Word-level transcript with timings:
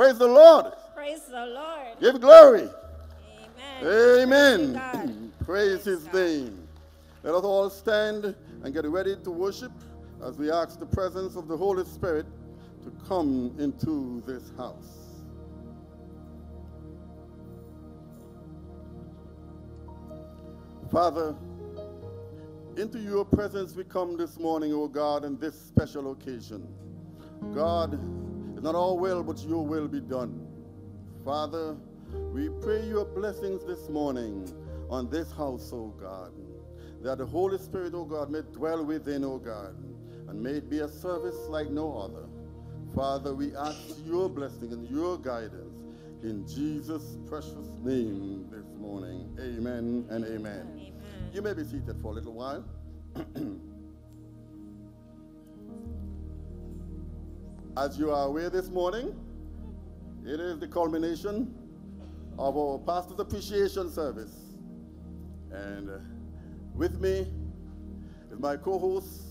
Praise 0.00 0.16
the 0.16 0.28
Lord. 0.28 0.72
Praise 0.94 1.20
the 1.26 1.44
Lord. 1.44 2.00
Give 2.00 2.18
glory. 2.22 2.70
Amen. 3.82 4.22
Amen. 4.22 4.72
God. 4.72 5.14
Praise 5.44 5.84
his 5.84 6.10
name. 6.10 6.66
Let 7.22 7.34
us 7.34 7.44
all 7.44 7.68
stand 7.68 8.34
and 8.64 8.72
get 8.72 8.86
ready 8.86 9.14
to 9.22 9.30
worship 9.30 9.72
as 10.24 10.38
we 10.38 10.50
ask 10.50 10.80
the 10.80 10.86
presence 10.86 11.36
of 11.36 11.48
the 11.48 11.56
Holy 11.58 11.84
Spirit 11.84 12.24
to 12.82 12.90
come 13.06 13.54
into 13.58 14.22
this 14.26 14.50
house. 14.56 15.20
Father, 20.90 21.36
into 22.78 22.98
your 23.00 23.26
presence 23.26 23.74
we 23.74 23.84
come 23.84 24.16
this 24.16 24.38
morning, 24.38 24.72
O 24.72 24.88
God, 24.88 25.26
in 25.26 25.38
this 25.38 25.60
special 25.60 26.12
occasion. 26.12 26.66
God, 27.54 28.00
it's 28.60 28.64
not 28.66 28.74
our 28.74 28.94
will, 28.94 29.22
but 29.22 29.38
your 29.44 29.64
will 29.64 29.88
be 29.88 30.00
done. 30.00 30.46
Father, 31.24 31.78
we 32.34 32.50
pray 32.60 32.86
your 32.86 33.06
blessings 33.06 33.64
this 33.64 33.88
morning 33.88 34.46
on 34.90 35.08
this 35.08 35.32
house, 35.32 35.70
O 35.72 35.94
God, 35.98 36.32
that 37.00 37.16
the 37.16 37.24
Holy 37.24 37.56
Spirit, 37.56 37.94
O 37.94 38.04
God, 38.04 38.28
may 38.28 38.42
dwell 38.52 38.84
within, 38.84 39.24
O 39.24 39.38
God, 39.38 39.74
and 40.28 40.42
may 40.42 40.50
it 40.50 40.68
be 40.68 40.80
a 40.80 40.88
service 40.88 41.38
like 41.48 41.70
no 41.70 41.96
other. 41.96 42.26
Father, 42.94 43.34
we 43.34 43.56
ask 43.56 43.80
your 44.04 44.28
blessing 44.28 44.74
and 44.74 44.86
your 44.90 45.16
guidance 45.16 45.94
in 46.22 46.46
Jesus' 46.46 47.16
precious 47.30 47.70
name 47.82 48.46
this 48.50 48.66
morning. 48.78 49.34
Amen 49.40 50.04
and 50.10 50.22
amen. 50.26 50.36
Amen. 50.36 50.92
You 51.32 51.40
may 51.40 51.54
be 51.54 51.64
seated 51.64 51.96
for 52.02 52.12
a 52.12 52.14
little 52.16 52.34
while. 52.34 52.62
As 57.76 57.96
you 57.96 58.10
are 58.10 58.26
aware 58.26 58.50
this 58.50 58.68
morning, 58.68 59.14
it 60.26 60.40
is 60.40 60.58
the 60.58 60.66
culmination 60.66 61.54
of 62.36 62.56
our 62.56 62.78
Pastor's 62.78 63.20
Appreciation 63.20 63.88
Service. 63.90 64.34
And 65.52 65.88
uh, 65.88 65.98
with 66.74 67.00
me 67.00 67.28
is 68.32 68.40
my 68.40 68.56
co 68.56 68.76
host, 68.76 69.22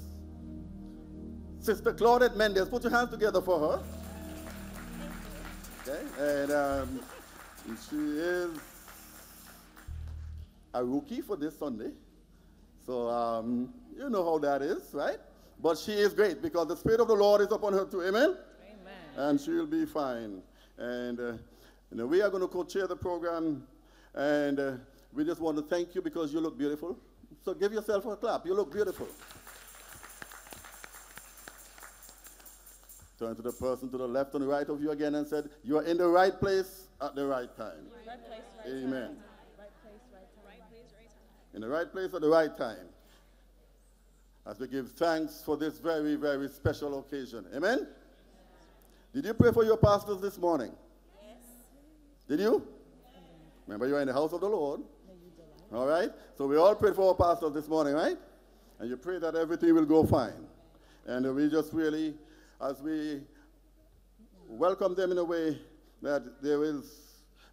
Sister 1.59 1.91
Claudette 1.91 2.38
Mendez. 2.38 2.69
Put 2.69 2.83
your 2.83 2.94
hands 2.94 3.09
together 3.09 3.41
for 3.41 3.59
her. 3.59 3.83
Okay, 5.86 6.02
and 6.17 6.52
um, 6.52 6.99
she 7.89 7.97
is 7.97 8.58
a 10.73 10.83
rookie 10.83 11.21
for 11.21 11.36
this 11.36 11.58
Sunday. 11.59 11.92
So 12.86 13.44
you 13.97 14.09
know 14.09 14.23
how 14.23 14.38
that 14.39 14.61
is, 14.61 14.94
right? 14.94 15.19
But 15.61 15.77
she 15.77 15.91
is 15.91 16.13
great 16.13 16.41
because 16.41 16.67
the 16.67 16.77
Spirit 16.77 17.02
of 17.02 17.07
the 17.07 17.15
Lord 17.15 17.41
is 17.41 17.52
upon 17.52 17.73
her 17.73 17.85
too. 17.85 18.02
Amen? 18.02 18.38
Amen. 18.63 18.93
And 19.17 19.39
she'll 19.39 19.67
be 19.67 19.85
fine. 19.85 20.41
And 20.77 21.19
uh, 21.19 22.07
we 22.07 22.21
are 22.21 22.29
going 22.29 22.41
to 22.41 22.47
co-chair 22.47 22.88
the 22.88 22.95
program. 22.95 23.67
And 24.13 24.59
uh, 24.59 24.71
we 25.13 25.25
just 25.25 25.41
want 25.41 25.57
to 25.57 25.63
thank 25.63 25.95
you 25.95 26.02
because 26.02 26.33
you 26.33 26.39
look 26.39 26.57
beautiful. 26.57 26.97
So 27.43 27.53
give 27.53 27.73
yourself 27.73 28.05
a 28.05 28.15
clap. 28.15 28.45
You 28.45 28.53
look 28.53 28.71
beautiful. 28.71 29.07
Turn 33.19 33.35
to 33.35 33.41
the 33.41 33.52
person 33.52 33.89
to 33.89 33.97
the 33.97 34.07
left 34.07 34.33
and 34.35 34.47
right 34.47 34.67
of 34.69 34.81
you 34.81 34.91
again 34.91 35.15
and 35.15 35.27
said, 35.27 35.49
You 35.61 35.77
are 35.77 35.83
in 35.83 35.97
the 35.97 36.07
right 36.07 36.39
place 36.39 36.87
at 37.02 37.15
the 37.15 37.25
right 37.25 37.53
time. 37.57 37.87
Right 38.07 38.25
place, 38.25 38.39
right 38.57 38.67
Amen. 38.67 39.17
Right 39.57 39.71
place, 39.83 39.99
right 40.13 40.21
time. 40.21 41.53
in 41.53 41.61
the 41.61 41.67
right 41.67 41.91
place 41.91 42.13
at 42.13 42.21
the 42.21 42.30
right 42.30 42.57
time. 42.57 42.87
As 44.45 44.59
we 44.59 44.68
give 44.68 44.92
thanks 44.92 45.42
for 45.45 45.58
this 45.58 45.80
very, 45.80 46.16
very 46.16 46.48
special 46.48 47.00
occasion. 47.00 47.45
Amen? 47.56 47.88
Did 49.14 49.26
you 49.26 49.34
pray 49.34 49.52
for 49.52 49.64
your 49.64 49.78
pastors 49.78 50.22
this 50.22 50.38
morning? 50.38 50.72
Yes. 51.22 51.38
Did 52.28 52.40
you? 52.40 52.67
Remember, 53.67 53.88
you're 53.88 54.02
in 54.02 54.08
the 54.08 54.14
house 54.14 54.34
of 54.34 54.42
the 54.42 54.50
Lord. 54.50 54.82
All 55.73 55.88
right? 55.88 56.10
So 56.38 56.48
we 56.48 56.58
all 56.58 56.73
prayed 56.76 56.95
for 56.95 57.10
our 57.10 57.16
pastors 57.16 57.54
this 57.54 57.67
morning, 57.67 57.94
right? 57.94 58.17
And 58.80 58.89
you 58.89 58.98
pray 58.98 59.20
that 59.20 59.36
everything 59.36 59.76
will 59.76 59.86
go 59.86 60.04
fine. 60.04 60.48
And 61.05 61.36
we 61.36 61.49
just 61.49 61.73
really, 61.73 62.16
as 62.61 62.82
we 62.82 63.22
welcome 64.48 64.95
them 64.95 65.11
in 65.11 65.17
a 65.20 65.23
way 65.23 65.60
that 66.02 66.42
there 66.42 66.64
is, 66.64 66.86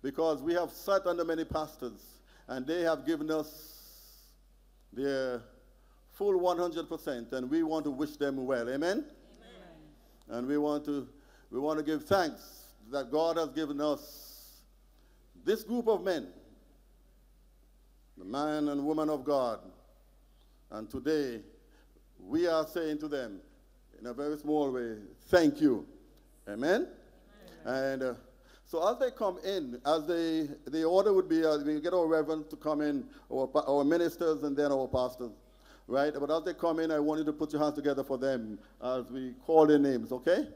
because 0.03 0.43
we 0.43 0.55
have 0.55 0.71
sat 0.71 1.07
under 1.07 1.25
many 1.25 1.45
pastors, 1.45 2.21
and 2.49 2.67
they 2.67 2.83
have 2.83 3.05
given 3.05 3.31
us 3.31 4.23
their 4.93 5.43
full 6.17 6.41
100%, 6.41 7.33
and 7.33 7.51
we 7.51 7.63
want 7.63 7.85
to 7.85 7.91
wish 7.91 8.17
them 8.17 8.47
well. 8.47 8.69
Amen? 8.71 9.05
And 10.29 10.47
we 10.49 10.59
want 10.59 10.85
to 10.87 11.07
we 11.51 11.61
want 11.61 11.79
to 11.79 11.85
give 11.85 12.05
thanks 12.05 12.65
that 12.91 13.13
God 13.13 13.37
has 13.37 13.51
given 13.51 13.81
us 13.81 14.63
this 15.45 15.63
group 15.63 15.87
of 15.87 16.03
men, 16.03 16.27
the 18.19 18.25
man 18.25 18.69
and 18.69 18.85
woman 18.85 19.09
of 19.09 19.25
God. 19.25 19.61
And 20.73 20.91
today 20.91 21.41
we 22.19 22.49
are 22.49 22.67
saying 22.67 22.99
to 22.99 23.09
them 23.09 23.41
in 24.01 24.07
a 24.07 24.13
very 24.13 24.37
small 24.39 24.73
way, 24.73 24.97
thank 25.29 25.61
you. 25.61 25.87
Amen? 26.49 26.89
And 27.65 28.03
uh, 28.03 28.15
so 28.65 28.89
as 28.91 28.99
they 28.99 29.13
come 29.13 29.39
in, 29.45 29.81
as 29.87 30.07
they, 30.07 30.49
the 30.69 30.85
order 30.85 31.13
would 31.13 31.29
be, 31.29 31.45
uh, 31.45 31.59
we 31.59 31.81
get 31.81 31.93
our 31.93 32.07
reverend 32.07 32.51
to 32.51 32.57
come 32.57 32.81
in, 32.81 33.05
our, 33.33 33.49
our 33.69 33.85
ministers 33.85 34.43
and 34.43 34.57
then 34.57 34.73
our 34.73 34.89
pastors, 34.89 35.31
right? 35.89 36.13
But 36.19 36.31
as 36.31 36.43
they 36.45 36.55
come 36.55 36.81
in, 36.81 36.91
I 36.91 36.99
want 36.99 37.21
you 37.21 37.25
to 37.27 37.33
put 37.33 37.53
your 37.53 37.63
hands 37.63 37.75
together 37.75 38.03
for 38.03 38.19
them 38.19 38.59
as 38.83 39.11
we 39.11 39.35
call 39.45 39.67
their 39.67 39.79
names, 39.79 40.13
okay? 40.13 40.49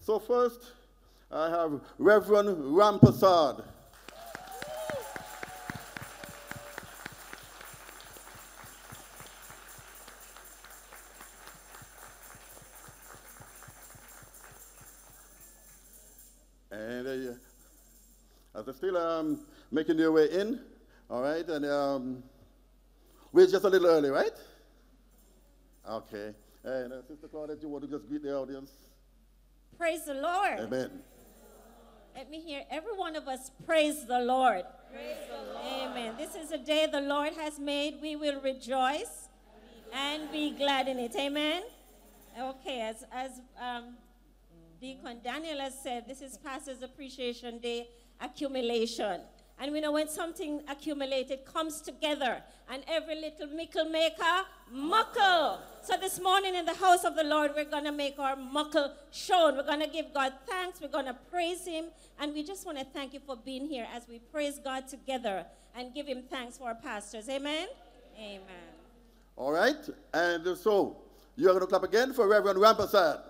So 0.00 0.18
first, 0.18 0.72
I 1.30 1.48
have 1.48 1.80
Reverend 1.98 2.76
Ram 2.76 2.98
Rampasad. 2.98 3.64
And 16.72 17.06
uh, 17.06 18.58
as 18.58 18.64
they're 18.64 18.74
still 18.74 18.96
um, 18.96 19.40
making 19.70 19.96
their 19.96 20.12
way 20.12 20.26
in, 20.30 20.60
all 21.08 21.22
right, 21.22 21.46
and 21.48 21.64
um, 21.66 22.22
we're 23.32 23.46
just 23.46 23.64
a 23.64 23.68
little 23.68 23.88
early, 23.88 24.10
right? 24.10 24.30
Okay. 25.90 26.32
And 26.62 26.92
uh, 26.92 27.02
Sister 27.02 27.26
Claudette, 27.26 27.62
you 27.62 27.68
want 27.68 27.82
to 27.82 27.90
just 27.90 28.08
greet 28.08 28.22
the 28.22 28.32
audience? 28.32 28.70
Praise 29.76 30.04
the 30.04 30.14
Lord. 30.14 30.60
Amen. 30.60 30.90
Let 32.14 32.30
me 32.30 32.40
hear 32.40 32.62
every 32.70 32.96
one 32.96 33.16
of 33.16 33.26
us 33.26 33.50
praise 33.66 34.06
the 34.06 34.20
Lord. 34.20 34.64
Praise 34.92 35.16
the 35.28 35.52
Lord. 35.52 35.90
Amen. 35.90 36.14
This 36.16 36.36
is 36.36 36.52
a 36.52 36.58
day 36.58 36.86
the 36.90 37.00
Lord 37.00 37.32
has 37.34 37.58
made. 37.58 37.98
We 38.00 38.14
will 38.14 38.40
rejoice 38.40 39.28
and 39.92 40.30
be 40.30 40.52
glad 40.52 40.86
in 40.86 40.98
it. 40.98 41.16
Amen. 41.16 41.62
Okay, 42.38 42.80
as 42.82 43.04
as 43.10 43.40
um, 43.60 43.96
Deacon 44.80 45.20
Daniel 45.24 45.58
has 45.58 45.74
said, 45.82 46.06
this 46.06 46.22
is 46.22 46.38
Pastor's 46.38 46.82
Appreciation 46.82 47.58
Day 47.58 47.88
accumulation. 48.20 49.22
And 49.60 49.72
we 49.72 49.80
know 49.82 49.92
when 49.92 50.08
something 50.08 50.62
accumulated 50.68 51.44
comes 51.44 51.82
together, 51.82 52.42
and 52.70 52.82
every 52.88 53.16
little 53.20 53.46
mickle 53.48 53.84
maker, 53.84 54.44
muckle. 54.72 55.58
So 55.82 55.98
this 55.98 56.18
morning 56.18 56.54
in 56.54 56.64
the 56.64 56.74
house 56.74 57.04
of 57.04 57.14
the 57.14 57.24
Lord, 57.24 57.52
we're 57.54 57.66
going 57.66 57.84
to 57.84 57.92
make 57.92 58.18
our 58.18 58.36
muckle 58.36 58.94
shown. 59.10 59.56
We're 59.56 59.66
going 59.66 59.80
to 59.80 59.88
give 59.88 60.14
God 60.14 60.32
thanks. 60.46 60.80
We're 60.80 60.88
going 60.88 61.06
to 61.06 61.16
praise 61.30 61.66
Him. 61.66 61.86
And 62.18 62.32
we 62.32 62.42
just 62.42 62.64
want 62.64 62.78
to 62.78 62.84
thank 62.84 63.12
you 63.12 63.20
for 63.20 63.36
being 63.36 63.66
here 63.66 63.86
as 63.94 64.08
we 64.08 64.18
praise 64.18 64.58
God 64.58 64.88
together 64.88 65.44
and 65.76 65.92
give 65.94 66.06
Him 66.06 66.22
thanks 66.30 66.56
for 66.56 66.68
our 66.68 66.74
pastors. 66.74 67.28
Amen? 67.28 67.68
Amen. 68.18 68.40
All 69.36 69.52
right? 69.52 69.76
And 70.14 70.56
so, 70.56 70.96
you're 71.36 71.52
going 71.52 71.60
to 71.60 71.66
clap 71.66 71.82
again 71.82 72.14
for 72.14 72.28
Reverend 72.28 72.58
Rampasad. 72.58 73.20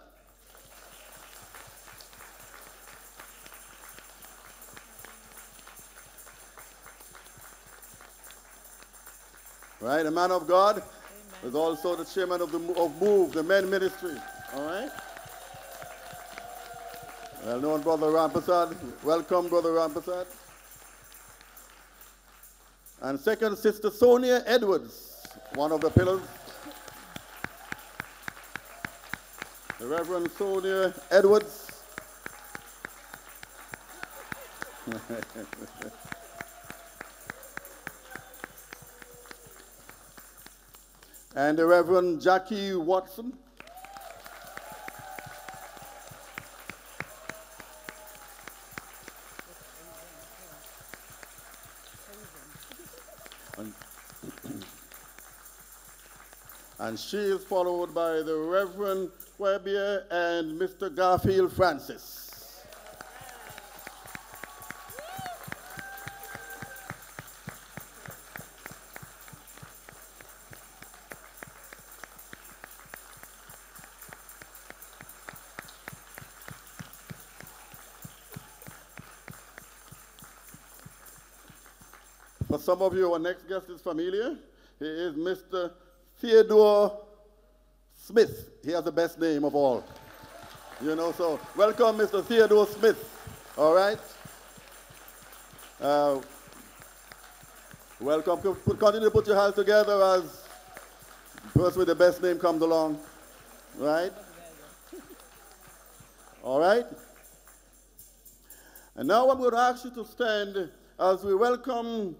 Right? 9.80 10.04
A 10.04 10.10
man 10.10 10.30
of 10.30 10.47
God 10.47 10.82
is 11.42 11.54
also 11.54 11.97
the 11.97 12.04
chairman 12.04 12.42
of, 12.42 12.53
the, 12.53 12.59
of 12.74 13.00
MOVE, 13.00 13.32
the 13.32 13.42
men 13.42 13.71
ministry. 13.71 14.15
All 14.54 14.66
right? 14.66 14.91
Well 17.47 17.60
known, 17.60 17.80
Brother 17.80 18.09
Rampasad. 18.09 18.77
Welcome, 19.03 19.48
Brother 19.48 19.71
Rampasad. 19.71 20.27
And 23.00 23.18
second, 23.18 23.56
Sister 23.56 23.91
Sonia 23.91 24.42
Edwards, 24.44 25.27
one 25.54 25.72
of 25.72 25.80
the 25.80 25.88
pillars. 25.88 26.21
The 29.78 29.86
Reverend 29.86 30.30
Sonia 30.32 30.92
Edwards. 31.10 31.82
and 41.41 41.59
the 41.59 41.65
Reverend 41.65 42.21
Jackie 42.21 42.75
Watson. 42.75 43.33
and, 56.78 56.98
she 56.98 57.16
is 57.16 57.42
followed 57.45 57.95
by 57.95 58.21
the 58.21 58.37
Reverend 58.37 59.09
Webier 59.39 60.03
and 60.10 60.60
Mr. 60.60 60.95
Garfield 60.95 61.54
Francis. 61.54 62.20
Some 82.60 82.83
of 82.83 82.95
you, 82.95 83.12
our 83.12 83.18
next 83.18 83.48
guest 83.48 83.68
is 83.71 83.80
familiar. 83.80 84.36
He 84.78 84.84
is 84.84 85.15
Mr. 85.15 85.72
Theodore 86.18 87.01
Smith. 87.95 88.51
He 88.65 88.71
has 88.72 88.84
the 88.84 88.92
best 88.92 89.18
name 89.18 89.45
of 89.45 89.54
all. 89.54 89.84
You 90.83 90.95
know, 90.95 91.12
so 91.12 91.41
welcome, 91.57 91.98
Mr. 91.98 92.24
Theodore 92.24 92.66
Smith. 92.66 92.98
All 93.57 93.74
right? 93.74 93.98
Uh, 95.80 96.21
welcome. 98.01 98.57
Continue 98.78 99.09
to 99.09 99.10
put 99.10 99.27
your 99.27 99.36
hands 99.36 99.54
together 99.54 100.03
as 100.03 100.47
the 101.53 101.59
person 101.60 101.78
with 101.78 101.89
the 101.89 101.95
best 101.95 102.22
name 102.22 102.39
comes 102.39 102.63
along. 102.63 102.98
Right? 103.78 104.13
All 106.42 106.60
right? 106.60 106.84
And 108.97 109.09
now 109.09 109.30
I'm 109.30 109.39
going 109.39 109.53
to 109.53 109.59
ask 109.59 109.84
you 109.84 109.91
to 109.92 110.04
stand 110.04 110.71
as 110.98 111.24
we 111.24 111.34
welcome 111.34 112.16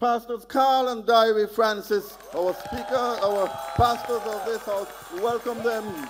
Pastors 0.00 0.46
Carl 0.46 0.88
and 0.88 1.04
Diary 1.04 1.46
Francis, 1.46 2.16
our 2.34 2.54
speaker, 2.54 2.94
our 2.94 3.46
pastors 3.76 4.22
of 4.24 4.46
this 4.46 4.62
house, 4.62 4.88
welcome 5.20 5.62
them. 5.62 6.08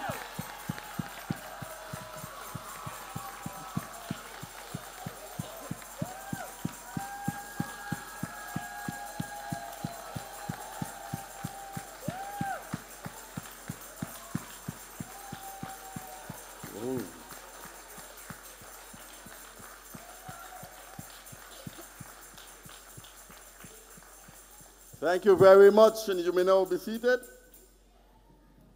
Thank 25.00 25.24
you 25.24 25.34
very 25.34 25.72
much, 25.72 26.10
and 26.10 26.20
you 26.20 26.30
may 26.30 26.44
now 26.44 26.62
be 26.66 26.76
seated. 26.76 27.20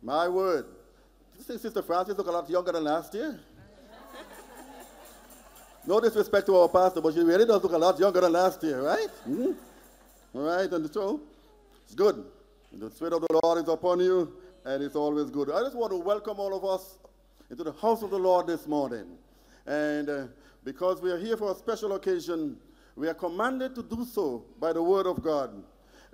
My 0.03 0.27
word. 0.27 0.65
Do 0.65 1.39
you 1.39 1.45
think 1.45 1.61
Sister 1.61 1.83
Francis 1.83 2.17
look 2.17 2.27
a 2.27 2.31
lot 2.31 2.49
younger 2.49 2.73
than 2.73 2.83
last 2.83 3.13
year? 3.13 3.39
no 5.87 6.01
disrespect 6.01 6.47
to 6.47 6.57
our 6.57 6.69
pastor, 6.71 7.03
but 7.03 7.13
she 7.13 7.21
really 7.21 7.45
does 7.45 7.63
look 7.63 7.73
a 7.73 7.77
lot 7.77 8.01
younger 8.01 8.23
than 8.23 8.33
last 8.33 8.63
year, 8.63 8.81
right? 8.81 9.09
Mm-hmm. 9.29 9.53
All 10.35 10.43
right, 10.45 10.71
and 10.73 10.91
so 10.91 11.21
it's 11.85 11.95
good. 11.95 12.25
The 12.73 12.91
Spirit 12.91 13.13
of 13.13 13.21
the 13.21 13.41
Lord 13.43 13.59
is 13.59 13.69
upon 13.69 14.01
you, 14.01 14.33
and 14.65 14.83
it's 14.83 14.97
always 14.97 15.29
good. 15.29 15.51
I 15.51 15.61
just 15.61 15.77
want 15.77 15.93
to 15.93 15.99
welcome 15.99 16.41
all 16.41 16.57
of 16.57 16.65
us 16.65 16.97
into 17.51 17.65
the 17.65 17.73
house 17.73 18.03
of 18.03 18.09
the 18.09 18.19
Lord 18.19 18.47
this 18.47 18.67
morning. 18.67 19.05
And 19.67 20.09
uh, 20.09 20.27
because 20.65 21.03
we 21.03 21.11
are 21.11 21.19
here 21.19 21.37
for 21.37 21.53
a 21.53 21.55
special 21.55 21.93
occasion, 21.93 22.57
we 22.97 23.09
are 23.09 23.15
commanded 23.15 23.75
to 23.75 23.83
do 23.83 24.07
so 24.07 24.47
by 24.59 24.73
the 24.73 24.83
Word 24.83 25.07
of 25.07 25.23
God. 25.23 25.63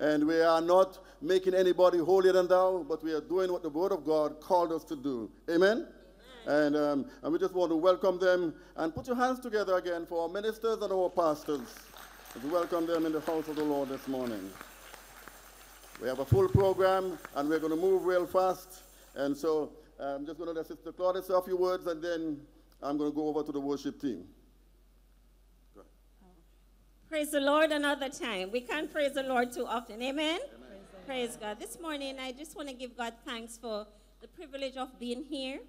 And 0.01 0.25
we 0.25 0.41
are 0.41 0.61
not 0.61 0.97
making 1.21 1.53
anybody 1.53 1.99
holier 1.99 2.33
than 2.33 2.47
thou, 2.47 2.83
but 2.89 3.03
we 3.03 3.13
are 3.13 3.21
doing 3.21 3.51
what 3.51 3.61
the 3.61 3.69
Word 3.69 3.91
of 3.91 4.03
God 4.03 4.41
called 4.41 4.71
us 4.71 4.83
to 4.85 4.95
do. 4.95 5.29
Amen? 5.47 5.85
Amen. 6.47 6.65
And, 6.65 6.75
um, 6.75 7.05
and 7.21 7.31
we 7.31 7.37
just 7.37 7.53
want 7.53 7.69
to 7.69 7.75
welcome 7.75 8.17
them 8.17 8.55
and 8.77 8.95
put 8.95 9.05
your 9.05 9.15
hands 9.15 9.39
together 9.39 9.75
again 9.75 10.07
for 10.07 10.23
our 10.23 10.27
ministers 10.27 10.81
and 10.81 10.91
our 10.91 11.07
pastors. 11.07 11.75
We 12.43 12.49
welcome 12.49 12.87
them 12.87 13.05
in 13.05 13.11
the 13.11 13.21
house 13.21 13.47
of 13.47 13.55
the 13.55 13.63
Lord 13.63 13.89
this 13.89 14.07
morning. 14.07 14.49
We 16.01 16.07
have 16.07 16.17
a 16.17 16.25
full 16.25 16.49
program 16.49 17.19
and 17.35 17.47
we're 17.47 17.59
going 17.59 17.75
to 17.75 17.79
move 17.79 18.03
real 18.03 18.25
fast. 18.25 18.81
And 19.13 19.37
so 19.37 19.71
I'm 19.99 20.25
just 20.25 20.39
going 20.39 20.47
to 20.47 20.53
let 20.55 20.65
Sister 20.65 20.91
Claudia 20.91 21.21
say 21.21 21.35
a 21.35 21.41
few 21.43 21.57
words 21.57 21.85
and 21.85 22.03
then 22.03 22.41
I'm 22.81 22.97
going 22.97 23.11
to 23.11 23.15
go 23.15 23.27
over 23.27 23.43
to 23.43 23.51
the 23.51 23.61
worship 23.61 24.01
team. 24.01 24.23
Praise 27.11 27.31
the 27.31 27.41
Lord 27.41 27.71
another 27.73 28.07
time. 28.07 28.51
We 28.53 28.61
can't 28.61 28.89
praise 28.89 29.11
the 29.11 29.23
Lord 29.23 29.51
too 29.51 29.65
often. 29.67 30.01
Amen? 30.01 30.39
Amen. 30.39 30.79
Praise 31.05 31.35
God. 31.35 31.59
This 31.59 31.77
morning, 31.77 32.15
I 32.17 32.31
just 32.31 32.55
want 32.55 32.69
to 32.69 32.73
give 32.73 32.95
God 32.95 33.13
thanks 33.25 33.57
for 33.57 33.85
the 34.21 34.29
privilege 34.29 34.77
of 34.77 34.97
being 34.97 35.25
here 35.25 35.59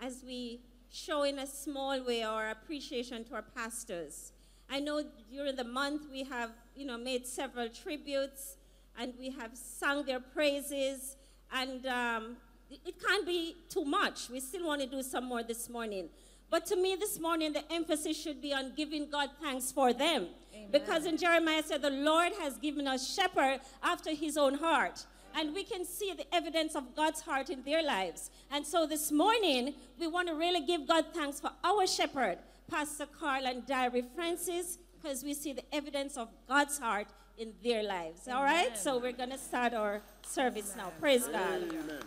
as 0.00 0.24
we 0.26 0.58
show 0.90 1.24
in 1.24 1.38
a 1.38 1.46
small 1.46 2.02
way 2.02 2.22
our 2.22 2.48
appreciation 2.48 3.24
to 3.24 3.34
our 3.34 3.42
pastors. 3.42 4.32
I 4.70 4.80
know 4.80 5.02
during 5.30 5.54
the 5.54 5.64
month 5.64 6.10
we 6.10 6.24
have, 6.24 6.52
you 6.74 6.86
know, 6.86 6.96
made 6.96 7.26
several 7.26 7.68
tributes 7.68 8.56
and 8.98 9.12
we 9.18 9.28
have 9.32 9.50
sung 9.52 10.06
their 10.06 10.20
praises 10.20 11.18
and 11.52 11.84
um, 11.84 12.38
it 12.70 12.94
can't 13.06 13.26
be 13.26 13.54
too 13.68 13.84
much. 13.84 14.30
We 14.30 14.40
still 14.40 14.66
want 14.66 14.80
to 14.80 14.86
do 14.86 15.02
some 15.02 15.26
more 15.26 15.42
this 15.42 15.68
morning. 15.68 16.08
But 16.48 16.64
to 16.66 16.76
me 16.76 16.96
this 16.96 17.18
morning, 17.18 17.52
the 17.52 17.70
emphasis 17.70 18.18
should 18.18 18.40
be 18.40 18.54
on 18.54 18.72
giving 18.74 19.10
God 19.10 19.30
thanks 19.42 19.72
for 19.72 19.92
them. 19.92 20.28
Amen. 20.68 20.80
Because 20.80 21.06
in 21.06 21.16
Jeremiah 21.16 21.62
said, 21.62 21.82
the 21.82 21.90
Lord 21.90 22.32
has 22.40 22.58
given 22.58 22.86
us 22.86 23.14
shepherd 23.14 23.60
after 23.82 24.10
his 24.14 24.36
own 24.36 24.54
heart. 24.54 25.06
And 25.34 25.54
we 25.54 25.64
can 25.64 25.84
see 25.84 26.14
the 26.14 26.26
evidence 26.34 26.74
of 26.74 26.94
God's 26.94 27.20
heart 27.20 27.50
in 27.50 27.62
their 27.62 27.82
lives. 27.82 28.30
And 28.50 28.66
so 28.66 28.86
this 28.86 29.12
morning, 29.12 29.74
we 30.00 30.06
want 30.06 30.28
to 30.28 30.34
really 30.34 30.64
give 30.64 30.88
God 30.88 31.06
thanks 31.12 31.40
for 31.40 31.50
our 31.62 31.86
shepherd, 31.86 32.38
Pastor 32.70 33.06
Carl 33.06 33.46
and 33.46 33.66
Diary 33.66 34.02
Francis, 34.14 34.78
because 34.94 35.22
we 35.22 35.34
see 35.34 35.52
the 35.52 35.64
evidence 35.74 36.16
of 36.16 36.28
God's 36.48 36.78
heart 36.78 37.08
in 37.36 37.52
their 37.62 37.82
lives. 37.82 38.22
Amen. 38.26 38.36
All 38.38 38.44
right? 38.44 38.78
So 38.78 38.98
we're 38.98 39.12
going 39.12 39.30
to 39.30 39.38
start 39.38 39.74
our 39.74 40.00
service 40.22 40.72
Amen. 40.72 40.86
now. 40.86 40.92
Praise 41.00 41.26
God. 41.26 41.62
Amen. 41.70 42.00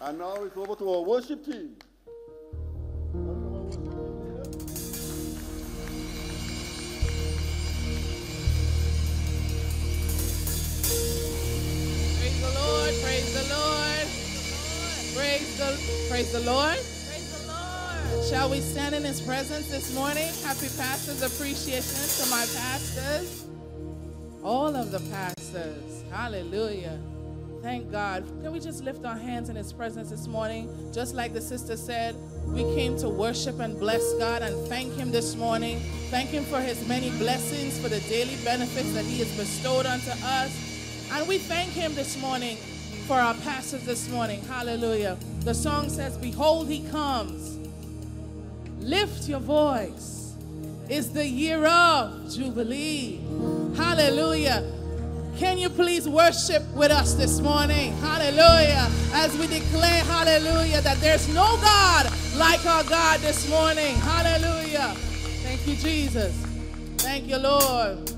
And 0.00 0.18
now 0.18 0.42
it's 0.44 0.56
over 0.56 0.74
to 0.76 0.90
our 0.90 1.02
worship 1.02 1.44
team. 1.44 1.76
Praise 12.88 13.34
the 13.34 13.54
Lord. 13.54 14.08
Praise 15.14 15.58
the 15.58 16.08
Praise 16.08 16.32
the 16.32 16.40
Lord. 16.40 16.72
Praise 16.72 17.46
the 17.46 17.52
Lord. 17.52 18.24
Shall 18.24 18.48
we 18.48 18.60
stand 18.60 18.94
in 18.94 19.04
his 19.04 19.20
presence 19.20 19.68
this 19.68 19.94
morning? 19.94 20.32
Happy 20.42 20.68
Pastors 20.78 21.20
Appreciation 21.20 22.24
to 22.24 22.30
my 22.30 22.46
pastors. 22.56 23.44
All 24.42 24.74
of 24.74 24.90
the 24.90 25.00
pastors. 25.10 26.02
Hallelujah. 26.10 26.98
Thank 27.60 27.92
God. 27.92 28.24
Can 28.42 28.52
we 28.52 28.60
just 28.60 28.82
lift 28.82 29.04
our 29.04 29.18
hands 29.18 29.50
in 29.50 29.56
his 29.56 29.70
presence 29.70 30.08
this 30.08 30.26
morning? 30.26 30.70
Just 30.90 31.14
like 31.14 31.34
the 31.34 31.42
sister 31.42 31.76
said, 31.76 32.16
we 32.46 32.62
came 32.74 32.96
to 33.00 33.10
worship 33.10 33.60
and 33.60 33.78
bless 33.78 34.14
God 34.14 34.40
and 34.40 34.66
thank 34.66 34.94
him 34.94 35.10
this 35.12 35.36
morning. 35.36 35.78
Thank 36.08 36.30
him 36.30 36.44
for 36.44 36.62
his 36.62 36.88
many 36.88 37.10
blessings, 37.18 37.78
for 37.78 37.90
the 37.90 38.00
daily 38.08 38.36
benefits 38.44 38.94
that 38.94 39.04
he 39.04 39.18
has 39.18 39.36
bestowed 39.36 39.84
unto 39.84 40.10
us. 40.24 41.10
And 41.12 41.28
we 41.28 41.36
thank 41.36 41.72
him 41.72 41.94
this 41.94 42.18
morning 42.18 42.56
for 43.08 43.14
our 43.14 43.32
pastors 43.36 43.86
this 43.86 44.06
morning. 44.10 44.38
Hallelujah. 44.42 45.16
The 45.40 45.54
song 45.54 45.88
says, 45.88 46.18
Behold, 46.18 46.68
he 46.68 46.86
comes. 46.90 47.56
Lift 48.80 49.26
your 49.26 49.40
voice. 49.40 50.34
It's 50.90 51.08
the 51.08 51.26
year 51.26 51.64
of 51.64 52.30
Jubilee. 52.30 53.20
Hallelujah. 53.74 54.62
Can 55.38 55.56
you 55.56 55.70
please 55.70 56.06
worship 56.06 56.62
with 56.74 56.90
us 56.90 57.14
this 57.14 57.40
morning? 57.40 57.96
Hallelujah. 57.96 58.86
As 59.14 59.34
we 59.38 59.46
declare, 59.46 60.04
hallelujah, 60.04 60.82
that 60.82 60.98
there's 60.98 61.28
no 61.28 61.56
God 61.62 62.12
like 62.36 62.64
our 62.66 62.84
God 62.84 63.20
this 63.20 63.48
morning. 63.48 63.96
Hallelujah. 63.96 64.92
Thank 65.44 65.66
you, 65.66 65.76
Jesus. 65.76 66.36
Thank 66.98 67.26
you, 67.26 67.38
Lord. 67.38 68.17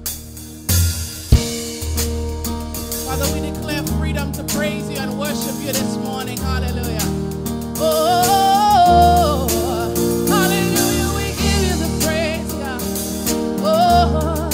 Father, 3.10 3.34
we 3.34 3.40
declare 3.50 3.82
freedom 3.98 4.30
to 4.30 4.44
praise 4.44 4.88
you 4.88 4.96
and 4.96 5.18
worship 5.18 5.56
you 5.58 5.72
this 5.72 5.96
morning. 5.96 6.38
Hallelujah. 6.38 7.00
Oh, 7.76 8.22
oh, 8.86 9.48
oh, 9.48 9.48
oh, 9.50 10.26
hallelujah. 10.28 11.08
We 11.16 11.24
give 11.42 11.62
you 11.66 11.76
the 11.82 11.90
praise, 12.06 12.52
God. 12.52 12.80
Oh, 13.66 14.48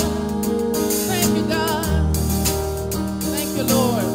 thank 1.07 1.37
you, 1.37 1.45
God. 1.47 2.17
Thank 3.25 3.57
you, 3.59 3.65
Lord. 3.65 4.07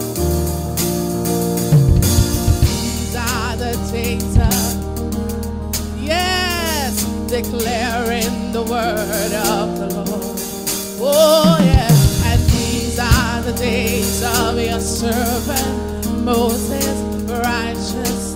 These 2.63 3.15
are 3.15 3.57
the 3.57 3.71
Yes, 5.99 7.03
declaring 7.29 8.51
the 8.53 8.63
word 8.63 9.33
of 9.51 9.77
the 9.77 9.87
Lord. 9.97 10.39
Oh, 10.99 11.57
yeah 11.61 12.00
the 13.51 13.57
days 13.57 14.23
of 14.23 14.59
your 14.59 14.79
servant 14.79 16.23
Moses, 16.23 16.85
righteousness. 17.29 18.35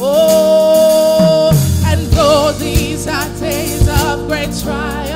Oh, 0.00 1.50
and 1.86 2.00
though 2.12 2.52
these 2.52 3.06
are 3.06 3.28
days 3.38 3.88
of 3.88 4.28
great 4.28 4.54
trial. 4.62 5.07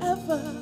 forever. 0.00 0.61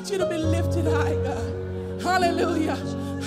want 0.00 0.12
you 0.12 0.16
to 0.16 0.26
be 0.26 0.38
lifted 0.38 0.86
high, 0.86 1.14
God. 1.16 2.00
Hallelujah. 2.00 2.74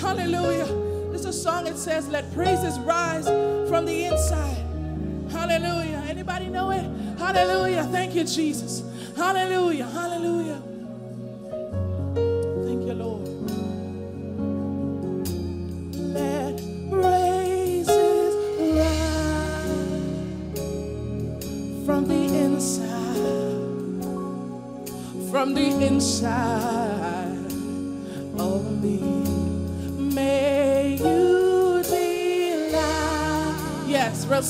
Hallelujah. 0.00 0.66
There's 1.10 1.24
a 1.24 1.32
song 1.32 1.66
that 1.66 1.78
says, 1.78 2.08
Let 2.08 2.32
praises 2.34 2.80
rise 2.80 3.26
from 3.68 3.86
the 3.86 4.06
inside. 4.06 4.56
Hallelujah. 5.30 6.02
Anybody 6.08 6.48
know 6.48 6.72
it? 6.72 6.82
Hallelujah. 7.16 7.84
Thank 7.84 8.16
you, 8.16 8.24
Jesus. 8.24 8.82
Hallelujah. 9.16 9.63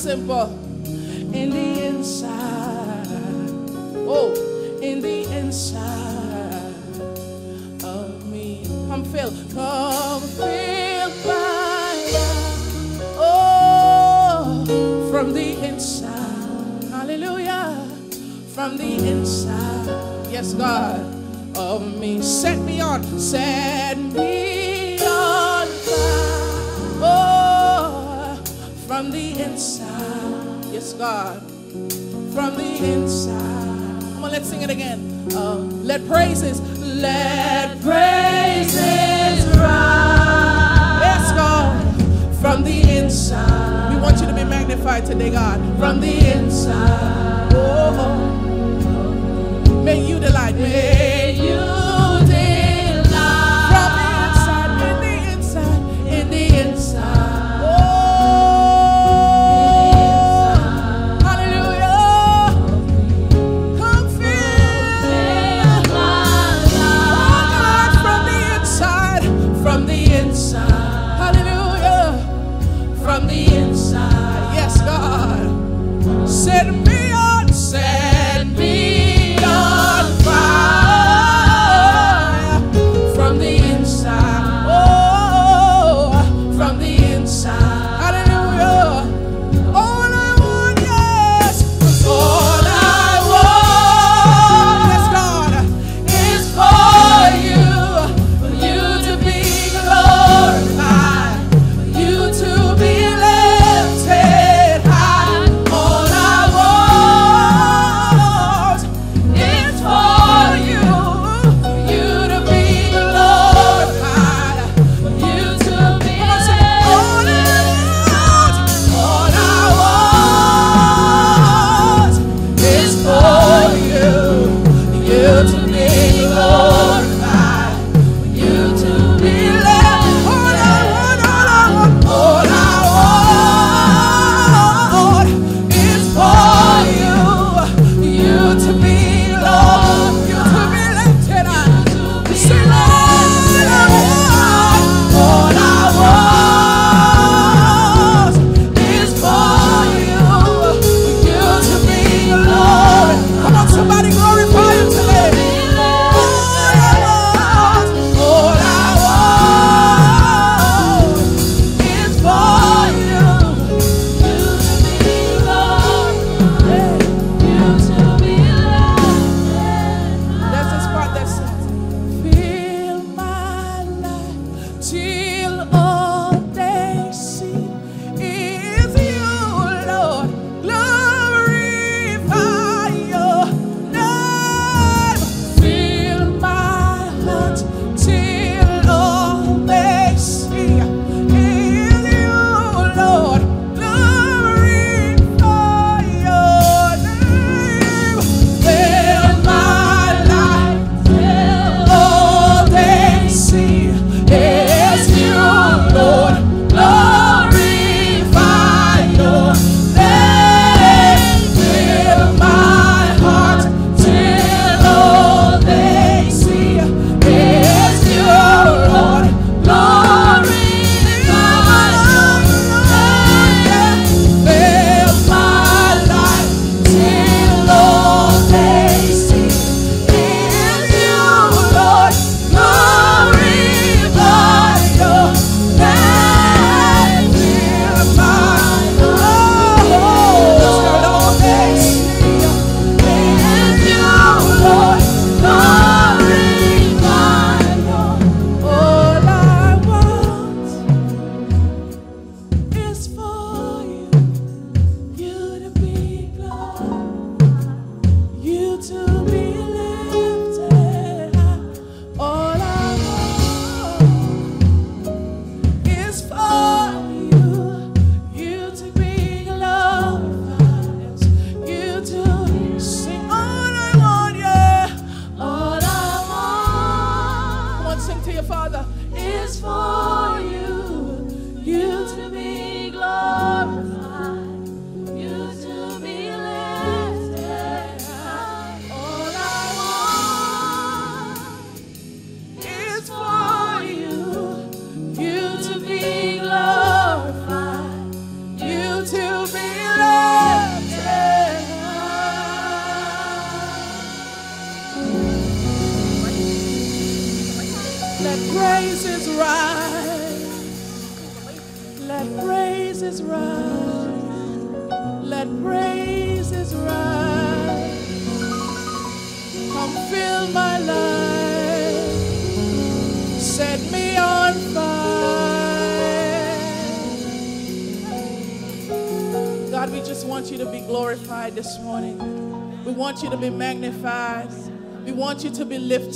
simple. 0.05 0.64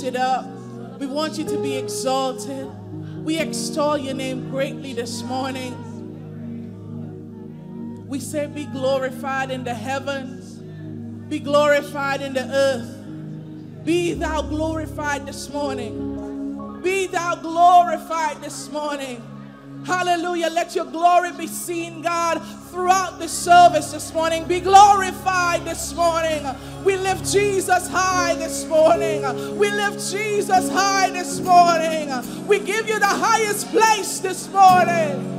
Lifted 0.02 0.18
up. 0.18 0.46
We 0.98 1.06
want 1.06 1.36
you 1.36 1.44
to 1.44 1.58
be 1.58 1.76
exalted. 1.76 2.66
We 3.22 3.38
extol 3.38 3.98
your 3.98 4.14
name 4.14 4.48
greatly 4.50 4.94
this 4.94 5.22
morning. 5.22 5.76
We 8.08 8.18
say, 8.18 8.46
Be 8.46 8.64
glorified 8.64 9.50
in 9.50 9.62
the 9.62 9.74
heavens, 9.74 10.54
be 11.28 11.38
glorified 11.38 12.22
in 12.22 12.32
the 12.32 12.44
earth. 12.44 13.84
Be 13.84 14.14
thou 14.14 14.40
glorified 14.42 15.26
this 15.26 15.50
morning. 15.50 16.80
Be 16.82 17.06
thou 17.06 17.34
glorified 17.34 18.40
this 18.40 18.70
morning. 18.70 19.22
Hallelujah. 19.84 20.48
Let 20.48 20.74
your 20.74 20.86
glory 20.86 21.32
be 21.32 21.46
seen, 21.46 22.02
God, 22.02 22.38
throughout 22.70 23.18
the 23.18 23.28
service 23.28 23.92
this 23.92 24.14
morning. 24.14 24.44
Be 24.44 24.60
glorified 24.60 25.64
this 25.64 25.94
morning. 25.94 26.44
We 26.84 26.96
lift 26.96 27.30
Jesus 27.30 27.88
high 27.88 28.34
this 28.34 28.64
morning. 28.66 29.22
We 29.58 29.70
lift 29.70 30.10
Jesus 30.10 30.70
high 30.70 31.10
this 31.10 31.40
morning. 31.40 32.10
We 32.46 32.58
give 32.58 32.88
you 32.88 32.98
the 32.98 33.06
highest 33.06 33.68
place 33.68 34.20
this 34.20 34.48
morning. 34.50 35.29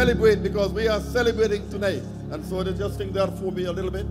Celebrate 0.00 0.42
because 0.42 0.72
we 0.72 0.88
are 0.88 0.98
celebrating 0.98 1.68
tonight. 1.68 2.02
And 2.30 2.42
so 2.46 2.62
they 2.62 2.72
just 2.72 2.96
sing 2.96 3.12
that 3.12 3.38
for 3.38 3.52
me 3.52 3.64
a 3.64 3.70
little 3.70 3.90
bit. 3.90 4.06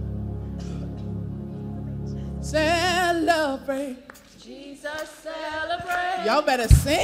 Celebrate. 2.45 3.97
Jesus 4.39 5.09
celebrate. 5.23 6.25
Y'all 6.27 6.43
better 6.43 6.67
sing. 6.67 6.98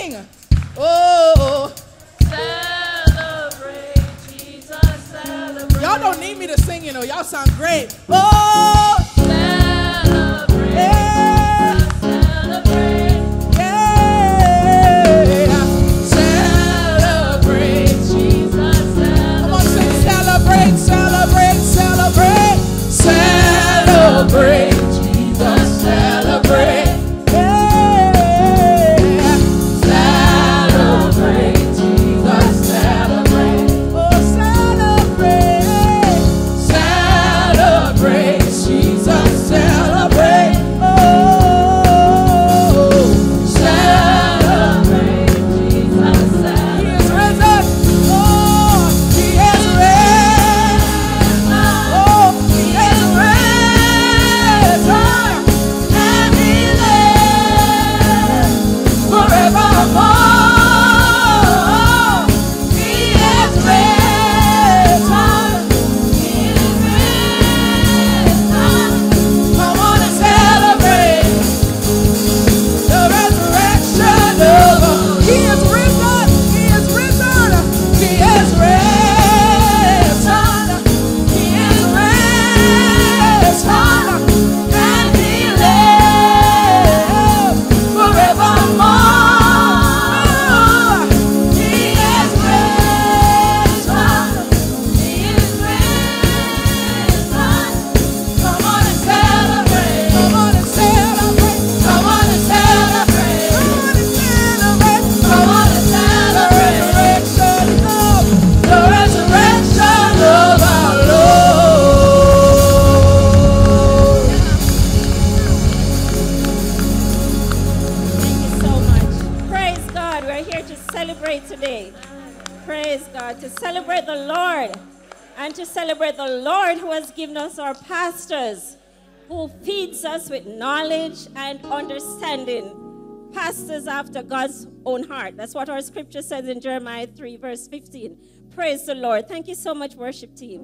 What 135.68 135.74
our 135.78 135.82
scripture 135.82 136.22
says 136.22 136.48
in 136.48 136.62
Jeremiah 136.62 137.08
3, 137.08 137.38
verse 137.38 137.68
15. 137.68 138.18
Praise 138.54 138.86
the 138.86 138.94
Lord. 138.94 139.28
Thank 139.28 139.48
you 139.48 139.56
so 139.56 139.74
much, 139.74 139.96
worship 139.96 140.36
team. 140.36 140.64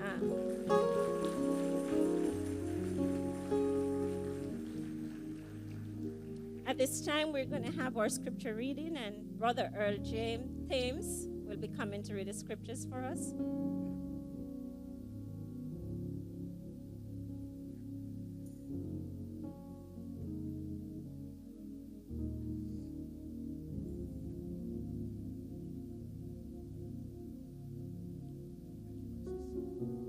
Ah. 0.00 0.16
At 6.66 6.78
this 6.78 7.04
time, 7.04 7.34
we're 7.34 7.44
going 7.44 7.64
to 7.64 7.72
have 7.72 7.98
our 7.98 8.08
scripture 8.08 8.54
reading, 8.54 8.96
and 8.96 9.38
Brother 9.38 9.70
Earl 9.76 9.98
James 9.98 10.70
Thames 10.70 11.28
will 11.46 11.58
be 11.58 11.68
coming 11.68 12.02
to 12.04 12.14
read 12.14 12.28
the 12.28 12.32
scriptures 12.32 12.86
for 12.88 13.04
us. 13.04 13.34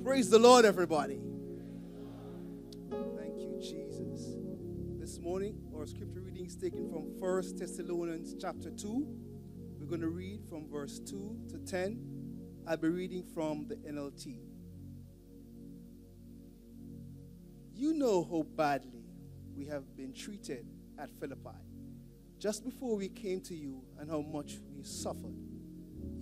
Praise 0.03 0.30
the 0.30 0.39
Lord, 0.39 0.65
everybody. 0.65 1.19
Thank 2.89 3.39
you, 3.39 3.57
Jesus. 3.59 4.36
This 4.99 5.19
morning, 5.19 5.57
our 5.76 5.86
scripture 5.86 6.21
reading 6.21 6.45
is 6.45 6.55
taken 6.55 6.89
from 6.89 7.19
1 7.19 7.57
Thessalonians 7.57 8.36
chapter 8.39 8.69
2. 8.69 9.07
We're 9.80 9.86
going 9.86 10.01
to 10.01 10.09
read 10.09 10.41
from 10.49 10.69
verse 10.69 10.99
2 10.99 11.39
to 11.49 11.57
10. 11.59 11.99
I'll 12.67 12.78
be 12.78 12.89
reading 12.89 13.24
from 13.24 13.67
the 13.67 13.76
NLT. 13.78 14.39
You 17.74 17.93
know 17.93 18.24
how 18.24 18.43
badly 18.55 19.05
we 19.55 19.65
have 19.65 19.95
been 19.95 20.13
treated 20.13 20.67
at 20.99 21.09
Philippi 21.19 21.57
just 22.38 22.63
before 22.63 22.97
we 22.97 23.09
came 23.09 23.41
to 23.41 23.55
you 23.55 23.82
and 23.97 24.09
how 24.09 24.21
much 24.21 24.57
we 24.76 24.84
suffered. 24.84 25.38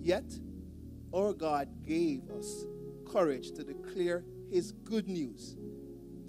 Yet, 0.00 0.32
our 1.14 1.32
God 1.32 1.68
gave 1.84 2.30
us 2.30 2.64
courage 3.12 3.52
to 3.52 3.64
declare 3.64 4.24
His 4.50 4.72
good 4.72 5.08
news, 5.08 5.56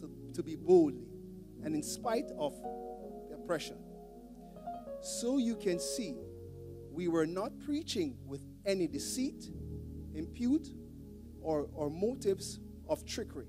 to, 0.01 0.09
to 0.33 0.43
be 0.43 0.55
boldly, 0.55 1.07
and 1.63 1.73
in 1.73 1.83
spite 1.83 2.29
of 2.37 2.53
the 3.29 3.35
oppression. 3.35 3.77
So 5.01 5.37
you 5.37 5.55
can 5.55 5.79
see, 5.79 6.15
we 6.91 7.07
were 7.07 7.25
not 7.25 7.51
preaching 7.65 8.17
with 8.25 8.45
any 8.65 8.87
deceit, 8.87 9.49
impute, 10.13 10.67
or, 11.41 11.67
or 11.73 11.89
motives 11.89 12.59
of 12.87 13.05
trickery. 13.05 13.47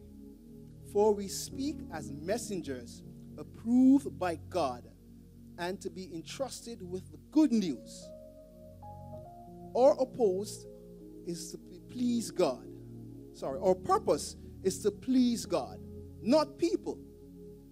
For 0.92 1.12
we 1.12 1.28
speak 1.28 1.78
as 1.92 2.12
messengers 2.12 3.02
approved 3.36 4.18
by 4.18 4.36
God 4.48 4.84
and 5.58 5.80
to 5.80 5.90
be 5.90 6.10
entrusted 6.14 6.78
with 6.88 7.10
the 7.10 7.18
good 7.30 7.52
news. 7.52 8.08
Our 9.76 9.96
opposed 10.00 10.66
is 11.26 11.52
to 11.52 11.58
please 11.90 12.30
God. 12.30 12.73
Sorry, 13.34 13.58
our 13.60 13.74
purpose 13.74 14.36
is 14.62 14.78
to 14.84 14.90
please 14.90 15.44
God, 15.44 15.78
not 16.22 16.56
people. 16.56 16.98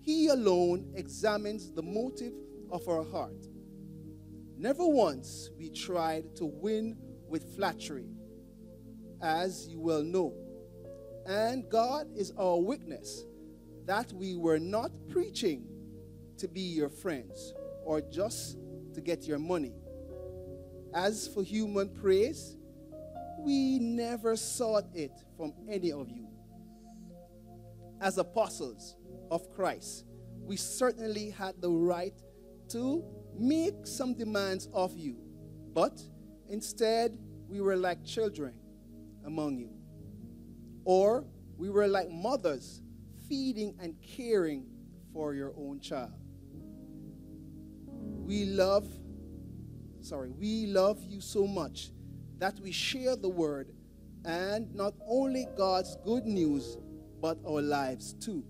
He 0.01 0.29
alone 0.29 0.93
examines 0.97 1.71
the 1.71 1.83
motive 1.83 2.33
of 2.71 2.89
our 2.89 3.05
heart. 3.05 3.47
Never 4.59 4.87
once 4.87 5.51
we 5.57 5.71
tried 5.71 6.35
to 6.37 6.47
win 6.47 6.97
with 7.29 7.55
flattery, 7.57 8.09
as 9.23 9.69
you 9.69 9.81
well 9.81 10.03
know. 10.03 10.35
And 11.27 11.69
God 11.71 12.09
is 12.17 12.33
our 12.37 12.61
witness 12.61 13.25
that 13.87 14.13
we 14.13 14.35
were 14.35 14.59
not 14.59 14.91
preaching 15.09 15.65
to 16.39 16.49
be 16.49 16.61
your 16.61 16.89
friends 16.89 17.55
or 17.85 18.01
just 18.01 18.59
to 18.95 19.01
get 19.01 19.25
your 19.25 19.39
money. 19.39 19.75
As 20.93 21.29
for 21.29 21.43
human 21.43 21.89
praise, 21.89 22.57
we 23.43 23.79
never 23.79 24.37
sought 24.37 24.87
it 24.95 25.13
from 25.37 25.53
any 25.69 25.91
of 25.91 26.09
you. 26.09 26.29
As 28.01 28.19
apostles 28.19 28.97
of 29.31 29.51
Christ, 29.51 30.05
we 30.45 30.57
certainly 30.57 31.31
had 31.31 31.61
the 31.61 31.71
right 31.71 32.15
to 32.69 33.05
make 33.39 33.87
some 33.87 34.15
demands 34.15 34.69
of 34.73 34.97
you, 34.97 35.17
but 35.75 36.01
instead 36.49 37.19
we 37.49 37.61
were 37.61 37.77
like 37.77 38.05
children 38.05 38.55
among 39.25 39.57
you. 39.57 39.71
Or 40.85 41.25
we 41.57 41.71
were 41.71 41.89
like 41.89 42.11
mothers 42.11 42.81
feeding 43.29 43.75
and 43.81 43.95
caring 44.03 44.67
for 45.13 45.35
your 45.35 45.53
own 45.57 45.81
child. 45.81 46.13
We 47.89 48.45
love 48.47 48.87
sorry, 50.01 50.31
we 50.31 50.67
love 50.67 51.03
you 51.05 51.21
so 51.21 51.47
much 51.47 51.91
that 52.43 52.59
we 52.59 52.73
share 52.73 53.15
the 53.15 53.29
word 53.29 53.69
and 54.25 54.75
not 54.75 54.95
only 55.07 55.47
God's 55.57 55.97
good 56.05 56.27
news, 56.27 56.77
but 57.21 57.39
our 57.47 57.63
lives 57.63 58.15
too. 58.15 58.43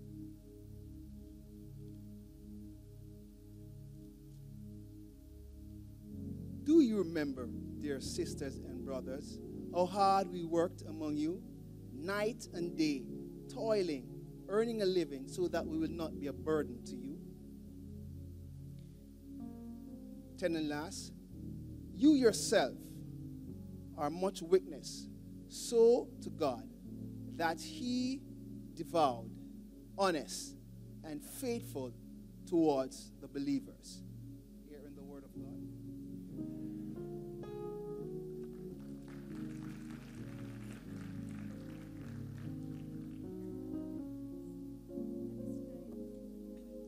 Do 6.63 6.81
you 6.81 6.97
remember, 6.97 7.47
dear 7.81 8.01
sisters 8.01 8.55
and 8.55 8.83
brothers, 8.83 9.37
how 9.71 9.85
hard 9.85 10.31
we 10.31 10.43
worked 10.43 10.81
among 10.89 11.17
you, 11.17 11.43
night 11.93 12.47
and 12.55 12.75
day, 12.75 13.03
toiling, 13.47 14.07
earning 14.49 14.81
a 14.81 14.85
living, 14.85 15.27
so 15.27 15.47
that 15.49 15.63
we 15.63 15.77
will 15.77 15.91
not 15.91 16.19
be 16.19 16.25
a 16.25 16.33
burden 16.33 16.83
to 16.85 16.95
you? 16.95 17.19
Ten 20.39 20.55
and 20.55 20.67
last, 20.67 21.13
you 21.95 22.15
yourself 22.15 22.73
are 23.97 24.09
much 24.09 24.41
witness, 24.41 25.07
so 25.47 26.07
to 26.21 26.29
God, 26.29 26.67
that 27.35 27.59
He 27.59 28.21
devout, 28.75 29.25
honest, 29.97 30.55
and 31.03 31.21
faithful 31.21 31.91
towards 32.49 33.11
the 33.21 33.27
believers. 33.27 34.01
Here 34.67 34.81
in 34.85 34.95
the 34.95 35.03
Word 35.03 35.23
of 35.23 35.33
God. 35.33 35.49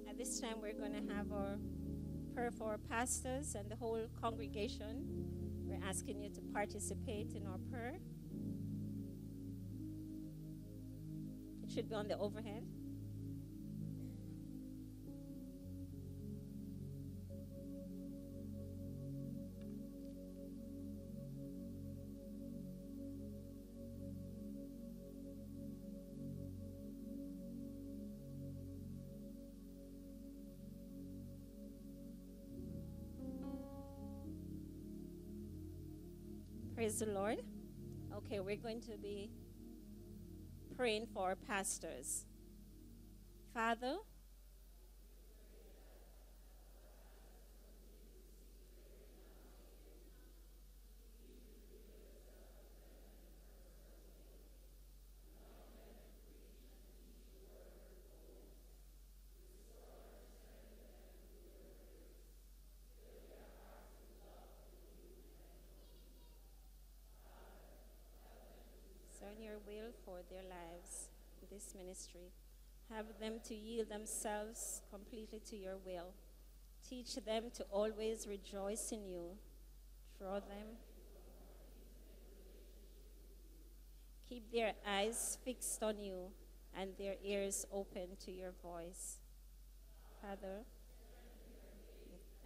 At 0.10 0.18
this 0.18 0.40
time, 0.40 0.56
we're 0.62 0.74
going 0.74 0.94
to 0.94 1.14
have 1.14 1.32
our 1.32 1.58
prayer 2.34 2.52
for 2.52 2.72
our 2.72 2.78
pastors 2.78 3.56
and 3.56 3.70
the 3.70 3.76
whole 3.76 4.08
congregation. 4.22 5.35
We're 5.76 5.88
asking 5.88 6.22
you 6.22 6.30
to 6.30 6.42
participate 6.54 7.34
in 7.34 7.46
our 7.48 7.58
prayer. 7.72 7.96
It 11.64 11.72
should 11.72 11.90
be 11.90 11.96
on 11.96 12.08
the 12.08 12.18
overhead. 12.18 12.64
Praise 36.86 37.00
the 37.00 37.08
Lord. 37.08 37.42
Okay, 38.16 38.40
we're 38.42 38.58
going 38.58 38.80
to 38.82 38.96
be 38.96 39.32
praying 40.78 41.08
for 41.16 41.36
pastors. 41.36 42.28
Father, 43.56 43.96
your 69.46 69.60
will 69.68 69.92
for 70.04 70.22
their 70.30 70.42
lives, 70.42 71.10
this 71.52 71.76
ministry. 71.78 72.32
Have 72.90 73.06
them 73.20 73.40
to 73.48 73.54
yield 73.54 73.90
themselves 73.90 74.82
completely 74.92 75.40
to 75.50 75.56
your 75.56 75.78
will. 75.86 76.14
Teach 76.90 77.16
them 77.16 77.46
to 77.54 77.64
always 77.72 78.28
rejoice 78.28 78.92
in 78.92 79.06
you. 79.06 79.38
Draw 80.18 80.40
them. 80.40 80.68
Keep 84.28 84.52
their 84.52 84.74
eyes 84.88 85.38
fixed 85.46 85.84
on 85.84 86.00
you 86.00 86.32
and 86.76 86.90
their 86.98 87.16
ears 87.24 87.66
open 87.72 88.18
to 88.26 88.32
your 88.32 88.52
voice. 88.64 89.20
Father, 90.22 90.64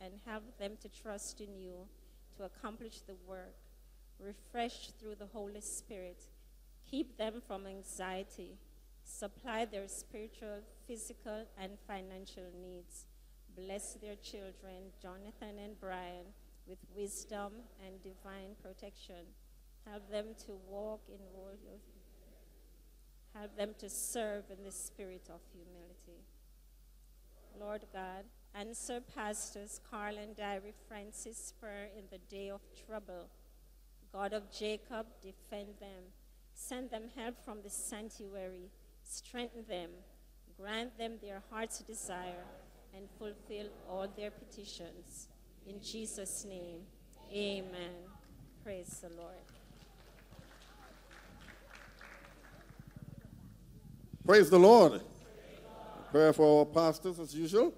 and 0.04 0.14
help 0.26 0.44
them 0.58 0.74
to 0.82 0.90
trust 0.90 1.40
in 1.40 1.56
you 1.58 1.88
to 2.38 2.44
accomplish 2.44 3.00
the 3.08 3.16
work, 3.28 3.56
refreshed 4.20 4.94
through 5.00 5.16
the 5.16 5.28
Holy 5.28 5.62
Spirit. 5.62 6.28
Keep 6.90 7.18
them 7.18 7.42
from 7.46 7.68
anxiety. 7.68 8.58
Supply 9.04 9.66
their 9.66 9.88
spiritual, 9.88 10.62
physical, 10.88 11.46
and 11.62 11.74
financial 11.88 12.46
needs. 12.60 13.06
Bless 13.56 13.94
their 13.94 14.16
children, 14.16 14.92
Jonathan 15.02 15.60
and 15.64 15.80
Brian, 15.80 16.28
with 16.68 16.80
wisdom 16.96 17.54
and 17.86 18.02
divine 18.02 18.56
protection. 18.64 19.26
Help 19.90 20.10
them 20.10 20.28
to 20.46 20.54
walk 20.68 21.02
in 21.08 21.20
royal. 21.36 21.80
Help 23.36 23.56
them 23.56 23.76
to 23.80 23.90
serve 23.90 24.46
in 24.50 24.64
the 24.64 24.72
spirit 24.72 25.30
of 25.32 25.42
humility. 25.54 26.24
Lord 27.60 27.86
God, 27.94 28.26
answer 28.56 29.02
pastors 29.02 29.80
Carl 29.92 30.18
and 30.18 30.36
Diary 30.36 30.74
Francis' 30.88 31.54
prayer 31.60 31.90
in 31.98 32.06
the 32.10 32.18
day 32.34 32.50
of 32.50 32.62
trouble. 32.88 33.30
God 34.12 34.34
of 34.34 34.52
Jacob, 34.52 35.06
defend 35.22 35.76
them. 35.80 36.04
Send 36.62 36.92
them 36.92 37.04
help 37.16 37.36
from 37.44 37.60
the 37.64 37.70
sanctuary. 37.70 38.70
Strengthen 39.04 39.64
them. 39.68 39.90
Grant 40.60 40.96
them 40.98 41.14
their 41.22 41.42
heart's 41.50 41.80
desire 41.80 42.46
and 42.94 43.08
fulfill 43.18 43.68
all 43.90 44.08
their 44.16 44.30
petitions. 44.30 45.30
In 45.66 45.82
Jesus' 45.82 46.46
name, 46.48 46.82
amen. 47.34 47.96
Praise 48.62 49.02
the 49.02 49.10
Lord. 49.16 49.38
Praise 54.26 54.50
the 54.50 54.60
Lord. 54.60 55.02
Prayer 56.12 56.34
for 56.34 56.60
our 56.60 56.66
pastors 56.66 57.20
as 57.20 57.34
usual. 57.34 57.74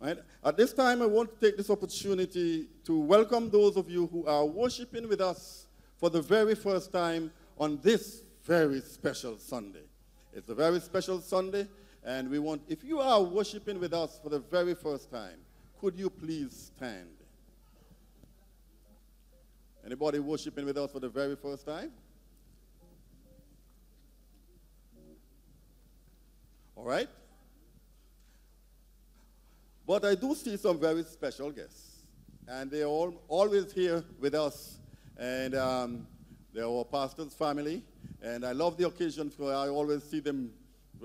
Right? 0.00 0.18
At 0.44 0.56
this 0.56 0.72
time, 0.72 1.02
I 1.02 1.06
want 1.06 1.38
to 1.38 1.46
take 1.46 1.56
this 1.56 1.68
opportunity 1.68 2.68
to 2.84 2.98
welcome 3.00 3.50
those 3.50 3.76
of 3.76 3.90
you 3.90 4.06
who 4.06 4.24
are 4.26 4.46
worshiping 4.46 5.08
with 5.08 5.20
us 5.20 5.66
for 5.98 6.08
the 6.08 6.22
very 6.22 6.54
first 6.54 6.92
time 6.92 7.30
on 7.58 7.78
this 7.82 8.22
very 8.44 8.80
special 8.80 9.38
Sunday. 9.38 9.84
It's 10.32 10.48
a 10.48 10.54
very 10.54 10.80
special 10.80 11.20
Sunday, 11.20 11.68
and 12.04 12.28
we 12.30 12.38
want, 12.38 12.62
if 12.68 12.82
you 12.82 13.00
are 13.00 13.22
worshiping 13.22 13.78
with 13.78 13.92
us 13.92 14.18
for 14.22 14.28
the 14.28 14.38
very 14.38 14.74
first 14.74 15.10
time, 15.10 15.38
could 15.80 15.98
you 15.98 16.08
please 16.08 16.70
stand? 16.76 17.08
Anybody 19.84 20.20
worshiping 20.20 20.64
with 20.64 20.78
us 20.78 20.90
for 20.92 21.00
the 21.00 21.08
very 21.08 21.36
first 21.36 21.66
time? 21.66 21.90
All 26.76 26.84
right? 26.84 27.08
But 29.86 30.04
I 30.04 30.14
do 30.14 30.34
see 30.34 30.56
some 30.56 30.78
very 30.78 31.02
special 31.02 31.50
guests. 31.50 32.04
And 32.48 32.70
they're 32.70 32.86
all, 32.86 33.22
always 33.28 33.72
here 33.72 34.04
with 34.20 34.34
us. 34.34 34.78
And 35.16 35.54
um, 35.54 36.06
they're 36.52 36.66
our 36.66 36.84
pastor's 36.84 37.32
family. 37.32 37.82
And 38.22 38.44
I 38.44 38.52
love 38.52 38.76
the 38.76 38.86
occasion 38.86 39.28
because 39.28 39.52
I 39.52 39.68
always 39.68 40.02
see 40.02 40.20
them 40.20 40.52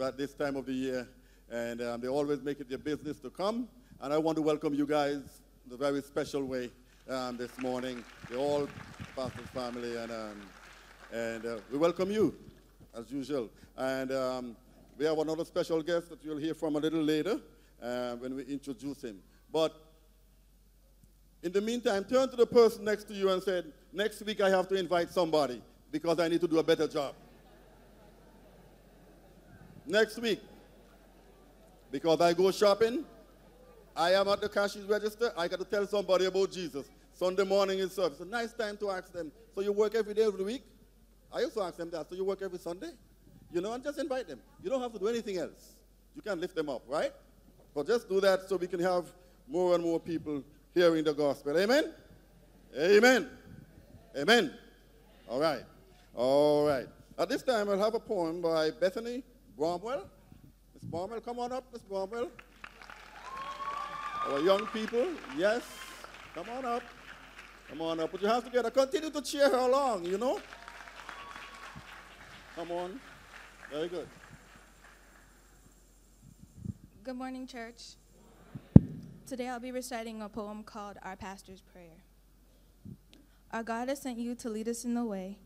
at 0.01 0.17
this 0.17 0.33
time 0.33 0.55
of 0.55 0.65
the 0.65 0.73
year. 0.73 1.07
And 1.49 1.81
um, 1.81 2.01
they 2.01 2.09
always 2.09 2.41
make 2.41 2.59
it 2.59 2.67
their 2.67 2.77
business 2.77 3.19
to 3.19 3.29
come. 3.29 3.69
And 4.01 4.13
I 4.13 4.17
want 4.17 4.35
to 4.35 4.41
welcome 4.41 4.73
you 4.73 4.85
guys 4.85 5.21
in 5.65 5.73
a 5.73 5.77
very 5.77 6.01
special 6.01 6.43
way 6.43 6.69
um, 7.09 7.37
this 7.37 7.57
morning. 7.59 8.03
They're 8.29 8.39
all 8.39 8.67
pastor's 9.15 9.47
family. 9.47 9.95
And, 9.95 10.11
um, 10.11 10.41
and 11.13 11.45
uh, 11.45 11.57
we 11.71 11.77
welcome 11.77 12.11
you, 12.11 12.35
as 12.93 13.09
usual. 13.09 13.49
And 13.77 14.11
um, 14.11 14.55
we 14.97 15.05
have 15.05 15.17
another 15.17 15.45
special 15.45 15.81
guest 15.81 16.09
that 16.09 16.23
you'll 16.25 16.37
hear 16.37 16.55
from 16.55 16.75
a 16.75 16.79
little 16.79 17.01
later 17.01 17.39
uh, 17.81 18.15
when 18.15 18.35
we 18.35 18.43
introduce 18.43 19.01
him. 19.01 19.19
But 19.51 19.73
in 21.41 21.53
the 21.53 21.61
meantime, 21.61 22.03
turn 22.03 22.29
to 22.29 22.35
the 22.35 22.45
person 22.45 22.83
next 22.83 23.05
to 23.05 23.13
you 23.13 23.29
and 23.29 23.41
say, 23.41 23.63
next 23.97 24.21
week 24.21 24.39
I 24.41 24.49
have 24.49 24.67
to 24.69 24.75
invite 24.75 25.09
somebody 25.09 25.61
because 25.91 26.19
I 26.19 26.27
need 26.27 26.39
to 26.41 26.47
do 26.47 26.59
a 26.59 26.63
better 26.63 26.87
job. 26.87 27.15
Next 29.87 30.19
week, 30.19 30.39
because 31.91 32.21
I 32.21 32.33
go 32.33 32.51
shopping, 32.51 33.03
I 33.95 34.13
am 34.13 34.27
at 34.27 34.41
the 34.41 34.49
cashier's 34.49 34.85
register, 34.85 35.33
I 35.35 35.47
got 35.47 35.59
to 35.59 35.65
tell 35.65 35.87
somebody 35.87 36.25
about 36.25 36.51
Jesus. 36.51 36.85
Sunday 37.13 37.43
morning 37.43 37.79
is 37.79 37.93
service. 37.93 38.19
A 38.19 38.25
nice 38.25 38.53
time 38.53 38.77
to 38.77 38.91
ask 38.91 39.11
them, 39.11 39.31
so 39.55 39.61
you 39.61 39.71
work 39.71 39.95
every 39.95 40.13
day 40.13 40.23
of 40.23 40.37
the 40.37 40.43
week? 40.43 40.63
I 41.33 41.43
also 41.43 41.63
ask 41.63 41.77
them 41.77 41.89
that, 41.89 42.07
so 42.07 42.15
you 42.15 42.23
work 42.23 42.41
every 42.43 42.59
Sunday? 42.59 42.91
You 43.51 43.61
know, 43.61 43.73
and 43.73 43.83
just 43.83 43.97
invite 43.97 44.27
them. 44.27 44.39
You 44.63 44.69
don't 44.69 44.81
have 44.81 44.93
to 44.93 44.99
do 44.99 45.07
anything 45.07 45.37
else. 45.37 45.73
You 46.15 46.21
can 46.21 46.39
lift 46.39 46.53
them 46.53 46.69
up, 46.69 46.83
right? 46.87 47.11
But 47.73 47.87
just 47.87 48.07
do 48.07 48.19
that 48.21 48.47
so 48.47 48.57
we 48.57 48.67
can 48.67 48.81
have 48.81 49.05
more 49.47 49.73
and 49.73 49.83
more 49.83 49.99
people 49.99 50.43
hearing 50.75 51.03
the 51.03 51.13
gospel. 51.13 51.57
Amen? 51.57 51.91
Amen. 52.77 53.29
Amen. 54.17 54.51
All 55.29 55.39
right. 55.39 55.63
All 56.15 56.65
right. 56.65 56.87
At 57.19 57.29
this 57.29 57.43
time, 57.43 57.69
I'll 57.69 57.77
have 57.77 57.93
a 57.93 57.99
poem 57.99 58.41
by 58.41 58.71
Bethany 58.71 59.23
Bromwell. 59.55 60.05
Miss 60.73 60.83
Bromwell, 60.83 61.21
come 61.21 61.37
on 61.39 61.51
up, 61.51 61.65
Miss 61.71 61.83
Bromwell. 61.83 62.31
Our 64.27 64.39
young 64.39 64.65
people, 64.67 65.05
yes, 65.37 65.61
come 66.33 66.49
on 66.49 66.65
up. 66.65 66.83
Come 67.69 67.81
on 67.81 67.99
up. 67.99 68.11
Put 68.11 68.21
your 68.21 68.31
hands 68.31 68.45
together. 68.45 68.71
Continue 68.71 69.11
to 69.11 69.21
cheer 69.21 69.49
her 69.49 69.57
along, 69.57 70.05
you 70.05 70.17
know. 70.17 70.39
Come 72.55 72.71
on. 72.71 72.99
Very 73.71 73.87
good. 73.87 74.07
Good 77.03 77.15
morning, 77.15 77.45
church. 77.45 77.95
Today 79.27 79.47
I'll 79.47 79.59
be 79.59 79.71
reciting 79.71 80.21
a 80.21 80.29
poem 80.29 80.63
called 80.63 80.97
Our 81.03 81.15
Pastor's 81.15 81.61
Prayer. 81.61 82.06
Our 83.51 83.63
God 83.63 83.87
has 83.87 84.01
sent 84.01 84.17
you 84.17 84.35
to 84.35 84.49
lead 84.49 84.67
us 84.67 84.83
in 84.83 84.93
the 84.93 85.05
way. 85.05 85.37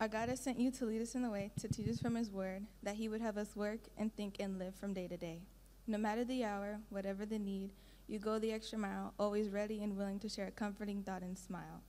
Our 0.00 0.08
God 0.08 0.28
has 0.28 0.40
sent 0.40 0.58
you 0.58 0.70
to 0.72 0.86
lead 0.86 1.02
us 1.02 1.14
in 1.14 1.22
the 1.22 1.30
way, 1.30 1.52
to 1.60 1.68
teach 1.68 1.88
us 1.88 2.00
from 2.00 2.14
His 2.14 2.30
word, 2.30 2.64
that 2.82 2.96
He 2.96 3.08
would 3.08 3.20
have 3.20 3.36
us 3.36 3.54
work 3.54 3.80
and 3.96 4.14
think 4.16 4.36
and 4.40 4.58
live 4.58 4.74
from 4.74 4.92
day 4.92 5.06
to 5.06 5.16
day. 5.16 5.42
No 5.86 5.98
matter 5.98 6.24
the 6.24 6.42
hour, 6.42 6.80
whatever 6.88 7.26
the 7.26 7.38
need, 7.38 7.70
you 8.08 8.18
go 8.18 8.38
the 8.38 8.50
extra 8.50 8.78
mile, 8.78 9.14
always 9.18 9.50
ready 9.50 9.82
and 9.82 9.96
willing 9.96 10.18
to 10.20 10.28
share 10.28 10.46
a 10.46 10.50
comforting 10.50 11.02
thought 11.02 11.22
and 11.22 11.38
smile. 11.38 11.82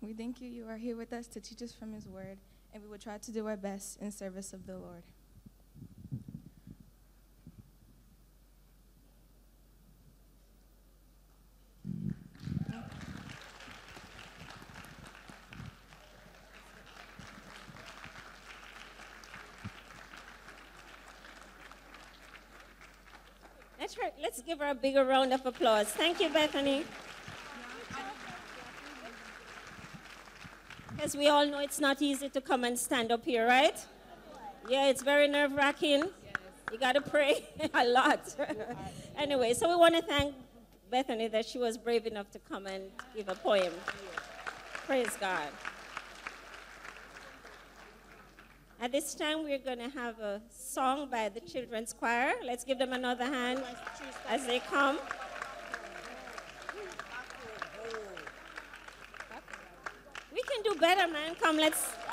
We 0.00 0.12
thank 0.12 0.40
you, 0.40 0.48
you 0.48 0.66
are 0.68 0.76
here 0.76 0.96
with 0.96 1.12
us 1.12 1.26
to 1.28 1.40
teach 1.40 1.62
us 1.62 1.72
from 1.72 1.92
His 1.92 2.08
word, 2.08 2.38
and 2.74 2.82
we 2.82 2.88
will 2.88 2.98
try 2.98 3.18
to 3.18 3.30
do 3.30 3.46
our 3.46 3.56
best 3.56 4.00
in 4.00 4.10
service 4.10 4.52
of 4.52 4.66
the 4.66 4.76
Lord. 4.76 5.02
Let's, 24.20 24.42
give 24.42 24.58
her 24.58 24.70
a 24.70 24.74
bigger 24.74 25.04
round 25.04 25.32
of 25.32 25.44
applause. 25.46 25.88
Thank 25.88 26.20
you, 26.20 26.28
Bethany. 26.28 26.84
As 31.02 31.16
we 31.16 31.28
all 31.28 31.46
know, 31.46 31.60
it's 31.60 31.80
not 31.80 32.00
easy 32.00 32.28
to 32.30 32.40
come 32.40 32.64
and 32.64 32.78
stand 32.78 33.12
up 33.12 33.24
here, 33.24 33.46
right? 33.46 33.78
Yeah, 34.68 34.88
it's 34.88 35.02
very 35.02 35.28
nerve 35.28 35.52
wracking. 35.52 36.04
You 36.72 36.78
got 36.78 36.92
to 36.92 37.00
pray 37.00 37.46
a 37.74 37.86
lot. 37.86 38.34
anyway, 39.16 39.54
so 39.54 39.68
we 39.68 39.76
want 39.76 39.94
to 39.94 40.02
thank 40.02 40.34
Bethany 40.90 41.28
that 41.28 41.46
she 41.46 41.58
was 41.58 41.78
brave 41.78 42.06
enough 42.06 42.30
to 42.32 42.38
come 42.38 42.66
and 42.66 42.84
give 43.14 43.28
a 43.28 43.34
poem. 43.34 43.72
Praise 44.86 45.16
God. 45.20 45.48
At 48.78 48.92
this 48.92 49.14
time, 49.14 49.42
we're 49.42 49.58
going 49.58 49.78
to 49.78 49.88
have 49.88 50.18
a 50.20 50.40
song 50.50 51.08
by 51.10 51.30
the 51.30 51.40
children's 51.40 51.94
choir. 51.94 52.34
Let's 52.44 52.62
give 52.62 52.78
them 52.78 52.92
another 52.92 53.24
hand 53.24 53.62
as 54.28 54.46
they 54.46 54.58
come. 54.58 54.98
We 60.30 60.42
can 60.42 60.62
do 60.62 60.78
better, 60.78 61.10
man. 61.10 61.34
Come, 61.40 61.56
let's. 61.56 62.05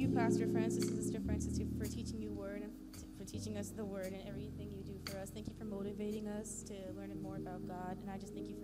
You, 0.00 0.08
Pastor 0.08 0.48
Francis 0.48 0.88
and 0.88 0.96
Sister 0.96 1.20
Francis, 1.20 1.60
for 1.76 1.84
teaching 1.84 2.22
you 2.22 2.32
word 2.32 2.62
and 2.62 2.72
for 3.18 3.24
teaching 3.24 3.58
us 3.58 3.68
the 3.68 3.84
word 3.84 4.14
and 4.14 4.26
everything 4.26 4.72
you 4.72 4.82
do 4.82 4.98
for 5.04 5.18
us. 5.18 5.28
Thank 5.28 5.46
you 5.46 5.52
for 5.58 5.66
motivating 5.66 6.26
us 6.26 6.62
to 6.68 6.74
learn 6.96 7.12
more 7.20 7.36
about 7.36 7.68
God, 7.68 7.98
and 8.00 8.10
I 8.10 8.16
just 8.16 8.32
thank 8.32 8.48
you 8.48 8.56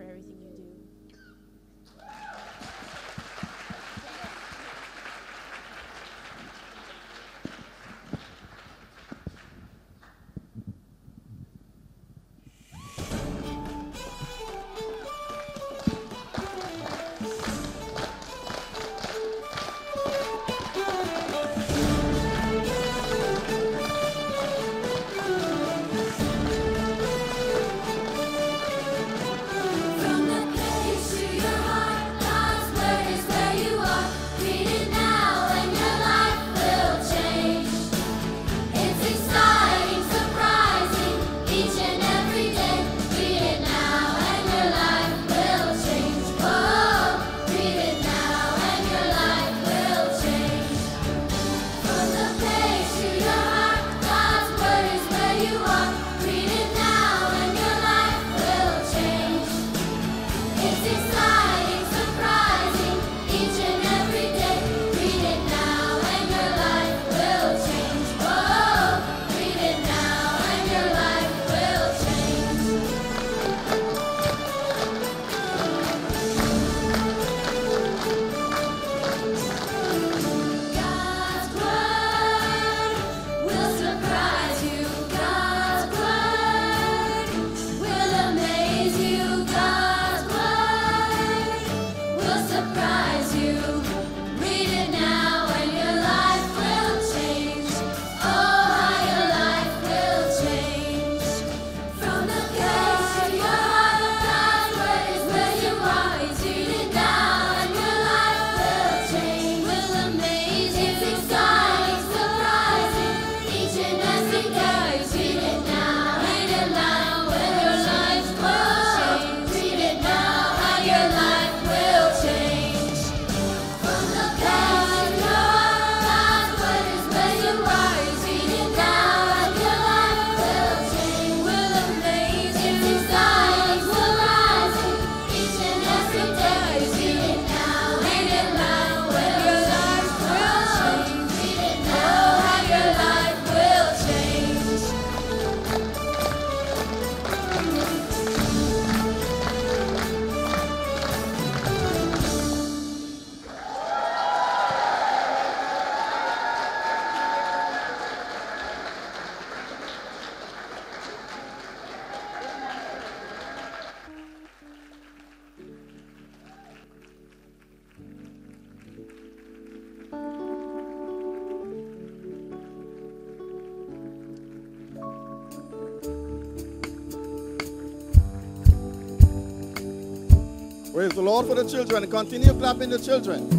the 181.17 181.23
Lord 181.23 181.47
for 181.47 181.55
the 181.55 181.67
children. 181.67 182.07
Continue 182.11 182.53
clapping 182.53 182.91
the 182.91 182.99
children. 182.99 183.49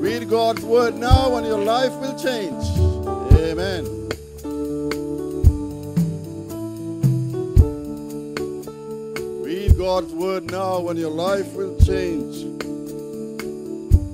Read 0.00 0.28
God's 0.28 0.64
word 0.64 0.96
now 0.96 1.36
and 1.36 1.46
your 1.46 1.60
life 1.60 1.92
will 1.92 2.18
change. 2.18 2.64
Amen. 3.38 3.84
Read 9.44 9.78
God's 9.78 10.12
word 10.12 10.50
now 10.50 10.88
and 10.88 10.98
your 10.98 11.12
life 11.12 11.52
will 11.52 11.78
change. 11.84 12.42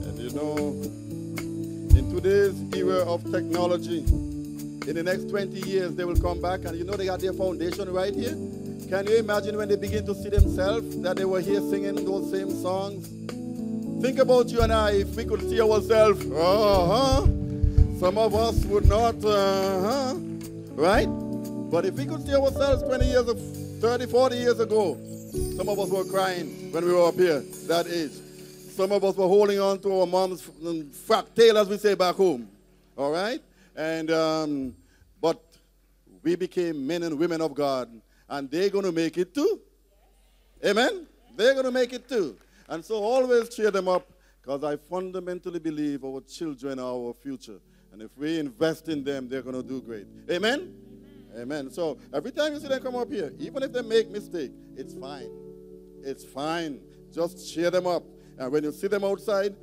And 0.04 0.18
you 0.18 0.30
know, 0.34 0.58
in 1.96 2.14
today's 2.14 2.62
era 2.76 2.98
of 3.10 3.24
technology, 3.32 4.00
in 4.00 4.92
the 4.94 5.02
next 5.02 5.30
20 5.30 5.58
years, 5.66 5.94
they 5.94 6.04
will 6.04 6.20
come 6.20 6.42
back 6.42 6.66
and 6.66 6.76
you 6.76 6.84
know 6.84 6.98
they 6.98 7.06
got 7.06 7.20
their 7.20 7.32
foundation 7.32 7.90
right 7.90 8.14
here. 8.14 8.36
Can 8.90 9.06
you 9.06 9.18
imagine 9.18 9.56
when 9.56 9.68
they 9.68 9.76
begin 9.76 10.04
to 10.04 10.14
see 10.16 10.30
themselves 10.30 11.00
that 11.02 11.16
they 11.16 11.24
were 11.24 11.40
here 11.40 11.60
singing 11.60 11.94
those 12.04 12.28
same 12.28 12.50
songs? 12.50 13.06
Think 14.02 14.18
about 14.18 14.48
you 14.48 14.62
and 14.62 14.72
I, 14.72 14.90
if 15.02 15.14
we 15.14 15.24
could 15.24 15.48
see 15.48 15.60
ourselves, 15.60 16.26
uh-huh. 16.26 17.22
Some 18.00 18.18
of 18.18 18.34
us 18.34 18.64
would 18.64 18.86
not, 18.86 19.14
uh-huh. 19.24 20.16
Right? 20.72 21.06
But 21.70 21.86
if 21.86 21.94
we 21.94 22.04
could 22.04 22.26
see 22.26 22.34
ourselves 22.34 22.82
20 22.82 23.06
years, 23.06 23.28
of, 23.28 23.40
30, 23.80 24.06
40 24.06 24.36
years 24.36 24.58
ago, 24.58 24.98
some 25.56 25.68
of 25.68 25.78
us 25.78 25.88
were 25.88 26.04
crying 26.04 26.72
when 26.72 26.84
we 26.84 26.92
were 26.92 27.06
up 27.06 27.14
here, 27.14 27.44
that 27.68 27.86
age. 27.86 28.10
Some 28.74 28.90
of 28.90 29.04
us 29.04 29.14
were 29.14 29.28
holding 29.28 29.60
on 29.60 29.78
to 29.82 30.00
our 30.00 30.06
mom's 30.06 30.42
frack 30.42 31.32
tail, 31.36 31.58
as 31.58 31.68
we 31.68 31.78
say 31.78 31.94
back 31.94 32.16
home. 32.16 32.48
All 32.96 33.12
right? 33.12 33.40
And, 33.76 34.10
um, 34.10 34.74
but 35.20 35.40
we 36.24 36.34
became 36.34 36.84
men 36.84 37.04
and 37.04 37.16
women 37.16 37.40
of 37.40 37.54
God 37.54 37.88
and 38.30 38.50
they're 38.50 38.70
going 38.70 38.84
to 38.84 38.92
make 38.92 39.18
it 39.18 39.34
too. 39.34 39.60
Amen? 40.64 41.06
They're 41.36 41.52
going 41.52 41.66
to 41.66 41.72
make 41.72 41.92
it 41.92 42.08
too. 42.08 42.36
And 42.68 42.84
so 42.84 42.94
always 42.94 43.48
cheer 43.48 43.70
them 43.70 43.88
up 43.88 44.08
because 44.40 44.62
I 44.62 44.76
fundamentally 44.76 45.58
believe 45.58 46.04
our 46.04 46.20
children 46.22 46.78
are 46.78 46.92
our 46.92 47.12
future. 47.12 47.58
And 47.92 48.00
if 48.00 48.10
we 48.16 48.38
invest 48.38 48.88
in 48.88 49.02
them, 49.02 49.28
they're 49.28 49.42
going 49.42 49.56
to 49.56 49.68
do 49.68 49.82
great. 49.82 50.06
Amen? 50.30 50.72
Amen? 51.34 51.42
Amen. 51.42 51.70
So 51.70 51.98
every 52.14 52.30
time 52.30 52.54
you 52.54 52.60
see 52.60 52.68
them 52.68 52.80
come 52.82 52.94
up 52.94 53.10
here, 53.10 53.32
even 53.38 53.62
if 53.64 53.72
they 53.72 53.82
make 53.82 54.10
mistake, 54.10 54.52
it's 54.76 54.94
fine. 54.94 55.30
It's 56.02 56.24
fine. 56.24 56.80
Just 57.12 57.52
cheer 57.52 57.70
them 57.70 57.86
up. 57.86 58.04
And 58.38 58.50
when 58.52 58.62
you 58.62 58.72
see 58.72 58.86
them 58.86 59.04
outside, 59.04 59.54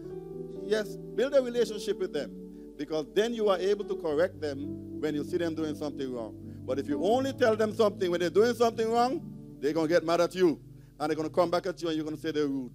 yes, 0.65 0.97
build 1.15 1.33
a 1.33 1.41
relationship 1.41 1.99
with 1.99 2.11
them. 2.11 2.31
Because 2.77 3.07
then 3.13 3.33
you 3.33 3.49
are 3.49 3.57
able 3.57 3.85
to 3.85 3.95
correct 3.95 4.39
them 4.41 4.99
when 4.99 5.15
you 5.15 5.23
see 5.23 5.37
them 5.37 5.55
doing 5.55 5.75
something 5.75 6.13
wrong. 6.13 6.46
But 6.67 6.79
if 6.79 6.89
you 6.89 7.01
only 7.01 7.31
tell 7.31 7.55
them 7.55 7.73
something 7.73 8.11
when 8.11 8.19
they're 8.19 8.29
doing 8.29 8.53
something 8.53 8.91
wrong, 8.91 9.21
they're 9.61 9.71
going 9.71 9.87
to 9.87 9.93
get 9.93 10.03
mad 10.03 10.19
at 10.19 10.35
you. 10.35 10.59
And 10.99 11.09
they're 11.09 11.15
going 11.15 11.29
to 11.29 11.33
come 11.33 11.49
back 11.49 11.65
at 11.65 11.81
you 11.81 11.87
and 11.87 11.95
you're 11.95 12.03
going 12.03 12.17
to 12.17 12.21
say 12.21 12.31
they're 12.31 12.45
rude. 12.45 12.73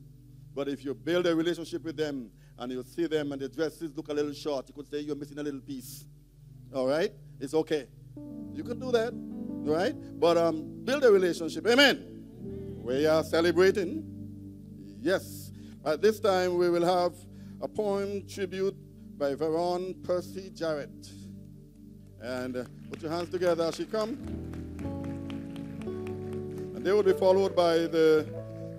But 0.54 0.68
if 0.68 0.82
you 0.82 0.94
build 0.94 1.26
a 1.26 1.36
relationship 1.36 1.84
with 1.84 1.98
them 1.98 2.30
and 2.58 2.72
you 2.72 2.82
see 2.84 3.06
them 3.06 3.32
and 3.32 3.42
their 3.42 3.50
dresses 3.50 3.94
look 3.94 4.08
a 4.08 4.14
little 4.14 4.32
short, 4.32 4.66
you 4.68 4.74
could 4.74 4.90
say 4.90 5.00
you're 5.00 5.14
missing 5.14 5.38
a 5.38 5.42
little 5.42 5.60
piece. 5.60 6.06
All 6.74 6.86
right? 6.86 7.12
It's 7.38 7.52
okay. 7.52 7.86
You 8.54 8.64
can 8.64 8.80
do 8.80 8.90
that. 8.92 9.12
Right? 9.12 9.94
But 10.18 10.38
um, 10.38 10.84
build 10.84 11.04
a 11.04 11.12
relationship. 11.12 11.66
Amen. 11.66 12.24
We 12.82 13.04
are 13.06 13.22
celebrating. 13.22 14.04
Yes. 15.02 15.52
At 15.84 16.00
this 16.00 16.18
time, 16.18 16.56
we 16.56 16.70
will 16.70 16.86
have 16.86 17.12
a 17.60 17.68
poem 17.68 18.26
tribute 18.26 18.76
by 19.18 19.34
Veron 19.34 20.02
Percy 20.02 20.50
Jarrett. 20.54 21.21
And 22.22 22.56
uh, 22.56 22.64
put 22.88 23.02
your 23.02 23.10
hands 23.10 23.30
together 23.30 23.64
as 23.64 23.74
she 23.74 23.84
come. 23.84 24.10
And 26.74 26.86
they 26.86 26.92
will 26.92 27.02
be 27.02 27.14
followed 27.14 27.56
by 27.56 27.78
the 27.78 28.26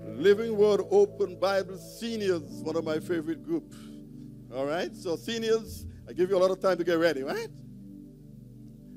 Living 0.06 0.56
Word 0.56 0.82
Open 0.90 1.36
Bible 1.36 1.78
Seniors, 1.78 2.42
one 2.64 2.78
of 2.78 2.86
my 2.86 3.00
favorite 3.00 3.44
groups. 3.44 3.76
All 4.56 4.66
right? 4.66 4.96
So 4.96 5.18
seniors, 5.18 5.86
I 6.08 6.14
give 6.14 6.30
you 6.30 6.38
a 6.38 6.40
lot 6.40 6.52
of 6.52 6.62
time 6.62 6.78
to 6.78 6.86
get 6.86 6.98
ready, 7.00 7.24
right? 7.24 7.50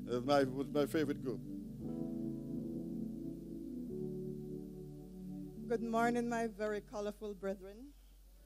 That's 0.05 0.25
my, 0.25 0.45
my 0.71 0.85
favorite 0.85 1.21
group. 1.21 1.41
Good 5.67 5.83
morning, 5.83 6.29
my 6.29 6.47
very 6.47 6.79
colorful 6.79 7.33
brethren. 7.33 7.87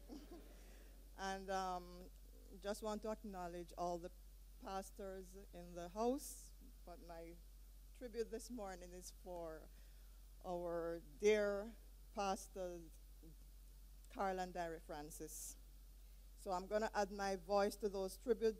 and 1.19 1.51
um, 1.51 1.83
just 2.63 2.81
want 2.81 3.03
to 3.03 3.11
acknowledge 3.11 3.67
all 3.77 3.99
the 3.99 4.09
pastors 4.65 5.25
in 5.53 5.75
the 5.75 5.89
house, 5.97 6.51
but 6.85 6.97
my 7.07 7.33
tribute 7.97 8.31
this 8.31 8.49
morning 8.49 8.89
is 8.97 9.13
for 9.23 9.61
our 10.47 11.01
dear 11.19 11.65
pastors, 12.15 12.81
Carl 14.13 14.39
and 14.39 14.53
Diary 14.53 14.79
Francis. 14.85 15.55
So 16.43 16.51
I'm 16.51 16.67
going 16.67 16.81
to 16.81 16.89
add 16.95 17.11
my 17.11 17.37
voice 17.47 17.75
to 17.77 17.89
those 17.89 18.17
tributes 18.23 18.59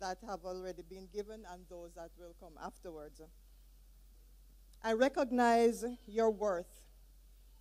that 0.00 0.18
have 0.26 0.44
already 0.44 0.82
been 0.82 1.08
given 1.12 1.42
and 1.52 1.62
those 1.68 1.94
that 1.94 2.10
will 2.18 2.34
come 2.40 2.54
afterwards. 2.62 3.20
I 4.82 4.92
recognize 4.92 5.84
your 6.06 6.30
worth. 6.30 6.80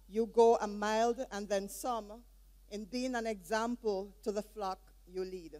You 0.07 0.25
go 0.27 0.57
a 0.61 0.67
mile 0.67 1.15
and 1.31 1.47
then 1.47 1.69
some 1.69 2.23
in 2.71 2.85
being 2.85 3.15
an 3.15 3.27
example 3.27 4.15
to 4.23 4.31
the 4.31 4.41
flock 4.41 4.79
you 5.07 5.23
lead. 5.23 5.57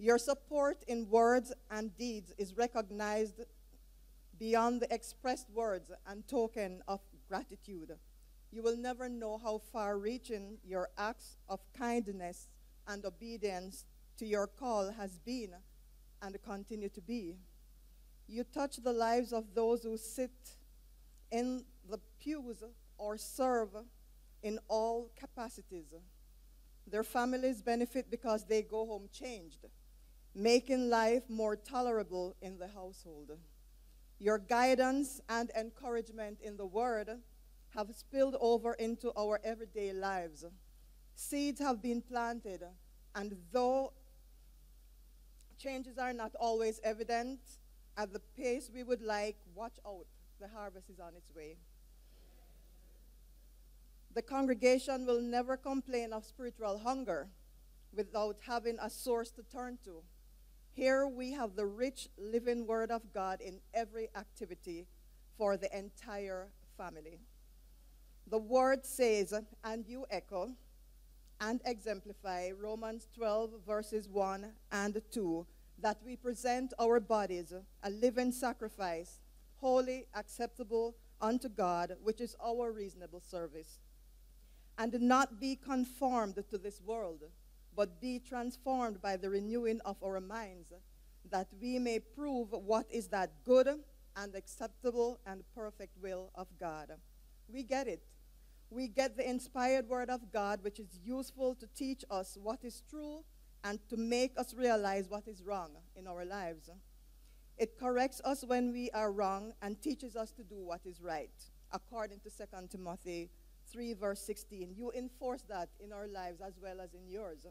Your 0.00 0.16
support 0.16 0.82
in 0.88 1.10
words 1.10 1.52
and 1.70 1.94
deeds 1.98 2.32
is 2.38 2.56
recognized 2.56 3.42
beyond 4.38 4.80
the 4.80 4.90
expressed 4.90 5.50
words 5.50 5.90
and 6.06 6.26
token 6.26 6.80
of 6.88 7.00
gratitude. 7.28 7.92
You 8.50 8.62
will 8.62 8.78
never 8.78 9.10
know 9.10 9.36
how 9.36 9.58
far 9.58 9.98
reaching 9.98 10.56
your 10.64 10.88
acts 10.96 11.36
of 11.50 11.60
kindness 11.76 12.48
and 12.88 13.04
obedience 13.04 13.84
to 14.16 14.24
your 14.24 14.46
call 14.46 14.90
has 14.90 15.18
been 15.18 15.50
and 16.22 16.42
continue 16.42 16.88
to 16.88 17.02
be. 17.02 17.36
You 18.26 18.44
touch 18.44 18.78
the 18.78 18.94
lives 18.94 19.34
of 19.34 19.54
those 19.54 19.82
who 19.82 19.98
sit 19.98 20.56
in 21.30 21.66
the 21.90 22.00
pews 22.18 22.64
or 22.96 23.18
serve 23.18 23.76
in 24.42 24.60
all 24.66 25.10
capacities. 25.14 25.92
Their 26.86 27.04
families 27.04 27.60
benefit 27.60 28.10
because 28.10 28.46
they 28.46 28.62
go 28.62 28.86
home 28.86 29.10
changed 29.12 29.66
making 30.34 30.88
life 30.88 31.22
more 31.28 31.56
tolerable 31.56 32.34
in 32.40 32.58
the 32.58 32.68
household. 32.68 33.32
Your 34.18 34.38
guidance 34.38 35.20
and 35.28 35.50
encouragement 35.58 36.38
in 36.42 36.56
the 36.56 36.66
Word 36.66 37.10
have 37.74 37.94
spilled 37.94 38.36
over 38.40 38.74
into 38.74 39.12
our 39.16 39.40
everyday 39.42 39.92
lives. 39.92 40.44
Seeds 41.14 41.60
have 41.60 41.82
been 41.82 42.02
planted, 42.02 42.62
and 43.14 43.36
though 43.52 43.92
changes 45.58 45.98
are 45.98 46.12
not 46.12 46.34
always 46.38 46.80
evident 46.84 47.40
at 47.96 48.12
the 48.12 48.20
pace 48.20 48.70
we 48.72 48.82
would 48.82 49.02
like, 49.02 49.36
watch 49.54 49.78
out, 49.86 50.06
the 50.40 50.48
harvest 50.48 50.88
is 50.88 51.00
on 51.00 51.14
its 51.14 51.34
way. 51.34 51.56
The 54.14 54.22
congregation 54.22 55.06
will 55.06 55.20
never 55.20 55.56
complain 55.56 56.12
of 56.12 56.24
spiritual 56.24 56.78
hunger 56.78 57.28
without 57.94 58.38
having 58.46 58.78
a 58.80 58.90
source 58.90 59.30
to 59.32 59.42
turn 59.42 59.78
to. 59.84 60.02
Here 60.80 61.06
we 61.06 61.32
have 61.32 61.56
the 61.56 61.66
rich 61.66 62.08
living 62.16 62.66
word 62.66 62.90
of 62.90 63.02
God 63.12 63.42
in 63.42 63.60
every 63.74 64.08
activity 64.16 64.86
for 65.36 65.58
the 65.58 65.68
entire 65.76 66.52
family. 66.78 67.20
The 68.26 68.38
word 68.38 68.86
says, 68.86 69.34
and 69.62 69.86
you 69.86 70.06
echo 70.10 70.52
and 71.38 71.60
exemplify 71.66 72.52
Romans 72.58 73.08
12, 73.14 73.50
verses 73.66 74.08
1 74.08 74.52
and 74.72 75.02
2, 75.10 75.46
that 75.82 75.98
we 76.02 76.16
present 76.16 76.72
our 76.80 76.98
bodies 76.98 77.52
a 77.82 77.90
living 77.90 78.32
sacrifice, 78.32 79.20
holy, 79.56 80.06
acceptable 80.14 80.96
unto 81.20 81.50
God, 81.50 81.94
which 82.02 82.22
is 82.22 82.34
our 82.42 82.72
reasonable 82.72 83.20
service. 83.20 83.80
And 84.78 84.98
not 84.98 85.38
be 85.38 85.56
conformed 85.56 86.42
to 86.48 86.56
this 86.56 86.80
world 86.80 87.24
but 87.76 88.00
be 88.00 88.18
transformed 88.18 89.00
by 89.00 89.16
the 89.16 89.30
renewing 89.30 89.80
of 89.84 89.96
our 90.02 90.20
minds, 90.20 90.72
that 91.30 91.48
we 91.60 91.78
may 91.78 91.98
prove 91.98 92.48
what 92.52 92.86
is 92.90 93.08
that 93.08 93.30
good 93.44 93.68
and 94.16 94.34
acceptable 94.34 95.18
and 95.26 95.44
perfect 95.54 95.96
will 96.02 96.30
of 96.34 96.48
God. 96.58 96.92
We 97.48 97.62
get 97.62 97.88
it. 97.88 98.02
We 98.70 98.88
get 98.88 99.16
the 99.16 99.28
inspired 99.28 99.88
word 99.88 100.10
of 100.10 100.32
God, 100.32 100.62
which 100.62 100.78
is 100.78 100.98
useful 101.04 101.54
to 101.56 101.66
teach 101.74 102.04
us 102.10 102.38
what 102.40 102.60
is 102.62 102.82
true 102.88 103.24
and 103.64 103.78
to 103.88 103.96
make 103.96 104.32
us 104.38 104.54
realize 104.54 105.08
what 105.08 105.26
is 105.26 105.42
wrong 105.42 105.70
in 105.96 106.06
our 106.06 106.24
lives. 106.24 106.70
It 107.58 107.78
corrects 107.78 108.20
us 108.24 108.44
when 108.44 108.72
we 108.72 108.90
are 108.92 109.12
wrong 109.12 109.52
and 109.60 109.80
teaches 109.82 110.16
us 110.16 110.30
to 110.32 110.42
do 110.42 110.64
what 110.64 110.80
is 110.86 111.00
right, 111.02 111.30
according 111.72 112.20
to 112.20 112.30
2 112.30 112.44
Timothy 112.70 113.28
3, 113.72 113.94
verse 113.94 114.20
16. 114.20 114.74
You 114.76 114.92
enforce 114.96 115.42
that 115.48 115.68
in 115.78 115.92
our 115.92 116.08
lives 116.08 116.40
as 116.40 116.58
well 116.60 116.80
as 116.80 116.94
in 116.94 117.08
yours. 117.08 117.46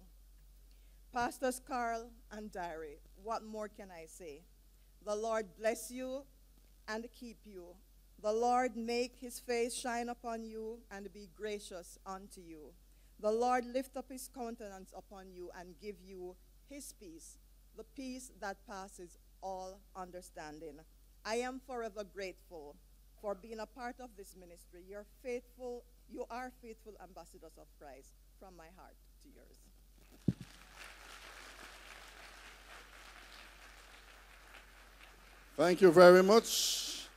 Pastors 1.14 1.62
Carl 1.66 2.10
and 2.32 2.52
Diary, 2.52 3.00
what 3.24 3.44
more 3.44 3.68
can 3.68 3.90
I 3.92 4.06
say? 4.06 4.42
The 5.06 5.16
Lord 5.16 5.48
bless 5.58 5.90
you 5.90 6.24
and 6.88 7.06
keep 7.18 7.38
you. 7.46 7.76
The 8.22 8.34
Lord 8.34 8.76
make 8.76 9.16
his 9.16 9.40
face 9.40 9.74
shine 9.74 10.10
upon 10.10 10.44
you 10.44 10.80
and 10.92 11.12
be 11.14 11.30
gracious 11.36 11.98
unto 12.06 12.42
you. 12.42 12.74
The 13.22 13.32
Lord 13.32 13.66
lift 13.66 13.98
up 13.98 14.12
his 14.12 14.30
countenance 14.34 14.94
upon 14.96 15.32
you 15.32 15.52
and 15.58 15.80
give 15.82 15.96
you 16.04 16.36
his 16.70 16.94
peace, 16.94 17.38
the 17.78 17.84
peace 17.84 18.32
that 18.40 18.68
passes 18.68 19.18
all 19.42 19.80
understanding. 19.96 20.80
I 21.26 21.36
am 21.36 21.62
forever 21.66 22.04
grateful 22.04 22.76
for 23.22 23.36
being 23.36 23.60
a 23.60 23.66
part 23.66 23.96
of 24.00 24.10
this 24.18 24.36
ministry. 24.40 24.84
You're 24.88 25.06
faithful, 25.24 25.84
you 26.12 26.26
are 26.30 26.52
faithful 26.62 26.94
ambassadors 27.02 27.58
of 27.58 27.68
Christ 27.80 28.10
from 28.40 28.56
my 28.58 28.68
heart 28.76 28.96
to 29.24 29.30
yours. 29.30 29.58
Thank 35.56 35.82
you 35.82 35.92
very 35.92 36.24
much. 36.24 37.08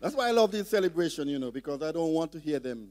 That's 0.00 0.14
why 0.14 0.28
I 0.28 0.30
love 0.32 0.50
this 0.50 0.68
celebration, 0.68 1.28
you 1.28 1.38
know, 1.38 1.50
because 1.50 1.80
I 1.82 1.92
don't 1.92 2.12
want 2.12 2.32
to 2.32 2.40
hear 2.40 2.58
them 2.58 2.90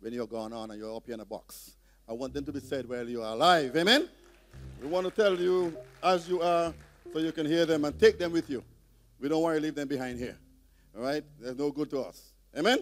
when 0.00 0.12
you're 0.12 0.26
gone 0.26 0.52
on 0.52 0.70
and 0.70 0.78
you're 0.78 0.94
up 0.94 1.04
here 1.06 1.14
in 1.14 1.20
a 1.20 1.24
box. 1.24 1.72
I 2.08 2.12
want 2.12 2.34
them 2.34 2.44
to 2.44 2.52
be 2.52 2.60
said 2.60 2.88
while 2.88 3.08
you 3.08 3.22
are 3.22 3.32
alive. 3.32 3.74
Amen? 3.76 4.08
We 4.80 4.88
want 4.88 5.06
to 5.06 5.10
tell 5.10 5.38
you 5.38 5.76
as 6.02 6.28
you 6.28 6.42
are 6.42 6.74
so 7.12 7.18
you 7.18 7.32
can 7.32 7.46
hear 7.46 7.66
them 7.66 7.84
and 7.84 7.98
take 7.98 8.18
them 8.18 8.32
with 8.32 8.50
you. 8.50 8.62
We 9.18 9.28
don't 9.28 9.42
want 9.42 9.56
to 9.56 9.62
leave 9.62 9.74
them 9.74 9.88
behind 9.88 10.18
here. 10.18 10.36
All 10.96 11.02
right? 11.02 11.24
They're 11.40 11.54
no 11.54 11.70
good 11.70 11.90
to 11.90 12.00
us. 12.02 12.31
Amen? 12.56 12.78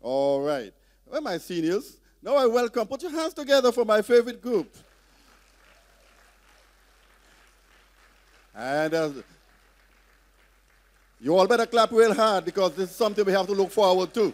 All 0.00 0.40
right. 0.40 0.72
Well, 1.06 1.20
my 1.20 1.38
seniors, 1.38 1.96
now 2.22 2.36
I 2.36 2.46
welcome. 2.46 2.86
Put 2.86 3.02
your 3.02 3.12
hands 3.12 3.34
together 3.34 3.72
for 3.72 3.84
my 3.84 4.02
favorite 4.02 4.40
group. 4.40 4.74
And 8.54 8.94
uh, 8.94 9.10
you 11.20 11.36
all 11.36 11.46
better 11.46 11.66
clap 11.66 11.92
real 11.92 12.14
hard 12.14 12.44
because 12.44 12.74
this 12.74 12.90
is 12.90 12.96
something 12.96 13.24
we 13.24 13.32
have 13.32 13.46
to 13.46 13.52
look 13.52 13.70
forward 13.70 14.12
to. 14.14 14.32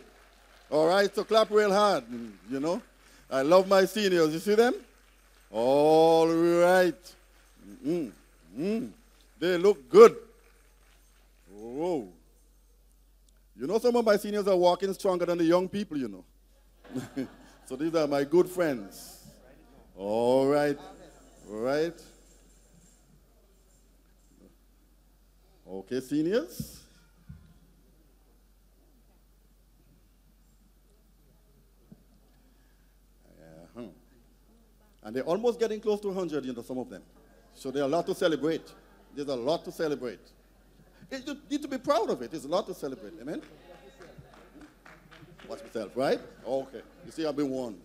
All 0.70 0.88
right, 0.88 1.12
so 1.14 1.24
clap 1.24 1.50
real 1.50 1.72
hard, 1.72 2.04
you 2.50 2.60
know. 2.60 2.82
I 3.30 3.42
love 3.42 3.68
my 3.68 3.84
seniors. 3.84 4.32
You 4.32 4.38
see 4.38 4.54
them? 4.54 4.74
All 5.50 6.28
right. 6.28 7.14
Mm, 7.84 8.12
mm. 8.58 8.90
They 9.38 9.58
look 9.58 9.88
good. 9.88 10.16
Whoa. 11.52 12.08
You 13.58 13.65
know, 13.76 13.82
some 13.82 13.96
of 13.96 14.04
my 14.04 14.16
seniors 14.16 14.48
are 14.48 14.56
walking 14.56 14.92
stronger 14.94 15.26
than 15.26 15.38
the 15.38 15.44
young 15.44 15.68
people, 15.68 15.96
you 15.96 16.08
know. 16.08 16.24
so 17.66 17.76
these 17.76 17.94
are 17.94 18.06
my 18.06 18.24
good 18.24 18.48
friends. 18.48 19.24
All 19.96 20.46
right. 20.46 20.78
All 21.50 21.60
right. 21.60 22.00
Okay, 25.68 26.00
seniors. 26.00 26.80
Uh-huh. 33.76 33.82
And 35.02 35.16
they're 35.16 35.24
almost 35.24 35.58
getting 35.58 35.80
close 35.80 36.00
to 36.00 36.08
100, 36.08 36.44
you 36.44 36.52
know, 36.52 36.62
some 36.62 36.78
of 36.78 36.88
them. 36.88 37.02
So 37.54 37.70
there's 37.70 37.84
a 37.84 37.88
lot 37.88 38.06
to 38.06 38.14
celebrate. 38.14 38.72
There's 39.14 39.28
a 39.28 39.36
lot 39.36 39.64
to 39.64 39.72
celebrate. 39.72 40.20
You 41.10 41.36
need 41.50 41.62
to 41.62 41.68
be 41.68 41.78
proud 41.78 42.10
of 42.10 42.22
it. 42.22 42.30
There's 42.30 42.44
a 42.44 42.48
lot 42.48 42.66
to 42.66 42.74
celebrate. 42.74 43.14
Amen? 43.20 43.42
Watch 45.48 45.62
myself, 45.62 45.92
right? 45.96 46.20
Okay. 46.46 46.82
You 47.04 47.12
see, 47.12 47.24
I've 47.26 47.36
been 47.36 47.50
warned. 47.50 47.80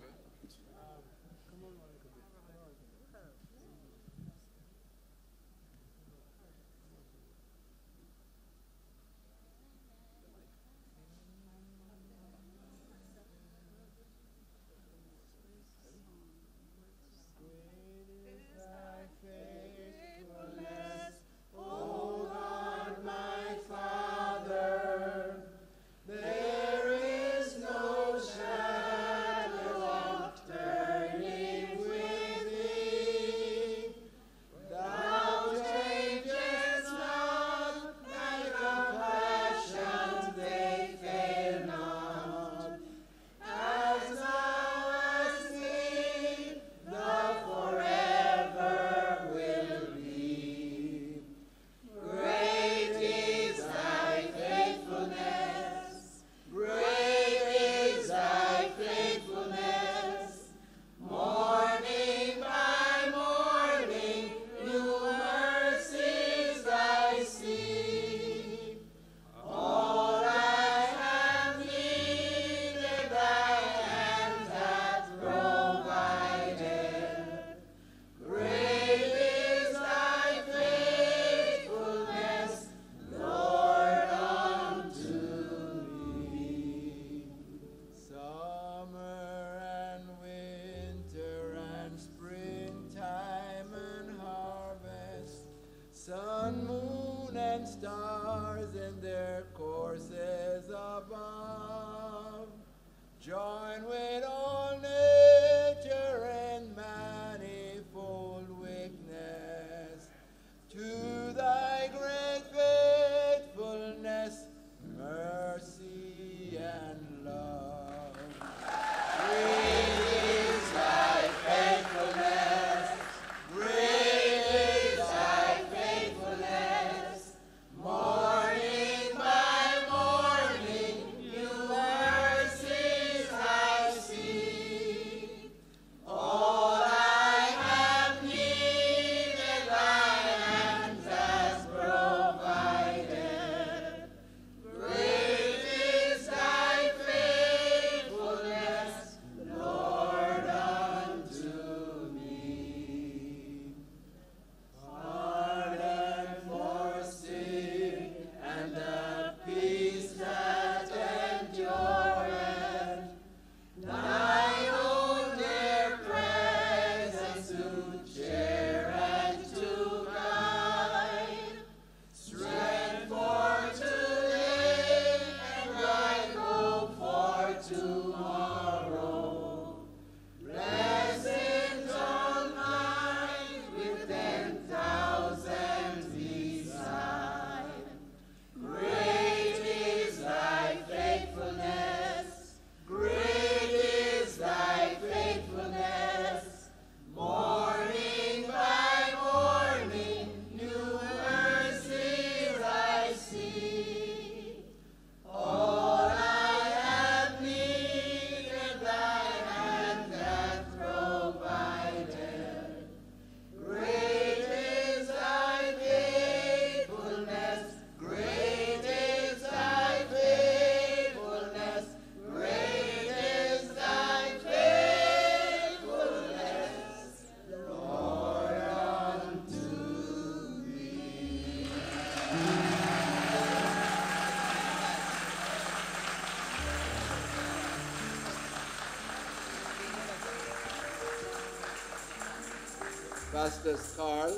Pastors 243.41 243.95
Carl 243.97 244.37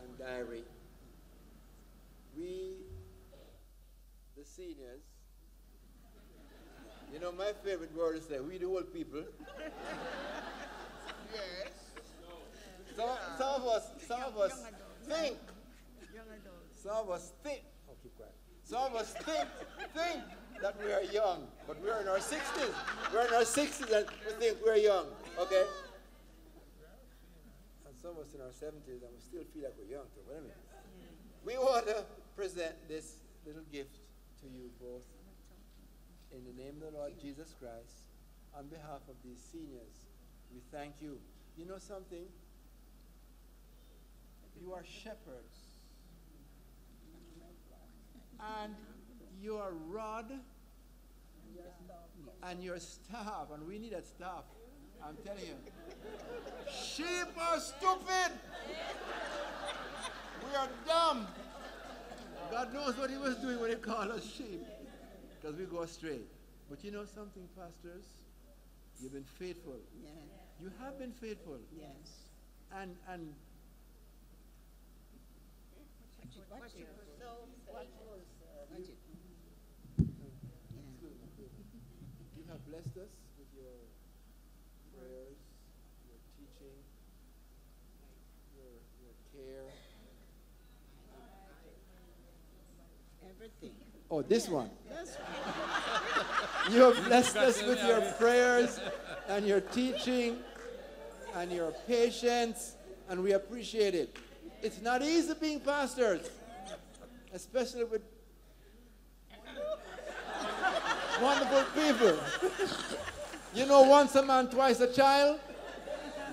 and 0.00 0.18
Diary. 0.18 0.62
We, 2.34 2.72
the 4.34 4.42
seniors, 4.42 5.02
you 7.12 7.20
know, 7.20 7.30
my 7.32 7.52
favorite 7.62 7.94
word 7.94 8.16
is 8.16 8.26
that 8.28 8.42
we 8.42 8.56
the 8.56 8.64
old 8.64 8.90
people. 8.94 9.22
yes. 11.34 11.68
Some, 12.96 13.08
some 13.36 13.60
of 13.60 13.66
us, 13.68 13.90
some 14.08 14.22
of 14.22 14.38
us 14.38 14.64
think. 15.06 15.36
Some 16.82 16.96
of 16.96 17.10
us 17.10 17.32
think. 17.42 17.60
Oh, 17.90 17.92
keep 18.02 18.16
quiet. 18.16 18.32
Some 18.64 18.94
of 18.94 18.94
us 18.96 19.12
think, 19.12 19.46
think 19.94 20.22
that 20.62 20.74
we 20.82 20.90
are 20.90 21.02
young, 21.02 21.48
but 21.66 21.82
we're 21.82 22.00
in 22.00 22.08
our 22.08 22.16
60s. 22.16 22.72
We're 23.12 23.26
in 23.26 23.34
our 23.34 23.42
60s 23.42 23.92
and 23.92 24.06
we 24.24 24.32
think 24.40 24.56
we're 24.64 24.76
young, 24.76 25.06
okay? 25.38 25.64
And 27.86 28.02
some 28.02 28.10
of 28.12 28.18
us 28.18 28.34
in 28.34 28.40
our 28.40 28.52
70s 28.52 29.00
and 29.00 29.12
we 29.14 29.20
still 29.20 29.44
feel 29.54 29.64
like 29.64 29.74
we're 29.78 29.96
young 29.96 30.04
too, 30.12 30.20
but 30.26 30.36
anyway. 30.36 30.52
We 31.44 31.56
want 31.56 31.86
to 31.86 32.04
present 32.36 32.74
this 32.88 33.24
little 33.46 33.62
gift 33.72 33.96
to 34.42 34.46
you 34.46 34.65
both 34.80 35.02
in 36.32 36.44
the 36.44 36.62
name 36.62 36.74
of 36.82 36.92
the 36.92 36.98
Lord 36.98 37.12
Jesus 37.20 37.54
Christ 37.58 38.06
on 38.56 38.66
behalf 38.66 39.00
of 39.08 39.16
these 39.24 39.40
seniors. 39.52 40.06
We 40.52 40.60
thank 40.72 40.94
you. 41.00 41.18
You 41.56 41.66
know 41.66 41.78
something? 41.78 42.24
You 44.60 44.72
are 44.72 44.84
shepherds. 44.84 45.56
And 48.62 48.74
your 49.42 49.72
rod 49.88 50.30
and 52.42 52.62
your 52.62 52.78
staff, 52.78 53.48
and 53.52 53.66
we 53.66 53.78
need 53.78 53.92
a 53.92 54.02
staff. 54.02 54.44
I'm 55.02 55.16
telling 55.24 55.44
you. 55.44 55.56
Sheep 56.72 57.28
are 57.38 57.60
stupid. 57.60 58.32
We 60.42 60.56
are 60.56 60.68
dumb. 60.86 61.26
God 62.50 62.72
knows 62.72 62.96
what 62.96 63.10
He 63.10 63.16
was 63.16 63.36
doing 63.36 63.60
when 63.60 63.70
He 63.70 63.76
called 63.76 64.10
us 64.10 64.24
sheep, 64.24 64.64
because 65.40 65.56
we 65.56 65.64
go 65.64 65.82
astray. 65.82 66.20
But 66.68 66.82
you 66.84 66.90
know 66.90 67.04
something, 67.04 67.48
pastors? 67.56 68.04
You've 69.00 69.12
been 69.12 69.24
faithful. 69.38 69.76
Yeah. 70.02 70.10
You 70.60 70.72
have 70.82 70.98
been 70.98 71.12
faithful. 71.12 71.58
Yes. 71.76 71.90
And 72.74 72.96
and 73.08 73.34
Watch 76.50 76.72
it. 76.78 76.88
So, 77.18 77.26
watch 77.72 77.86
it. 78.78 78.98
You 82.36 82.44
have 82.48 82.64
blessed 82.66 82.96
us 82.96 83.12
with 83.38 83.50
your 83.54 83.76
prayers, 84.94 85.38
your 86.08 86.18
teaching, 86.36 86.80
your, 88.56 88.72
your 89.02 89.14
care. 89.32 89.68
Everything. 93.28 93.95
Oh, 94.10 94.22
this 94.22 94.48
one. 94.48 94.70
That's 94.90 95.16
You 96.70 96.80
have 96.82 97.04
blessed 97.04 97.36
us 97.36 97.62
with 97.62 97.82
your 97.84 98.00
prayers 98.12 98.80
and 99.28 99.46
your 99.46 99.60
teaching 99.60 100.38
and 101.36 101.52
your 101.52 101.72
patience, 101.86 102.74
and 103.08 103.22
we 103.22 103.32
appreciate 103.32 103.94
it. 103.94 104.16
It's 104.62 104.80
not 104.80 105.02
easy 105.02 105.34
being 105.40 105.60
pastors, 105.60 106.28
especially 107.32 107.84
with 107.84 108.02
wonderful 111.22 111.64
people. 111.74 112.18
You 113.54 113.66
know, 113.66 113.82
once 113.82 114.14
a 114.16 114.24
man, 114.24 114.48
twice 114.48 114.80
a 114.80 114.92
child? 114.92 115.38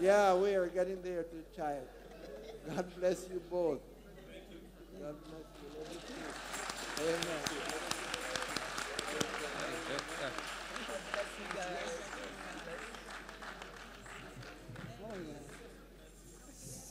Yeah, 0.01 0.33
we 0.35 0.55
are 0.55 0.67
getting 0.67 1.01
there 1.01 1.23
to 1.23 1.35
the 1.35 1.55
child. 1.55 1.87
God 2.67 2.85
bless 2.99 3.27
you 3.31 3.41
both. 3.49 3.79
God 4.99 5.15
bless 5.25 5.45
you. 5.61 5.69
Love 5.79 5.87
you 5.91 5.99
too. 6.07 6.13
Amen. 6.13 6.92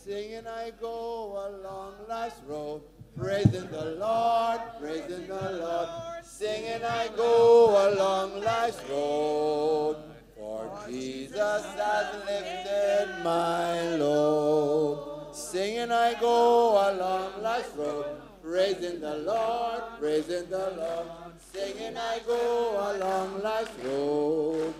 Singing 0.04 0.46
I 0.46 0.70
go 0.78 1.48
along 1.48 1.94
life's 2.06 2.42
road, 2.46 2.82
praising 3.16 3.70
the 3.70 3.96
Lord, 3.98 4.60
praising 4.78 5.26
the 5.28 5.52
Lord. 5.52 5.88
Singing 6.22 6.84
I 6.84 7.08
go 7.16 7.94
along 7.94 8.42
life's 8.42 8.82
road, 8.90 9.96
for 10.36 10.78
Jesus 10.86 11.64
has 11.64 12.14
lifted 12.26 13.24
my 13.24 13.96
load. 13.96 15.34
Singing 15.34 15.90
I 15.90 16.14
go 16.20 16.72
along 16.90 17.42
life's 17.42 17.74
road, 17.76 18.20
praising 18.42 19.00
the 19.00 19.18
Lord, 19.18 19.82
praising 20.00 20.48
the 20.50 20.74
Lord. 20.76 21.06
Singing 21.52 21.96
I 21.96 22.18
go 22.26 22.92
along 22.92 23.42
life's 23.42 23.78
road. 23.84 24.74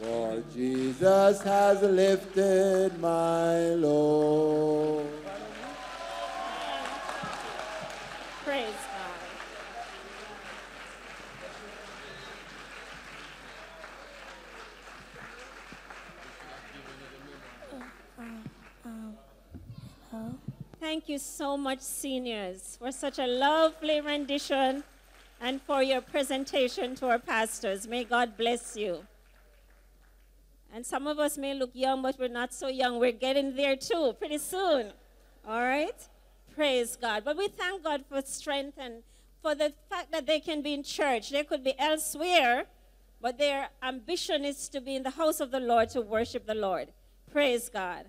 For 0.00 0.42
Jesus 0.52 1.42
has 1.42 1.82
lifted 1.82 2.98
my 2.98 3.74
load. 3.74 5.06
Praise 8.44 8.74
God. 20.10 20.38
Thank 20.82 21.08
you 21.08 21.18
so 21.18 21.56
much, 21.56 21.78
seniors, 21.78 22.76
for 22.76 22.90
such 22.90 23.20
a 23.20 23.26
lovely 23.28 24.00
rendition 24.00 24.82
and 25.40 25.62
for 25.62 25.80
your 25.80 26.00
presentation 26.00 26.96
to 26.96 27.06
our 27.06 27.20
pastors. 27.20 27.86
May 27.86 28.02
God 28.02 28.36
bless 28.36 28.76
you. 28.76 29.04
And 30.74 30.84
some 30.84 31.06
of 31.06 31.20
us 31.20 31.38
may 31.38 31.54
look 31.54 31.70
young, 31.72 32.02
but 32.02 32.18
we're 32.18 32.26
not 32.26 32.52
so 32.52 32.66
young. 32.66 32.98
We're 32.98 33.12
getting 33.12 33.54
there 33.54 33.76
too, 33.76 34.16
pretty 34.18 34.38
soon. 34.38 34.90
All 35.46 35.60
right? 35.60 35.94
Praise 36.52 36.96
God. 36.96 37.22
But 37.24 37.36
we 37.36 37.46
thank 37.46 37.84
God 37.84 38.02
for 38.08 38.20
strength 38.22 38.76
and 38.76 39.04
for 39.40 39.54
the 39.54 39.72
fact 39.88 40.10
that 40.10 40.26
they 40.26 40.40
can 40.40 40.62
be 40.62 40.74
in 40.74 40.82
church. 40.82 41.30
They 41.30 41.44
could 41.44 41.62
be 41.62 41.78
elsewhere, 41.78 42.64
but 43.20 43.38
their 43.38 43.68
ambition 43.84 44.44
is 44.44 44.68
to 44.70 44.80
be 44.80 44.96
in 44.96 45.04
the 45.04 45.10
house 45.10 45.38
of 45.38 45.52
the 45.52 45.60
Lord 45.60 45.90
to 45.90 46.00
worship 46.00 46.44
the 46.44 46.56
Lord. 46.56 46.88
Praise 47.30 47.68
God. 47.68 48.06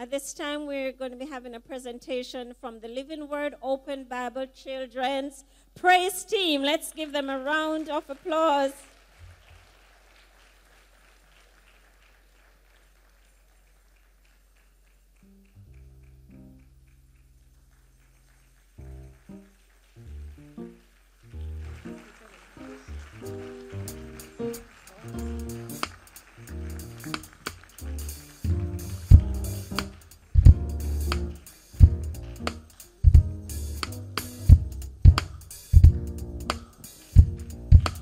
At 0.00 0.10
this 0.10 0.32
time, 0.32 0.66
we're 0.66 0.92
going 0.92 1.10
to 1.10 1.16
be 1.18 1.26
having 1.26 1.54
a 1.54 1.60
presentation 1.60 2.54
from 2.58 2.80
the 2.80 2.88
Living 2.88 3.28
Word 3.28 3.54
Open 3.60 4.04
Bible 4.04 4.46
Children's 4.46 5.44
Praise 5.74 6.24
Team. 6.24 6.62
Let's 6.62 6.94
give 6.94 7.12
them 7.12 7.28
a 7.28 7.38
round 7.38 7.90
of 7.90 8.08
applause. 8.08 8.72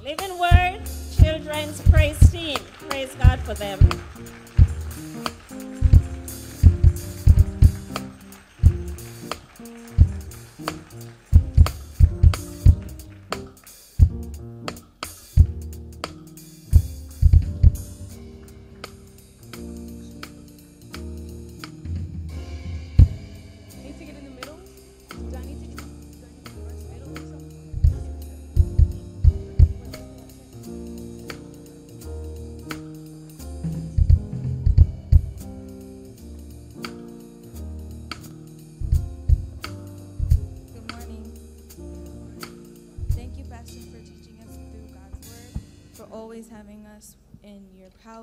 Living 0.09 0.39
Word 0.39 0.81
Children's 1.21 1.83
Praise 1.91 2.19
Team. 2.31 2.57
Praise 2.89 3.15
God 3.17 3.39
for 3.41 3.53
them. 3.53 3.79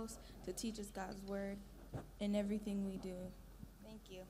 House 0.06 0.18
to 0.46 0.54
teach 0.54 0.80
us 0.80 0.88
God's 0.88 1.22
word 1.28 1.58
in 2.20 2.36
everything 2.36 2.86
we 2.86 2.98
do. 2.98 3.16
Thank 3.84 4.02
you. 4.10 4.22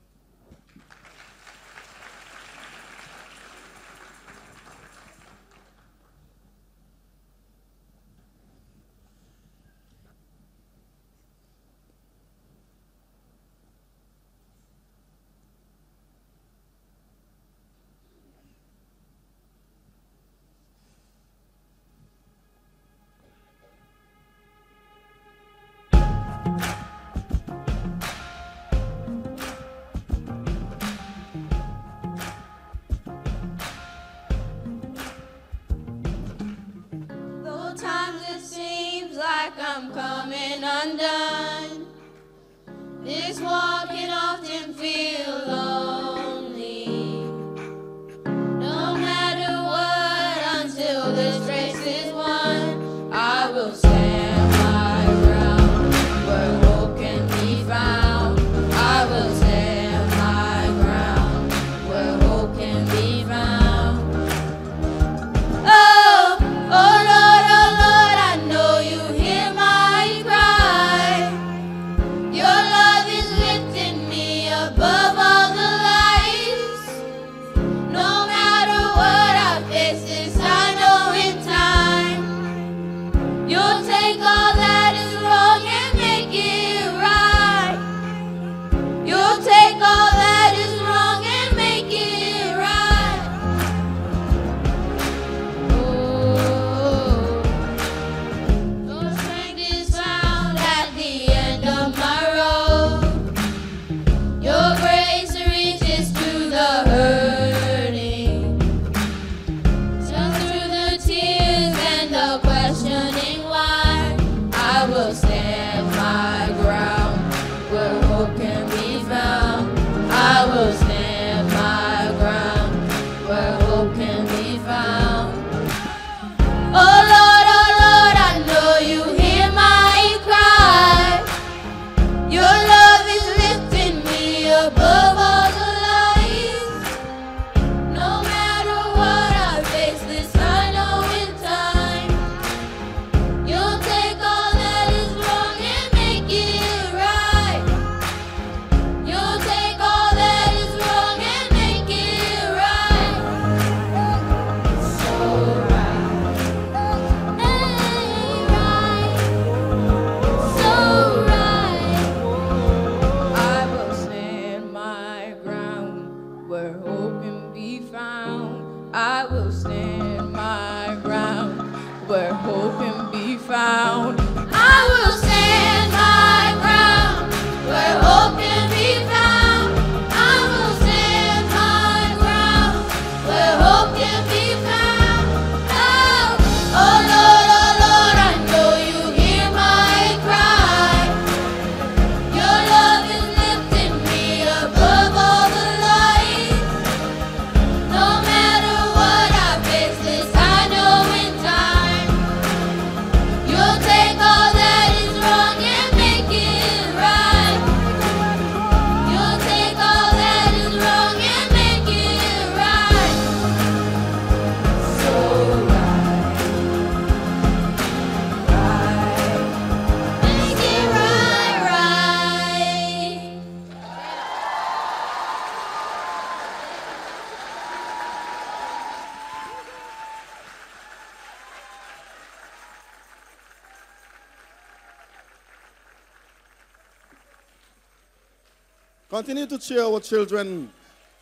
Continue 239.46 239.62
to 239.62 239.68
cheer 239.68 239.84
our 239.84 240.00
children. 240.00 240.70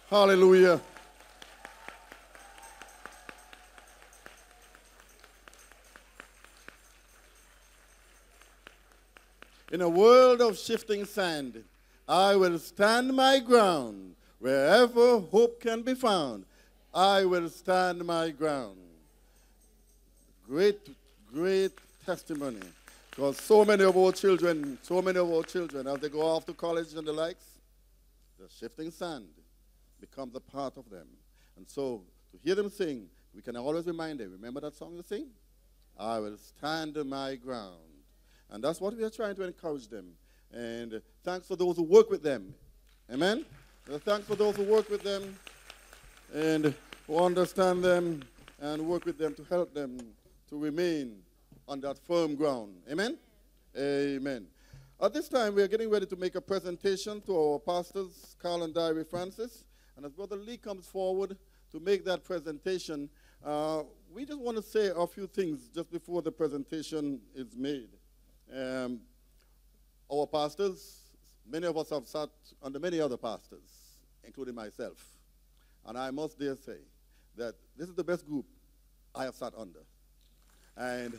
Hallelujah. 0.08 0.80
In 9.72 9.82
a 9.82 9.88
world 9.88 10.40
of 10.40 10.56
shifting 10.56 11.04
sand, 11.04 11.64
I 12.08 12.36
will 12.36 12.58
stand 12.58 13.12
my 13.14 13.40
ground. 13.40 14.14
Wherever 14.38 15.18
hope 15.18 15.60
can 15.60 15.82
be 15.82 15.94
found, 15.94 16.46
I 16.94 17.26
will 17.26 17.50
stand 17.50 18.04
my 18.06 18.30
ground. 18.30 18.78
Great, 20.48 20.80
great 21.30 21.72
testimony. 22.06 22.60
Because 23.10 23.36
so 23.38 23.66
many 23.66 23.84
of 23.84 23.94
our 23.96 24.12
children, 24.12 24.78
so 24.82 25.02
many 25.02 25.18
of 25.18 25.30
our 25.30 25.42
children, 25.42 25.86
as 25.86 25.98
they 25.98 26.08
go 26.08 26.22
off 26.22 26.46
to 26.46 26.54
college 26.54 26.94
and 26.94 27.06
the 27.06 27.12
likes, 27.12 27.53
the 28.44 28.54
shifting 28.54 28.90
sand 28.90 29.24
becomes 30.00 30.34
a 30.34 30.40
part 30.40 30.76
of 30.76 30.90
them. 30.90 31.06
And 31.56 31.66
so 31.66 32.02
to 32.30 32.38
hear 32.44 32.54
them 32.54 32.68
sing, 32.68 33.06
we 33.34 33.40
can 33.40 33.56
always 33.56 33.86
remind 33.86 34.20
them, 34.20 34.32
remember 34.32 34.60
that 34.60 34.74
song 34.74 34.94
you 34.94 35.02
sing? 35.02 35.28
I 35.98 36.18
will 36.18 36.36
stand 36.36 36.96
my 37.06 37.36
ground. 37.36 37.78
And 38.50 38.62
that's 38.62 38.80
what 38.80 38.96
we 38.96 39.02
are 39.02 39.10
trying 39.10 39.34
to 39.36 39.44
encourage 39.44 39.88
them. 39.88 40.12
And 40.52 41.00
thanks 41.22 41.48
for 41.48 41.56
those 41.56 41.76
who 41.76 41.84
work 41.84 42.10
with 42.10 42.22
them. 42.22 42.54
Amen? 43.10 43.46
Thanks 43.86 44.26
for 44.26 44.34
those 44.34 44.56
who 44.56 44.64
work 44.64 44.90
with 44.90 45.02
them 45.02 45.36
and 46.34 46.74
who 47.06 47.18
understand 47.18 47.82
them 47.82 48.22
and 48.60 48.86
work 48.86 49.06
with 49.06 49.16
them 49.16 49.34
to 49.36 49.44
help 49.44 49.72
them 49.72 49.98
to 50.50 50.58
remain 50.58 51.16
on 51.66 51.80
that 51.80 51.98
firm 51.98 52.34
ground. 52.34 52.74
Amen? 52.90 53.16
Amen. 53.76 54.46
At 55.04 55.12
this 55.12 55.28
time, 55.28 55.54
we 55.54 55.62
are 55.62 55.68
getting 55.68 55.90
ready 55.90 56.06
to 56.06 56.16
make 56.16 56.34
a 56.34 56.40
presentation 56.40 57.20
to 57.26 57.36
our 57.36 57.58
pastors, 57.58 58.36
Carl 58.40 58.62
and 58.62 58.72
Diary 58.72 59.04
Francis. 59.04 59.64
And 59.98 60.06
as 60.06 60.12
Brother 60.12 60.36
Lee 60.36 60.56
comes 60.56 60.86
forward 60.86 61.36
to 61.72 61.78
make 61.80 62.06
that 62.06 62.24
presentation, 62.24 63.10
uh, 63.44 63.82
we 64.10 64.24
just 64.24 64.40
want 64.40 64.56
to 64.56 64.62
say 64.62 64.92
a 64.96 65.06
few 65.06 65.26
things 65.26 65.68
just 65.74 65.92
before 65.92 66.22
the 66.22 66.32
presentation 66.32 67.20
is 67.34 67.54
made. 67.54 67.90
Um, 68.50 69.00
our 70.10 70.26
pastors, 70.26 71.00
many 71.46 71.66
of 71.66 71.76
us 71.76 71.90
have 71.90 72.06
sat 72.06 72.30
under 72.62 72.80
many 72.80 72.98
other 72.98 73.18
pastors, 73.18 73.98
including 74.24 74.54
myself. 74.54 75.04
And 75.84 75.98
I 75.98 76.12
must 76.12 76.38
dare 76.38 76.56
say 76.56 76.78
that 77.36 77.56
this 77.76 77.90
is 77.90 77.94
the 77.94 78.04
best 78.04 78.26
group 78.26 78.46
I 79.14 79.24
have 79.24 79.34
sat 79.34 79.52
under. 79.54 79.80
And 80.78 81.12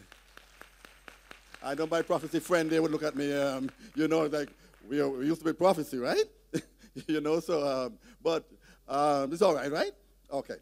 I 1.65 1.73
know 1.73 1.87
my 1.87 2.03
prophecy 2.03 2.39
friend, 2.39 2.69
they 2.69 2.79
would 2.79 2.91
look 2.91 3.01
at 3.01 3.15
me, 3.15 3.33
um, 3.33 3.71
you 3.95 4.07
know, 4.07 4.27
like, 4.27 4.49
we, 4.87 5.01
are, 5.01 5.09
we 5.09 5.25
used 5.25 5.39
to 5.39 5.45
be 5.45 5.53
prophecy, 5.53 5.97
right? 5.97 6.25
you 7.07 7.19
know, 7.21 7.39
so, 7.39 7.65
um, 7.67 7.93
but 8.21 8.47
um, 8.87 9.33
it's 9.33 9.41
all 9.41 9.55
right, 9.55 9.71
right? 9.71 9.91
Okay. 10.31 10.57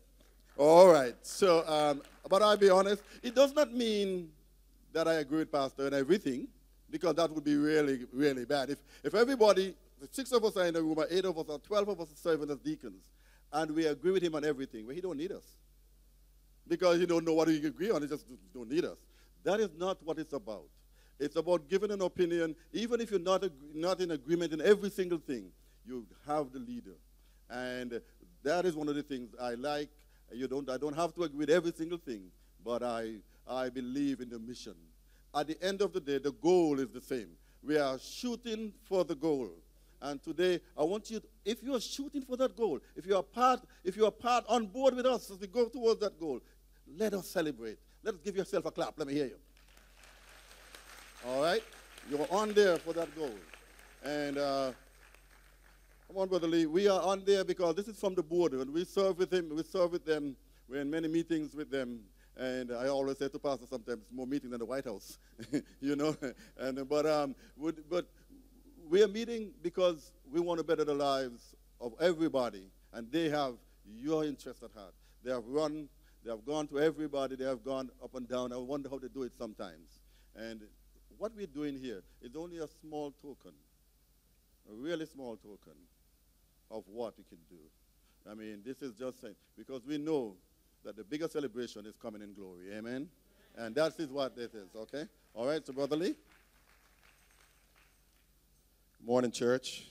All 0.55 0.87
right. 0.87 1.13
So, 1.21 1.67
um, 1.67 2.01
but 2.29 2.41
I'll 2.41 2.55
be 2.55 2.69
honest, 2.69 3.03
it 3.21 3.35
does 3.35 3.53
not 3.53 3.73
mean 3.73 4.29
that 4.93 5.09
I 5.09 5.15
agree 5.15 5.39
with 5.39 5.51
Pastor 5.51 5.87
and 5.87 5.93
everything, 5.93 6.47
because 6.89 7.15
that 7.15 7.29
would 7.31 7.43
be 7.43 7.57
really, 7.57 8.05
really 8.13 8.45
bad. 8.45 8.69
If, 8.69 8.77
if 9.03 9.13
everybody, 9.13 9.75
if 10.01 10.15
six 10.15 10.31
of 10.31 10.45
us 10.45 10.55
are 10.55 10.67
in 10.67 10.73
the 10.73 10.81
room, 10.81 10.99
or 10.99 11.07
eight 11.09 11.25
of 11.25 11.37
us, 11.37 11.47
or 11.49 11.59
12 11.59 11.89
of 11.89 11.99
us 11.99 12.13
are 12.13 12.15
serving 12.15 12.49
as 12.49 12.59
deacons, 12.59 13.09
and 13.51 13.71
we 13.71 13.87
agree 13.87 14.11
with 14.11 14.23
him 14.23 14.35
on 14.35 14.45
everything, 14.45 14.85
well, 14.85 14.95
he 14.95 15.01
don't 15.01 15.17
need 15.17 15.33
us. 15.33 15.57
Because 16.65 16.97
he 16.97 17.05
don't 17.05 17.25
know 17.25 17.33
what 17.33 17.49
we 17.49 17.57
agree 17.65 17.91
on, 17.91 18.03
he 18.03 18.07
just 18.07 18.25
don't 18.53 18.69
need 18.69 18.85
us. 18.85 18.99
That 19.43 19.59
is 19.59 19.69
not 19.77 19.97
what 20.01 20.17
it's 20.17 20.31
about. 20.31 20.63
It's 21.19 21.35
about 21.35 21.69
giving 21.69 21.91
an 21.91 22.01
opinion, 22.01 22.55
even 22.71 22.99
if 23.01 23.11
you're 23.11 23.19
not, 23.19 23.43
not 23.73 24.01
in 24.01 24.11
agreement 24.11 24.53
in 24.53 24.61
every 24.61 24.89
single 24.89 25.19
thing, 25.19 25.45
you 25.85 26.05
have 26.27 26.51
the 26.51 26.59
leader. 26.59 26.95
And 27.49 28.01
that 28.43 28.65
is 28.65 28.75
one 28.75 28.89
of 28.89 28.95
the 28.95 29.03
things 29.03 29.29
I 29.41 29.53
like. 29.55 29.89
You 30.31 30.47
don't, 30.47 30.69
I 30.69 30.77
don't 30.77 30.95
have 30.95 31.13
to 31.15 31.23
agree 31.23 31.39
with 31.39 31.49
every 31.49 31.71
single 31.71 31.97
thing, 31.99 32.23
but 32.65 32.81
I, 32.81 33.15
I 33.47 33.69
believe 33.69 34.19
in 34.19 34.29
the 34.29 34.39
mission. 34.39 34.75
At 35.35 35.47
the 35.47 35.61
end 35.63 35.81
of 35.81 35.93
the 35.93 35.99
day, 35.99 36.17
the 36.17 36.31
goal 36.31 36.79
is 36.79 36.89
the 36.89 37.01
same. 37.01 37.29
We 37.61 37.77
are 37.77 37.97
shooting 37.99 38.73
for 38.87 39.03
the 39.03 39.15
goal. 39.15 39.51
And 40.01 40.21
today, 40.21 40.59
I 40.77 40.83
want 40.83 41.09
you, 41.09 41.21
if 41.45 41.63
you 41.63 41.73
are 41.75 41.79
shooting 41.79 42.23
for 42.23 42.35
that 42.37 42.57
goal, 42.57 42.79
if 42.95 43.05
you 43.05 43.15
are 43.15 43.23
part, 43.23 43.61
if 43.83 43.95
you 43.95 44.05
are 44.05 44.11
part 44.11 44.43
on 44.49 44.65
board 44.65 44.95
with 44.95 45.05
us 45.05 45.31
as 45.31 45.39
we 45.39 45.47
go 45.47 45.69
towards 45.69 46.01
that 46.01 46.19
goal, 46.19 46.41
let 46.97 47.13
us 47.13 47.29
celebrate. 47.29 47.77
Let 48.03 48.15
us 48.15 48.19
give 48.23 48.35
yourself 48.35 48.65
a 48.65 48.71
clap. 48.71 48.95
Let 48.97 49.07
me 49.07 49.13
hear 49.13 49.27
you. 49.27 49.37
All 51.25 51.41
right? 51.41 51.63
You're 52.09 52.27
on 52.29 52.53
there 52.53 52.77
for 52.77 52.91
that 52.93 53.15
goal. 53.15 53.33
And 54.03 54.37
uh, 54.37 54.71
come 56.07 56.17
on, 56.17 56.27
Brother 56.27 56.47
Lee. 56.47 56.65
We 56.65 56.89
are 56.89 57.01
on 57.01 57.23
there 57.25 57.45
because 57.45 57.75
this 57.75 57.87
is 57.87 57.97
from 57.97 58.13
the 58.13 58.23
board. 58.23 58.51
And 58.53 58.73
we 58.73 58.83
serve 58.83 59.17
with 59.17 59.33
him. 59.33 59.55
We 59.55 59.63
serve 59.63 59.93
with 59.93 60.05
them. 60.05 60.35
We're 60.67 60.81
in 60.81 60.89
many 60.89 61.07
meetings 61.07 61.55
with 61.55 61.69
them. 61.71 62.01
And 62.35 62.71
I 62.71 62.87
always 62.87 63.19
say 63.19 63.29
to 63.29 63.39
Pastor 63.39 63.65
sometimes 63.69 64.01
more 64.11 64.27
meetings 64.27 64.51
than 64.51 64.59
the 64.59 64.65
White 64.65 64.85
House, 64.85 65.19
you 65.81 65.95
know. 65.95 66.17
And 66.57 66.89
but 66.89 67.05
um, 67.05 67.35
would, 67.57 67.83
but 67.89 68.07
we 68.89 69.03
are 69.03 69.07
meeting 69.07 69.51
because 69.61 70.11
we 70.31 70.39
want 70.39 70.57
to 70.57 70.63
better 70.63 70.83
the 70.83 70.95
lives 70.95 71.55
of 71.79 71.93
everybody, 72.01 72.63
and 72.91 73.11
they 73.11 73.29
have 73.29 73.53
your 73.85 74.25
interest 74.25 74.63
at 74.63 74.71
heart. 74.71 74.93
They 75.23 75.31
have 75.31 75.45
run, 75.45 75.87
they 76.25 76.31
have 76.31 76.43
gone 76.43 76.67
to 76.69 76.79
everybody, 76.79 77.35
they 77.35 77.45
have 77.45 77.63
gone 77.63 77.91
up 78.03 78.15
and 78.15 78.27
down. 78.27 78.51
I 78.51 78.57
wonder 78.57 78.89
how 78.89 78.97
they 78.97 79.09
do 79.09 79.23
it 79.23 79.33
sometimes. 79.37 79.99
And 80.35 80.61
what 81.17 81.31
we're 81.35 81.47
doing 81.47 81.77
here 81.77 82.03
is 82.21 82.35
only 82.35 82.57
a 82.57 82.67
small 82.81 83.11
token, 83.21 83.51
a 84.69 84.73
really 84.73 85.05
small 85.05 85.35
token 85.35 85.73
of 86.71 86.83
what 86.87 87.13
we 87.17 87.23
can 87.23 87.39
do. 87.49 87.57
I 88.29 88.35
mean, 88.35 88.61
this 88.65 88.81
is 88.81 88.93
just 88.93 89.21
saying, 89.21 89.35
because 89.57 89.85
we 89.85 89.97
know 89.97 90.35
that 90.83 90.95
the 90.95 91.03
bigger 91.03 91.27
celebration 91.27 91.85
is 91.85 91.95
coming 92.01 92.21
in 92.21 92.33
glory. 92.33 92.73
Amen? 92.73 93.07
And 93.57 93.75
that 93.75 93.99
is 93.99 94.09
what 94.09 94.35
this 94.35 94.53
is, 94.53 94.75
okay? 94.75 95.05
All 95.33 95.47
right, 95.47 95.65
so 95.65 95.73
Brother 95.73 95.95
Lee? 95.95 96.15
Morning, 99.05 99.31
church. 99.31 99.87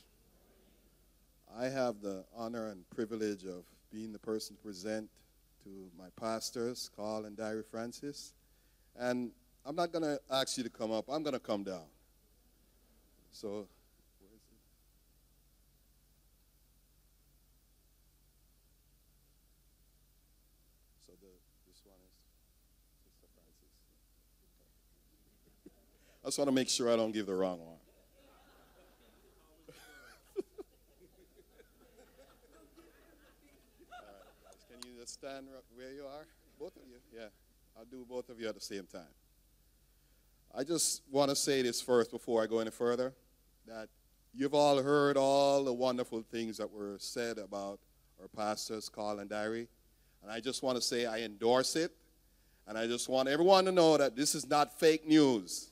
I 1.58 1.66
have 1.66 2.00
the 2.00 2.24
honor 2.34 2.68
and 2.68 2.88
privilege 2.90 3.44
of 3.44 3.64
being 3.92 4.12
the 4.12 4.18
person 4.18 4.56
to 4.56 4.62
present 4.62 5.10
to 5.64 5.70
my 5.98 6.06
pastors, 6.18 6.90
Carl 6.96 7.26
and 7.26 7.36
Diary 7.36 7.62
Francis. 7.70 8.32
And 8.98 9.30
I'm 9.64 9.76
not 9.76 9.92
going 9.92 10.02
to 10.02 10.18
ask 10.30 10.58
you 10.58 10.64
to 10.64 10.70
come 10.70 10.90
up, 10.90 11.04
I'm 11.08 11.22
going 11.22 11.34
to 11.34 11.40
come 11.40 11.62
down. 11.62 11.84
So? 13.30 13.68
So 21.06 21.12
the, 21.20 21.28
this 21.66 21.80
one 21.84 21.94
is 23.06 23.14
Sister. 23.20 23.40
I 26.24 26.26
just 26.28 26.38
want 26.38 26.48
to 26.48 26.54
make 26.54 26.68
sure 26.68 26.92
I 26.92 26.96
don't 26.96 27.12
give 27.12 27.26
the 27.26 27.34
wrong 27.34 27.60
one. 27.60 27.76
Can 34.68 34.78
you 34.90 35.00
just 35.00 35.14
stand 35.14 35.46
where 35.74 35.92
you 35.92 36.04
are? 36.04 36.26
Both 36.58 36.76
of 36.76 36.82
you? 36.88 36.96
Yeah. 37.16 37.28
I'll 37.78 37.84
do 37.84 38.04
both 38.08 38.28
of 38.28 38.40
you 38.40 38.48
at 38.48 38.54
the 38.54 38.60
same 38.60 38.86
time. 38.86 39.06
I 40.54 40.64
just 40.64 41.00
want 41.10 41.30
to 41.30 41.36
say 41.36 41.62
this 41.62 41.80
first 41.80 42.10
before 42.10 42.42
I 42.42 42.46
go 42.46 42.58
any 42.58 42.70
further 42.70 43.14
that 43.66 43.88
you've 44.34 44.52
all 44.52 44.82
heard 44.82 45.16
all 45.16 45.64
the 45.64 45.72
wonderful 45.72 46.22
things 46.30 46.58
that 46.58 46.70
were 46.70 46.96
said 46.98 47.38
about 47.38 47.80
our 48.20 48.28
pastors, 48.28 48.90
Carl 48.90 49.20
and 49.20 49.30
Diary. 49.30 49.66
And 50.22 50.30
I 50.30 50.40
just 50.40 50.62
want 50.62 50.76
to 50.76 50.82
say 50.82 51.06
I 51.06 51.20
endorse 51.20 51.74
it. 51.74 51.92
And 52.68 52.76
I 52.76 52.86
just 52.86 53.08
want 53.08 53.30
everyone 53.30 53.64
to 53.64 53.72
know 53.72 53.96
that 53.96 54.14
this 54.14 54.34
is 54.34 54.46
not 54.46 54.78
fake 54.78 55.08
news. 55.08 55.70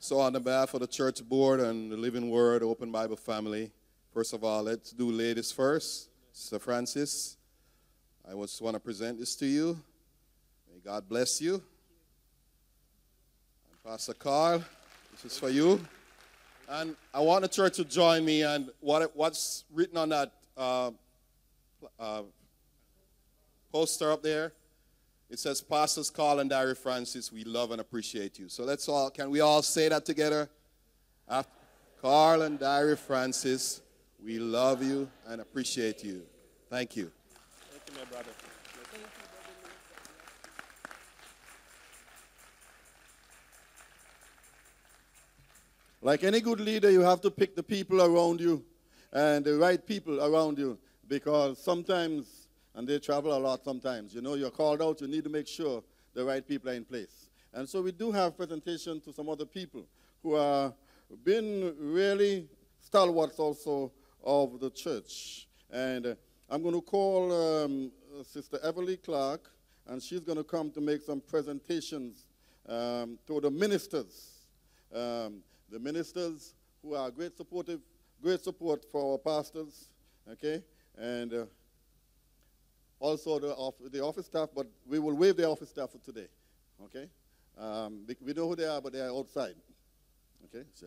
So, 0.00 0.18
on 0.18 0.32
behalf 0.32 0.74
of 0.74 0.80
the 0.80 0.88
church 0.88 1.22
board 1.22 1.60
and 1.60 1.92
the 1.92 1.96
Living 1.96 2.30
Word 2.30 2.64
Open 2.64 2.90
Bible 2.90 3.16
family, 3.16 3.70
first 4.12 4.32
of 4.32 4.44
all, 4.44 4.62
let's 4.62 4.90
do 4.90 5.10
ladies 5.10 5.52
first. 5.52 6.08
Sister 6.32 6.58
Francis, 6.58 7.36
I 8.28 8.32
just 8.32 8.60
want 8.60 8.74
to 8.74 8.80
present 8.80 9.18
this 9.18 9.36
to 9.36 9.46
you. 9.46 9.78
May 10.72 10.80
God 10.84 11.08
bless 11.08 11.40
you. 11.40 11.54
And 11.54 11.62
Pastor 13.84 14.14
Carl, 14.14 14.62
this 15.12 15.32
is 15.32 15.38
for 15.38 15.48
you. 15.48 15.80
And 16.68 16.94
I 17.12 17.20
want 17.20 17.42
the 17.42 17.48
church 17.48 17.76
to 17.76 17.84
join 17.84 18.24
me. 18.24 18.42
And 18.42 18.70
what, 18.80 19.14
what's 19.16 19.64
written 19.72 19.96
on 19.96 20.08
that 20.10 20.32
uh, 20.56 20.90
uh, 21.98 22.22
poster 23.72 24.12
up 24.12 24.22
there? 24.22 24.52
It 25.28 25.38
says, 25.38 25.60
Pastors 25.60 26.10
Carl 26.10 26.40
and 26.40 26.50
Diary 26.50 26.74
Francis, 26.74 27.32
we 27.32 27.44
love 27.44 27.70
and 27.70 27.80
appreciate 27.80 28.38
you. 28.38 28.48
So 28.48 28.64
let's 28.64 28.88
all, 28.88 29.10
can 29.10 29.30
we 29.30 29.40
all 29.40 29.62
say 29.62 29.88
that 29.88 30.04
together? 30.04 30.48
After, 31.28 31.52
Carl 32.00 32.42
and 32.42 32.58
Diary 32.58 32.96
Francis, 32.96 33.82
we 34.24 34.38
love 34.38 34.82
you 34.82 35.08
and 35.26 35.40
appreciate 35.40 36.04
you. 36.04 36.22
Thank 36.68 36.96
you. 36.96 37.10
Thank 37.70 37.82
you, 37.88 38.04
my 38.04 38.10
brother. 38.10 38.30
Like 46.02 46.24
any 46.24 46.40
good 46.40 46.60
leader, 46.60 46.90
you 46.90 47.00
have 47.00 47.20
to 47.22 47.30
pick 47.30 47.54
the 47.54 47.62
people 47.62 48.00
around 48.00 48.40
you 48.40 48.64
and 49.12 49.44
the 49.44 49.56
right 49.56 49.84
people 49.84 50.22
around 50.22 50.58
you 50.58 50.78
because 51.08 51.62
sometimes, 51.62 52.48
and 52.74 52.88
they 52.88 52.98
travel 52.98 53.36
a 53.36 53.38
lot 53.38 53.64
sometimes, 53.64 54.14
you 54.14 54.22
know, 54.22 54.34
you're 54.34 54.50
called 54.50 54.80
out, 54.80 55.00
you 55.00 55.08
need 55.08 55.24
to 55.24 55.30
make 55.30 55.46
sure 55.46 55.82
the 56.14 56.24
right 56.24 56.46
people 56.46 56.70
are 56.70 56.74
in 56.74 56.84
place. 56.84 57.28
And 57.52 57.68
so 57.68 57.82
we 57.82 57.92
do 57.92 58.12
have 58.12 58.36
presentation 58.36 59.00
to 59.02 59.12
some 59.12 59.28
other 59.28 59.44
people 59.44 59.84
who 60.22 60.36
are 60.36 60.72
been 61.24 61.74
really 61.78 62.48
stalwarts 62.80 63.38
also 63.38 63.92
of 64.24 64.60
the 64.60 64.70
church. 64.70 65.46
And 65.70 66.06
uh, 66.06 66.14
I'm 66.48 66.62
going 66.62 66.74
to 66.74 66.80
call 66.80 67.32
um, 67.64 67.92
Sister 68.24 68.58
Everly 68.64 69.02
Clark, 69.02 69.50
and 69.86 70.02
she's 70.02 70.20
going 70.20 70.38
to 70.38 70.44
come 70.44 70.70
to 70.72 70.80
make 70.80 71.02
some 71.02 71.20
presentations 71.20 72.26
um, 72.68 73.18
to 73.26 73.40
the 73.40 73.50
ministers. 73.50 74.46
Um, 74.94 75.42
the 75.70 75.78
ministers 75.78 76.54
who 76.82 76.94
are 76.94 77.10
great 77.10 77.36
supportive, 77.36 77.80
great 78.22 78.40
support 78.40 78.84
for 78.90 79.12
our 79.12 79.18
pastors, 79.18 79.88
okay? 80.30 80.62
And 80.98 81.32
uh, 81.32 81.44
also 82.98 83.38
the, 83.38 83.54
off, 83.54 83.74
the 83.90 84.02
office 84.02 84.26
staff, 84.26 84.48
but 84.54 84.66
we 84.86 84.98
will 84.98 85.14
waive 85.14 85.36
the 85.36 85.48
office 85.48 85.70
staff 85.70 85.90
for 85.90 85.98
today, 85.98 86.26
okay? 86.84 87.08
Um, 87.58 88.06
we- 88.24 88.32
know 88.32 88.48
who 88.48 88.56
they 88.56 88.66
are, 88.66 88.80
but 88.80 88.92
they 88.92 89.00
are 89.00 89.10
outside, 89.10 89.54
okay? 90.46 90.64
It's 90.70 90.80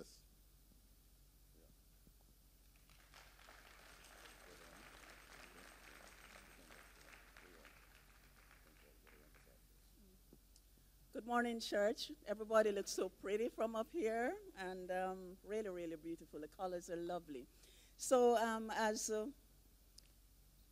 Good 11.24 11.30
morning, 11.30 11.62
church. 11.62 12.12
Everybody 12.28 12.74
looks 12.74 12.92
so 12.92 13.08
pretty 13.08 13.48
from 13.48 13.78
up 13.78 13.88
here, 13.94 14.34
and 14.60 14.92
um, 14.92 15.18
really, 15.48 15.70
really 15.70 15.96
beautiful. 15.96 16.42
The 16.42 16.50
colors 16.50 16.90
are 16.90 16.98
lovely. 16.98 17.48
So, 17.96 18.36
um, 18.36 18.70
as 18.78 19.10
uh, 19.10 19.28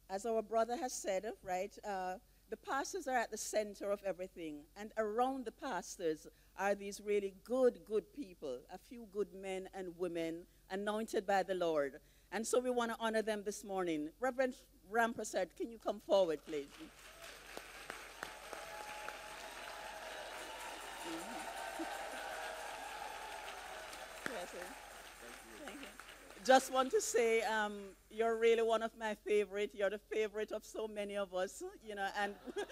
as 0.10 0.26
our 0.26 0.42
brother 0.42 0.76
has 0.76 0.92
said, 0.92 1.26
right, 1.42 1.72
uh, 1.88 2.16
the 2.50 2.58
pastors 2.58 3.08
are 3.08 3.16
at 3.16 3.32
the 3.32 3.38
center 3.38 3.92
of 3.92 4.02
everything, 4.06 4.64
and 4.76 4.92
around 4.98 5.46
the 5.46 5.54
pastors 5.54 6.28
are 6.60 6.76
these 6.76 7.00
really 7.00 7.34
good, 7.46 7.80
good 7.88 8.12
people, 8.14 8.58
a 8.74 8.78
few 8.78 9.08
good 9.14 9.34
men 9.34 9.70
and 9.74 9.98
women 9.98 10.42
anointed 10.70 11.26
by 11.26 11.44
the 11.44 11.56
Lord. 11.56 11.94
And 12.30 12.46
so 12.46 12.60
we 12.60 12.72
want 12.72 12.92
to 12.92 12.98
honor 13.00 13.22
them 13.22 13.44
this 13.46 13.64
morning. 13.64 14.10
Reverend 14.20 14.56
Rampersad, 14.92 15.56
can 15.56 15.72
you 15.72 15.78
come 15.78 16.02
forward, 16.06 16.40
please? 16.46 16.68
Thank 25.66 25.82
you. 25.82 25.88
just 26.46 26.74
want 26.74 26.92
to 26.92 27.02
say 27.02 27.42
um, 27.44 27.74
you're 28.10 28.36
really 28.38 28.64
one 28.64 28.82
of 28.84 28.92
my 29.00 29.16
favorite. 29.16 29.72
You're 29.74 29.90
the 29.90 30.00
favorite 30.00 30.52
of 30.52 30.66
so 30.66 30.88
many 30.88 31.16
of 31.16 31.34
us, 31.34 31.64
you 31.88 31.96
know, 31.96 32.08
and 32.20 32.36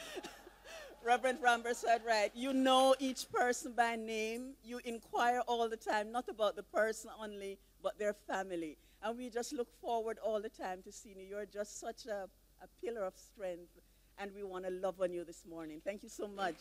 Reverend 1.04 1.40
Rampersad 1.40 2.06
right. 2.06 2.32
You 2.36 2.54
know 2.54 2.96
each 3.00 3.32
person 3.32 3.74
by 3.76 3.96
name. 3.96 4.54
You 4.64 4.82
inquire 4.84 5.42
all 5.48 5.70
the 5.70 5.78
time, 5.78 6.12
not 6.12 6.28
about 6.28 6.56
the 6.56 6.64
person 6.64 7.10
only, 7.22 7.58
but 7.82 7.98
their 7.98 8.14
family. 8.14 8.78
And 9.02 9.18
we 9.18 9.30
just 9.30 9.54
look 9.54 9.70
forward 9.80 10.18
all 10.24 10.42
the 10.42 10.50
time 10.50 10.82
to 10.84 10.92
seeing 10.92 11.18
you. 11.20 11.26
You're 11.26 11.46
just 11.46 11.80
such 11.80 12.06
a, 12.06 12.28
a 12.62 12.68
pillar 12.84 13.06
of 13.06 13.14
strength, 13.16 13.80
and 14.18 14.32
we 14.36 14.44
want 14.44 14.66
to 14.66 14.72
love 14.72 14.96
on 15.02 15.14
you 15.14 15.24
this 15.24 15.44
morning. 15.50 15.82
Thank 15.86 16.04
you 16.04 16.10
so 16.10 16.28
much. 16.28 16.56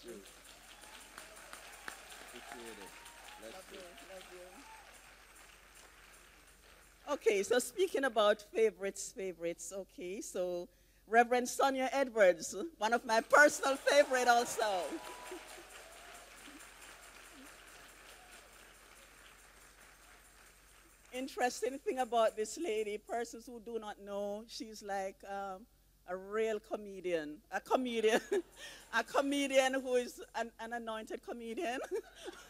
Love 3.43 3.65
you, 3.73 3.79
love 4.15 4.23
you. 4.33 4.58
Okay, 7.11 7.43
so 7.43 7.59
speaking 7.59 8.05
about 8.05 8.43
favorites, 8.53 9.15
favorites, 9.17 9.73
okay, 9.75 10.21
so 10.21 10.69
Reverend 11.07 11.49
Sonia 11.49 11.89
Edwards, 11.91 12.55
one 12.77 12.93
of 12.93 13.07
my 13.07 13.23
personal 13.23 13.77
favorite 13.77 14.29
also. 14.29 14.83
Interesting 21.15 21.79
thing 21.79 22.01
about 22.01 22.37
this 22.37 22.59
lady, 22.63 22.99
persons 22.99 23.47
who 23.47 23.59
do 23.65 23.79
not 23.79 23.97
know, 24.05 24.45
she's 24.47 24.83
like 24.83 25.17
um, 25.27 25.63
a 26.11 26.15
real 26.15 26.61
comedian, 26.61 27.39
a 27.51 27.61
comedian, 27.61 28.21
a 28.93 29.03
comedian 29.03 29.81
who 29.81 29.95
is 29.95 30.21
an, 30.35 30.51
an 30.61 30.75
anointed 30.75 31.25
comedian. 31.27 31.79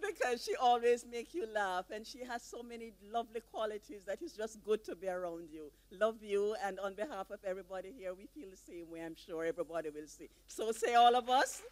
because 0.00 0.44
she 0.44 0.54
always 0.56 1.04
makes 1.06 1.34
you 1.34 1.46
laugh 1.52 1.86
and 1.94 2.06
she 2.06 2.24
has 2.24 2.42
so 2.42 2.62
many 2.62 2.92
lovely 3.12 3.40
qualities 3.52 4.02
that 4.06 4.18
it's 4.22 4.32
just 4.32 4.62
good 4.64 4.84
to 4.84 4.94
be 4.96 5.08
around 5.08 5.48
you. 5.52 5.70
Love 5.90 6.22
you 6.22 6.54
and 6.64 6.78
on 6.80 6.94
behalf 6.94 7.30
of 7.30 7.40
everybody 7.44 7.92
here, 7.96 8.14
we 8.14 8.26
feel 8.26 8.50
the 8.50 8.56
same 8.56 8.90
way. 8.90 9.00
I'm 9.00 9.16
sure 9.16 9.44
everybody 9.44 9.90
will 9.90 10.06
see. 10.06 10.28
So 10.48 10.72
say 10.72 10.94
all 10.94 11.14
of 11.14 11.28
us. 11.28 11.62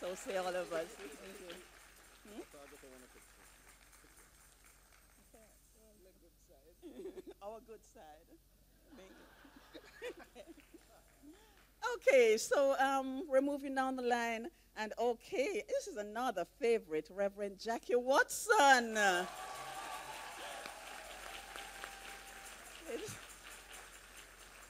So 0.00 0.14
say 0.14 0.36
all 0.36 0.48
of 0.48 0.72
us. 0.72 0.86
Hmm? 2.28 2.40
Our 7.42 7.60
good 7.66 7.80
side. 7.94 8.26
okay, 11.96 12.36
so 12.36 12.76
um, 12.78 13.24
we're 13.28 13.40
moving 13.40 13.74
down 13.74 13.96
the 13.96 14.02
line. 14.02 14.48
And 14.76 14.92
okay, 14.98 15.62
this 15.68 15.88
is 15.88 15.96
another 15.96 16.46
favorite, 16.58 17.08
Reverend 17.14 17.58
Jackie 17.58 17.96
Watson. 17.96 18.98
It's, 22.92 23.14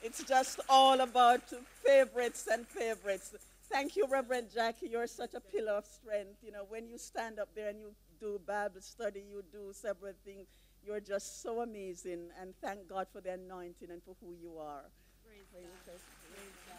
it's 0.03 0.23
just 0.23 0.59
all 0.67 0.99
about 1.01 1.41
favorites 1.83 2.47
and 2.51 2.67
favorites. 2.67 3.33
Thank 3.71 3.95
you, 3.95 4.05
Reverend 4.05 4.47
Jackie. 4.53 4.89
You're 4.89 5.07
such 5.07 5.33
a 5.33 5.39
pillar 5.39 5.73
of 5.73 5.85
strength. 5.85 6.37
You 6.43 6.51
know, 6.51 6.65
when 6.67 6.87
you 6.87 6.97
stand 6.97 7.39
up 7.39 7.49
there 7.55 7.69
and 7.69 7.79
you 7.79 7.91
do 8.19 8.39
Bible 8.45 8.81
study, 8.81 9.23
you 9.29 9.43
do 9.51 9.71
several 9.71 10.13
things, 10.25 10.47
you're 10.85 10.99
just 10.99 11.41
so 11.41 11.61
amazing. 11.61 12.29
And 12.39 12.53
thank 12.61 12.87
God 12.89 13.07
for 13.13 13.21
the 13.21 13.33
anointing 13.33 13.89
and 13.89 14.03
for 14.03 14.15
who 14.19 14.33
you 14.41 14.57
are. 14.59 14.83
Praise 15.25 15.47
God. 15.53 15.61
Praise 15.85 16.70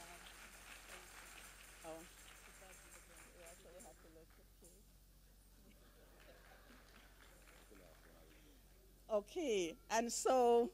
Okay, 9.12 9.76
and 9.90 10.10
so 10.10 10.70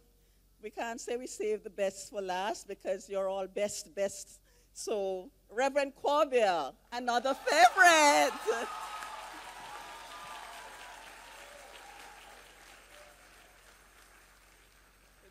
we 0.62 0.70
can't 0.70 1.00
say 1.00 1.16
we 1.16 1.26
save 1.26 1.64
the 1.64 1.70
best 1.70 2.10
for 2.10 2.22
last 2.22 2.68
because 2.68 3.08
you're 3.08 3.28
all 3.28 3.48
best, 3.48 3.92
best. 3.96 4.38
So, 4.72 5.28
Reverend 5.50 5.94
Corbell, 6.00 6.72
another 6.92 7.34
favorite. 7.34 8.30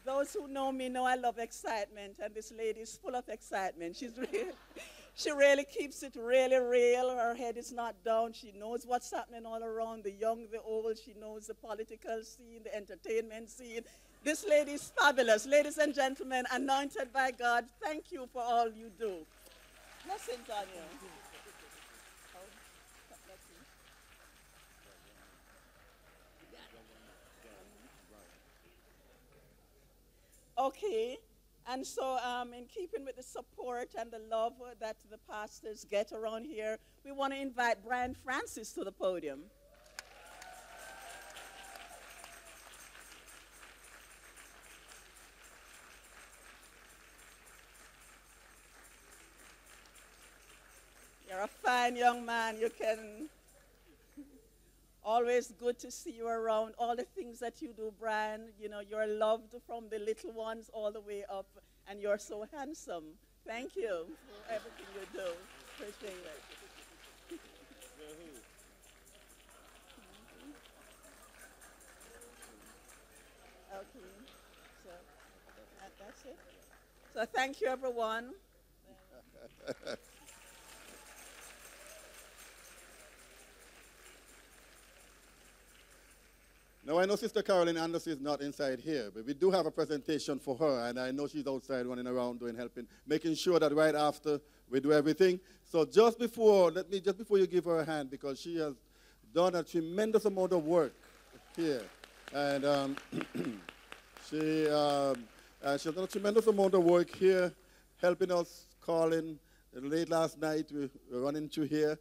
Those 0.03 0.33
who 0.33 0.49
know 0.49 0.73
me 0.73 0.89
know 0.89 1.05
I 1.05 1.15
love 1.15 1.39
excitement, 1.39 2.15
and 2.21 2.35
this 2.35 2.51
lady 2.51 2.81
is 2.81 2.97
full 3.01 3.15
of 3.15 3.29
excitement. 3.29 3.95
She's 3.95 4.17
really, 4.17 4.47
she 5.17 5.31
really 5.31 5.65
keeps 5.65 6.03
it 6.03 6.15
really 6.15 6.57
real. 6.57 7.09
Her 7.09 7.33
head 7.33 7.57
is 7.57 7.71
not 7.71 7.95
down. 8.05 8.33
She 8.33 8.51
knows 8.51 8.85
what's 8.85 9.11
happening 9.11 9.47
all 9.47 9.63
around 9.63 10.03
the 10.03 10.11
young, 10.11 10.45
the 10.51 10.61
old. 10.61 10.99
She 11.03 11.15
knows 11.19 11.47
the 11.47 11.55
political 11.55 12.21
scene, 12.23 12.61
the 12.63 12.75
entertainment 12.75 13.49
scene. 13.49 13.81
This 14.23 14.45
lady 14.47 14.73
is 14.73 14.91
fabulous. 14.95 15.47
Ladies 15.47 15.79
and 15.79 15.93
gentlemen, 15.95 16.45
anointed 16.51 17.11
by 17.11 17.31
God, 17.31 17.65
thank 17.83 18.11
you 18.11 18.29
for 18.31 18.43
all 18.43 18.67
you 18.71 18.91
do. 18.99 19.25
Blessings 20.05 20.49
on 20.55 20.65
you. 20.75 20.81
Okay, 30.59 31.17
and 31.69 31.85
so 31.85 32.17
um, 32.23 32.53
in 32.53 32.65
keeping 32.65 33.03
with 33.03 33.17
the 33.17 33.23
support 33.23 33.89
and 33.99 34.09
the 34.09 34.21
love 34.31 34.53
that 34.79 34.95
the 35.11 35.17
pastors 35.29 35.85
get 35.89 36.11
around 36.13 36.45
here, 36.45 36.77
we 37.03 37.11
want 37.11 37.33
to 37.33 37.39
invite 37.39 37.83
Brian 37.85 38.15
Francis 38.23 38.71
to 38.73 38.83
the 38.85 38.91
podium. 38.91 39.41
You're 51.29 51.41
a 51.41 51.47
fine 51.47 51.97
young 51.97 52.25
man. 52.25 52.57
You 52.57 52.69
can 52.69 53.27
always 55.07 55.53
good 55.57 55.79
to 55.79 55.89
see 55.89 56.11
you 56.11 56.27
around. 56.27 56.75
All 56.77 56.95
the 56.95 57.03
things 57.15 57.39
that 57.39 57.61
you 57.61 57.73
do, 57.73 57.93
Brian, 57.97 58.49
you 58.59 58.67
know, 58.67 58.81
you're 58.81 59.07
loved 59.07 59.53
from 59.65 59.87
the 59.89 59.99
little 59.99 60.33
ones 60.33 60.69
all 60.73 60.91
the 60.91 60.99
way 60.99 61.23
up, 61.31 61.47
and 61.89 62.01
you're 62.01 62.17
so 62.19 62.45
handsome. 62.53 63.05
Thank 63.47 63.75
you 63.77 64.07
for 64.27 64.53
everything 64.53 64.85
you 64.93 65.05
do. 65.13 65.29
Appreciate 65.79 66.19
it. 66.19 66.41
Okay, 73.73 74.07
so 74.83 74.89
that, 75.79 75.91
that's 75.99 76.25
it. 76.25 76.37
So 77.13 77.25
thank 77.33 77.61
you, 77.61 77.67
everyone. 77.67 78.31
Now, 86.87 86.99
I 86.99 87.05
know 87.05 87.17
Sister 87.17 87.43
Carolyn 87.43 87.75
Anderson 87.75 88.13
is 88.13 88.21
not 88.21 88.39
inside 88.39 88.79
here, 88.79 89.11
but 89.13 89.25
we 89.25 89.33
do 89.33 89.51
have 89.51 89.65
a 89.65 89.71
presentation 89.71 90.39
for 90.39 90.55
her, 90.55 90.87
and 90.87 90.97
I 90.97 91.11
know 91.11 91.27
she's 91.27 91.45
outside 91.45 91.85
running 91.85 92.07
around 92.07 92.39
doing 92.39 92.55
helping, 92.55 92.87
making 93.05 93.35
sure 93.35 93.59
that 93.59 93.75
right 93.75 93.93
after 93.93 94.39
we 94.69 94.79
do 94.79 94.93
everything. 94.93 95.41
So 95.65 95.83
just 95.83 96.17
before, 96.17 96.71
let 96.71 96.89
me, 96.89 97.01
just 97.01 97.17
before 97.17 97.39
you 97.39 97.45
give 97.45 97.65
her 97.65 97.81
a 97.81 97.85
hand, 97.85 98.09
because 98.09 98.39
she 98.39 98.55
has 98.59 98.73
done 99.33 99.55
a 99.55 99.63
tremendous 99.63 100.23
amount 100.23 100.53
of 100.53 100.63
work 100.63 100.93
here. 101.57 101.81
And 102.33 102.63
um, 102.63 102.95
she, 104.29 104.69
um, 104.69 105.25
uh, 105.61 105.77
she 105.77 105.89
has 105.89 105.93
done 105.93 106.05
a 106.05 106.07
tremendous 106.07 106.47
amount 106.47 106.73
of 106.73 106.85
work 106.85 107.13
here, 107.13 107.53
helping 108.01 108.31
us, 108.31 108.67
calling. 108.79 109.37
Late 109.73 110.07
last 110.07 110.39
night, 110.39 110.71
we 110.71 110.89
were 111.11 111.19
running 111.19 111.49
through 111.49 111.65
here. 111.65 111.99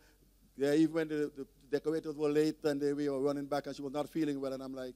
Yeah, 0.56 0.74
even 0.74 0.94
when 0.94 1.08
the, 1.08 1.32
the 1.36 1.44
decorators 1.70 2.16
were 2.16 2.28
late 2.28 2.64
and 2.64 2.80
they 2.80 2.92
were 2.92 3.20
running 3.20 3.46
back 3.46 3.66
and 3.66 3.76
she 3.76 3.82
was 3.82 3.92
not 3.92 4.08
feeling 4.08 4.40
well, 4.40 4.52
and 4.52 4.62
I'm 4.62 4.74
like, 4.74 4.94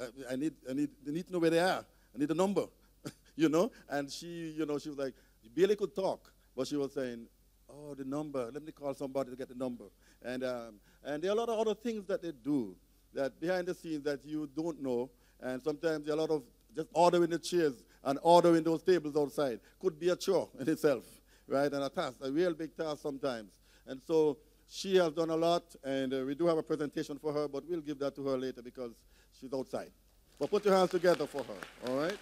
uh, 0.00 0.06
I 0.30 0.36
need, 0.36 0.54
I 0.68 0.72
need, 0.72 0.90
they 1.04 1.12
need 1.12 1.26
to 1.26 1.32
know 1.32 1.38
where 1.38 1.50
they 1.50 1.60
are. 1.60 1.84
I 2.14 2.18
need 2.18 2.30
a 2.30 2.34
number, 2.34 2.66
you 3.36 3.48
know. 3.48 3.70
And 3.88 4.10
she, 4.10 4.54
you 4.56 4.66
know, 4.66 4.78
she 4.78 4.88
was 4.88 4.98
like, 4.98 5.14
Billy 5.54 5.76
could 5.76 5.94
talk, 5.94 6.32
but 6.56 6.66
she 6.66 6.76
was 6.76 6.92
saying, 6.92 7.26
oh, 7.68 7.94
the 7.94 8.04
number. 8.04 8.50
Let 8.52 8.62
me 8.62 8.72
call 8.72 8.94
somebody 8.94 9.30
to 9.30 9.36
get 9.36 9.48
the 9.48 9.54
number. 9.54 9.84
And 10.22 10.44
um, 10.44 10.74
and 11.04 11.22
there 11.22 11.30
are 11.30 11.34
a 11.34 11.36
lot 11.36 11.48
of 11.48 11.58
other 11.58 11.74
things 11.74 12.06
that 12.06 12.22
they 12.22 12.32
do 12.32 12.74
that 13.14 13.40
behind 13.40 13.66
the 13.66 13.74
scenes 13.74 14.04
that 14.04 14.24
you 14.24 14.48
don't 14.54 14.82
know. 14.82 15.10
And 15.40 15.62
sometimes 15.62 16.04
there 16.04 16.14
are 16.14 16.18
a 16.18 16.20
lot 16.20 16.30
of 16.30 16.42
just 16.74 16.88
ordering 16.92 17.30
the 17.30 17.38
chairs 17.38 17.82
and 18.04 18.18
ordering 18.22 18.62
those 18.62 18.82
tables 18.82 19.16
outside 19.16 19.60
could 19.80 19.98
be 19.98 20.10
a 20.10 20.16
chore 20.16 20.48
in 20.58 20.68
itself, 20.68 21.04
right? 21.46 21.72
And 21.72 21.82
a 21.82 21.88
task, 21.88 22.16
a 22.22 22.30
real 22.30 22.54
big 22.54 22.76
task 22.76 23.02
sometimes. 23.02 23.52
And 23.86 24.00
so 24.06 24.38
she 24.70 24.96
has 24.96 25.12
done 25.12 25.30
a 25.30 25.36
lot, 25.36 25.64
and 25.84 26.14
uh, 26.14 26.22
we 26.24 26.34
do 26.34 26.46
have 26.46 26.56
a 26.56 26.62
presentation 26.62 27.18
for 27.18 27.32
her, 27.32 27.48
but 27.48 27.68
we'll 27.68 27.80
give 27.80 27.98
that 27.98 28.14
to 28.14 28.26
her 28.28 28.38
later 28.38 28.62
because 28.62 28.92
she's 29.38 29.52
outside. 29.52 29.90
But 30.38 30.50
put 30.50 30.64
your 30.64 30.74
hands 30.74 30.90
together 30.90 31.26
for 31.26 31.42
her, 31.42 31.88
all 31.90 31.98
right? 31.98 32.16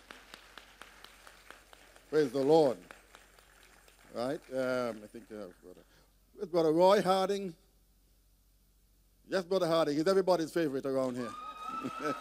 Praise 2.11 2.33
the 2.33 2.41
Lord. 2.41 2.79
Right? 4.15 4.41
Um, 4.53 4.97
I 5.05 5.07
think 5.13 5.25
uh, 5.31 5.47
brother, 5.63 5.83
where's 6.35 6.49
brother 6.49 6.73
Roy 6.73 7.03
Harding. 7.03 7.55
Yes, 9.29 9.45
brother 9.45 9.69
Harding. 9.69 9.97
He's 9.97 10.09
everybody's 10.09 10.51
favorite 10.51 10.87
around 10.87 11.17
here. 11.17 11.31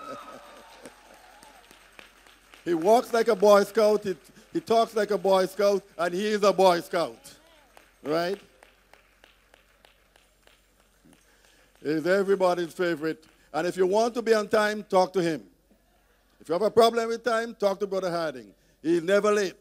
He 2.67 2.73
walks 2.73 3.13
like 3.13 3.29
a 3.29 3.35
Boy 3.35 3.63
Scout, 3.63 4.03
he, 4.03 4.13
he 4.51 4.59
talks 4.59 4.93
like 4.93 5.11
a 5.11 5.17
Boy 5.17 5.45
Scout, 5.45 5.81
and 5.97 6.13
he 6.13 6.27
is 6.27 6.43
a 6.43 6.51
Boy 6.51 6.81
Scout. 6.81 7.17
Right? 8.03 8.37
He's 11.87 12.05
everybody's 12.05 12.73
favorite. 12.73 13.23
And 13.53 13.65
if 13.65 13.77
you 13.77 13.87
want 13.87 14.13
to 14.15 14.21
be 14.21 14.33
on 14.33 14.49
time, 14.49 14.83
talk 14.83 15.13
to 15.13 15.21
him. 15.21 15.41
If 16.41 16.49
you 16.49 16.53
have 16.53 16.61
a 16.61 16.69
problem 16.69 17.07
with 17.07 17.23
time, 17.23 17.55
talk 17.55 17.79
to 17.79 17.87
Brother 17.87 18.11
Harding. 18.11 18.53
He's 18.83 19.01
never 19.01 19.31
late. 19.31 19.53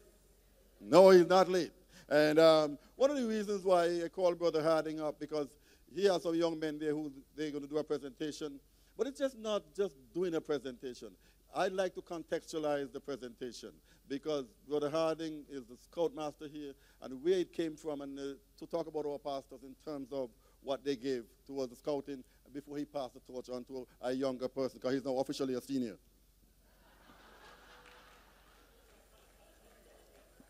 No, 0.81 1.09
he's 1.11 1.25
not 1.25 1.47
late. 1.47 1.71
And 2.09 2.37
um, 2.37 2.77
one 2.97 3.11
of 3.11 3.15
the 3.15 3.25
reasons 3.25 3.63
why 3.63 4.03
I 4.03 4.09
called 4.09 4.37
Brother 4.37 4.61
Harding 4.61 4.99
up, 4.99 5.17
because 5.21 5.47
he 5.95 6.03
has 6.03 6.23
some 6.23 6.35
young 6.35 6.59
men 6.59 6.77
there 6.77 6.91
who 6.91 7.13
they're 7.37 7.49
going 7.49 7.63
to 7.63 7.69
do 7.69 7.77
a 7.77 7.83
presentation. 7.83 8.59
But 8.97 9.07
it's 9.07 9.19
just 9.19 9.39
not 9.39 9.63
just 9.73 9.95
doing 10.13 10.35
a 10.35 10.41
presentation. 10.41 11.11
I'd 11.55 11.71
like 11.71 11.95
to 11.95 12.01
contextualize 12.01 12.91
the 12.91 12.99
presentation 12.99 13.71
because 14.09 14.45
Brother 14.67 14.89
Harding 14.89 15.43
is 15.49 15.63
the 15.63 15.77
scoutmaster 15.77 16.49
here 16.51 16.73
and 17.01 17.23
where 17.23 17.39
it 17.39 17.53
came 17.53 17.77
from 17.77 18.01
and 18.01 18.19
uh, 18.19 18.23
to 18.59 18.65
talk 18.65 18.87
about 18.87 19.05
our 19.05 19.17
pastors 19.17 19.63
in 19.63 19.75
terms 19.85 20.11
of 20.11 20.29
what 20.61 20.83
they 20.83 20.95
gave 20.95 21.23
towards 21.45 21.69
the 21.71 21.75
scouting 21.75 22.23
before 22.53 22.77
he 22.77 22.85
passed 22.85 23.13
the 23.13 23.19
torch 23.19 23.49
on 23.49 23.63
to 23.65 23.87
a 24.01 24.11
younger 24.11 24.47
person 24.47 24.79
because 24.79 24.93
he's 24.93 25.05
now 25.05 25.17
officially 25.17 25.53
a 25.53 25.61
senior. 25.61 25.97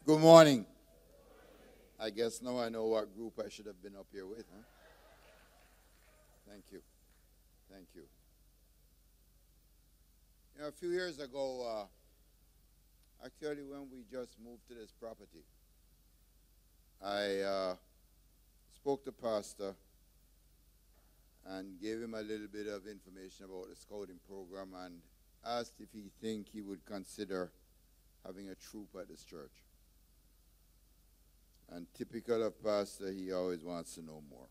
Good 0.05 0.19
morning. 0.19 0.65
I 1.99 2.09
guess 2.11 2.41
now 2.41 2.59
I 2.59 2.69
know 2.69 2.85
what 2.85 3.13
group 3.15 3.33
I 3.43 3.49
should 3.49 3.65
have 3.65 3.81
been 3.81 3.95
up 3.95 4.05
here 4.11 4.25
with. 4.25 4.45
Huh? 4.53 4.63
Thank 6.49 6.63
you. 6.71 6.81
Thank 7.71 7.87
you. 7.93 8.03
You 10.55 10.61
know, 10.61 10.69
a 10.69 10.71
few 10.71 10.89
years 10.89 11.19
ago, 11.19 11.87
uh, 13.21 13.25
actually, 13.25 13.63
when 13.63 13.81
we 13.91 14.05
just 14.09 14.37
moved 14.43 14.67
to 14.69 14.75
this 14.75 14.91
property, 14.91 15.43
I 17.03 17.41
uh, 17.41 17.75
spoke 18.73 19.03
to 19.05 19.11
Pastor 19.11 19.75
and 21.49 21.79
gave 21.79 22.01
him 22.01 22.13
a 22.13 22.21
little 22.21 22.47
bit 22.47 22.67
of 22.67 22.87
information 22.87 23.45
about 23.45 23.69
the 23.69 23.75
scouting 23.75 24.19
program 24.27 24.73
and 24.83 24.99
asked 25.45 25.79
if 25.79 25.91
he 25.93 26.11
think 26.21 26.47
he 26.49 26.61
would 26.61 26.85
consider 26.85 27.51
having 28.25 28.49
a 28.49 28.55
troop 28.55 28.89
at 28.99 29.07
this 29.07 29.23
church. 29.23 29.63
And 31.71 31.87
typical 31.93 32.43
of 32.45 32.61
Pastor, 32.63 33.11
he 33.11 33.31
always 33.31 33.63
wants 33.63 33.95
to 33.95 34.01
know 34.01 34.21
more. 34.29 34.47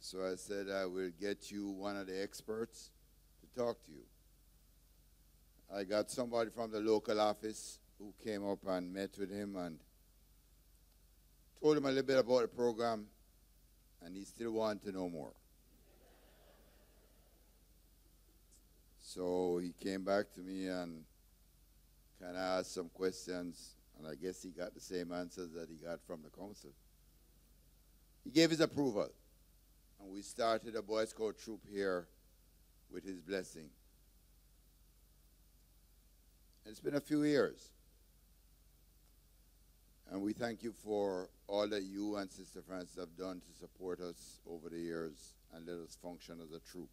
So 0.00 0.24
I 0.24 0.34
said, 0.36 0.68
I 0.70 0.86
will 0.86 1.10
get 1.20 1.50
you 1.50 1.68
one 1.68 1.96
of 1.96 2.06
the 2.06 2.22
experts 2.22 2.90
to 3.40 3.60
talk 3.60 3.84
to 3.84 3.92
you. 3.92 4.04
I 5.72 5.84
got 5.84 6.10
somebody 6.10 6.50
from 6.50 6.72
the 6.72 6.80
local 6.80 7.20
office 7.20 7.78
who 7.98 8.12
came 8.24 8.48
up 8.48 8.58
and 8.66 8.92
met 8.92 9.10
with 9.18 9.30
him 9.30 9.56
and 9.56 9.78
told 11.62 11.76
him 11.76 11.84
a 11.84 11.88
little 11.88 12.02
bit 12.02 12.18
about 12.18 12.42
the 12.42 12.48
program, 12.48 13.06
and 14.04 14.16
he 14.16 14.24
still 14.24 14.52
wanted 14.52 14.82
to 14.84 14.92
know 14.92 15.08
more. 15.08 15.32
So 19.00 19.58
he 19.62 19.72
came 19.72 20.04
back 20.04 20.32
to 20.34 20.40
me 20.40 20.68
and 20.68 21.02
kind 22.20 22.36
of 22.36 22.42
asked 22.42 22.74
some 22.74 22.88
questions, 22.90 23.74
and 23.98 24.06
I 24.06 24.14
guess 24.14 24.42
he 24.42 24.50
got 24.50 24.74
the 24.74 24.80
same 24.80 25.10
answers 25.12 25.52
that 25.52 25.68
he 25.68 25.84
got 25.84 26.00
from 26.06 26.20
the 26.22 26.30
council. 26.30 26.70
He 28.22 28.30
gave 28.30 28.50
his 28.50 28.60
approval, 28.60 29.08
and 30.00 30.12
we 30.12 30.22
started 30.22 30.76
a 30.76 30.82
Boy 30.82 31.06
Scout 31.06 31.38
troop 31.38 31.60
here 31.68 32.06
with 32.92 33.04
his 33.04 33.20
blessing. 33.20 33.70
It's 36.66 36.80
been 36.80 36.94
a 36.94 37.00
few 37.00 37.24
years. 37.24 37.70
And 40.10 40.22
we 40.22 40.32
thank 40.32 40.62
you 40.62 40.72
for 40.72 41.30
all 41.50 41.66
that 41.66 41.82
you 41.82 42.14
and 42.16 42.30
Sister 42.30 42.62
Francis 42.62 42.96
have 42.96 43.16
done 43.18 43.40
to 43.40 43.58
support 43.58 44.00
us 44.00 44.38
over 44.48 44.68
the 44.68 44.78
years 44.78 45.34
and 45.52 45.66
let 45.66 45.78
us 45.78 45.98
function 46.00 46.38
as 46.40 46.52
a 46.52 46.60
troop. 46.60 46.88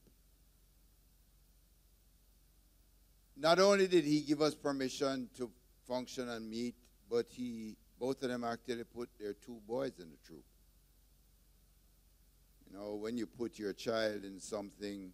Not 3.38 3.59
only 3.59 3.88
did 3.88 4.03
he 4.03 4.21
give 4.21 4.41
us 4.41 4.55
permission 4.55 5.29
to 5.38 5.51
function 5.88 6.27
and 6.29 6.49
meet, 6.49 6.73
but 7.07 7.27
he 7.29 7.75
both 7.99 8.23
of 8.23 8.29
them 8.29 8.43
actually 8.43 8.84
put 8.84 9.09
their 9.19 9.34
two 9.34 9.61
boys 9.67 9.99
in 9.99 10.09
the 10.09 10.17
troop. 10.25 10.43
You 12.67 12.77
know, 12.77 12.95
when 12.95 13.15
you 13.15 13.27
put 13.27 13.59
your 13.59 13.73
child 13.73 14.23
in 14.23 14.39
something 14.39 15.11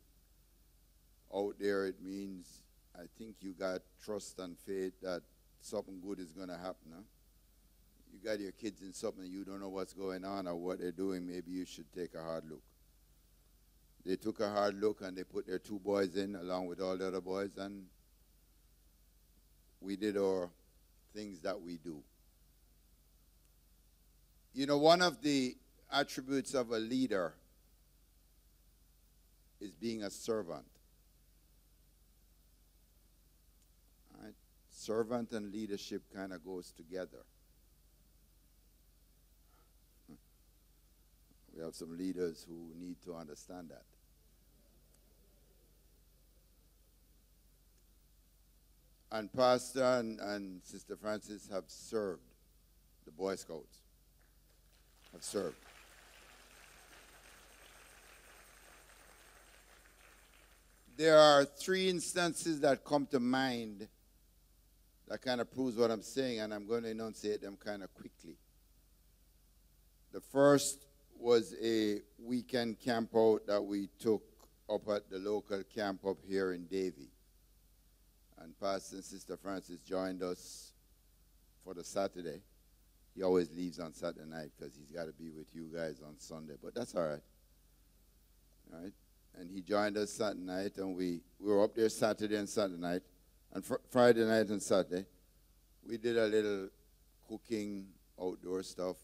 out 1.35 1.55
there, 1.59 1.85
it 1.85 2.01
means 2.01 2.63
I 2.95 3.03
think 3.17 3.35
you 3.41 3.53
got 3.53 3.81
trust 4.03 4.39
and 4.39 4.57
faith 4.57 4.93
that 5.01 5.21
something 5.59 5.99
good 5.99 6.19
is 6.19 6.31
going 6.31 6.49
to 6.49 6.57
happen. 6.57 6.93
Huh? 6.95 7.01
You 8.13 8.19
got 8.23 8.39
your 8.39 8.51
kids 8.51 8.83
in 8.83 8.93
something 8.93 9.25
you 9.25 9.43
don't 9.43 9.59
know 9.59 9.69
what's 9.69 9.93
going 9.93 10.23
on 10.23 10.47
or 10.47 10.55
what 10.55 10.79
they're 10.79 10.91
doing, 10.91 11.25
maybe 11.25 11.51
you 11.51 11.65
should 11.65 11.91
take 11.91 12.13
a 12.13 12.21
hard 12.21 12.43
look. 12.47 12.61
They 14.05 14.17
took 14.17 14.39
a 14.39 14.49
hard 14.49 14.79
look 14.79 15.01
and 15.01 15.17
they 15.17 15.23
put 15.23 15.47
their 15.47 15.59
two 15.59 15.79
boys 15.79 16.15
in 16.15 16.35
along 16.35 16.67
with 16.67 16.79
all 16.79 16.95
the 16.95 17.07
other 17.07 17.21
boys, 17.21 17.57
and 17.57 17.85
we 19.81 19.95
did 19.95 20.15
our 20.17 20.49
things 21.15 21.39
that 21.39 21.59
we 21.59 21.77
do. 21.77 22.03
You 24.53 24.67
know, 24.67 24.77
one 24.77 25.01
of 25.01 25.21
the 25.21 25.57
attributes 25.91 26.53
of 26.53 26.71
a 26.71 26.77
leader 26.77 27.33
is 29.59 29.71
being 29.71 30.03
a 30.03 30.11
servant. 30.11 30.65
Right? 34.21 34.33
Servant 34.69 35.31
and 35.31 35.51
leadership 35.51 36.03
kind 36.13 36.33
of 36.33 36.45
goes 36.45 36.71
together. 36.71 37.25
We 41.55 41.63
have 41.63 41.75
some 41.75 41.97
leaders 41.97 42.45
who 42.47 42.71
need 42.79 43.01
to 43.05 43.15
understand 43.15 43.69
that. 43.69 43.83
And 49.11 49.31
Pastor 49.31 49.83
and, 49.83 50.19
and 50.19 50.63
Sister 50.63 50.95
Francis 50.95 51.47
have 51.51 51.65
served 51.67 52.23
the 53.05 53.11
Boy 53.11 53.35
Scouts. 53.35 53.77
Have 55.11 55.23
served. 55.23 55.55
There 60.97 61.17
are 61.17 61.45
three 61.45 61.89
instances 61.89 62.59
that 62.61 62.83
come 62.83 63.05
to 63.07 63.19
mind 63.19 63.87
that 65.07 65.21
kind 65.21 65.41
of 65.41 65.51
proves 65.51 65.75
what 65.75 65.91
I'm 65.91 66.01
saying, 66.01 66.39
and 66.39 66.51
I'm 66.51 66.65
going 66.65 66.83
to 66.83 66.89
enunciate 66.89 67.41
them 67.41 67.57
kind 67.63 67.83
of 67.83 67.93
quickly. 67.93 68.37
The 70.11 70.21
first 70.21 70.85
was 71.23 71.55
a 71.63 72.01
weekend 72.21 72.77
camp 72.81 73.09
out 73.15 73.47
that 73.47 73.61
we 73.61 73.87
took 73.97 74.23
up 74.69 74.81
at 74.89 75.09
the 75.09 75.17
local 75.17 75.63
camp 75.73 76.05
up 76.05 76.17
here 76.27 76.51
in 76.51 76.65
Davie. 76.65 77.11
And 78.41 78.59
Pastor 78.59 78.97
and 78.97 79.05
Sister 79.05 79.37
Francis 79.37 79.79
joined 79.79 80.21
us 80.21 80.73
for 81.63 81.73
the 81.73 81.83
Saturday. 81.83 82.41
He 83.15 83.23
always 83.23 83.49
leaves 83.55 83.79
on 83.79 83.93
Saturday 83.93 84.29
night 84.29 84.49
because 84.57 84.75
he's 84.75 84.91
got 84.91 85.05
to 85.05 85.13
be 85.13 85.29
with 85.29 85.47
you 85.53 85.69
guys 85.73 86.01
on 86.05 86.19
Sunday, 86.19 86.55
but 86.61 86.75
that's 86.75 86.93
all 86.93 87.07
right. 87.07 87.23
All 88.73 88.81
right? 88.81 88.93
And 89.39 89.49
he 89.49 89.61
joined 89.61 89.95
us 89.95 90.11
Saturday 90.11 90.41
night, 90.41 90.75
and 90.75 90.93
we, 90.93 91.21
we 91.39 91.49
were 91.49 91.63
up 91.63 91.73
there 91.73 91.87
Saturday 91.87 92.35
and 92.35 92.49
Saturday 92.49 92.81
night. 92.81 93.01
And 93.53 93.63
fr- 93.63 93.75
Friday 93.89 94.25
night 94.25 94.47
and 94.47 94.61
Saturday, 94.61 95.05
we 95.87 95.97
did 95.97 96.17
a 96.17 96.25
little 96.25 96.67
cooking, 97.29 97.85
outdoor 98.21 98.61
stuff, 98.63 98.97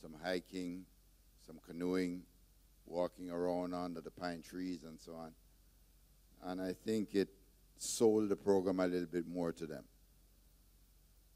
some 0.00 0.14
hiking, 0.22 0.84
some 1.48 1.58
canoeing, 1.66 2.20
walking 2.84 3.30
around 3.30 3.72
under 3.74 4.02
the 4.02 4.10
pine 4.10 4.42
trees 4.42 4.84
and 4.84 5.00
so 5.00 5.14
on. 5.14 5.32
And 6.44 6.60
I 6.60 6.74
think 6.84 7.14
it 7.14 7.28
sold 7.78 8.28
the 8.28 8.36
program 8.36 8.80
a 8.80 8.86
little 8.86 9.08
bit 9.08 9.26
more 9.26 9.50
to 9.52 9.66
them. 9.66 9.84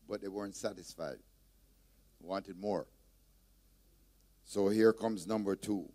But 0.06 0.20
they 0.20 0.28
weren't 0.28 0.55
satisfied, 0.55 1.16
wanted 2.20 2.60
more. 2.60 2.86
So 4.44 4.68
here 4.68 4.93
comes 4.93 5.26
number 5.26 5.56
two. 5.56 5.89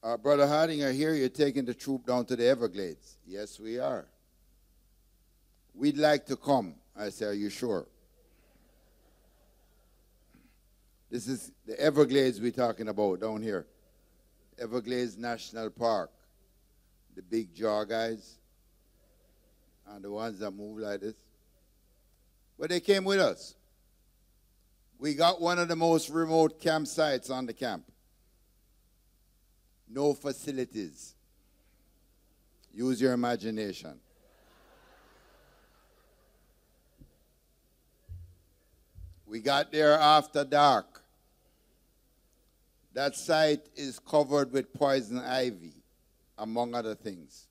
Uh, 0.00 0.16
Brother 0.16 0.46
Harding, 0.46 0.84
I 0.84 0.92
hear 0.92 1.12
you're 1.12 1.28
taking 1.28 1.64
the 1.64 1.74
troop 1.74 2.06
down 2.06 2.24
to 2.26 2.36
the 2.36 2.46
Everglades. 2.46 3.18
Yes, 3.26 3.58
we 3.58 3.80
are. 3.80 4.06
We'd 5.74 5.98
like 5.98 6.24
to 6.26 6.36
come. 6.36 6.76
I 6.96 7.08
say, 7.08 7.26
Are 7.26 7.32
you 7.32 7.50
sure? 7.50 7.86
This 11.10 11.26
is 11.26 11.50
the 11.66 11.78
Everglades 11.78 12.40
we're 12.40 12.52
talking 12.52 12.86
about 12.86 13.20
down 13.20 13.42
here. 13.42 13.66
Everglades 14.58 15.18
National 15.18 15.68
Park. 15.68 16.10
The 17.16 17.22
big 17.22 17.52
jaw 17.52 17.82
guys 17.84 18.38
and 19.88 20.04
the 20.04 20.10
ones 20.10 20.38
that 20.38 20.52
move 20.52 20.78
like 20.78 21.00
this. 21.00 21.16
But 22.56 22.70
they 22.70 22.78
came 22.78 23.04
with 23.04 23.18
us. 23.18 23.56
We 24.98 25.14
got 25.14 25.40
one 25.40 25.58
of 25.58 25.66
the 25.66 25.74
most 25.74 26.10
remote 26.10 26.60
campsites 26.60 27.30
on 27.30 27.46
the 27.46 27.54
camp. 27.54 27.84
No 29.88 30.14
facilities. 30.14 31.14
Use 32.72 33.00
your 33.00 33.14
imagination. 33.14 33.98
We 39.26 39.40
got 39.40 39.72
there 39.72 39.94
after 39.94 40.44
dark. 40.44 40.99
That 42.92 43.14
site 43.14 43.68
is 43.76 43.98
covered 43.98 44.52
with 44.52 44.72
poison 44.72 45.18
ivy, 45.18 45.74
among 46.36 46.74
other 46.74 46.94
things. 46.94 47.46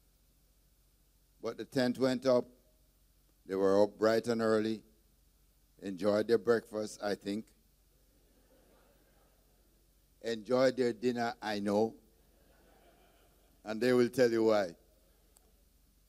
But 1.42 1.58
the 1.58 1.66
tent 1.66 1.98
went 1.98 2.26
up. 2.26 2.46
They 3.48 3.56
were 3.56 3.82
up 3.84 3.98
bright 3.98 4.28
and 4.28 4.42
early, 4.42 4.82
enjoyed 5.82 6.28
their 6.28 6.38
breakfast, 6.38 7.00
I 7.02 7.16
think. 7.16 7.46
Enjoyed 10.22 10.76
their 10.76 10.94
dinner, 10.94 11.34
I 11.42 11.60
know. 11.60 11.96
And 13.64 13.80
they 13.80 13.94
will 13.94 14.10
tell 14.10 14.30
you 14.30 14.44
why. 14.46 14.76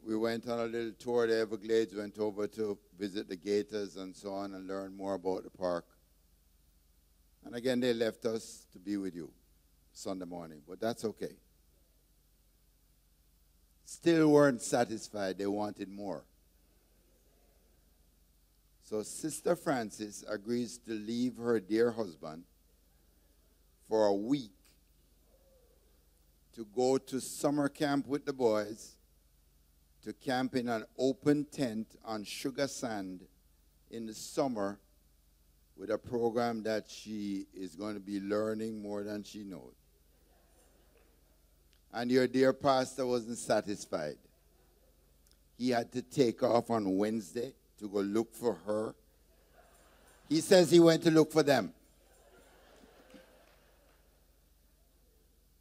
We 0.05 0.16
went 0.16 0.48
on 0.48 0.59
a 0.61 0.65
little 0.65 0.93
tour 0.93 1.24
of 1.24 1.31
the 1.31 1.39
Everglades, 1.39 1.94
went 1.94 2.19
over 2.19 2.47
to 2.48 2.77
visit 2.98 3.28
the 3.28 3.36
gators 3.36 3.97
and 3.97 4.16
so 4.16 4.32
on 4.32 4.55
and 4.55 4.66
learn 4.66 4.97
more 4.97 5.15
about 5.15 5.44
the 5.44 5.51
park. 5.51 5.85
And 7.45 7.55
again, 7.55 7.81
they 7.81 7.93
left 7.93 8.25
us 8.27 8.67
to 8.73 8.79
be 8.79 8.97
with 8.97 9.15
you 9.15 9.31
Sunday 9.93 10.27
morning, 10.27 10.62
but 10.69 10.81
that's 10.81 11.05
okay. 11.05 11.35
Still 13.85 14.29
weren't 14.29 14.62
satisfied, 14.62 15.39
they 15.39 15.47
wanted 15.47 15.89
more. 15.89 16.25
So, 18.85 19.03
Sister 19.03 19.55
Francis 19.55 20.25
agrees 20.29 20.79
to 20.79 20.93
leave 20.93 21.37
her 21.37 21.61
dear 21.61 21.93
husband 21.93 22.45
for 23.89 24.07
a 24.07 24.15
week 24.15 24.51
to 26.55 26.67
go 26.75 26.99
to 26.99 27.21
summer 27.21 27.69
camp 27.69 28.07
with 28.07 28.25
the 28.25 28.33
boys, 28.33 28.97
to 30.03 30.12
camp 30.12 30.57
in 30.57 30.69
an 30.69 30.85
open 30.99 31.45
tent 31.45 31.97
on 32.05 32.25
sugar 32.25 32.67
sand 32.67 33.23
in 33.91 34.07
the 34.07 34.15
summer 34.15 34.79
with 35.81 35.90
a 35.90 35.97
program 35.97 36.62
that 36.62 36.85
she 36.90 37.47
is 37.55 37.74
going 37.74 37.94
to 37.94 38.01
be 38.01 38.20
learning 38.20 38.82
more 38.82 39.02
than 39.02 39.23
she 39.23 39.43
knows. 39.43 39.73
And 41.90 42.11
your 42.11 42.28
dear 42.28 42.52
pastor 42.52 43.07
wasn't 43.07 43.39
satisfied. 43.39 44.19
He 45.57 45.70
had 45.70 45.90
to 45.93 46.02
take 46.02 46.43
off 46.43 46.70
on 46.70 46.98
Wednesday 46.98 47.55
to 47.78 47.89
go 47.89 48.01
look 48.01 48.35
for 48.35 48.59
her. 48.66 48.94
He 50.28 50.43
says 50.43 50.70
he 50.70 50.81
went 50.81 51.02
to 51.05 51.11
look 51.11 51.32
for 51.32 51.43
them. 51.43 51.73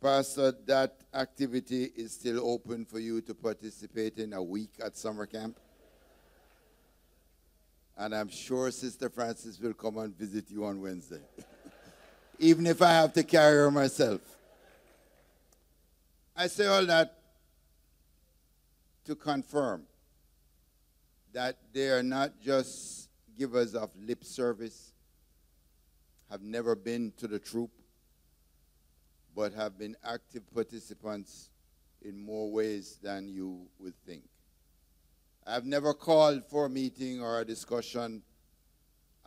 Pastor, 0.02 0.54
that 0.66 0.98
activity 1.14 1.92
is 1.96 2.12
still 2.12 2.46
open 2.46 2.84
for 2.84 3.00
you 3.00 3.22
to 3.22 3.34
participate 3.34 4.18
in 4.18 4.34
a 4.34 4.44
week 4.44 4.72
at 4.84 4.98
summer 4.98 5.26
camp. 5.26 5.58
And 8.00 8.16
I'm 8.16 8.30
sure 8.30 8.72
Sister 8.72 9.10
Francis 9.10 9.60
will 9.60 9.74
come 9.74 9.98
and 9.98 10.18
visit 10.18 10.50
you 10.50 10.64
on 10.64 10.82
Wednesday, 10.82 11.20
even 12.40 12.66
if 12.66 12.82
I 12.82 12.92
have 12.94 13.12
to 13.12 13.24
carry 13.24 13.58
her 13.58 13.70
myself. 13.70 14.22
I 16.34 16.48
say 16.48 16.66
all 16.68 16.86
that 16.86 17.20
to 19.04 19.16
confirm 19.16 19.84
that 21.34 21.58
they 21.74 21.90
are 21.90 22.02
not 22.02 22.40
just 22.40 23.10
givers 23.38 23.76
of 23.76 23.92
lip 24.00 24.24
service, 24.24 24.94
have 26.30 26.42
never 26.42 26.76
been 26.76 27.12
to 27.18 27.28
the 27.28 27.38
troop, 27.38 27.72
but 29.36 29.54
have 29.54 29.78
been 29.78 29.98
active 30.06 30.44
participants 30.54 31.50
in 32.02 32.18
more 32.18 32.50
ways 32.50 32.98
than 33.04 33.28
you 33.28 33.68
would 33.78 33.96
think. 34.06 34.24
I've 35.50 35.66
never 35.66 35.96
called 35.96 36.44
for 36.48 36.68
a 36.68 36.70
meeting 36.70 37.22
or 37.22 37.42
a 37.42 37.46
discussion 37.46 38.22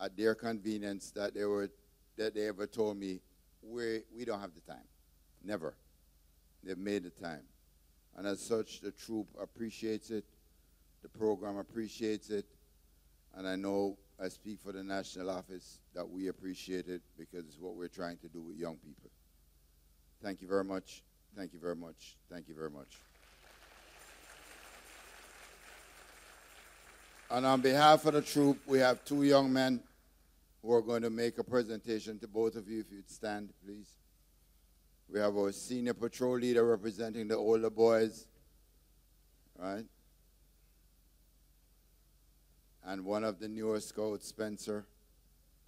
at 0.01 0.17
their 0.17 0.37
convenience 0.37 1.11
that 1.13 1.35
they 1.35 1.45
were 1.45 1.69
that 2.17 2.35
they 2.35 2.47
ever 2.47 2.67
told 2.67 2.97
me 2.97 3.21
we 3.63 4.01
we 4.17 4.25
don't 4.25 4.41
have 4.41 4.55
the 4.55 4.61
time. 4.61 4.87
Never. 5.43 5.75
They've 6.63 6.79
made 6.79 7.03
the 7.03 7.11
time. 7.11 7.43
And 8.17 8.27
as 8.27 8.41
such 8.41 8.81
the 8.81 8.93
troop 8.93 9.27
appreciates 9.41 10.11
it, 10.11 10.25
the 11.03 11.09
program 11.09 11.57
appreciates 11.57 12.31
it, 12.31 12.47
and 13.35 13.49
I 13.49 13.57
know 13.57 13.99
I 14.23 14.29
speak 14.29 14.61
for 14.61 14.71
the 14.71 14.85
national 14.85 15.31
office 15.31 15.81
that 15.95 16.09
we 16.09 16.29
appreciate 16.29 16.87
it 16.87 17.03
because 17.19 17.47
it's 17.47 17.59
what 17.59 17.75
we're 17.75 17.89
trying 17.89 18.19
to 18.19 18.29
do 18.29 18.43
with 18.43 18.57
young 18.57 18.77
people. 18.77 19.11
Thank 20.23 20.41
you 20.41 20.47
very 20.47 20.65
much. 20.65 21.03
Thank 21.37 21.53
you 21.53 21.59
very 21.59 21.75
much. 21.75 22.17
Thank 22.31 22.47
you 22.47 22.55
very 22.55 22.71
much. 22.71 23.12
And 27.33 27.47
on 27.47 27.63
behalf 27.63 28.05
of 28.05 28.13
the 28.13 28.21
troop, 28.21 28.59
we 28.67 28.79
have 28.81 29.07
two 29.07 29.23
young 29.23 29.51
men 29.51 29.81
who 30.61 30.71
are 30.75 30.83
going 30.83 31.01
to 31.01 31.09
make 31.09 31.39
a 31.39 31.45
presentation 31.45 32.19
to 32.19 32.29
both 32.29 32.57
of 32.57 32.69
you. 32.69 32.81
If 32.81 32.93
you'd 32.93 33.11
stand, 33.11 33.49
please. 33.65 33.89
We 35.09 35.19
have 35.19 35.35
our 35.35 35.51
senior 35.51 35.95
patrol 35.95 36.39
leader 36.39 36.63
representing 36.63 37.29
the 37.29 37.37
older 37.37 37.71
boys, 37.71 38.27
right? 39.59 39.87
And 42.85 43.03
one 43.07 43.25
of 43.25 43.41
the 43.41 43.49
newer 43.49 43.81
scouts, 43.81 44.29
Spencer. 44.29 44.85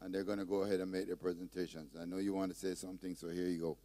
And 0.03 0.15
they're 0.15 0.23
going 0.23 0.41
to 0.41 0.45
go 0.45 0.65
ahead 0.65 0.81
and 0.81 0.93
make 0.93 1.07
their 1.07 1.17
presentations. 1.17 1.97
I 1.99 2.05
know 2.05 2.19
you 2.19 2.35
want 2.35 2.53
to 2.53 2.59
say 2.59 2.75
something, 2.75 3.15
so 3.15 3.29
here 3.29 3.47
you 3.47 3.59
go. 3.59 3.79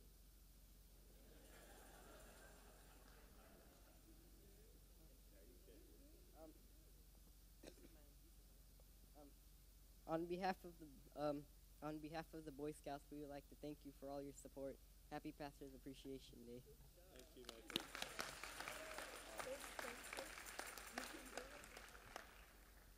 On 10.09 10.25
behalf 10.25 10.57
of 10.65 10.73
the 10.81 10.89
um, 11.21 11.45
on 11.83 11.99
behalf 11.99 12.25
of 12.33 12.43
the 12.43 12.51
Boy 12.51 12.71
Scouts, 12.73 13.05
we 13.11 13.19
would 13.19 13.29
like 13.29 13.47
to 13.49 13.55
thank 13.61 13.77
you 13.85 13.91
for 14.01 14.09
all 14.09 14.21
your 14.21 14.33
support. 14.33 14.75
Happy 15.11 15.31
Pastors 15.37 15.69
Appreciation 15.75 16.41
Day. 16.49 16.65
Thank 16.65 17.29
you, 17.37 17.43
Michael. 17.45 17.85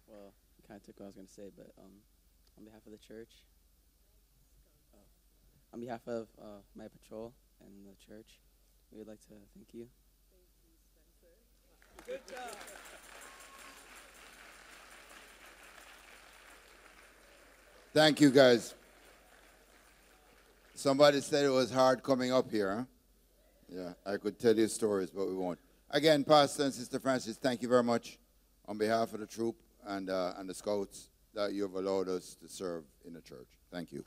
Well, 0.07 0.33
kind 0.65 0.79
of 0.79 0.85
took 0.88 0.99
what 0.99 1.05
I 1.05 1.07
was 1.07 1.15
going 1.15 1.27
to 1.27 1.33
say, 1.33 1.51
but 1.55 1.71
um, 1.77 1.99
on 2.57 2.63
behalf 2.63 2.85
of 2.85 2.93
the 2.93 2.97
church, 2.97 3.43
uh, 4.93 5.03
on 5.73 5.81
behalf 5.81 6.07
of 6.07 6.27
uh, 6.41 6.63
my 6.75 6.88
patrol 6.88 7.33
and 7.59 7.85
the 7.85 7.95
church, 7.99 8.39
we 8.89 8.99
would 8.99 9.07
like 9.07 9.19
to 9.27 9.35
thank 9.53 9.73
you. 9.73 9.88
Good 12.07 12.21
job. 12.27 13.01
Thank 17.93 18.22
you, 18.22 18.31
guys. 18.31 18.73
Somebody 20.76 21.19
said 21.19 21.43
it 21.43 21.49
was 21.49 21.69
hard 21.69 22.01
coming 22.01 22.31
up 22.31 22.49
here, 22.49 22.73
huh? 22.73 22.84
Yeah, 23.68 23.93
I 24.05 24.15
could 24.15 24.39
tell 24.39 24.57
you 24.57 24.69
stories, 24.69 25.09
but 25.09 25.27
we 25.27 25.35
won't. 25.35 25.59
Again, 25.89 26.23
Pastor 26.23 26.63
and 26.63 26.73
Sister 26.73 26.99
Francis, 26.99 27.35
thank 27.35 27.61
you 27.61 27.68
very 27.68 27.84
much 27.84 28.18
on 28.65 28.77
behalf 28.77 29.13
of 29.13 29.19
the 29.19 29.26
troop 29.26 29.57
and, 29.85 30.09
uh, 30.09 30.35
and 30.38 30.49
the 30.49 30.53
scouts 30.53 31.09
that 31.34 31.51
you 31.51 31.63
have 31.63 31.73
allowed 31.73 32.07
us 32.07 32.38
to 32.41 32.47
serve 32.47 32.85
in 33.05 33.13
the 33.13 33.19
church. 33.19 33.47
Thank 33.73 33.91
you. 33.91 34.05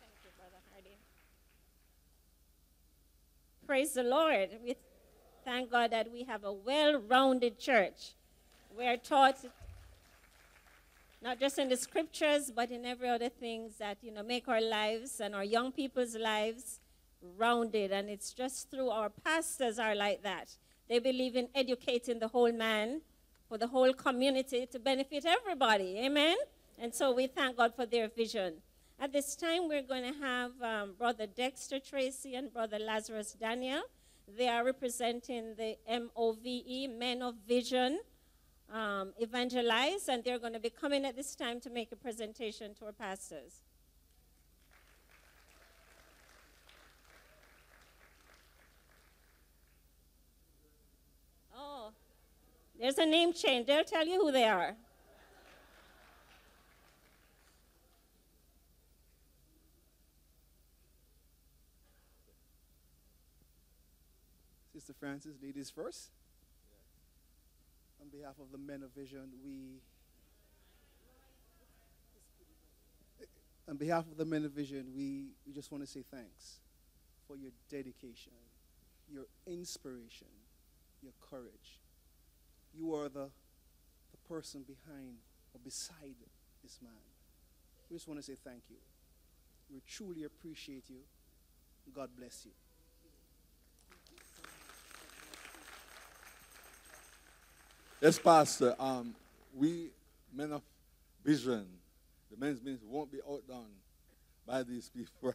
Thank 0.00 0.12
you, 0.22 0.30
Brother 0.36 0.60
Hardy. 0.70 0.98
Praise 3.66 3.94
the 3.94 4.02
Lord. 4.02 4.50
We 4.62 4.76
thank 5.46 5.70
God 5.70 5.92
that 5.92 6.12
we 6.12 6.24
have 6.24 6.44
a 6.44 6.52
well 6.52 6.98
rounded 6.98 7.58
church. 7.58 8.16
We 8.76 8.86
are 8.86 8.96
taught 8.96 9.38
not 11.22 11.38
just 11.38 11.58
in 11.58 11.68
the 11.68 11.76
scriptures, 11.76 12.50
but 12.54 12.70
in 12.70 12.86
every 12.86 13.08
other 13.08 13.28
things 13.28 13.76
that, 13.78 13.98
you 14.00 14.10
know, 14.10 14.22
make 14.22 14.48
our 14.48 14.60
lives 14.60 15.20
and 15.20 15.34
our 15.34 15.44
young 15.44 15.70
people's 15.70 16.16
lives 16.16 16.80
rounded. 17.36 17.92
And 17.92 18.08
it's 18.08 18.32
just 18.32 18.70
through 18.70 18.88
our 18.88 19.10
pastors 19.10 19.78
are 19.78 19.94
like 19.94 20.22
that. 20.22 20.56
They 20.88 20.98
believe 20.98 21.36
in 21.36 21.48
educating 21.54 22.18
the 22.18 22.28
whole 22.28 22.52
man 22.52 23.02
for 23.48 23.58
the 23.58 23.66
whole 23.66 23.92
community 23.92 24.66
to 24.66 24.78
benefit 24.78 25.26
everybody. 25.26 25.98
Amen? 25.98 26.36
And 26.78 26.94
so 26.94 27.12
we 27.12 27.26
thank 27.26 27.56
God 27.56 27.74
for 27.74 27.84
their 27.84 28.08
vision. 28.08 28.54
At 28.98 29.12
this 29.12 29.36
time, 29.36 29.68
we're 29.68 29.82
going 29.82 30.12
to 30.12 30.18
have 30.20 30.52
um, 30.62 30.94
Brother 30.98 31.26
Dexter 31.26 31.80
Tracy 31.80 32.34
and 32.34 32.52
Brother 32.52 32.78
Lazarus 32.78 33.32
Daniel. 33.32 33.82
They 34.38 34.48
are 34.48 34.64
representing 34.64 35.54
the 35.56 35.76
MOVE, 35.88 36.88
Men 36.90 37.22
of 37.22 37.34
Vision 37.46 37.98
um, 38.72 39.12
Evangelize, 39.18 40.08
and 40.08 40.22
they're 40.22 40.38
going 40.38 40.52
to 40.52 40.60
be 40.60 40.70
coming 40.70 41.04
at 41.04 41.16
this 41.16 41.34
time 41.34 41.60
to 41.60 41.70
make 41.70 41.90
a 41.92 41.96
presentation 41.96 42.74
to 42.74 42.86
our 42.86 42.92
pastors. 42.92 43.60
Oh, 51.56 51.90
there's 52.78 52.98
a 52.98 53.06
name 53.06 53.32
change. 53.32 53.66
They'll 53.66 53.84
tell 53.84 54.06
you 54.06 54.20
who 54.20 54.32
they 54.32 54.44
are. 54.44 54.76
Sister 64.72 64.94
Francis, 64.98 65.34
ladies 65.42 65.68
first. 65.68 66.10
On 68.00 68.08
behalf 68.08 68.34
of 68.40 68.50
the 68.52 68.58
men 68.58 68.82
of 68.82 68.90
vision, 68.94 69.28
we. 69.44 69.82
On 73.68 73.76
behalf 73.76 74.06
of 74.10 74.16
the 74.16 74.24
men 74.24 74.44
of 74.44 74.52
vision, 74.52 74.86
we, 74.96 75.28
we 75.46 75.52
just 75.52 75.70
want 75.70 75.84
to 75.84 75.88
say 75.88 76.02
thanks 76.10 76.58
for 77.28 77.36
your 77.36 77.52
dedication, 77.70 78.32
your 79.08 79.26
inspiration, 79.46 80.26
your 81.02 81.12
courage. 81.30 81.78
You 82.74 82.94
are 82.96 83.08
the, 83.08 83.28
the 84.10 84.28
person 84.28 84.64
behind 84.66 85.18
or 85.54 85.60
beside 85.62 86.16
this 86.64 86.80
man. 86.82 86.92
We 87.88 87.96
just 87.96 88.08
want 88.08 88.18
to 88.18 88.26
say 88.26 88.34
thank 88.42 88.62
you. 88.68 88.76
We 89.72 89.82
truly 89.86 90.24
appreciate 90.24 90.84
you. 90.88 91.02
God 91.94 92.10
bless 92.16 92.44
you. 92.44 92.52
Yes, 98.00 98.18
Pastor. 98.18 98.74
Um, 98.78 99.14
we 99.54 99.90
men 100.34 100.52
of 100.52 100.62
vision, 101.22 101.66
the 102.30 102.36
men's 102.38 102.62
ministry 102.62 102.88
won't 102.90 103.12
be 103.12 103.18
outdone 103.28 103.76
by 104.46 104.62
these 104.62 104.88
people, 104.88 105.34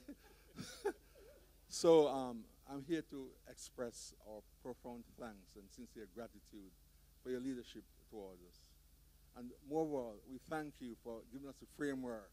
so 1.69 2.07
um, 2.07 2.39
I'm 2.67 2.83
here 2.87 3.03
to 3.11 3.27
express 3.51 4.15
our 4.27 4.41
profound 4.63 5.03
thanks 5.19 5.53
and 5.55 5.65
sincere 5.69 6.07
gratitude 6.15 6.73
for 7.21 7.29
your 7.29 7.39
leadership 7.39 7.83
towards 8.09 8.41
us. 8.41 8.57
And 9.37 9.51
moreover, 9.69 10.17
we 10.27 10.39
thank 10.49 10.73
you 10.79 10.95
for 11.03 11.19
giving 11.31 11.47
us 11.47 11.61
a 11.61 11.67
framework 11.77 12.31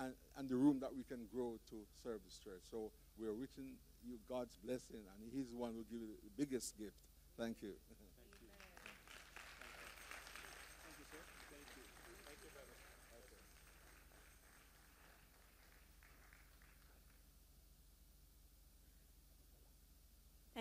and, 0.00 0.14
and 0.36 0.48
the 0.48 0.56
room 0.56 0.80
that 0.80 0.90
we 0.96 1.04
can 1.04 1.28
grow 1.32 1.60
to 1.70 1.76
serve 2.02 2.18
this 2.24 2.40
church. 2.42 2.62
So 2.72 2.90
we're 3.16 3.32
wishing 3.34 3.78
you 4.04 4.18
God's 4.28 4.56
blessing, 4.64 5.06
and 5.06 5.30
He's 5.32 5.50
the 5.50 5.56
one 5.56 5.70
who 5.70 5.76
will 5.76 5.90
give 5.92 6.00
you 6.00 6.16
the 6.24 6.44
biggest 6.44 6.76
gift. 6.76 6.96
Thank 7.38 7.58
you. 7.62 7.74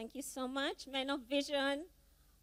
Thank 0.05 0.17
you 0.17 0.21
so 0.21 0.47
much. 0.47 0.85
Men 0.85 1.09
of 1.09 1.21
Vision 1.21 1.85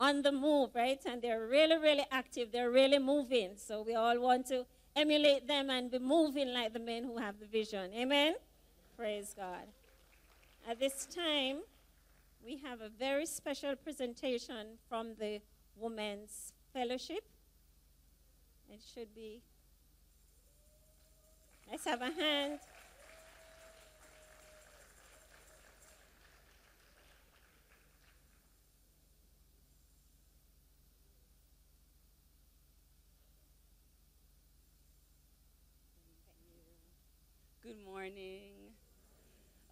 on 0.00 0.22
the 0.22 0.32
move, 0.32 0.70
right? 0.74 0.98
And 1.06 1.22
they're 1.22 1.46
really, 1.46 1.78
really 1.78 2.04
active. 2.10 2.50
They're 2.50 2.72
really 2.72 2.98
moving. 2.98 3.52
So 3.54 3.82
we 3.82 3.94
all 3.94 4.18
want 4.18 4.46
to 4.48 4.66
emulate 4.96 5.46
them 5.46 5.70
and 5.70 5.88
be 5.88 6.00
moving 6.00 6.52
like 6.52 6.72
the 6.72 6.80
men 6.80 7.04
who 7.04 7.18
have 7.18 7.38
the 7.38 7.46
vision. 7.46 7.92
Amen? 7.94 8.34
Praise 8.96 9.32
God. 9.36 9.68
At 10.68 10.80
this 10.80 11.06
time, 11.06 11.58
we 12.44 12.56
have 12.64 12.80
a 12.80 12.88
very 12.88 13.26
special 13.26 13.76
presentation 13.76 14.78
from 14.88 15.14
the 15.20 15.40
Women's 15.76 16.54
Fellowship. 16.72 17.22
It 18.68 18.80
should 18.92 19.14
be. 19.14 19.40
Let's 21.70 21.84
have 21.84 22.02
a 22.02 22.10
hand. 22.10 22.58
Good 37.62 37.76
morning. 38.02 38.50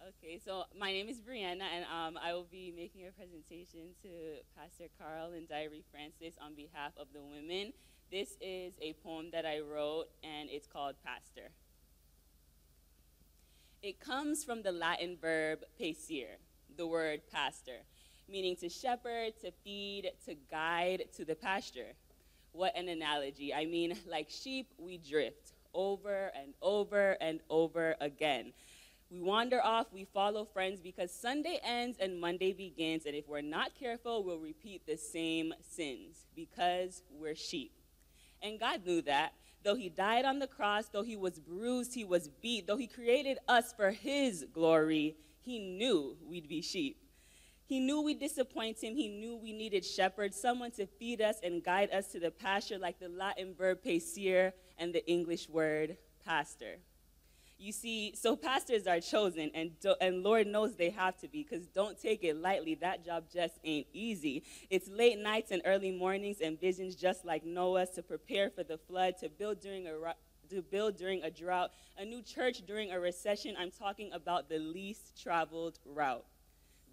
Okay, 0.07 0.39
so 0.39 0.63
my 0.79 0.89
name 0.93 1.09
is 1.09 1.19
Brianna, 1.19 1.67
and 1.75 1.83
um, 1.93 2.17
I 2.23 2.31
will 2.33 2.47
be 2.49 2.71
making 2.73 3.05
a 3.05 3.11
presentation 3.11 3.89
to 4.03 4.09
Pastor 4.57 4.85
Carl 4.97 5.33
and 5.33 5.49
Diary 5.49 5.83
Francis 5.91 6.39
on 6.41 6.55
behalf 6.55 6.93
of 6.97 7.07
the 7.13 7.21
women. 7.21 7.73
This 8.09 8.37
is 8.39 8.71
a 8.81 8.93
poem 9.03 9.31
that 9.33 9.45
I 9.45 9.59
wrote, 9.59 10.05
and 10.23 10.49
it's 10.49 10.65
called 10.65 10.95
Pastor. 11.03 11.51
It 13.83 13.99
comes 13.99 14.45
from 14.45 14.61
the 14.61 14.71
Latin 14.71 15.17
verb 15.19 15.65
pascere, 15.77 16.37
the 16.77 16.87
word 16.87 17.23
pastor, 17.33 17.81
meaning 18.29 18.55
to 18.61 18.69
shepherd, 18.69 19.33
to 19.41 19.51
feed, 19.65 20.09
to 20.25 20.35
guide 20.49 21.03
to 21.17 21.25
the 21.25 21.35
pasture. 21.35 21.91
What 22.53 22.77
an 22.77 22.87
analogy. 22.87 23.53
I 23.53 23.65
mean, 23.65 23.97
like 24.09 24.29
sheep, 24.29 24.69
we 24.77 24.99
drift 24.99 25.51
over 25.73 26.31
and 26.35 26.53
over 26.61 27.17
and 27.21 27.39
over 27.49 27.95
again. 27.99 28.53
We 29.09 29.19
wander 29.19 29.61
off, 29.61 29.87
we 29.91 30.05
follow 30.05 30.45
friends 30.45 30.79
because 30.79 31.11
Sunday 31.11 31.59
ends 31.65 31.97
and 31.99 32.19
Monday 32.19 32.53
begins, 32.53 33.05
and 33.05 33.13
if 33.13 33.27
we're 33.27 33.41
not 33.41 33.75
careful, 33.77 34.23
we'll 34.23 34.39
repeat 34.39 34.85
the 34.85 34.95
same 34.95 35.53
sins 35.59 36.25
because 36.33 37.03
we're 37.11 37.35
sheep. 37.35 37.73
And 38.41 38.59
God 38.59 38.85
knew 38.85 39.01
that. 39.01 39.33
Though 39.63 39.75
he 39.75 39.89
died 39.89 40.25
on 40.25 40.39
the 40.39 40.47
cross, 40.47 40.87
though 40.87 41.03
he 41.03 41.17
was 41.17 41.39
bruised, 41.39 41.93
he 41.93 42.03
was 42.03 42.29
beat, 42.41 42.67
though 42.67 42.77
he 42.77 42.87
created 42.87 43.37
us 43.47 43.73
for 43.73 43.91
his 43.91 44.45
glory, 44.53 45.17
he 45.41 45.59
knew 45.59 46.15
we'd 46.25 46.47
be 46.47 46.61
sheep. 46.61 46.97
He 47.65 47.79
knew 47.79 48.01
we'd 48.01 48.19
disappoint 48.19 48.83
him. 48.83 48.95
He 48.95 49.07
knew 49.07 49.35
we 49.35 49.53
needed 49.53 49.85
shepherds, 49.85 50.39
someone 50.39 50.71
to 50.71 50.85
feed 50.85 51.21
us 51.21 51.37
and 51.43 51.63
guide 51.63 51.91
us 51.91 52.07
to 52.13 52.19
the 52.19 52.31
pasture, 52.31 52.77
like 52.77 52.99
the 52.99 53.07
Latin 53.09 53.53
verb 53.57 53.83
pascere 53.83 54.53
and 54.81 54.93
the 54.93 55.07
English 55.09 55.47
word 55.47 55.95
pastor. 56.25 56.79
You 57.59 57.71
see, 57.71 58.15
so 58.15 58.35
pastors 58.35 58.87
are 58.87 58.99
chosen, 58.99 59.51
and, 59.53 59.79
do, 59.79 59.93
and 60.01 60.23
Lord 60.23 60.47
knows 60.47 60.75
they 60.75 60.89
have 60.89 61.15
to 61.19 61.27
be, 61.27 61.45
because 61.47 61.67
don't 61.67 62.01
take 62.01 62.23
it 62.23 62.35
lightly. 62.35 62.73
That 62.73 63.05
job 63.05 63.25
just 63.31 63.59
ain't 63.63 63.85
easy. 63.93 64.43
It's 64.71 64.89
late 64.89 65.19
nights 65.19 65.51
and 65.51 65.61
early 65.63 65.91
mornings 65.91 66.41
and 66.41 66.59
visions 66.59 66.95
just 66.95 67.23
like 67.23 67.45
Noah's 67.45 67.91
to 67.91 68.01
prepare 68.01 68.49
for 68.49 68.63
the 68.63 68.79
flood, 68.79 69.13
to 69.19 69.29
build 69.29 69.61
during 69.61 69.85
a 69.85 69.91
to 70.49 70.61
build 70.63 70.97
during 70.97 71.23
a 71.23 71.29
drought, 71.29 71.71
a 71.97 72.03
new 72.03 72.23
church 72.23 72.63
during 72.65 72.91
a 72.91 72.99
recession. 72.99 73.55
I'm 73.57 73.71
talking 73.71 74.11
about 74.11 74.49
the 74.49 74.57
least 74.57 75.21
traveled 75.21 75.77
route. 75.85 76.25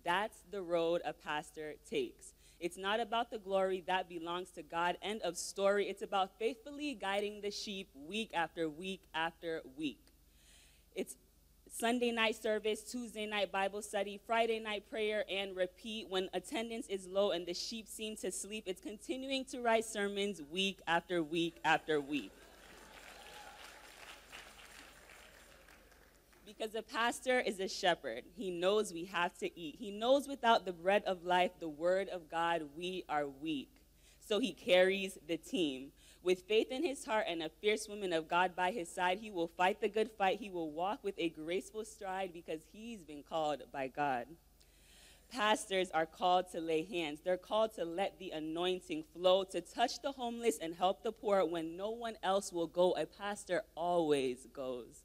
That's 0.04 0.36
the 0.50 0.62
road 0.62 1.00
a 1.04 1.14
pastor 1.14 1.74
takes. 1.88 2.34
It's 2.60 2.76
not 2.76 2.98
about 2.98 3.30
the 3.30 3.38
glory 3.38 3.84
that 3.86 4.08
belongs 4.08 4.50
to 4.50 4.62
God. 4.62 4.96
End 5.00 5.22
of 5.22 5.36
story. 5.36 5.88
It's 5.88 6.02
about 6.02 6.38
faithfully 6.38 6.94
guiding 6.94 7.40
the 7.40 7.52
sheep 7.52 7.88
week 7.94 8.30
after 8.34 8.68
week 8.68 9.02
after 9.14 9.62
week. 9.76 10.00
It's 10.96 11.14
Sunday 11.70 12.10
night 12.10 12.34
service, 12.34 12.80
Tuesday 12.80 13.26
night 13.26 13.52
Bible 13.52 13.82
study, 13.82 14.18
Friday 14.26 14.58
night 14.58 14.90
prayer, 14.90 15.24
and 15.30 15.54
repeat. 15.54 16.08
When 16.08 16.28
attendance 16.32 16.88
is 16.88 17.06
low 17.06 17.30
and 17.30 17.46
the 17.46 17.54
sheep 17.54 17.86
seem 17.86 18.16
to 18.16 18.32
sleep, 18.32 18.64
it's 18.66 18.80
continuing 18.80 19.44
to 19.46 19.60
write 19.60 19.84
sermons 19.84 20.42
week 20.50 20.80
after 20.88 21.22
week 21.22 21.56
after 21.64 22.00
week. 22.00 22.32
Because 26.58 26.74
a 26.74 26.82
pastor 26.82 27.38
is 27.38 27.60
a 27.60 27.68
shepherd. 27.68 28.24
He 28.36 28.50
knows 28.50 28.92
we 28.92 29.04
have 29.04 29.36
to 29.38 29.58
eat. 29.58 29.76
He 29.78 29.90
knows 29.90 30.26
without 30.26 30.64
the 30.64 30.72
bread 30.72 31.04
of 31.04 31.24
life, 31.24 31.52
the 31.60 31.68
word 31.68 32.08
of 32.08 32.28
God, 32.30 32.62
we 32.76 33.04
are 33.08 33.26
weak. 33.28 33.70
So 34.18 34.40
he 34.40 34.52
carries 34.52 35.18
the 35.26 35.36
team. 35.36 35.92
With 36.22 36.42
faith 36.42 36.70
in 36.70 36.84
his 36.84 37.04
heart 37.04 37.26
and 37.28 37.42
a 37.42 37.48
fierce 37.48 37.88
woman 37.88 38.12
of 38.12 38.28
God 38.28 38.56
by 38.56 38.72
his 38.72 38.90
side, 38.90 39.18
he 39.20 39.30
will 39.30 39.46
fight 39.46 39.80
the 39.80 39.88
good 39.88 40.10
fight. 40.10 40.40
He 40.40 40.50
will 40.50 40.72
walk 40.72 41.04
with 41.04 41.14
a 41.16 41.28
graceful 41.28 41.84
stride 41.84 42.32
because 42.32 42.60
he's 42.72 43.04
been 43.04 43.22
called 43.22 43.62
by 43.72 43.86
God. 43.86 44.26
Pastors 45.30 45.90
are 45.92 46.06
called 46.06 46.50
to 46.52 46.60
lay 46.60 46.82
hands. 46.82 47.20
They're 47.22 47.36
called 47.36 47.74
to 47.74 47.84
let 47.84 48.18
the 48.18 48.30
anointing 48.30 49.04
flow, 49.12 49.44
to 49.44 49.60
touch 49.60 50.02
the 50.02 50.12
homeless 50.12 50.58
and 50.60 50.74
help 50.74 51.04
the 51.04 51.12
poor 51.12 51.44
when 51.44 51.76
no 51.76 51.90
one 51.90 52.16
else 52.22 52.52
will 52.52 52.66
go. 52.66 52.96
A 52.96 53.06
pastor 53.06 53.62
always 53.76 54.46
goes 54.52 55.04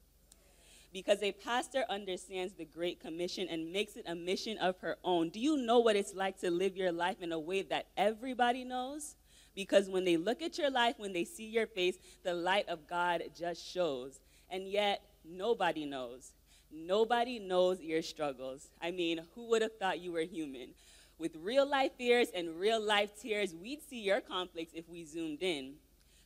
because 0.94 1.24
a 1.24 1.32
pastor 1.32 1.84
understands 1.90 2.52
the 2.54 2.64
Great 2.64 3.00
Commission 3.00 3.48
and 3.50 3.72
makes 3.72 3.96
it 3.96 4.04
a 4.06 4.14
mission 4.14 4.56
of 4.58 4.78
her 4.78 4.96
own. 5.02 5.28
Do 5.28 5.40
you 5.40 5.56
know 5.56 5.80
what 5.80 5.96
it's 5.96 6.14
like 6.14 6.38
to 6.38 6.52
live 6.52 6.76
your 6.76 6.92
life 6.92 7.20
in 7.20 7.32
a 7.32 7.38
way 7.38 7.62
that 7.62 7.88
everybody 7.96 8.62
knows? 8.62 9.16
Because 9.56 9.88
when 9.90 10.04
they 10.04 10.16
look 10.16 10.40
at 10.40 10.56
your 10.56 10.70
life, 10.70 10.94
when 10.98 11.12
they 11.12 11.24
see 11.24 11.46
your 11.46 11.66
face, 11.66 11.96
the 12.22 12.32
light 12.32 12.68
of 12.68 12.86
God 12.86 13.24
just 13.36 13.66
shows. 13.66 14.20
And 14.48 14.68
yet, 14.68 15.02
nobody 15.24 15.84
knows. 15.84 16.30
Nobody 16.70 17.40
knows 17.40 17.80
your 17.80 18.02
struggles. 18.02 18.68
I 18.80 18.92
mean, 18.92 19.20
who 19.34 19.48
would 19.48 19.62
have 19.62 19.76
thought 19.80 19.98
you 19.98 20.12
were 20.12 20.20
human? 20.20 20.74
With 21.18 21.34
real 21.42 21.68
life 21.68 21.90
fears 21.98 22.28
and 22.32 22.60
real 22.60 22.80
life 22.80 23.20
tears, 23.20 23.52
we'd 23.52 23.82
see 23.82 24.00
your 24.00 24.20
conflicts 24.20 24.74
if 24.74 24.88
we 24.88 25.04
zoomed 25.04 25.42
in 25.42 25.74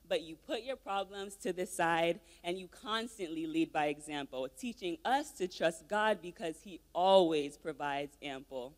but 0.09 0.23
you 0.23 0.37
put 0.37 0.63
your 0.63 0.77
problems 0.77 1.37
to 1.37 1.53
the 1.53 1.67
side 1.67 2.21
and 2.43 2.59
you 2.59 2.69
constantly 2.69 3.47
lead 3.47 3.73
by 3.73 3.87
example, 3.87 4.49
teaching 4.59 4.99
us 5.05 5.31
to 5.33 5.49
trust 5.49 5.89
God 5.89 6.19
because 6.23 6.57
He 6.63 6.81
always 6.93 7.57
provides 7.57 8.17
ample. 8.23 8.75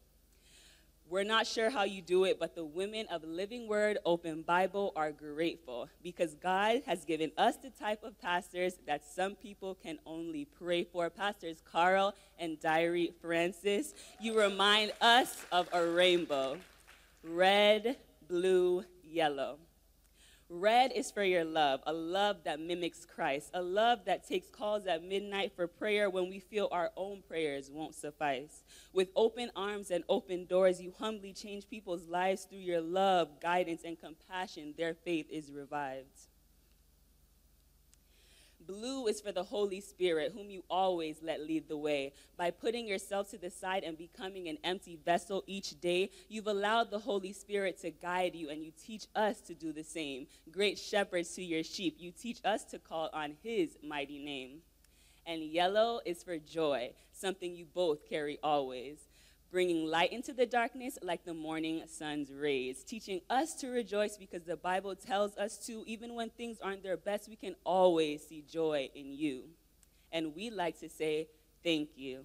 We're 1.08 1.24
not 1.24 1.48
sure 1.48 1.70
how 1.70 1.82
you 1.82 2.02
do 2.02 2.22
it, 2.22 2.38
but 2.38 2.54
the 2.54 2.64
women 2.64 3.06
of 3.10 3.24
Living 3.24 3.66
Word 3.66 3.98
Open 4.06 4.42
Bible 4.42 4.92
are 4.94 5.10
grateful 5.10 5.88
because 6.04 6.36
God 6.36 6.82
has 6.86 7.04
given 7.04 7.32
us 7.36 7.56
the 7.56 7.70
type 7.70 8.04
of 8.04 8.16
pastors 8.20 8.74
that 8.86 9.02
some 9.04 9.34
people 9.34 9.74
can 9.74 9.98
only 10.06 10.44
pray 10.44 10.84
for. 10.84 11.10
Pastors 11.10 11.62
Carl 11.64 12.14
and 12.38 12.60
Diary 12.60 13.12
Francis, 13.20 13.92
you 14.20 14.38
remind 14.38 14.92
us 15.00 15.44
of 15.50 15.68
a 15.72 15.84
rainbow 15.84 16.58
red, 17.24 17.96
blue, 18.28 18.84
yellow. 19.02 19.58
Red 20.52 20.90
is 20.96 21.12
for 21.12 21.22
your 21.22 21.44
love, 21.44 21.80
a 21.86 21.92
love 21.92 22.38
that 22.42 22.58
mimics 22.58 23.06
Christ, 23.06 23.50
a 23.54 23.62
love 23.62 24.04
that 24.06 24.26
takes 24.26 24.48
calls 24.48 24.84
at 24.84 25.04
midnight 25.04 25.52
for 25.54 25.68
prayer 25.68 26.10
when 26.10 26.28
we 26.28 26.40
feel 26.40 26.66
our 26.72 26.90
own 26.96 27.22
prayers 27.22 27.70
won't 27.70 27.94
suffice. 27.94 28.64
With 28.92 29.10
open 29.14 29.52
arms 29.54 29.92
and 29.92 30.02
open 30.08 30.46
doors, 30.46 30.82
you 30.82 30.92
humbly 30.98 31.32
change 31.32 31.70
people's 31.70 32.08
lives 32.08 32.46
through 32.46 32.58
your 32.58 32.80
love, 32.80 33.40
guidance, 33.40 33.82
and 33.84 33.96
compassion. 33.96 34.74
Their 34.76 34.94
faith 34.94 35.26
is 35.30 35.52
revived. 35.52 36.29
Blue 38.70 39.08
is 39.08 39.20
for 39.20 39.32
the 39.32 39.42
Holy 39.42 39.80
Spirit, 39.80 40.30
whom 40.32 40.48
you 40.48 40.62
always 40.70 41.16
let 41.24 41.40
lead 41.40 41.68
the 41.68 41.76
way. 41.76 42.12
By 42.36 42.52
putting 42.52 42.86
yourself 42.86 43.28
to 43.30 43.38
the 43.38 43.50
side 43.50 43.82
and 43.82 43.98
becoming 43.98 44.48
an 44.48 44.58
empty 44.62 44.96
vessel 45.04 45.42
each 45.48 45.80
day, 45.80 46.10
you've 46.28 46.46
allowed 46.46 46.92
the 46.92 47.00
Holy 47.00 47.32
Spirit 47.32 47.80
to 47.80 47.90
guide 47.90 48.36
you, 48.36 48.48
and 48.48 48.62
you 48.62 48.70
teach 48.80 49.08
us 49.16 49.40
to 49.40 49.54
do 49.54 49.72
the 49.72 49.82
same. 49.82 50.28
Great 50.52 50.78
shepherds 50.78 51.34
to 51.34 51.42
your 51.42 51.64
sheep, 51.64 51.96
you 51.98 52.12
teach 52.12 52.38
us 52.44 52.62
to 52.66 52.78
call 52.78 53.10
on 53.12 53.34
His 53.42 53.76
mighty 53.82 54.20
name. 54.20 54.58
And 55.26 55.42
yellow 55.42 56.00
is 56.06 56.22
for 56.22 56.38
joy, 56.38 56.92
something 57.12 57.52
you 57.52 57.66
both 57.74 58.08
carry 58.08 58.38
always 58.40 59.09
bringing 59.50 59.86
light 59.86 60.12
into 60.12 60.32
the 60.32 60.46
darkness 60.46 60.98
like 61.02 61.24
the 61.24 61.34
morning 61.34 61.82
sun's 61.86 62.32
rays, 62.32 62.84
teaching 62.84 63.20
us 63.28 63.54
to 63.54 63.68
rejoice 63.68 64.16
because 64.16 64.44
the 64.44 64.56
Bible 64.56 64.94
tells 64.94 65.36
us 65.36 65.58
to, 65.66 65.82
even 65.86 66.14
when 66.14 66.30
things 66.30 66.58
aren't 66.62 66.82
their 66.82 66.96
best, 66.96 67.28
we 67.28 67.36
can 67.36 67.56
always 67.64 68.26
see 68.26 68.42
joy 68.48 68.88
in 68.94 69.12
you. 69.12 69.44
And 70.12 70.34
we 70.34 70.50
like 70.50 70.78
to 70.80 70.88
say, 70.88 71.28
Thank 71.62 71.90
you. 71.96 72.24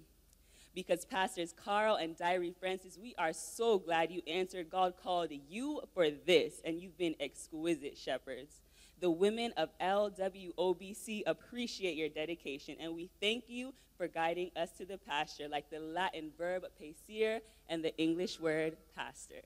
Because 0.73 1.05
Pastors 1.05 1.53
Carl 1.53 1.95
and 1.95 2.17
Diary 2.17 2.53
Francis, 2.59 2.97
we 3.01 3.15
are 3.17 3.33
so 3.33 3.79
glad 3.79 4.11
you 4.11 4.21
answered. 4.27 4.69
God 4.69 4.95
called 5.01 5.31
you 5.49 5.81
for 5.93 6.09
this, 6.09 6.61
and 6.65 6.81
you've 6.81 6.97
been 6.97 7.15
exquisite 7.19 7.97
shepherds. 7.97 8.55
The 9.01 9.09
women 9.11 9.51
of 9.57 9.69
LWOBC 9.79 11.23
appreciate 11.25 11.95
your 11.95 12.09
dedication, 12.09 12.77
and 12.79 12.95
we 12.95 13.09
thank 13.21 13.45
you 13.47 13.73
for 13.97 14.07
guiding 14.07 14.51
us 14.55 14.71
to 14.77 14.85
the 14.85 14.97
pasture, 14.97 15.47
like 15.47 15.69
the 15.69 15.79
Latin 15.79 16.31
verb 16.37 16.63
pascere 16.79 17.41
and 17.69 17.83
the 17.83 17.95
English 17.97 18.39
word 18.39 18.77
pastor. 18.95 19.41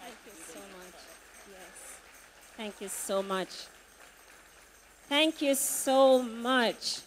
Thank 0.00 0.16
you 0.26 0.32
so 0.52 0.60
much. 0.78 0.94
Yes. 1.50 2.00
Thank 2.56 2.80
you 2.80 2.88
so 2.88 3.22
much. 3.22 3.48
Thank 3.48 3.50
you 3.50 3.54
so 3.54 3.62
much. 3.62 3.66
Thank 5.08 5.42
you 5.42 5.54
so 5.54 6.22
much. 6.22 7.00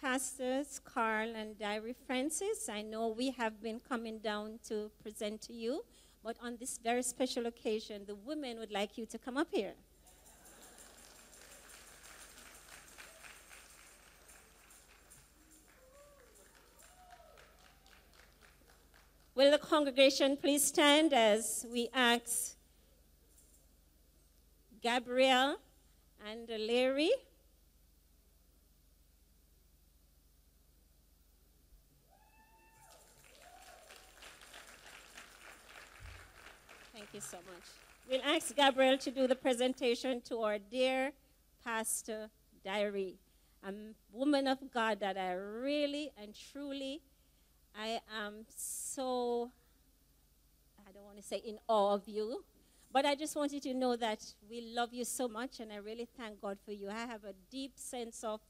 Pastors 0.00 0.80
Carl 0.82 1.34
and 1.36 1.58
Diary 1.58 1.94
Francis, 2.06 2.70
I 2.70 2.80
know 2.80 3.08
we 3.08 3.32
have 3.32 3.62
been 3.62 3.80
coming 3.80 4.18
down 4.18 4.58
to 4.66 4.90
present 5.02 5.42
to 5.42 5.52
you, 5.52 5.84
but 6.24 6.36
on 6.42 6.56
this 6.58 6.78
very 6.82 7.02
special 7.02 7.44
occasion, 7.44 8.06
the 8.06 8.14
women 8.14 8.58
would 8.58 8.70
like 8.70 8.96
you 8.96 9.04
to 9.04 9.18
come 9.18 9.36
up 9.36 9.48
here. 9.52 9.74
Will 19.34 19.50
the 19.50 19.58
congregation 19.58 20.38
please 20.38 20.64
stand 20.64 21.12
as 21.12 21.66
we 21.70 21.90
ask 21.92 22.56
Gabrielle 24.80 25.56
and 26.26 26.48
Larry? 26.48 27.10
Thank 37.12 37.24
you 37.24 37.28
so 37.28 37.38
much. 37.52 37.64
We'll 38.08 38.36
ask 38.36 38.54
Gabriel 38.54 38.96
to 38.98 39.10
do 39.10 39.26
the 39.26 39.34
presentation 39.34 40.20
to 40.28 40.42
our 40.42 40.58
dear 40.58 41.10
Pastor 41.64 42.30
Diary, 42.64 43.16
a 43.66 43.72
woman 44.12 44.46
of 44.46 44.58
God 44.72 45.00
that 45.00 45.16
I 45.18 45.32
really 45.32 46.12
and 46.22 46.32
truly, 46.52 47.00
I 47.76 47.98
am 48.16 48.44
so, 48.54 49.50
I 50.86 50.92
don't 50.92 51.02
want 51.02 51.16
to 51.16 51.22
say 51.24 51.38
in 51.38 51.58
awe 51.66 51.94
of 51.94 52.06
you, 52.06 52.44
but 52.92 53.04
I 53.04 53.16
just 53.16 53.34
want 53.34 53.52
you 53.52 53.60
to 53.60 53.74
know 53.74 53.96
that 53.96 54.24
we 54.48 54.72
love 54.72 54.94
you 54.94 55.04
so 55.04 55.26
much 55.26 55.58
and 55.58 55.72
I 55.72 55.76
really 55.78 56.06
thank 56.16 56.40
God 56.40 56.58
for 56.64 56.70
you. 56.70 56.90
I 56.90 57.06
have 57.06 57.24
a 57.24 57.34
deep 57.50 57.72
sense 57.74 58.22
of 58.22 58.40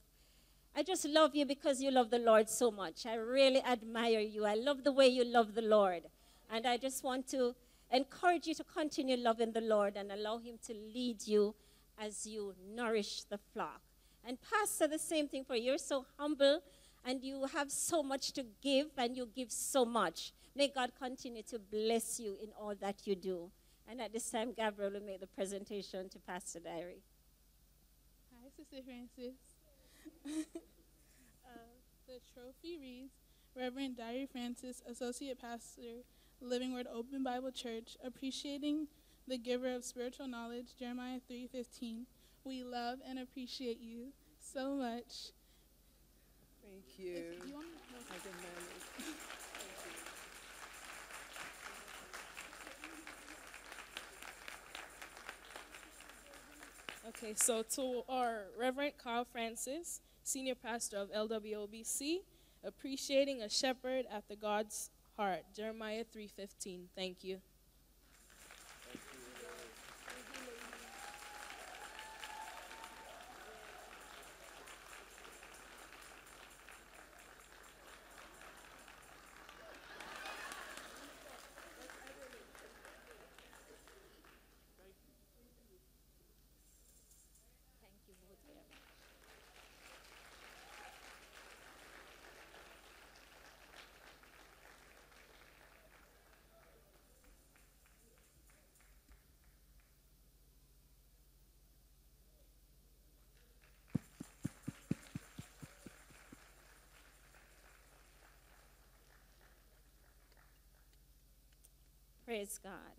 I 0.77 0.83
just 0.83 1.07
love 1.07 1.35
you 1.35 1.47
because 1.47 1.81
you 1.81 1.91
love 1.91 2.11
the 2.11 2.19
Lord 2.19 2.51
so 2.51 2.71
much. 2.71 3.07
I 3.07 3.15
really 3.15 3.65
admire 3.65 4.21
you. 4.21 4.45
I 4.45 4.55
love 4.55 4.85
the 4.85 4.93
way 4.93 5.09
you 5.09 5.25
love 5.25 5.55
the 5.55 5.63
Lord. 5.63 6.03
And 6.51 6.67
I 6.67 6.77
just 6.77 7.03
want 7.03 7.27
to 7.29 7.55
encourage 7.91 8.47
you 8.47 8.55
to 8.55 8.65
continue 8.65 9.17
loving 9.17 9.53
the 9.53 9.61
Lord 9.61 9.97
and 9.97 10.13
allow 10.13 10.39
Him 10.39 10.59
to 10.67 10.75
lead 10.75 11.27
you 11.27 11.55
as 11.99 12.27
you 12.27 12.55
nourish 12.75 13.25
the 13.25 13.39
flock. 13.53 13.81
And, 14.25 14.39
Pastor, 14.41 14.87
the 14.87 14.99
same 14.99 15.29
thing 15.29 15.45
for 15.45 15.57
you. 15.57 15.71
You're 15.71 15.79
so 15.79 16.07
humble 16.19 16.61
and 17.05 17.23
you 17.23 17.47
have 17.47 17.71
so 17.71 18.03
much 18.03 18.33
to 18.33 18.45
give 18.63 18.89
and 18.97 19.17
you 19.17 19.29
give 19.35 19.51
so 19.51 19.85
much. 19.85 20.33
May 20.55 20.69
God 20.69 20.93
continue 21.01 21.43
to 21.45 21.59
bless 21.59 22.21
you 22.21 22.37
in 22.43 22.51
all 22.59 22.75
that 22.81 23.07
you 23.07 23.15
do. 23.15 23.51
And 23.89 24.01
at 24.01 24.13
this 24.13 24.31
time, 24.31 24.53
Gabriel 24.53 24.93
will 24.93 25.01
make 25.01 25.21
the 25.21 25.27
presentation 25.27 26.09
to 26.11 26.19
Pastor 26.19 26.61
Diary. 26.61 27.03
Hi, 28.35 28.49
Sister 28.57 28.77
Francis. 28.85 29.37
uh, 31.45 31.51
the 32.07 32.21
trophy 32.35 32.79
reads 32.79 33.13
Reverend 33.57 33.97
Diary 33.97 34.29
Francis, 34.31 34.83
Associate 34.89 35.41
Pastor, 35.41 36.05
Living 36.41 36.73
Word 36.73 36.87
Open 36.93 37.23
Bible 37.23 37.51
Church, 37.53 37.97
appreciating 38.05 38.89
the 39.29 39.37
giver 39.39 39.75
of 39.75 39.85
spiritual 39.85 40.27
knowledge, 40.27 40.77
Jeremiah 40.79 41.21
3:15. 41.29 42.07
We 42.45 42.65
love 42.65 43.01
and 43.07 43.19
appreciate 43.19 43.79
you 43.81 44.13
so 44.39 44.75
much. 44.75 45.33
Thank 46.63 46.99
you. 46.99 47.37
If 47.39 47.47
you 47.47 47.55
want 47.55 47.67
to- 47.69 48.15
I 48.15 48.19
can 48.19 48.33
manage. 48.37 49.17
Okay, 57.09 57.35
so 57.35 57.63
to 57.75 58.03
our 58.09 58.45
Reverend 58.59 58.93
Carl 59.03 59.25
Francis, 59.25 60.01
Senior 60.23 60.55
Pastor 60.55 60.97
of 60.97 61.11
LWOBC, 61.11 62.21
appreciating 62.63 63.43
a 63.43 63.49
shepherd 63.49 64.07
after 64.11 64.37
God's 64.37 64.91
heart, 65.21 65.45
Jeremiah 65.55 66.05
3:15. 66.11 66.89
Thank 66.97 67.23
you. 67.25 67.43
Praise 112.31 112.61
God. 112.63 112.95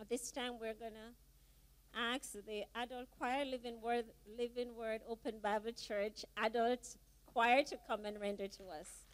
At 0.00 0.08
this 0.08 0.32
time, 0.32 0.54
we're 0.60 0.74
going 0.74 0.94
to 0.94 1.96
ask 1.96 2.32
the 2.32 2.64
adult 2.74 3.06
choir, 3.16 3.44
Living 3.44 3.80
Word, 3.80 4.06
Living 4.36 4.74
Word 4.74 5.02
Open 5.08 5.34
Bible 5.40 5.70
Church 5.70 6.24
adult 6.36 6.96
choir 7.24 7.62
to 7.62 7.76
come 7.86 8.04
and 8.04 8.20
render 8.20 8.48
to 8.48 8.64
us. 8.64 9.05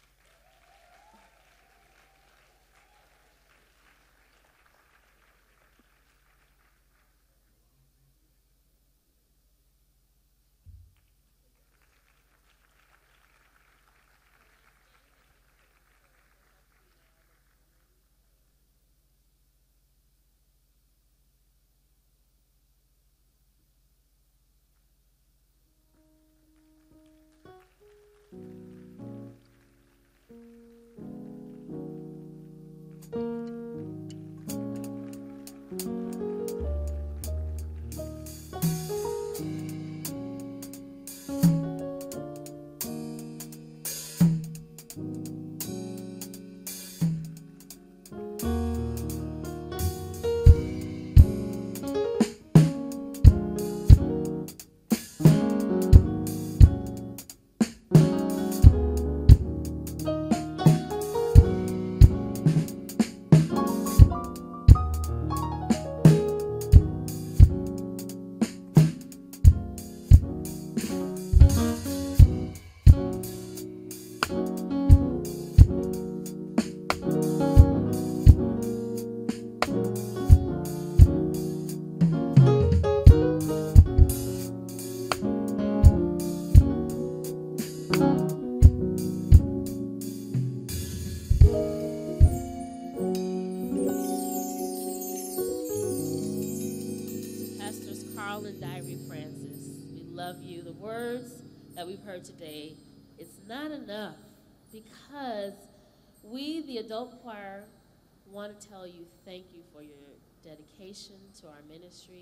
Want 108.43 108.59
to 108.59 108.67
tell 108.67 108.85
you 108.85 109.05
thank 109.23 109.45
you 109.53 109.61
for 109.71 109.81
your 109.81 109.95
dedication 110.43 111.15
to 111.39 111.47
our 111.47 111.61
ministry, 111.69 112.21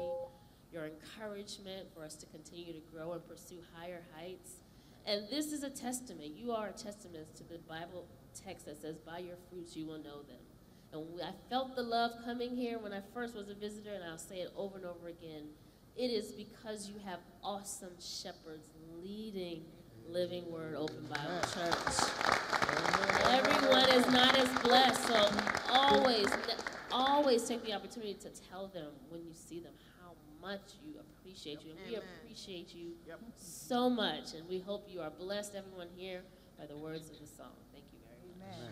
your 0.72 0.86
encouragement 0.86 1.88
for 1.96 2.04
us 2.04 2.14
to 2.14 2.28
continue 2.28 2.72
to 2.74 2.80
grow 2.94 3.14
and 3.14 3.28
pursue 3.28 3.58
higher 3.76 4.04
heights. 4.16 4.58
And 5.08 5.24
this 5.32 5.52
is 5.52 5.64
a 5.64 5.70
testament. 5.72 6.38
You 6.38 6.52
are 6.52 6.68
a 6.68 6.74
testament 6.74 7.36
to 7.38 7.44
the 7.44 7.58
Bible 7.68 8.06
text 8.36 8.68
that 8.68 8.80
says, 8.80 8.98
By 9.00 9.18
your 9.18 9.38
fruits 9.50 9.76
you 9.76 9.88
will 9.88 9.98
know 9.98 10.22
them. 10.22 10.38
And 10.94 11.04
I 11.24 11.32
felt 11.50 11.76
the 11.76 11.82
love 11.82 12.12
coming 12.24 12.56
here 12.56 12.78
when 12.78 12.94
I 12.94 13.02
first 13.16 13.34
was 13.34 13.50
a 13.50 13.56
visitor, 13.56 13.94
and 13.96 14.04
I'll 14.04 14.20
say 14.20 14.42
it 14.42 14.54
over 14.56 14.78
and 14.78 14.86
over 14.86 15.08
again. 15.08 15.46
It 15.98 16.12
is 16.12 16.34
because 16.34 16.88
you 16.88 16.98
have 17.04 17.22
awesome 17.44 17.96
shepherds 18.00 18.70
leading 19.04 19.64
Living 20.10 20.50
Word 20.52 20.76
Open 20.76 21.08
Bible 21.10 21.42
Church. 21.54 22.10
Everyone 23.26 23.90
is 23.90 24.06
not 24.12 24.38
as 24.38 24.50
blessed, 24.60 25.08
so 25.08 25.30
always, 25.70 26.28
always 26.92 27.44
take 27.44 27.64
the 27.64 27.74
opportunity 27.74 28.14
to 28.16 28.30
tell 28.50 28.68
them 28.68 28.92
when 29.10 29.24
you 29.26 29.34
see 29.34 29.60
them 29.60 29.74
how 30.02 30.14
much 30.42 30.62
you 30.84 30.96
appreciate 31.00 31.64
you. 31.64 31.72
And 31.72 31.80
we 31.90 31.96
appreciate 31.96 32.74
you 32.76 32.94
so 33.38 33.90
much, 33.90 34.34
and 34.34 34.48
we 34.50 34.60
hope 34.60 34.88
you 34.90 35.02
are 35.02 35.12
blessed, 35.12 35.56
everyone 35.56 35.88
here, 35.96 36.24
by 36.58 36.66
the 36.66 36.78
words 36.78 37.10
of 37.10 37.20
the 37.20 37.28
song. 37.28 37.56
Thank 37.72 37.86
you 37.94 38.00
very 38.06 38.34
much. 38.38 38.70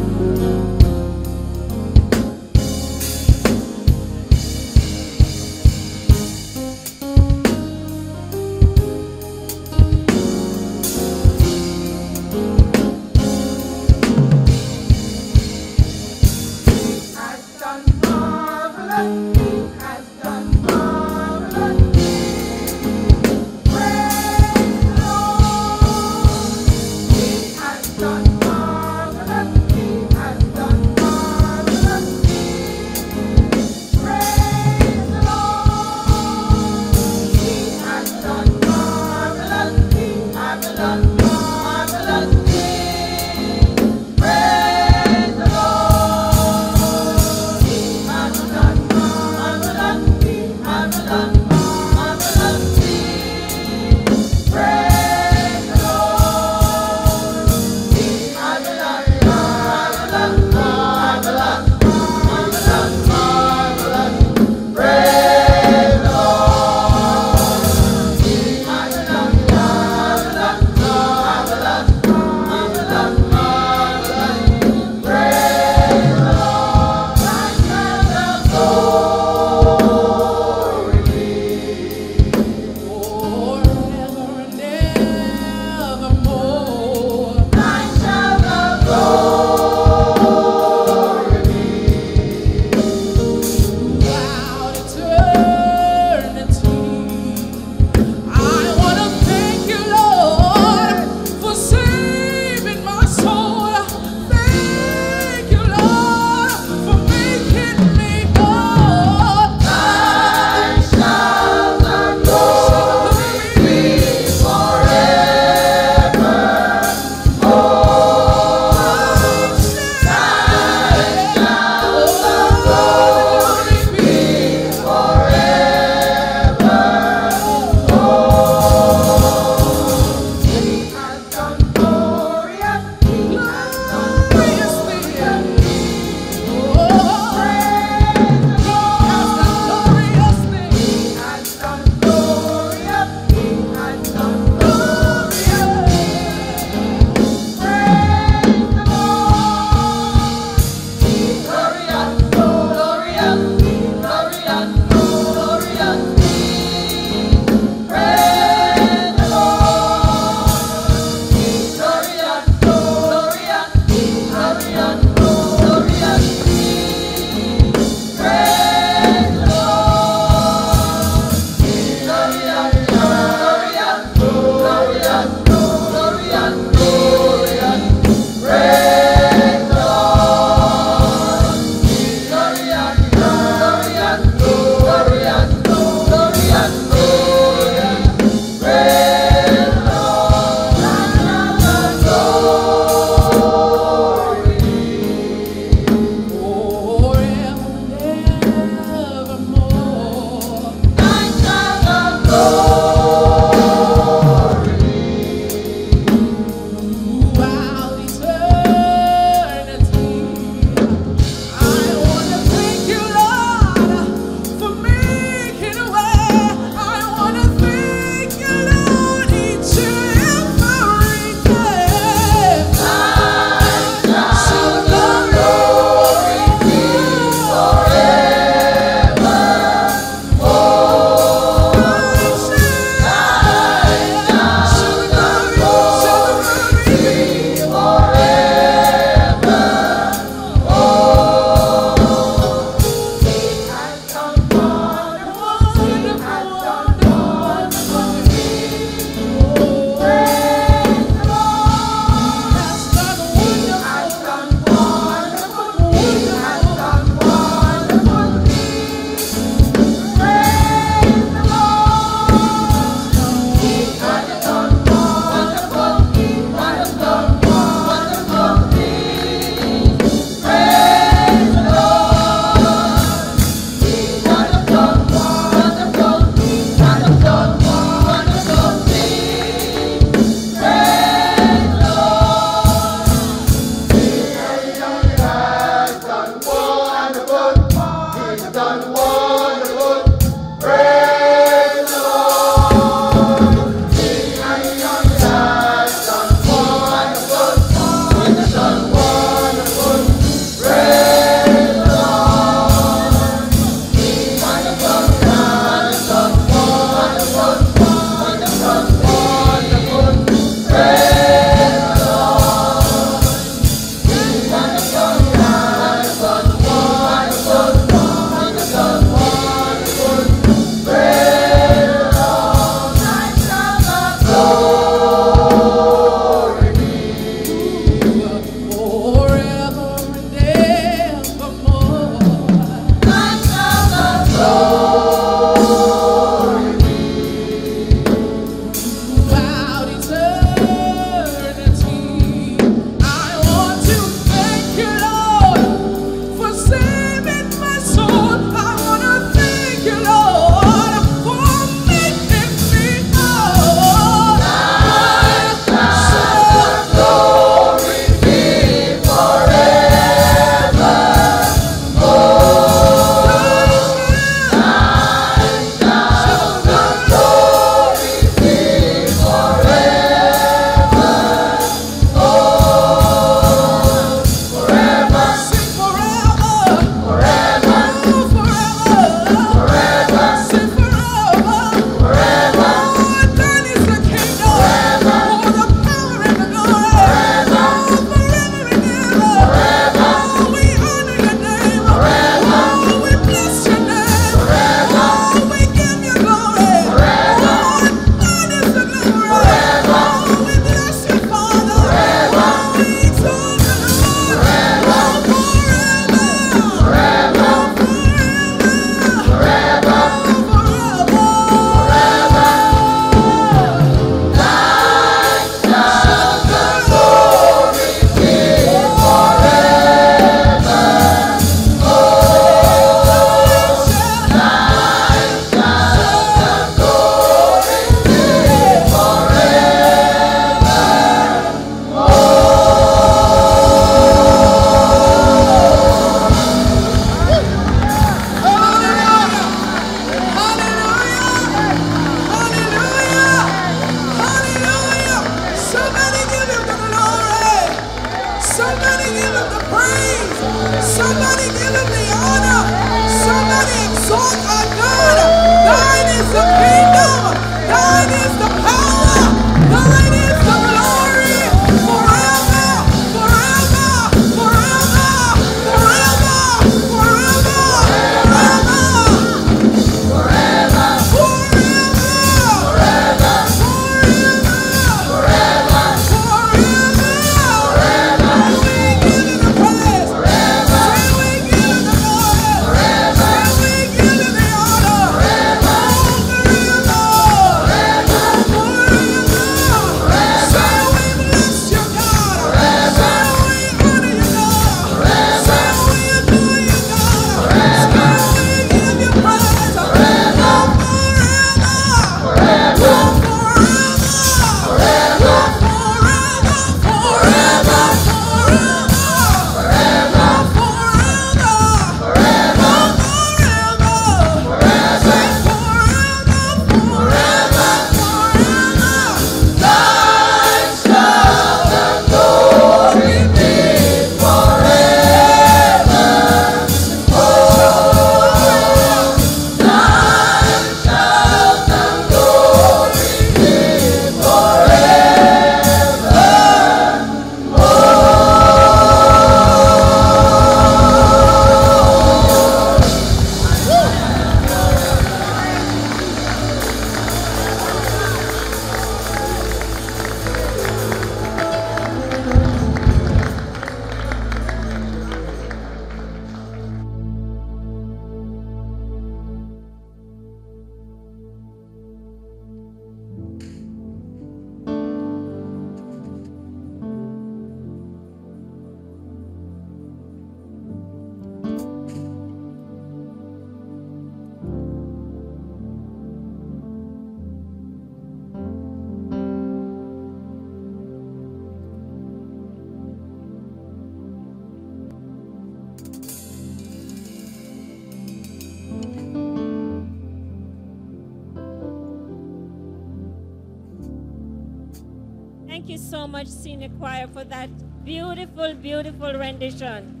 You 595.68 595.76
so 595.76 596.08
much, 596.08 596.28
Senior 596.28 596.70
Choir, 596.78 597.06
for 597.08 597.24
that 597.24 597.50
beautiful, 597.84 598.54
beautiful 598.54 599.12
rendition. 599.12 600.00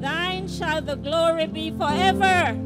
Thine 0.00 0.48
shall 0.48 0.80
the 0.80 0.96
glory 0.96 1.46
be 1.48 1.70
forever. 1.70 2.56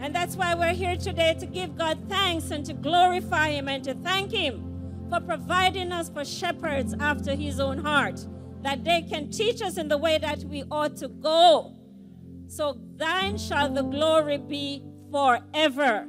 And 0.00 0.14
that's 0.14 0.36
why 0.36 0.54
we're 0.54 0.74
here 0.74 0.96
today 0.96 1.34
to 1.40 1.46
give 1.46 1.76
God 1.76 1.98
thanks 2.08 2.52
and 2.52 2.64
to 2.66 2.72
glorify 2.72 3.50
Him 3.50 3.66
and 3.66 3.82
to 3.82 3.94
thank 3.94 4.30
Him 4.30 4.62
for 5.10 5.18
providing 5.18 5.90
us 5.90 6.08
for 6.08 6.24
shepherds 6.24 6.94
after 7.00 7.34
His 7.34 7.58
own 7.58 7.78
heart, 7.78 8.24
that 8.62 8.84
they 8.84 9.02
can 9.02 9.28
teach 9.32 9.60
us 9.60 9.76
in 9.76 9.88
the 9.88 9.98
way 9.98 10.18
that 10.18 10.44
we 10.44 10.62
ought 10.70 10.96
to 10.98 11.08
go. 11.08 11.74
So, 12.46 12.78
thine 12.94 13.38
shall 13.38 13.70
the 13.70 13.82
glory 13.82 14.38
be 14.38 14.84
forever. 15.10 16.06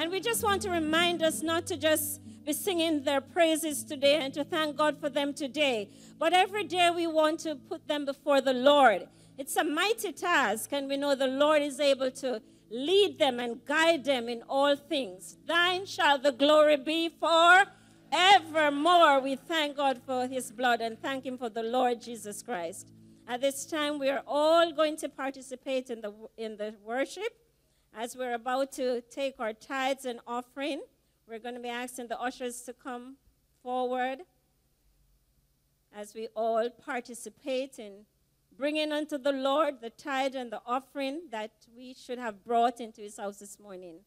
And 0.00 0.10
we 0.10 0.18
just 0.18 0.42
want 0.42 0.62
to 0.62 0.70
remind 0.70 1.22
us 1.22 1.42
not 1.42 1.66
to 1.66 1.76
just 1.76 2.22
be 2.46 2.54
singing 2.54 3.02
their 3.02 3.20
praises 3.20 3.84
today 3.84 4.14
and 4.14 4.32
to 4.32 4.44
thank 4.44 4.74
God 4.74 4.98
for 4.98 5.10
them 5.10 5.34
today, 5.34 5.90
but 6.18 6.32
every 6.32 6.64
day 6.64 6.88
we 6.88 7.06
want 7.06 7.40
to 7.40 7.54
put 7.54 7.86
them 7.86 8.06
before 8.06 8.40
the 8.40 8.54
Lord. 8.54 9.08
It's 9.36 9.56
a 9.56 9.62
mighty 9.62 10.12
task, 10.12 10.72
and 10.72 10.88
we 10.88 10.96
know 10.96 11.14
the 11.14 11.26
Lord 11.26 11.60
is 11.60 11.78
able 11.78 12.10
to 12.12 12.40
lead 12.70 13.18
them 13.18 13.38
and 13.40 13.62
guide 13.66 14.06
them 14.06 14.30
in 14.30 14.40
all 14.48 14.74
things. 14.74 15.36
Thine 15.46 15.84
shall 15.84 16.18
the 16.18 16.32
glory 16.32 16.78
be 16.78 17.10
for 17.10 17.64
evermore. 18.10 19.20
We 19.20 19.36
thank 19.36 19.76
God 19.76 20.00
for 20.06 20.26
his 20.26 20.50
blood 20.50 20.80
and 20.80 20.98
thank 20.98 21.26
him 21.26 21.36
for 21.36 21.50
the 21.50 21.62
Lord 21.62 22.00
Jesus 22.00 22.42
Christ. 22.42 22.88
At 23.28 23.42
this 23.42 23.66
time, 23.66 23.98
we 23.98 24.08
are 24.08 24.22
all 24.26 24.72
going 24.72 24.96
to 24.96 25.10
participate 25.10 25.90
in 25.90 26.00
the, 26.00 26.14
in 26.38 26.56
the 26.56 26.74
worship. 26.86 27.39
As 27.94 28.16
we're 28.16 28.34
about 28.34 28.72
to 28.72 29.02
take 29.10 29.40
our 29.40 29.52
tithes 29.52 30.04
and 30.04 30.20
offering, 30.26 30.80
we're 31.28 31.40
going 31.40 31.54
to 31.54 31.60
be 31.60 31.68
asking 31.68 32.06
the 32.06 32.18
ushers 32.20 32.62
to 32.62 32.72
come 32.72 33.16
forward 33.62 34.20
as 35.94 36.14
we 36.14 36.28
all 36.36 36.70
participate 36.70 37.78
in 37.78 38.06
bringing 38.56 38.92
unto 38.92 39.18
the 39.18 39.32
Lord 39.32 39.80
the 39.80 39.90
tithe 39.90 40.36
and 40.36 40.52
the 40.52 40.62
offering 40.64 41.22
that 41.32 41.50
we 41.76 41.94
should 41.94 42.18
have 42.18 42.44
brought 42.44 42.80
into 42.80 43.00
his 43.00 43.16
house 43.16 43.38
this 43.38 43.58
morning. 43.58 44.00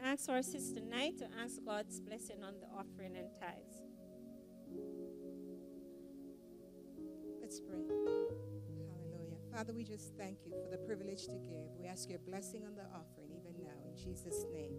We'll 0.00 0.12
ask 0.12 0.28
our 0.28 0.42
sister 0.42 0.80
Knight 0.80 1.18
to 1.18 1.26
ask 1.42 1.56
God's 1.64 1.98
blessing 2.00 2.44
on 2.44 2.54
the 2.60 2.66
offering 2.78 3.16
and 3.16 3.26
tithes. 3.40 3.82
Let's 7.40 7.60
pray. 7.60 7.78
Hallelujah. 7.88 9.38
Father, 9.52 9.72
we 9.72 9.82
just 9.84 10.14
thank 10.16 10.38
you 10.46 10.52
for 10.62 10.70
the 10.70 10.78
privilege 10.78 11.26
to 11.26 11.32
give. 11.32 11.70
We 11.80 11.86
ask 11.86 12.08
your 12.08 12.20
blessing 12.20 12.64
on 12.66 12.76
the 12.76 12.84
offering 12.94 13.30
even 13.32 13.60
now. 13.60 13.74
In 13.84 13.96
Jesus' 13.96 14.44
name, 14.52 14.74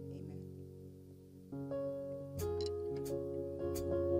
amen. 3.82 4.19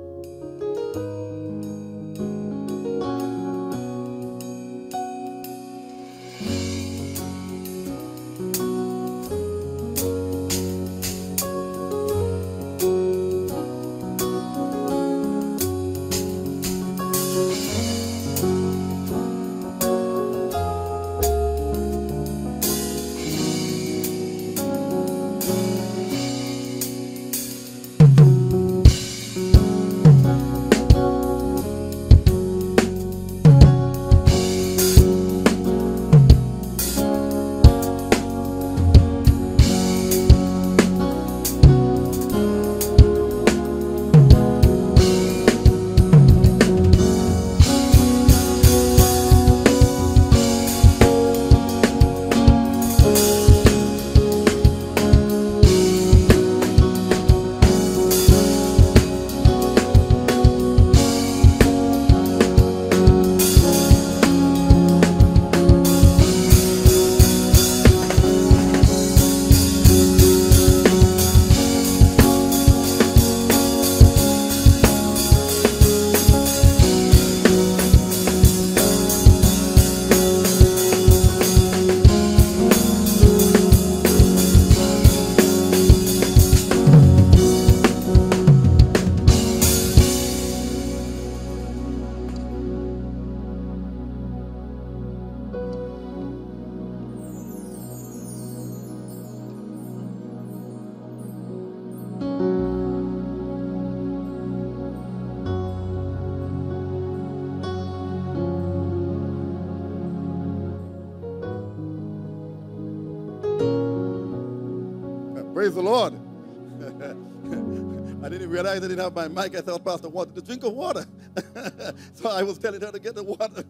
Have 119.01 119.15
my 119.15 119.29
mic. 119.29 119.57
I 119.57 119.61
thought 119.61 119.85
Pastor 119.85 120.09
wanted 120.09 120.35
to 120.37 120.43
drink 120.43 120.65
of 120.65 120.73
water. 120.73 121.07
so 122.15 122.31
I 122.31 122.43
was 122.43 122.59
telling 122.59 122.81
her 122.81 122.93
to 122.93 122.99
get 122.99 123.15
the 123.15 123.25
water. 123.25 123.65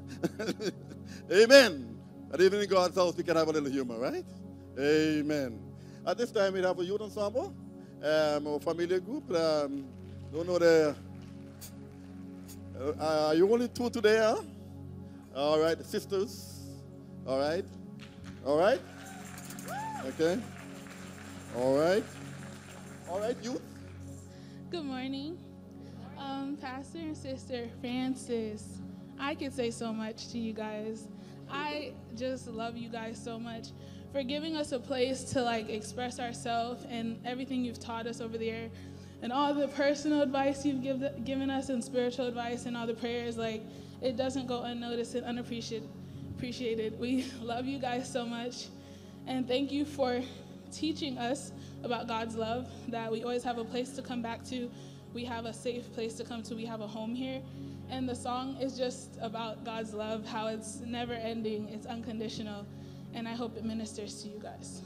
Amen. 1.32 1.98
But 2.30 2.40
even 2.40 2.60
in 2.60 2.68
God's 2.68 2.96
house, 2.96 3.16
we 3.16 3.24
can 3.24 3.36
have 3.36 3.48
a 3.48 3.52
little 3.52 3.70
humor, 3.70 3.98
right? 3.98 4.24
Amen. 4.78 5.60
At 6.06 6.18
this 6.18 6.30
time, 6.30 6.54
we 6.54 6.62
have 6.62 6.78
a 6.78 6.84
youth 6.84 7.00
ensemble, 7.00 7.54
um, 8.02 8.46
a 8.46 8.60
familiar 8.60 9.00
group. 9.00 9.30
Um, 9.34 9.84
don't 10.32 10.46
know 10.46 10.58
the. 10.58 10.94
Uh, 12.78 13.26
are 13.28 13.34
you 13.34 13.52
only 13.52 13.68
two 13.68 13.90
today, 13.90 14.16
huh? 14.18 14.40
All 15.36 15.60
right, 15.60 15.84
sisters. 15.84 16.60
All 17.26 17.38
right. 17.38 17.64
All 18.46 18.58
right. 18.58 18.80
Okay. 20.06 20.40
All 21.56 21.76
right. 21.78 22.04
All 23.08 23.20
right, 23.20 23.36
youth. 23.42 23.60
Good 24.70 24.84
morning. 24.84 25.36
Um, 26.16 26.56
Pastor 26.60 26.98
and 26.98 27.16
Sister 27.16 27.68
Francis, 27.80 28.78
I 29.18 29.34
could 29.34 29.52
say 29.52 29.72
so 29.72 29.92
much 29.92 30.28
to 30.28 30.38
you 30.38 30.52
guys. 30.52 31.08
I 31.50 31.92
just 32.16 32.46
love 32.46 32.76
you 32.76 32.88
guys 32.88 33.20
so 33.20 33.36
much. 33.36 33.70
for 34.12 34.22
giving 34.22 34.54
us 34.54 34.70
a 34.70 34.78
place 34.78 35.24
to 35.32 35.42
like 35.42 35.68
express 35.68 36.20
ourselves 36.20 36.84
and 36.88 37.20
everything 37.24 37.64
you've 37.64 37.80
taught 37.80 38.06
us 38.06 38.20
over 38.20 38.38
there 38.38 38.70
and 39.22 39.32
all 39.32 39.52
the 39.52 39.66
personal 39.68 40.22
advice 40.22 40.64
you've 40.64 40.82
give, 40.82 41.24
given 41.24 41.50
us 41.50 41.68
and 41.68 41.82
spiritual 41.82 42.26
advice 42.26 42.66
and 42.66 42.76
all 42.76 42.86
the 42.86 42.94
prayers 42.94 43.36
like 43.36 43.62
it 44.00 44.16
doesn't 44.16 44.46
go 44.46 44.62
unnoticed 44.62 45.16
and 45.16 45.26
unappreciated 45.26 45.88
appreciated 46.36 46.98
we 46.98 47.24
love 47.42 47.66
you 47.66 47.78
guys 47.78 48.10
so 48.10 48.24
much 48.24 48.66
and 49.26 49.46
thank 49.46 49.70
you 49.70 49.84
for 49.84 50.20
teaching 50.72 51.18
us 51.18 51.52
about 51.82 52.08
god's 52.08 52.36
love 52.36 52.68
that 52.88 53.10
we 53.10 53.22
always 53.22 53.42
have 53.42 53.58
a 53.58 53.64
place 53.64 53.90
to 53.90 54.02
come 54.02 54.22
back 54.22 54.44
to. 54.44 54.70
We 55.12 55.24
have 55.24 55.44
a 55.44 55.52
safe 55.52 55.92
place 55.92 56.14
to 56.14 56.24
come 56.24 56.42
to. 56.44 56.54
We 56.54 56.64
have 56.66 56.80
a 56.80 56.86
home 56.86 57.14
here. 57.14 57.42
And 57.88 58.08
the 58.08 58.14
song 58.14 58.56
is 58.60 58.78
just 58.78 59.18
about 59.20 59.64
god's 59.64 59.92
love 59.92 60.24
how 60.24 60.46
it's 60.46 60.80
never 60.80 61.14
ending. 61.14 61.68
It's 61.68 61.86
unconditional. 61.86 62.66
And 63.14 63.26
I 63.26 63.32
hope 63.34 63.56
it 63.56 63.64
ministers 63.64 64.22
to 64.22 64.28
you 64.28 64.38
guys. 64.38 64.82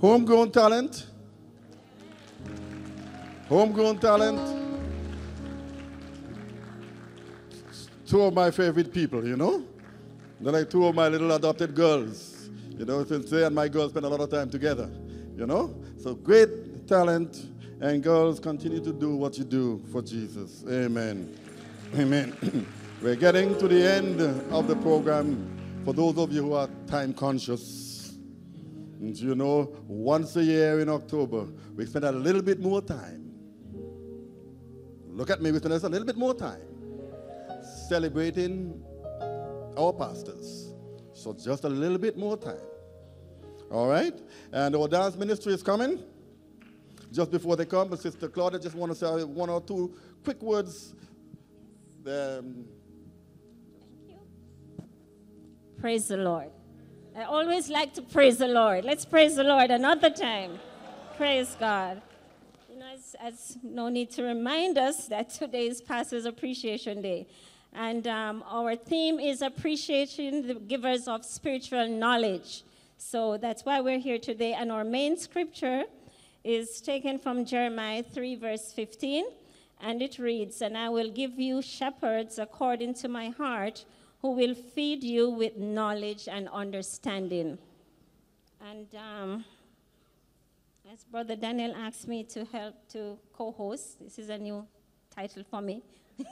Homegrown 0.00 0.50
talent. 0.50 1.06
Homegrown 3.48 3.98
talent. 3.98 4.40
Two 8.06 8.22
of 8.22 8.34
my 8.34 8.50
favorite 8.50 8.92
people, 8.92 9.26
you 9.26 9.36
know? 9.36 9.64
They're 10.40 10.52
like 10.52 10.70
two 10.70 10.86
of 10.86 10.94
my 10.94 11.08
little 11.08 11.32
adopted 11.32 11.74
girls. 11.74 12.50
You 12.78 12.84
know, 12.84 13.04
since 13.04 13.30
they 13.30 13.44
and 13.44 13.54
my 13.54 13.68
girls 13.68 13.92
spend 13.92 14.04
a 14.04 14.08
lot 14.08 14.20
of 14.20 14.30
time 14.30 14.50
together, 14.50 14.90
you 15.36 15.46
know? 15.46 15.74
So 15.98 16.14
great 16.14 16.86
talent, 16.86 17.46
and 17.80 18.02
girls, 18.02 18.40
continue 18.40 18.80
to 18.80 18.92
do 18.92 19.16
what 19.16 19.36
you 19.36 19.44
do 19.44 19.82
for 19.92 20.00
Jesus. 20.02 20.64
Amen. 20.68 21.36
Amen. 21.96 22.66
We're 23.02 23.16
getting 23.16 23.58
to 23.58 23.68
the 23.68 23.86
end 23.86 24.20
of 24.50 24.68
the 24.68 24.76
program. 24.76 25.50
For 25.84 25.92
those 25.92 26.16
of 26.16 26.32
you 26.32 26.42
who 26.42 26.52
are 26.54 26.68
time 26.86 27.12
conscious, 27.12 27.83
and 29.00 29.16
you 29.16 29.34
know, 29.34 29.74
once 29.86 30.36
a 30.36 30.42
year 30.42 30.80
in 30.80 30.88
October, 30.88 31.46
we 31.74 31.86
spend 31.86 32.04
a 32.04 32.12
little 32.12 32.42
bit 32.42 32.60
more 32.60 32.80
time. 32.80 33.32
Look 35.08 35.30
at 35.30 35.40
me, 35.40 35.52
we 35.52 35.58
spend 35.58 35.74
a 35.74 35.88
little 35.88 36.06
bit 36.06 36.16
more 36.16 36.34
time 36.34 36.60
celebrating 37.88 38.82
our 39.76 39.92
pastors. 39.92 40.72
So 41.12 41.32
just 41.32 41.64
a 41.64 41.68
little 41.68 41.98
bit 41.98 42.16
more 42.16 42.36
time. 42.36 42.56
All 43.70 43.88
right? 43.88 44.18
And 44.52 44.74
our 44.76 44.88
dance 44.88 45.16
ministry 45.16 45.52
is 45.52 45.62
coming. 45.62 46.02
Just 47.12 47.30
before 47.30 47.54
they 47.54 47.64
come, 47.64 47.88
but 47.88 48.00
Sister 48.00 48.28
Claudia 48.28 48.58
just 48.58 48.74
want 48.74 48.90
to 48.90 48.98
say 48.98 49.22
one 49.22 49.48
or 49.48 49.60
two 49.60 49.94
quick 50.24 50.42
words. 50.42 50.94
Um, 52.06 52.64
Praise 55.78 56.08
the 56.08 56.16
Lord. 56.16 56.50
I 57.16 57.22
always 57.22 57.68
like 57.68 57.94
to 57.94 58.02
praise 58.02 58.38
the 58.38 58.48
Lord. 58.48 58.84
Let's 58.84 59.04
praise 59.04 59.36
the 59.36 59.44
Lord 59.44 59.70
another 59.70 60.10
time. 60.10 60.58
Praise 61.16 61.56
God. 61.60 62.02
You 62.68 62.80
know, 62.80 62.86
as 63.20 63.56
no 63.62 63.88
need 63.88 64.10
to 64.12 64.24
remind 64.24 64.78
us 64.78 65.06
that 65.06 65.30
today 65.30 65.68
is 65.68 65.80
Pastor's 65.80 66.24
Appreciation 66.24 67.02
Day. 67.02 67.28
And 67.72 68.04
um, 68.08 68.42
our 68.48 68.74
theme 68.74 69.20
is 69.20 69.42
appreciating 69.42 70.48
the 70.48 70.54
givers 70.54 71.06
of 71.06 71.24
spiritual 71.24 71.86
knowledge. 71.86 72.64
So 72.98 73.36
that's 73.36 73.64
why 73.64 73.80
we're 73.80 74.00
here 74.00 74.18
today. 74.18 74.54
And 74.54 74.72
our 74.72 74.82
main 74.82 75.16
scripture 75.16 75.84
is 76.42 76.80
taken 76.80 77.20
from 77.20 77.44
Jeremiah 77.44 78.02
3, 78.02 78.34
verse 78.34 78.72
15. 78.72 79.26
And 79.80 80.02
it 80.02 80.18
reads, 80.18 80.60
And 80.62 80.76
I 80.76 80.88
will 80.88 81.12
give 81.12 81.38
you 81.38 81.62
shepherds 81.62 82.40
according 82.40 82.94
to 82.94 83.08
my 83.08 83.28
heart 83.28 83.84
who 84.24 84.30
will 84.30 84.54
feed 84.54 85.04
you 85.04 85.28
with 85.28 85.58
knowledge 85.58 86.28
and 86.28 86.48
understanding. 86.48 87.58
And 88.66 88.86
um, 88.94 89.44
as 90.90 91.04
Brother 91.04 91.36
Daniel 91.36 91.74
asked 91.76 92.08
me 92.08 92.24
to 92.24 92.46
help 92.46 92.74
to 92.92 93.18
co 93.34 93.52
host, 93.52 94.02
this 94.02 94.18
is 94.18 94.30
a 94.30 94.38
new 94.38 94.66
title 95.14 95.44
for 95.44 95.60
me. 95.60 95.82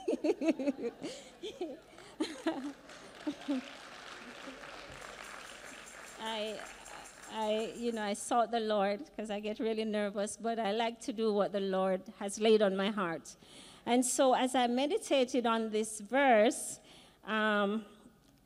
I, 6.19 6.55
I, 7.31 7.73
you 7.77 7.91
know, 7.91 8.01
I 8.01 8.13
sought 8.13 8.49
the 8.49 8.59
Lord 8.59 9.01
because 9.05 9.29
I 9.29 9.39
get 9.39 9.59
really 9.59 9.85
nervous, 9.85 10.35
but 10.35 10.57
I 10.57 10.71
like 10.71 10.99
to 11.01 11.13
do 11.13 11.31
what 11.31 11.51
the 11.51 11.59
Lord 11.59 12.01
has 12.19 12.39
laid 12.39 12.63
on 12.63 12.75
my 12.75 12.89
heart. 12.89 13.35
And 13.85 14.03
so, 14.03 14.33
as 14.33 14.55
I 14.55 14.65
meditated 14.65 15.45
on 15.45 15.69
this 15.69 15.99
verse, 15.99 16.79
um, 17.25 17.85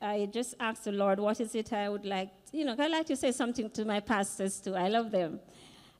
I 0.00 0.28
just 0.32 0.54
asked 0.60 0.84
the 0.84 0.92
Lord, 0.92 1.18
what 1.18 1.40
is 1.40 1.54
it 1.54 1.72
I 1.72 1.88
would 1.88 2.04
like, 2.04 2.30
you 2.52 2.64
know, 2.64 2.76
I 2.78 2.86
like 2.86 3.06
to 3.06 3.16
say 3.16 3.32
something 3.32 3.70
to 3.70 3.84
my 3.84 4.00
pastors 4.00 4.60
too. 4.60 4.74
I 4.74 4.88
love 4.88 5.10
them. 5.10 5.40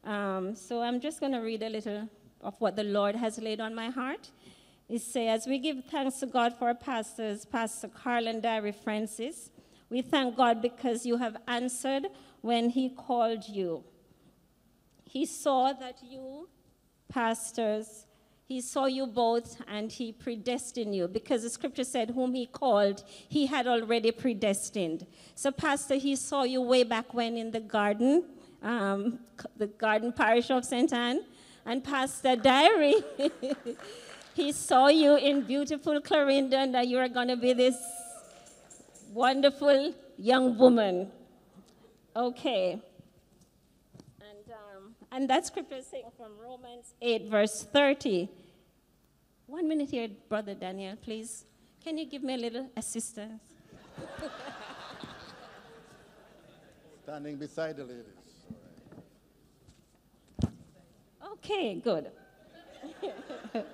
Um, 0.04 0.54
so 0.54 0.80
I'm 0.82 1.00
just 1.00 1.20
going 1.20 1.32
to 1.32 1.40
read 1.40 1.62
a 1.62 1.68
little 1.68 2.08
of 2.40 2.54
what 2.60 2.76
the 2.76 2.84
Lord 2.84 3.16
has 3.16 3.38
laid 3.38 3.60
on 3.60 3.74
my 3.74 3.90
heart. 3.90 4.30
It 4.88 5.02
says, 5.02 5.40
As 5.40 5.46
we 5.46 5.58
give 5.58 5.84
thanks 5.90 6.20
to 6.20 6.26
God 6.26 6.54
for 6.58 6.68
our 6.68 6.74
pastors, 6.74 7.44
Pastor 7.44 7.88
Carl 7.88 8.28
and 8.28 8.42
Diary 8.42 8.72
Francis, 8.72 9.50
we 9.90 10.02
thank 10.02 10.36
God 10.36 10.62
because 10.62 11.04
you 11.04 11.16
have 11.16 11.36
answered 11.46 12.06
when 12.40 12.70
He 12.70 12.90
called 12.90 13.48
you. 13.48 13.84
He 15.04 15.26
saw 15.26 15.72
that 15.72 15.98
you, 16.02 16.48
pastors, 17.08 18.06
he 18.48 18.62
saw 18.62 18.86
you 18.86 19.06
both 19.06 19.60
and 19.68 19.92
he 19.92 20.10
predestined 20.10 20.96
you 20.96 21.06
because 21.06 21.42
the 21.42 21.50
scripture 21.50 21.84
said, 21.84 22.12
Whom 22.12 22.32
he 22.32 22.46
called, 22.46 23.04
he 23.28 23.44
had 23.44 23.66
already 23.66 24.10
predestined. 24.10 25.06
So, 25.34 25.50
Pastor, 25.50 25.96
he 25.96 26.16
saw 26.16 26.44
you 26.44 26.62
way 26.62 26.82
back 26.82 27.12
when 27.12 27.36
in 27.36 27.50
the 27.50 27.60
garden, 27.60 28.24
um, 28.62 29.18
the 29.58 29.66
garden 29.66 30.14
parish 30.14 30.50
of 30.50 30.64
St. 30.64 30.90
Ann. 30.94 31.26
And 31.66 31.84
Pastor 31.84 32.36
Diary, 32.36 32.94
he 34.34 34.52
saw 34.52 34.88
you 34.88 35.16
in 35.16 35.42
beautiful 35.42 36.00
Clarendon 36.00 36.72
that 36.72 36.88
you 36.88 36.96
are 36.96 37.08
going 37.08 37.28
to 37.28 37.36
be 37.36 37.52
this 37.52 37.76
wonderful 39.12 39.92
young 40.16 40.56
woman. 40.56 41.10
Okay. 42.16 42.80
And, 45.10 45.28
that 45.30 45.46
scripture 45.46 45.76
is 45.76 45.86
taken 45.86 46.10
from 46.16 46.32
Romans 46.42 46.94
8, 47.00 47.30
verse 47.30 47.64
30. 47.72 48.28
One 49.46 49.66
minute 49.66 49.90
here, 49.90 50.08
Brother 50.28 50.54
Daniel, 50.54 50.96
please. 50.96 51.44
Can 51.82 51.96
you 51.96 52.06
give 52.06 52.22
me 52.22 52.34
a 52.34 52.36
little 52.36 52.70
assistance? 52.76 53.42
standing 57.08 57.36
beside 57.36 57.74
the 57.74 57.84
ladies. 57.84 58.04
Okay, 61.32 61.76
good. 61.76 62.10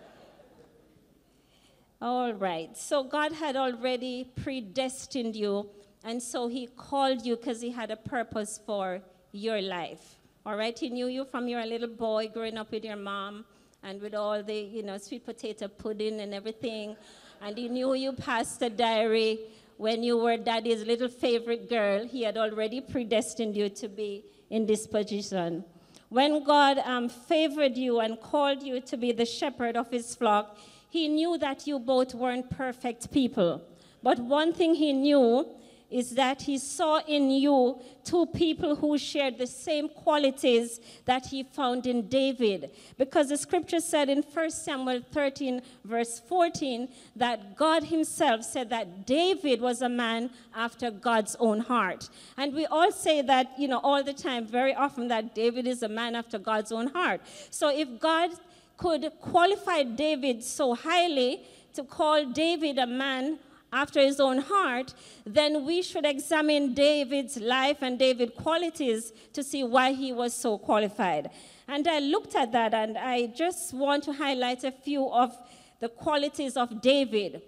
All 2.00 2.32
right. 2.32 2.76
So 2.76 3.02
God 3.02 3.32
had 3.32 3.56
already 3.56 4.30
predestined 4.36 5.34
you, 5.34 5.68
and 6.04 6.22
so 6.22 6.46
He 6.46 6.68
called 6.68 7.26
you 7.26 7.34
because 7.34 7.60
He 7.60 7.70
had 7.72 7.90
a 7.90 7.96
purpose 7.96 8.60
for 8.64 9.00
your 9.32 9.60
life. 9.60 10.20
All 10.46 10.56
right. 10.56 10.78
He 10.78 10.90
knew 10.90 11.06
you 11.06 11.24
from 11.24 11.48
your 11.48 11.64
little 11.64 11.88
boy 11.88 12.28
growing 12.28 12.58
up 12.58 12.70
with 12.70 12.84
your 12.84 12.96
mom 12.96 13.46
and 13.82 13.98
with 14.02 14.14
all 14.14 14.42
the, 14.42 14.54
you 14.54 14.82
know, 14.82 14.98
sweet 14.98 15.24
potato 15.24 15.68
pudding 15.68 16.20
and 16.20 16.34
everything. 16.34 16.96
And 17.40 17.56
He 17.56 17.70
knew 17.70 17.94
you, 17.94 18.12
Pastor 18.12 18.68
Diary, 18.68 19.38
when 19.78 20.02
you 20.02 20.18
were 20.18 20.36
daddy's 20.36 20.84
little 20.84 21.08
favorite 21.08 21.70
girl, 21.70 22.06
he 22.06 22.22
had 22.24 22.36
already 22.36 22.82
predestined 22.82 23.56
you 23.56 23.70
to 23.70 23.88
be 23.88 24.22
in 24.50 24.66
this 24.66 24.86
position. 24.86 25.64
When 26.10 26.44
God 26.44 26.76
um, 26.78 27.08
favored 27.08 27.78
you 27.78 28.00
and 28.00 28.20
called 28.20 28.62
you 28.62 28.80
to 28.82 28.96
be 28.98 29.12
the 29.12 29.24
shepherd 29.24 29.78
of 29.78 29.90
his 29.90 30.14
flock, 30.14 30.58
he 30.90 31.08
knew 31.08 31.38
that 31.38 31.66
you 31.66 31.78
both 31.78 32.14
weren't 32.14 32.50
perfect 32.50 33.10
people. 33.10 33.62
But 34.02 34.18
one 34.18 34.52
thing 34.52 34.74
he 34.74 34.92
knew 34.92 35.48
is 35.94 36.10
that 36.16 36.42
he 36.42 36.58
saw 36.58 37.00
in 37.06 37.30
you 37.30 37.80
two 38.02 38.26
people 38.26 38.74
who 38.74 38.98
shared 38.98 39.38
the 39.38 39.46
same 39.46 39.88
qualities 39.88 40.80
that 41.04 41.24
he 41.26 41.44
found 41.44 41.86
in 41.86 42.08
David. 42.08 42.72
Because 42.98 43.28
the 43.28 43.36
scripture 43.36 43.78
said 43.78 44.08
in 44.08 44.22
1 44.22 44.50
Samuel 44.50 45.02
13, 45.12 45.62
verse 45.84 46.18
14, 46.18 46.88
that 47.14 47.56
God 47.56 47.84
himself 47.84 48.42
said 48.42 48.70
that 48.70 49.06
David 49.06 49.60
was 49.60 49.82
a 49.82 49.88
man 49.88 50.30
after 50.52 50.90
God's 50.90 51.36
own 51.38 51.60
heart. 51.60 52.08
And 52.36 52.52
we 52.52 52.66
all 52.66 52.90
say 52.90 53.22
that, 53.22 53.52
you 53.56 53.68
know, 53.68 53.78
all 53.84 54.02
the 54.02 54.12
time, 54.12 54.48
very 54.48 54.74
often, 54.74 55.06
that 55.08 55.32
David 55.32 55.68
is 55.68 55.84
a 55.84 55.88
man 55.88 56.16
after 56.16 56.40
God's 56.40 56.72
own 56.72 56.88
heart. 56.88 57.20
So 57.50 57.68
if 57.68 58.00
God 58.00 58.30
could 58.78 59.12
qualify 59.20 59.84
David 59.84 60.42
so 60.42 60.74
highly 60.74 61.44
to 61.74 61.84
call 61.84 62.26
David 62.26 62.78
a 62.78 62.86
man 62.86 63.38
after 63.74 64.00
his 64.00 64.20
own 64.20 64.38
heart, 64.38 64.94
then 65.26 65.64
we 65.66 65.82
should 65.82 66.06
examine 66.06 66.74
David's 66.74 67.36
life 67.38 67.78
and 67.82 67.98
David's 67.98 68.32
qualities 68.36 69.12
to 69.32 69.42
see 69.42 69.64
why 69.64 69.92
he 69.92 70.12
was 70.12 70.32
so 70.32 70.56
qualified. 70.56 71.30
And 71.66 71.86
I 71.88 71.98
looked 71.98 72.34
at 72.36 72.52
that 72.52 72.72
and 72.72 72.96
I 72.96 73.26
just 73.26 73.74
want 73.74 74.04
to 74.04 74.12
highlight 74.12 74.64
a 74.64 74.70
few 74.70 75.10
of 75.10 75.36
the 75.80 75.88
qualities 75.88 76.56
of 76.56 76.80
David. 76.80 77.42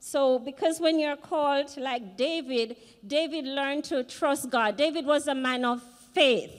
So, 0.00 0.38
because 0.38 0.80
when 0.80 0.98
you're 0.98 1.16
called 1.16 1.76
like 1.76 2.16
David, 2.16 2.76
David 3.06 3.44
learned 3.44 3.84
to 3.84 4.04
trust 4.04 4.48
God. 4.50 4.76
David 4.76 5.06
was 5.06 5.26
a 5.26 5.34
man 5.34 5.64
of 5.64 5.82
faith. 6.12 6.52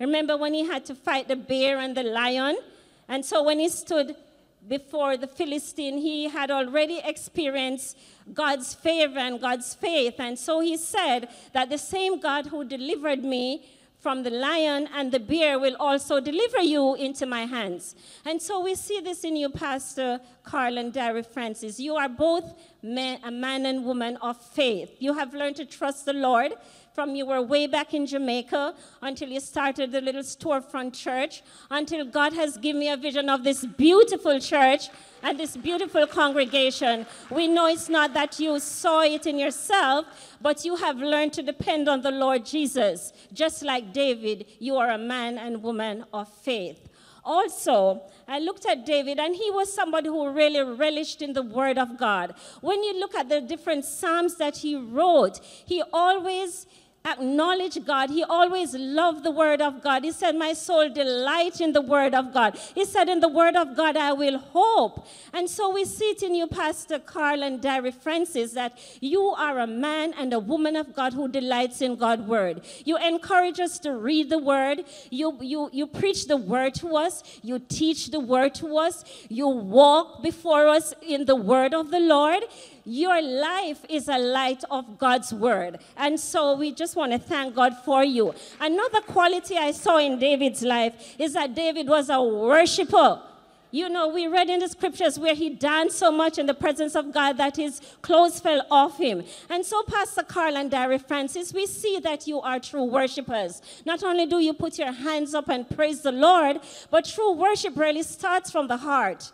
Remember 0.00 0.36
when 0.36 0.54
he 0.54 0.64
had 0.64 0.84
to 0.86 0.94
fight 0.94 1.28
the 1.28 1.36
bear 1.36 1.78
and 1.78 1.96
the 1.96 2.02
lion? 2.02 2.56
And 3.08 3.24
so 3.24 3.42
when 3.42 3.58
he 3.58 3.68
stood 3.68 4.16
before 4.68 5.16
the 5.16 5.26
Philistine, 5.26 5.98
he 5.98 6.28
had 6.28 6.50
already 6.50 7.00
experienced 7.04 7.96
God's 8.32 8.74
favor 8.74 9.18
and 9.18 9.40
God's 9.40 9.74
faith. 9.74 10.14
And 10.18 10.38
so 10.38 10.60
he 10.60 10.76
said 10.76 11.28
that 11.52 11.70
the 11.70 11.78
same 11.78 12.20
God 12.20 12.46
who 12.46 12.64
delivered 12.64 13.22
me 13.24 13.64
from 14.06 14.22
the 14.22 14.30
lion 14.30 14.88
and 14.94 15.10
the 15.10 15.18
bear 15.18 15.58
will 15.58 15.74
also 15.80 16.20
deliver 16.20 16.60
you 16.60 16.94
into 16.94 17.26
my 17.26 17.44
hands. 17.44 17.96
And 18.24 18.40
so 18.40 18.60
we 18.60 18.74
see 18.76 19.00
this 19.00 19.24
in 19.24 19.34
you, 19.34 19.48
Pastor 19.48 20.20
Carl 20.44 20.78
and 20.78 20.92
Derry 20.92 21.24
Francis. 21.24 21.80
You 21.80 21.96
are 21.96 22.08
both 22.08 22.54
men, 22.82 23.18
a 23.24 23.32
man 23.32 23.66
and 23.66 23.84
woman 23.84 24.16
of 24.18 24.40
faith. 24.40 24.94
You 25.00 25.14
have 25.14 25.34
learned 25.34 25.56
to 25.56 25.64
trust 25.64 26.04
the 26.04 26.12
Lord 26.12 26.52
from 26.96 27.14
you 27.14 27.26
were 27.26 27.42
way 27.42 27.66
back 27.66 27.92
in 27.92 28.06
Jamaica 28.06 28.74
until 29.02 29.28
you 29.28 29.38
started 29.38 29.92
the 29.92 30.00
little 30.00 30.22
storefront 30.22 30.94
church, 30.94 31.42
until 31.70 32.06
God 32.06 32.32
has 32.32 32.56
given 32.56 32.80
me 32.80 32.88
a 32.88 32.96
vision 32.96 33.28
of 33.28 33.44
this 33.44 33.66
beautiful 33.66 34.40
church 34.40 34.88
and 35.22 35.38
this 35.38 35.58
beautiful 35.58 36.06
congregation. 36.06 37.04
We 37.30 37.48
know 37.48 37.66
it's 37.66 37.90
not 37.90 38.14
that 38.14 38.40
you 38.40 38.58
saw 38.60 39.02
it 39.02 39.26
in 39.26 39.38
yourself, 39.38 40.06
but 40.40 40.64
you 40.64 40.76
have 40.76 40.96
learned 40.96 41.34
to 41.34 41.42
depend 41.42 41.86
on 41.86 42.00
the 42.00 42.10
Lord 42.10 42.46
Jesus. 42.46 43.12
Just 43.30 43.62
like 43.62 43.92
David, 43.92 44.46
you 44.58 44.76
are 44.76 44.90
a 44.90 44.98
man 44.98 45.36
and 45.36 45.62
woman 45.62 46.06
of 46.14 46.32
faith. 46.32 46.88
Also, 47.26 48.00
I 48.28 48.38
looked 48.38 48.64
at 48.66 48.86
David, 48.86 49.18
and 49.18 49.34
he 49.34 49.50
was 49.50 49.70
somebody 49.70 50.08
who 50.08 50.30
really 50.30 50.62
relished 50.62 51.20
in 51.20 51.32
the 51.32 51.42
Word 51.42 51.76
of 51.76 51.98
God. 51.98 52.34
When 52.60 52.82
you 52.84 52.98
look 53.00 53.16
at 53.16 53.28
the 53.28 53.40
different 53.40 53.84
Psalms 53.84 54.36
that 54.36 54.56
he 54.58 54.76
wrote, 54.76 55.40
he 55.66 55.82
always 55.92 56.66
acknowledge 57.06 57.84
God. 57.84 58.10
He 58.10 58.24
always 58.24 58.74
loved 58.74 59.22
the 59.22 59.30
word 59.30 59.62
of 59.62 59.82
God. 59.82 60.04
He 60.04 60.12
said, 60.12 60.36
My 60.36 60.52
soul 60.52 60.90
delight 60.90 61.60
in 61.60 61.72
the 61.72 61.80
word 61.80 62.14
of 62.14 62.32
God. 62.32 62.58
He 62.74 62.84
said, 62.84 63.08
In 63.08 63.20
the 63.20 63.28
word 63.28 63.56
of 63.56 63.76
God 63.76 63.96
I 63.96 64.12
will 64.12 64.38
hope. 64.38 65.06
And 65.32 65.48
so 65.48 65.72
we 65.72 65.84
see 65.84 66.06
it 66.06 66.22
in 66.22 66.34
you, 66.34 66.46
Pastor 66.46 66.98
Carl 66.98 67.42
and 67.42 67.60
Derry 67.60 67.92
Francis, 67.92 68.52
that 68.52 68.78
you 69.00 69.22
are 69.22 69.60
a 69.60 69.66
man 69.66 70.14
and 70.18 70.32
a 70.32 70.38
woman 70.38 70.76
of 70.76 70.94
God 70.94 71.12
who 71.12 71.28
delights 71.28 71.80
in 71.80 71.96
God's 71.96 72.22
word. 72.22 72.62
You 72.84 72.96
encourage 72.98 73.60
us 73.60 73.78
to 73.80 73.92
read 73.92 74.30
the 74.30 74.38
word. 74.38 74.84
You, 75.10 75.38
you, 75.40 75.70
you 75.72 75.86
preach 75.86 76.26
the 76.26 76.36
word 76.36 76.74
to 76.76 76.96
us. 76.96 77.22
You 77.42 77.58
teach 77.58 78.10
the 78.10 78.20
word 78.20 78.54
to 78.56 78.76
us. 78.78 79.04
You 79.28 79.48
walk 79.48 80.22
before 80.22 80.66
us 80.66 80.94
in 81.02 81.24
the 81.24 81.36
word 81.36 81.74
of 81.74 81.90
the 81.90 82.00
Lord. 82.00 82.42
Your 82.88 83.20
life 83.20 83.84
is 83.88 84.06
a 84.06 84.16
light 84.16 84.62
of 84.70 84.96
God's 84.96 85.34
word. 85.34 85.80
And 85.96 86.20
so 86.20 86.56
we 86.56 86.70
just 86.70 86.94
want 86.94 87.10
to 87.10 87.18
thank 87.18 87.56
God 87.56 87.74
for 87.84 88.04
you. 88.04 88.32
Another 88.60 89.00
quality 89.00 89.56
I 89.56 89.72
saw 89.72 89.98
in 89.98 90.20
David's 90.20 90.62
life 90.62 91.16
is 91.18 91.32
that 91.32 91.52
David 91.52 91.88
was 91.88 92.10
a 92.10 92.22
worshiper. 92.22 93.20
You 93.72 93.88
know, 93.88 94.06
we 94.06 94.28
read 94.28 94.48
in 94.48 94.60
the 94.60 94.68
scriptures 94.68 95.18
where 95.18 95.34
he 95.34 95.50
danced 95.50 95.98
so 95.98 96.12
much 96.12 96.38
in 96.38 96.46
the 96.46 96.54
presence 96.54 96.94
of 96.94 97.12
God 97.12 97.38
that 97.38 97.56
his 97.56 97.80
clothes 98.02 98.38
fell 98.38 98.64
off 98.70 98.98
him. 98.98 99.24
And 99.50 99.66
so, 99.66 99.82
Pastor 99.82 100.22
Carl 100.22 100.56
and 100.56 100.70
Derry 100.70 100.98
Francis, 100.98 101.52
we 101.52 101.66
see 101.66 101.98
that 102.04 102.28
you 102.28 102.40
are 102.40 102.60
true 102.60 102.84
worshipers. 102.84 103.62
Not 103.84 104.04
only 104.04 104.26
do 104.26 104.38
you 104.38 104.52
put 104.52 104.78
your 104.78 104.92
hands 104.92 105.34
up 105.34 105.48
and 105.48 105.68
praise 105.68 106.02
the 106.02 106.12
Lord, 106.12 106.60
but 106.92 107.04
true 107.04 107.32
worship 107.32 107.76
really 107.76 108.04
starts 108.04 108.52
from 108.52 108.68
the 108.68 108.76
heart 108.76 109.32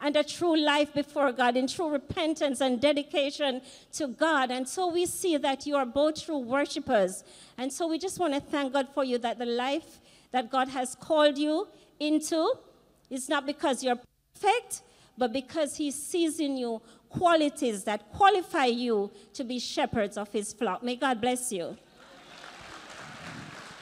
and 0.00 0.16
a 0.16 0.24
true 0.24 0.56
life 0.56 0.94
before 0.94 1.32
God 1.32 1.56
in 1.56 1.66
true 1.66 1.90
repentance 1.90 2.60
and 2.60 2.80
dedication 2.80 3.60
to 3.92 4.08
God. 4.08 4.50
And 4.50 4.68
so 4.68 4.90
we 4.90 5.06
see 5.06 5.36
that 5.36 5.66
you 5.66 5.76
are 5.76 5.86
both 5.86 6.24
true 6.24 6.38
worshipers. 6.38 7.22
And 7.58 7.72
so 7.72 7.86
we 7.86 7.98
just 7.98 8.18
want 8.18 8.34
to 8.34 8.40
thank 8.40 8.72
God 8.72 8.88
for 8.94 9.04
you 9.04 9.18
that 9.18 9.38
the 9.38 9.46
life 9.46 10.00
that 10.32 10.50
God 10.50 10.68
has 10.68 10.94
called 10.94 11.36
you 11.36 11.68
into 11.98 12.54
is 13.10 13.28
not 13.28 13.44
because 13.46 13.82
you're 13.82 13.98
perfect, 14.34 14.82
but 15.18 15.32
because 15.32 15.76
He 15.76 15.90
sees 15.90 16.40
in 16.40 16.56
you 16.56 16.80
qualities 17.10 17.84
that 17.84 18.10
qualify 18.12 18.66
you 18.66 19.10
to 19.34 19.44
be 19.44 19.58
shepherds 19.58 20.16
of 20.16 20.32
His 20.32 20.52
flock. 20.52 20.82
May 20.82 20.96
God 20.96 21.20
bless 21.20 21.52
you. 21.52 21.76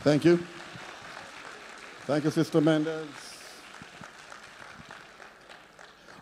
Thank 0.01 0.25
you. 0.25 0.45
Thank 2.07 2.25
you, 2.25 2.31
Sister 2.31 2.61
Mendez. 2.61 3.28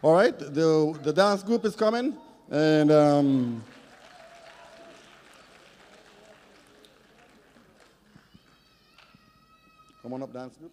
All 0.06 0.12
right, 0.12 0.38
the, 0.38 0.96
the 1.02 1.12
dance 1.12 1.42
group 1.42 1.64
is 1.64 1.74
coming, 1.74 2.16
and 2.48 2.92
um, 2.92 3.64
come 10.00 10.12
on 10.12 10.22
up, 10.22 10.32
dance 10.32 10.56
group. 10.58 10.70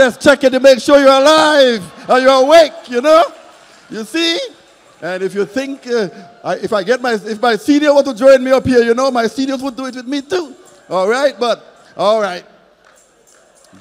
Just 0.00 0.22
checking 0.22 0.50
to 0.50 0.60
make 0.60 0.80
sure 0.80 0.98
you're 0.98 1.08
alive 1.08 2.08
or 2.08 2.18
you're 2.18 2.42
awake, 2.42 2.88
you 2.88 3.02
know? 3.02 3.24
You 3.90 4.04
see? 4.04 4.38
And 5.02 5.22
if 5.22 5.34
you 5.34 5.44
think, 5.44 5.86
uh, 5.86 6.08
I, 6.42 6.56
if 6.56 6.72
I 6.72 6.82
get 6.82 7.02
my, 7.02 7.14
if 7.14 7.40
my 7.40 7.56
senior 7.56 7.92
want 7.92 8.06
to 8.06 8.14
join 8.14 8.42
me 8.42 8.50
up 8.50 8.66
here, 8.66 8.80
you 8.80 8.94
know, 8.94 9.10
my 9.10 9.26
seniors 9.26 9.62
would 9.62 9.76
do 9.76 9.86
it 9.86 9.96
with 9.96 10.06
me 10.06 10.22
too. 10.22 10.54
All 10.88 11.06
right, 11.06 11.38
but, 11.38 11.62
all 11.96 12.20
right. 12.20 12.44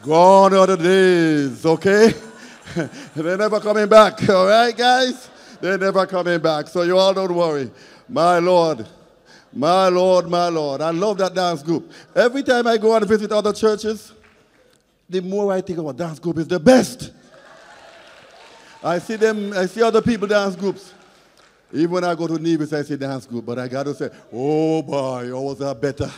Gone 0.01 0.53
are 0.53 0.67
the 0.67 0.77
days, 0.77 1.65
okay? 1.65 2.14
They're 3.15 3.38
never 3.38 3.61
coming 3.61 3.88
back, 3.88 4.27
all 4.30 4.48
right, 4.48 4.75
guys? 4.75 5.30
They're 5.61 5.77
never 5.77 6.06
coming 6.06 6.39
back, 6.39 6.67
so 6.67 6.83
you 6.83 6.98
all 6.98 7.14
don't 7.14 7.33
worry. 7.33 7.72
My 8.09 8.39
Lord, 8.39 8.85
my 9.53 9.88
Lord, 9.88 10.30
my 10.30 10.49
Lord. 10.49 10.81
I 10.81 10.91
love 10.91 11.17
that 11.19 11.33
dance 11.33 11.64
group. 11.64 11.91
Every 12.14 12.43
time 12.43 12.67
I 12.67 12.77
go 12.77 12.93
and 12.95 13.06
visit 13.07 13.31
other 13.31 13.53
churches, 13.53 14.14
the 15.09 15.21
more 15.21 15.51
I 15.51 15.61
think 15.61 15.79
about 15.79 15.97
dance 15.97 16.19
group 16.19 16.38
is 16.38 16.47
the 16.47 16.59
best. 16.59 17.11
I 18.83 18.99
see 18.99 19.15
them, 19.15 19.51
I 19.53 19.65
see 19.65 19.81
other 19.81 20.01
people 20.01 20.27
dance 20.27 20.55
groups. 20.55 20.93
Even 21.73 21.91
when 21.91 22.03
I 22.03 22.15
go 22.15 22.27
to 22.27 22.38
Nevis, 22.39 22.71
I 22.73 22.83
see 22.83 22.95
dance 22.95 23.25
group, 23.25 23.45
but 23.45 23.59
I 23.59 23.67
got 23.67 23.83
to 23.83 23.93
say, 23.93 24.09
oh 24.31 24.81
boy, 24.81 25.23
yours 25.23 25.61
are 25.61 25.75
better. 25.75 26.09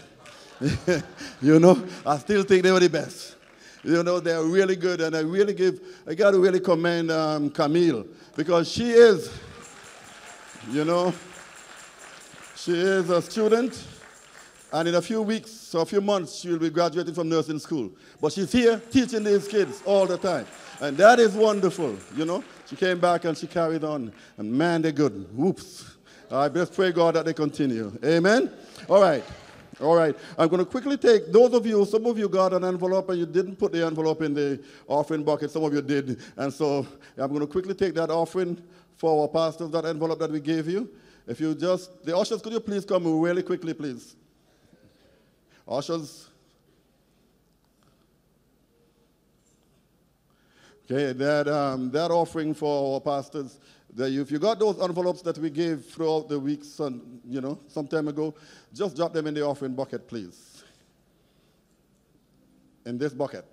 you 1.41 1.59
know, 1.59 1.83
I 2.05 2.17
still 2.19 2.43
think 2.43 2.63
they 2.63 2.71
were 2.71 2.79
the 2.79 2.89
best. 2.89 3.35
You 3.83 4.03
know, 4.03 4.19
they're 4.19 4.43
really 4.43 4.75
good, 4.75 5.01
and 5.01 5.15
I 5.15 5.21
really 5.21 5.53
give, 5.53 5.79
I 6.05 6.13
got 6.13 6.31
to 6.31 6.39
really 6.39 6.59
commend 6.59 7.09
um, 7.11 7.49
Camille 7.49 8.05
because 8.35 8.71
she 8.71 8.91
is, 8.91 9.31
you 10.69 10.85
know, 10.85 11.13
she 12.55 12.73
is 12.73 13.09
a 13.09 13.21
student, 13.23 13.83
and 14.71 14.87
in 14.87 14.95
a 14.95 15.01
few 15.01 15.23
weeks 15.23 15.60
or 15.75 15.81
a 15.81 15.85
few 15.85 16.01
months, 16.01 16.39
she 16.39 16.49
will 16.49 16.59
be 16.59 16.69
graduating 16.69 17.13
from 17.13 17.29
nursing 17.29 17.59
school. 17.59 17.91
But 18.19 18.33
she's 18.33 18.51
here 18.51 18.81
teaching 18.91 19.23
these 19.23 19.47
kids 19.47 19.81
all 19.85 20.05
the 20.05 20.17
time. 20.17 20.45
And 20.81 20.97
that 20.97 21.19
is 21.19 21.33
wonderful, 21.33 21.95
you 22.15 22.25
know. 22.25 22.43
She 22.67 22.75
came 22.75 22.99
back 22.99 23.25
and 23.25 23.37
she 23.37 23.47
carried 23.47 23.83
on. 23.83 24.11
And 24.37 24.51
man, 24.51 24.81
they're 24.81 24.91
good. 24.91 25.27
Whoops. 25.35 25.97
I 26.31 26.49
just 26.49 26.73
pray 26.73 26.91
God 26.91 27.15
that 27.15 27.25
they 27.25 27.33
continue. 27.33 27.91
Amen? 28.03 28.51
All 28.89 29.01
right. 29.01 29.23
All 29.81 29.95
right. 29.95 30.15
I'm 30.37 30.47
going 30.47 30.63
to 30.63 30.65
quickly 30.65 30.97
take 30.97 31.31
those 31.31 31.53
of 31.53 31.65
you, 31.65 31.85
some 31.85 32.05
of 32.05 32.17
you 32.17 32.29
got 32.29 32.53
an 32.53 32.63
envelope 32.63 33.09
and 33.09 33.19
you 33.19 33.25
didn't 33.25 33.57
put 33.57 33.71
the 33.71 33.85
envelope 33.85 34.21
in 34.21 34.33
the 34.33 34.63
offering 34.87 35.23
bucket. 35.23 35.51
Some 35.51 35.63
of 35.63 35.73
you 35.73 35.81
did. 35.81 36.19
And 36.37 36.53
so 36.53 36.85
I'm 37.17 37.29
going 37.29 37.41
to 37.41 37.47
quickly 37.47 37.73
take 37.73 37.93
that 37.95 38.09
offering 38.09 38.61
for 38.97 39.21
our 39.23 39.27
pastors, 39.27 39.71
that 39.71 39.85
envelope 39.85 40.19
that 40.19 40.31
we 40.31 40.39
gave 40.39 40.67
you. 40.67 40.89
If 41.27 41.39
you 41.39 41.55
just, 41.55 42.03
the 42.05 42.15
ushers, 42.15 42.41
could 42.41 42.53
you 42.53 42.59
please 42.59 42.85
come 42.85 43.19
really 43.19 43.43
quickly, 43.43 43.73
please? 43.73 44.15
Ushers. 45.67 46.29
Okay, 50.85 51.13
that, 51.13 51.47
um, 51.47 51.89
that 51.91 52.11
offering 52.11 52.53
for 52.53 52.95
our 52.95 52.99
pastors, 52.99 53.59
that 53.93 54.11
if 54.11 54.29
you 54.31 54.39
got 54.39 54.59
those 54.59 54.81
envelopes 54.81 55.21
that 55.21 55.37
we 55.37 55.49
gave 55.49 55.85
throughout 55.85 56.27
the 56.27 56.39
weeks, 56.39 56.79
and, 56.79 57.21
you 57.25 57.39
know, 57.39 57.59
some 57.67 57.87
time 57.87 58.07
ago, 58.07 58.35
just 58.73 58.95
drop 58.95 59.13
them 59.13 59.27
in 59.27 59.33
the 59.33 59.41
offering 59.41 59.73
bucket, 59.73 60.07
please. 60.07 60.63
In 62.85 62.97
this 62.97 63.13
bucket. 63.13 63.45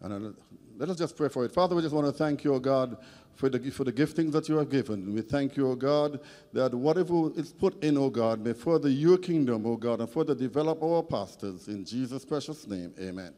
And 0.00 0.26
uh, 0.26 0.30
let 0.78 0.88
us 0.88 0.96
just 0.96 1.16
pray 1.16 1.28
for 1.28 1.44
it. 1.44 1.52
Father, 1.52 1.76
we 1.76 1.82
just 1.82 1.94
want 1.94 2.06
to 2.06 2.12
thank 2.12 2.42
you, 2.42 2.58
God, 2.58 2.96
for 3.40 3.48
the, 3.48 3.70
for 3.70 3.84
the 3.84 3.92
giftings 3.92 4.32
that 4.32 4.50
you 4.50 4.58
have 4.58 4.68
given. 4.68 5.14
We 5.14 5.22
thank 5.22 5.56
you, 5.56 5.70
O 5.70 5.74
God, 5.74 6.20
that 6.52 6.74
whatever 6.74 7.30
is 7.34 7.54
put 7.54 7.82
in, 7.82 7.96
O 7.96 8.10
God, 8.10 8.44
may 8.44 8.52
further 8.52 8.90
your 8.90 9.16
kingdom, 9.16 9.64
O 9.64 9.76
God, 9.76 10.00
and 10.00 10.10
further 10.10 10.34
develop 10.34 10.82
our 10.82 11.02
pastors. 11.02 11.66
In 11.66 11.82
Jesus' 11.82 12.26
precious 12.26 12.66
name, 12.66 12.92
amen. 13.00 13.32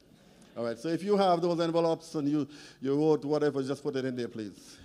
All 0.56 0.64
right, 0.64 0.76
so 0.76 0.88
if 0.88 1.04
you 1.04 1.16
have 1.16 1.40
those 1.40 1.60
envelopes 1.60 2.16
and 2.16 2.28
you, 2.28 2.48
you 2.80 2.96
wrote 2.96 3.24
whatever, 3.24 3.62
just 3.62 3.80
put 3.80 3.94
it 3.94 4.04
in 4.04 4.16
there, 4.16 4.26
please. 4.26 4.76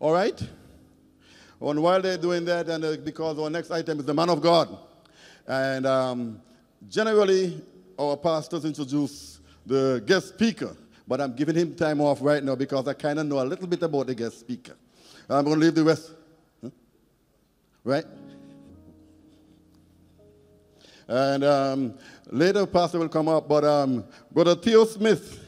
All 0.00 0.12
right? 0.12 0.38
And 1.60 1.80
while 1.80 2.02
they're 2.02 2.18
doing 2.18 2.44
that, 2.46 2.68
and 2.68 2.84
uh, 2.84 2.96
because 2.96 3.38
our 3.38 3.48
next 3.48 3.70
item 3.70 4.00
is 4.00 4.04
the 4.04 4.12
man 4.12 4.30
of 4.30 4.42
God. 4.42 4.76
And 5.46 5.86
um, 5.86 6.42
generally, 6.88 7.62
our 7.96 8.16
pastors 8.16 8.64
introduce 8.64 9.38
the 9.64 10.02
guest 10.04 10.30
speaker, 10.30 10.76
but 11.06 11.20
I'm 11.20 11.34
giving 11.34 11.54
him 11.54 11.74
time 11.74 12.00
off 12.00 12.18
right 12.20 12.42
now 12.42 12.54
because 12.54 12.88
I 12.88 12.94
kind 12.94 13.18
of 13.18 13.26
know 13.26 13.40
a 13.40 13.44
little 13.44 13.66
bit 13.66 13.82
about 13.82 14.06
the 14.06 14.14
guest 14.14 14.40
speaker. 14.40 14.74
I'm 15.28 15.44
going 15.44 15.58
to 15.58 15.64
leave 15.64 15.74
the 15.74 15.84
rest. 15.84 16.12
Huh? 16.62 16.70
Right? 17.82 18.04
And 21.06 21.44
um, 21.44 21.94
later, 22.30 22.66
Pastor 22.66 22.98
will 22.98 23.08
come 23.08 23.28
up, 23.28 23.48
but 23.48 23.64
um, 23.64 24.04
Brother 24.32 24.54
Theo 24.54 24.84
Smith 24.86 25.40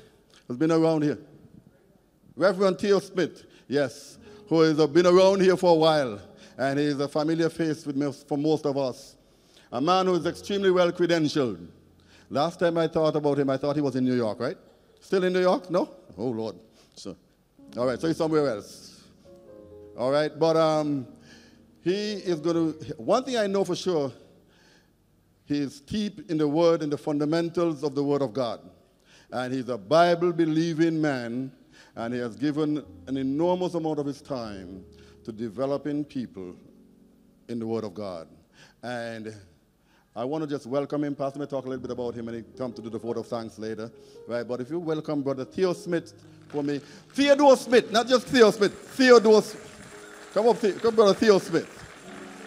has 0.48 0.56
been 0.56 0.70
around 0.70 1.02
here. 1.02 1.18
Reverend 2.36 2.78
Theo 2.78 3.00
Smith, 3.00 3.44
yes, 3.66 4.18
who 4.48 4.60
has 4.60 4.86
been 4.88 5.06
around 5.06 5.40
here 5.40 5.56
for 5.56 5.70
a 5.70 5.74
while, 5.74 6.20
and 6.58 6.78
he's 6.78 7.00
a 7.00 7.08
familiar 7.08 7.48
face 7.48 7.86
with 7.86 8.28
for 8.28 8.36
most 8.36 8.66
of 8.66 8.76
us. 8.76 9.16
A 9.72 9.80
man 9.80 10.06
who 10.06 10.14
is 10.14 10.26
extremely 10.26 10.70
well 10.70 10.92
credentialed. 10.92 11.66
Last 12.28 12.60
time 12.60 12.76
I 12.76 12.88
thought 12.88 13.16
about 13.16 13.38
him, 13.38 13.48
I 13.48 13.56
thought 13.56 13.76
he 13.76 13.82
was 13.82 13.96
in 13.96 14.04
New 14.04 14.14
York, 14.14 14.38
right? 14.38 14.56
Still 15.06 15.22
in 15.22 15.32
New 15.32 15.40
York? 15.40 15.70
No? 15.70 15.88
Oh, 16.18 16.30
Lord. 16.30 16.56
So, 16.96 17.16
all 17.76 17.86
right, 17.86 18.00
so 18.00 18.08
he's 18.08 18.16
somewhere 18.16 18.48
else. 18.48 19.04
All 19.96 20.10
right, 20.10 20.36
but 20.36 20.56
um, 20.56 21.06
he 21.84 22.14
is 22.14 22.40
going 22.40 22.74
to, 22.74 22.94
one 22.96 23.22
thing 23.22 23.36
I 23.36 23.46
know 23.46 23.64
for 23.64 23.76
sure, 23.76 24.10
he 25.44 25.60
is 25.60 25.80
deep 25.80 26.28
in 26.28 26.38
the 26.38 26.48
Word 26.48 26.82
and 26.82 26.92
the 26.92 26.98
fundamentals 26.98 27.84
of 27.84 27.94
the 27.94 28.02
Word 28.02 28.20
of 28.20 28.32
God. 28.32 28.68
And 29.30 29.54
he's 29.54 29.68
a 29.68 29.78
Bible 29.78 30.32
believing 30.32 31.00
man, 31.00 31.52
and 31.94 32.12
he 32.12 32.18
has 32.18 32.34
given 32.34 32.84
an 33.06 33.16
enormous 33.16 33.74
amount 33.74 34.00
of 34.00 34.06
his 34.06 34.20
time 34.20 34.84
to 35.22 35.30
developing 35.30 36.04
people 36.04 36.56
in 37.48 37.60
the 37.60 37.66
Word 37.68 37.84
of 37.84 37.94
God. 37.94 38.26
And 38.82 39.32
I 40.16 40.24
want 40.24 40.42
to 40.42 40.48
just 40.48 40.66
welcome 40.66 41.04
him. 41.04 41.14
Pastor 41.14 41.38
may 41.38 41.46
talk 41.46 41.66
a 41.66 41.68
little 41.68 41.82
bit 41.82 41.90
about 41.90 42.14
him 42.14 42.28
and 42.28 42.38
he 42.38 42.44
come 42.56 42.72
to 42.72 42.80
do 42.80 42.88
the 42.88 42.98
vote 42.98 43.18
of 43.18 43.26
thanks 43.26 43.58
later. 43.58 43.92
Right? 44.26 44.48
But 44.48 44.62
if 44.62 44.70
you 44.70 44.80
welcome 44.80 45.22
Brother 45.22 45.44
Theo 45.44 45.74
Smith 45.74 46.14
for 46.48 46.62
me. 46.62 46.80
Theodore 47.10 47.54
Smith, 47.56 47.90
not 47.90 48.08
just 48.08 48.26
Theo 48.28 48.50
Smith. 48.50 48.72
Theodore 48.72 49.42
Come 50.32 50.48
up, 50.48 50.58
come 50.60 50.94
Brother 50.94 51.12
Theo 51.14 51.38
Smith. 51.38 51.68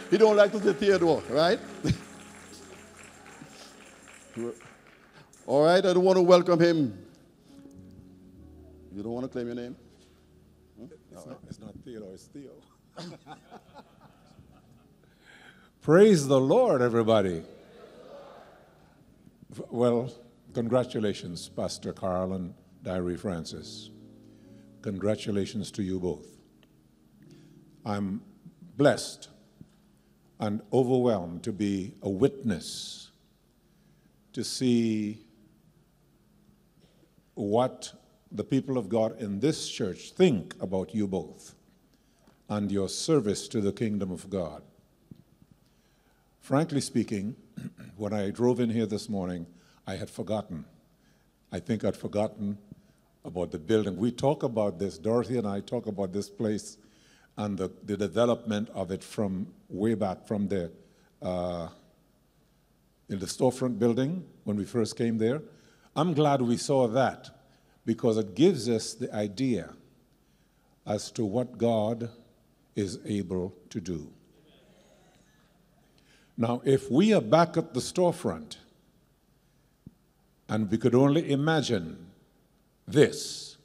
He 0.10 0.18
don't 0.18 0.36
like 0.36 0.52
to 0.52 0.60
say 0.60 0.74
Theodore, 0.74 1.22
right? 1.30 1.60
All 5.48 5.64
right, 5.64 5.86
I 5.86 5.94
don't 5.94 6.04
want 6.04 6.18
to 6.18 6.22
welcome 6.22 6.60
him. 6.60 6.98
You 8.96 9.04
don't 9.04 9.14
want 9.14 9.26
to 9.26 9.30
claim 9.30 9.48
your 9.48 9.56
name? 9.56 9.76
Hmm? 10.78 10.86
It's, 11.12 11.26
not, 11.26 11.40
it's 11.48 11.60
not 11.60 11.74
Theodore, 11.84 12.14
it's 12.14 12.26
Theo. 12.26 12.52
Praise 15.82 16.28
the 16.28 16.40
Lord, 16.40 16.82
everybody. 16.82 17.44
Well, 19.70 20.12
congratulations, 20.54 21.50
Pastor 21.50 21.92
Carl 21.92 22.34
and 22.34 22.54
Diary 22.84 23.18
Francis. 23.18 23.90
Congratulations 24.82 25.72
to 25.72 25.84
you 25.84 26.00
both. 26.00 26.38
I'm 27.86 28.22
blessed 28.78 29.30
and 30.40 30.62
overwhelmed 30.72 31.44
to 31.44 31.52
be 31.52 31.94
a 32.02 32.10
witness, 32.10 33.12
to 34.34 34.44
see 34.44 35.26
what 37.34 37.92
the 38.32 38.44
people 38.44 38.78
of 38.78 38.88
God 38.88 39.20
in 39.20 39.40
this 39.40 39.68
church 39.68 40.12
think 40.12 40.56
about 40.62 40.94
you 40.94 41.08
both 41.08 41.56
and 42.48 42.72
your 42.72 42.88
service 42.88 43.48
to 43.50 43.62
the 43.62 43.74
kingdom 43.74 44.12
of 44.12 44.30
God. 44.30 44.62
Frankly 46.40 46.82
speaking, 46.82 47.36
when 47.98 48.14
I 48.14 48.30
drove 48.30 48.60
in 48.60 48.70
here 48.70 48.86
this 48.86 49.10
morning, 49.10 49.46
I 49.86 49.96
had 49.96 50.10
forgotten. 50.10 50.66
I 51.52 51.60
think 51.60 51.84
I'd 51.84 51.98
forgotten 51.98 52.58
about 53.26 53.52
the 53.52 53.60
building. 53.60 53.98
We 53.98 54.12
talk 54.12 54.44
about 54.44 54.80
this, 54.80 54.98
Dorothy 54.98 55.38
and 55.38 55.48
I 55.48 55.60
talk 55.62 55.88
about 55.88 56.14
this 56.14 56.30
place 56.30 56.78
and 57.38 57.58
the, 57.58 57.72
the 57.84 57.96
development 57.96 58.70
of 58.74 58.92
it 58.92 59.04
from 59.04 59.48
way 59.70 59.94
back 59.94 60.28
from 60.28 60.48
the, 60.48 60.72
uh, 61.22 61.70
in 63.08 63.20
the 63.20 63.26
storefront 63.26 63.80
building 63.80 64.26
when 64.44 64.58
we 64.58 64.66
first 64.66 64.98
came 64.98 65.18
there. 65.18 65.42
I'm 65.96 66.14
glad 66.14 66.42
we 66.42 66.58
saw 66.58 66.88
that 66.88 67.30
because 67.86 68.18
it 68.18 68.36
gives 68.36 68.70
us 68.70 68.94
the 68.94 69.14
idea 69.14 69.74
as 70.86 71.12
to 71.12 71.26
what 71.26 71.58
God 71.58 72.10
is 72.76 73.00
able 73.06 73.56
to 73.70 73.80
do. 73.82 74.12
Now, 76.40 76.62
if 76.64 76.90
we 76.90 77.14
are 77.14 77.22
back 77.22 77.58
at 77.58 77.74
the 77.74 77.82
storefront 77.82 78.56
and 80.48 80.72
we 80.72 80.78
could 80.78 80.96
only 80.96 81.30
imagine 81.32 82.08
this, 82.88 83.58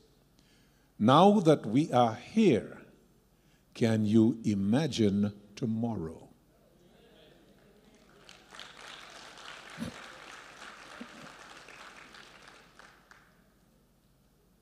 now 0.99 1.39
that 1.41 1.65
we 1.65 1.91
are 1.93 2.15
here, 2.15 2.85
Can 3.75 4.07
you 4.07 4.39
imagine 4.45 5.33
tomorrow? 5.57 6.29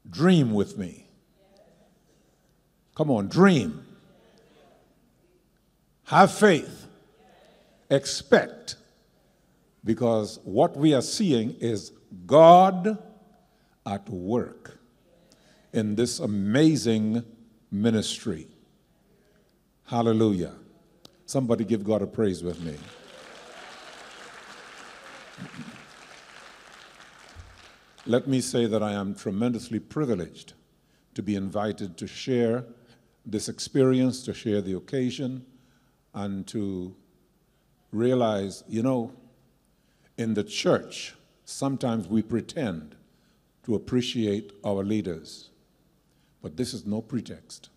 Dream 0.09 0.53
with 0.53 0.79
me. 0.79 1.07
Come 2.95 3.11
on, 3.11 3.29
dream. 3.29 3.85
Have 6.05 6.33
faith. 6.33 6.82
Expect. 7.93 8.77
Because 9.85 10.39
what 10.45 10.77
we 10.77 10.95
are 10.95 11.03
seeing 11.03 11.51
is 11.61 11.93
God 12.27 12.97
at 13.85 14.09
work 14.09 14.79
in 15.75 15.95
this 15.95 16.19
amazing 16.19 17.23
ministry. 17.71 18.49
Hallelujah. 19.85 20.55
Somebody 21.27 21.65
give 21.65 21.85
God 21.85 22.01
a 22.01 22.07
praise 22.07 22.43
with 22.43 22.63
me. 22.63 22.77
Let 28.07 28.27
me 28.27 28.41
say 28.41 28.65
that 28.67 28.83
I 28.83 28.93
am 28.93 29.15
tremendously 29.15 29.79
privileged 29.79 30.55
to 31.15 31.23
be 31.23 31.37
invited 31.37 31.99
to 31.99 32.07
share 32.07 32.65
this 33.27 33.51
experience, 33.51 34.23
to 34.25 34.33
share 34.33 34.63
the 34.63 34.77
occasion, 34.77 35.45
and 36.15 36.47
to 36.49 36.97
realize, 37.93 38.65
you 38.69 38.83
know, 38.83 39.13
in 40.17 40.35
the 40.35 40.43
church, 40.43 41.15
sometimes 41.45 42.09
we 42.09 42.23
pretend 42.23 42.97
to 43.65 43.75
appreciate 43.75 44.53
our 44.65 44.83
leaders, 44.83 45.51
but 46.43 46.57
this 46.57 46.75
is 46.75 46.85
no 46.85 47.01
pretext. 47.01 47.69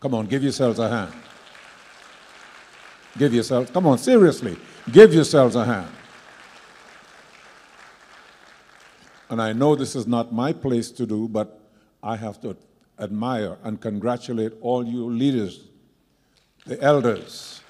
Come 0.00 0.14
on, 0.14 0.26
give 0.26 0.42
yourselves 0.42 0.78
a 0.78 0.88
hand. 0.88 1.12
Give 3.16 3.34
yourselves, 3.34 3.70
come 3.70 3.86
on, 3.86 3.98
seriously, 3.98 4.56
give 4.92 5.12
yourselves 5.12 5.54
a 5.56 5.64
hand. 5.64 5.90
And 9.30 9.42
I 9.42 9.52
know 9.52 9.74
this 9.74 9.94
is 9.94 10.06
not 10.06 10.32
my 10.32 10.52
place 10.52 10.90
to 10.92 11.06
do, 11.06 11.28
but 11.28 11.60
I 12.02 12.16
have 12.16 12.40
to 12.42 12.56
admire 12.98 13.58
and 13.62 13.80
congratulate 13.80 14.52
all 14.60 14.86
you 14.86 15.10
leaders, 15.10 15.68
the 16.64 16.80
elders, 16.82 17.60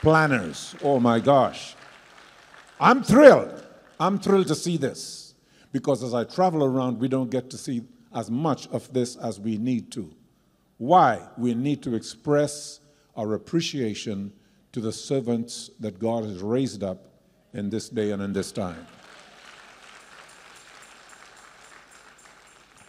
planners. 0.00 0.74
Oh 0.82 1.00
my 1.00 1.20
gosh. 1.20 1.74
I'm 2.80 3.02
thrilled. 3.02 3.64
I'm 3.98 4.18
thrilled 4.18 4.46
to 4.48 4.54
see 4.54 4.76
this 4.76 5.34
because 5.72 6.02
as 6.02 6.14
I 6.14 6.24
travel 6.24 6.64
around, 6.64 6.98
we 6.98 7.08
don't 7.08 7.30
get 7.30 7.50
to 7.50 7.58
see 7.58 7.82
as 8.14 8.30
much 8.30 8.68
of 8.68 8.92
this 8.92 9.16
as 9.16 9.40
we 9.40 9.58
need 9.58 9.90
to. 9.92 10.14
Why? 10.78 11.20
We 11.36 11.54
need 11.54 11.82
to 11.82 11.94
express 11.94 12.80
our 13.16 13.34
appreciation 13.34 14.32
to 14.72 14.80
the 14.80 14.92
servants 14.92 15.70
that 15.80 15.98
God 15.98 16.24
has 16.24 16.40
raised 16.40 16.84
up 16.84 17.04
in 17.52 17.68
this 17.68 17.88
day 17.88 18.12
and 18.12 18.22
in 18.22 18.32
this 18.32 18.52
time. 18.52 18.86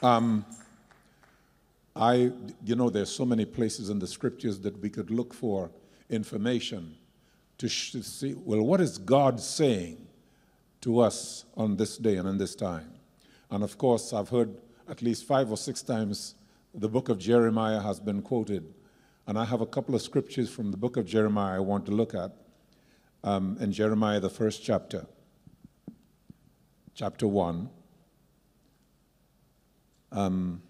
Um, 0.03 0.45
I, 1.95 2.31
you 2.63 2.75
know, 2.75 2.89
there's 2.89 3.09
so 3.09 3.25
many 3.25 3.43
places 3.43 3.89
in 3.89 3.99
the 3.99 4.07
scriptures 4.07 4.59
that 4.61 4.79
we 4.79 4.89
could 4.89 5.09
look 5.09 5.33
for 5.33 5.71
information 6.09 6.95
to, 7.59 7.69
see, 7.69 8.33
well, 8.33 8.61
what 8.61 8.81
is 8.81 8.97
God 8.97 9.39
saying 9.39 10.07
to 10.81 10.99
us 10.99 11.45
on 11.55 11.75
this 11.75 11.97
day 11.97 12.15
and 12.15 12.27
in 12.27 12.37
this 12.37 12.55
time? 12.55 12.93
And 13.51 13.63
of 13.63 13.77
course, 13.77 14.13
I've 14.13 14.29
heard 14.29 14.55
at 14.87 15.01
least 15.01 15.25
five 15.25 15.51
or 15.51 15.57
six 15.57 15.81
times 15.81 16.35
the 16.73 16.87
book 16.87 17.09
of 17.09 17.19
Jeremiah 17.19 17.81
has 17.81 17.99
been 17.99 18.21
quoted. 18.21 18.73
And 19.27 19.37
I 19.37 19.45
have 19.45 19.61
a 19.61 19.65
couple 19.65 19.93
of 19.93 20.01
scriptures 20.01 20.49
from 20.49 20.71
the 20.71 20.77
book 20.77 20.97
of 20.97 21.05
Jeremiah 21.05 21.57
I 21.57 21.59
want 21.59 21.85
to 21.87 21.91
look 21.91 22.15
at. 22.15 22.31
Um, 23.23 23.57
in 23.59 23.73
Jeremiah, 23.73 24.21
the 24.21 24.29
first 24.29 24.63
chapter, 24.63 25.05
chapter 26.95 27.27
1. 27.27 27.69
Um, 30.13 30.61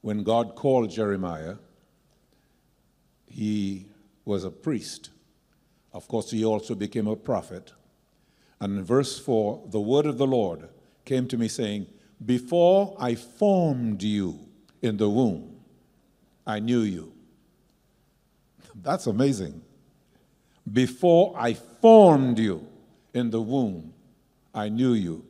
when 0.00 0.22
God 0.22 0.54
called 0.54 0.90
Jeremiah, 0.90 1.56
he 3.26 3.87
was 4.28 4.44
a 4.44 4.50
priest. 4.50 5.08
Of 5.94 6.06
course, 6.06 6.30
he 6.30 6.44
also 6.44 6.74
became 6.74 7.08
a 7.08 7.16
prophet. 7.16 7.72
And 8.60 8.78
in 8.78 8.84
verse 8.84 9.18
4, 9.18 9.68
the 9.70 9.80
word 9.80 10.04
of 10.04 10.18
the 10.18 10.26
Lord 10.26 10.68
came 11.06 11.26
to 11.28 11.38
me 11.38 11.48
saying, 11.48 11.86
Before 12.24 12.94
I 13.00 13.14
formed 13.14 14.02
you 14.02 14.38
in 14.82 14.98
the 14.98 15.08
womb, 15.08 15.56
I 16.46 16.60
knew 16.60 16.80
you. 16.80 17.14
That's 18.74 19.06
amazing. 19.06 19.62
Before 20.70 21.34
I 21.36 21.54
formed 21.54 22.38
you 22.38 22.68
in 23.14 23.30
the 23.30 23.40
womb, 23.40 23.94
I 24.54 24.68
knew 24.68 24.92
you. 24.92 25.24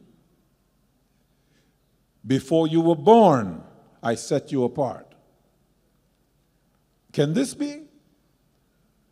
Before 2.26 2.66
you 2.66 2.80
were 2.80 2.96
born, 2.96 3.62
I 4.02 4.16
set 4.16 4.50
you 4.50 4.64
apart. 4.64 5.14
Can 7.12 7.32
this 7.32 7.54
be? 7.54 7.84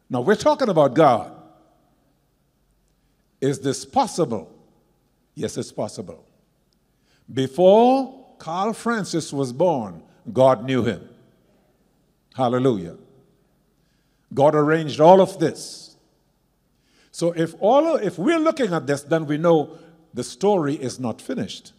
Now, 0.09 0.21
we're 0.21 0.37
talking 0.37 0.69
about 0.69 0.95
God. 0.95 1.33
Is 3.41 3.61
this 3.61 3.85
possible? 3.85 4.53
Yes, 5.35 5.57
it's 5.57 5.73
possible. 5.73 6.25
Before 7.33 8.27
Carl 8.39 8.73
Francis 8.73 9.33
was 9.33 9.53
born, 9.53 10.03
God 10.33 10.65
knew 10.65 10.85
him. 10.85 11.09
Hallelujah. 12.35 12.97
God 14.33 14.55
arranged 14.55 15.01
all 15.01 15.21
of 15.21 15.39
this. 15.39 15.97
So 17.11 17.33
if 17.33 17.55
all 17.61 17.97
if 17.97 18.19
we're 18.19 18.39
looking 18.39 18.73
at 18.75 18.87
this, 18.87 19.03
then 19.03 19.27
we 19.27 19.39
know 19.39 19.79
the 20.13 20.23
story 20.23 20.75
is 20.75 21.01
not 21.01 21.21
finished. 21.21 21.73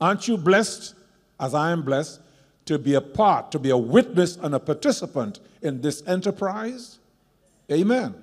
Aren't 0.00 0.28
you 0.28 0.36
blessed, 0.36 0.94
as 1.38 1.54
I 1.54 1.72
am 1.72 1.82
blessed, 1.82 2.20
to 2.66 2.78
be 2.78 2.94
a 2.94 3.00
part, 3.00 3.50
to 3.52 3.58
be 3.58 3.70
a 3.70 3.76
witness 3.76 4.36
and 4.36 4.54
a 4.54 4.60
participant 4.60 5.40
in 5.60 5.80
this 5.80 6.02
enterprise? 6.06 6.98
Amen. 7.70 8.14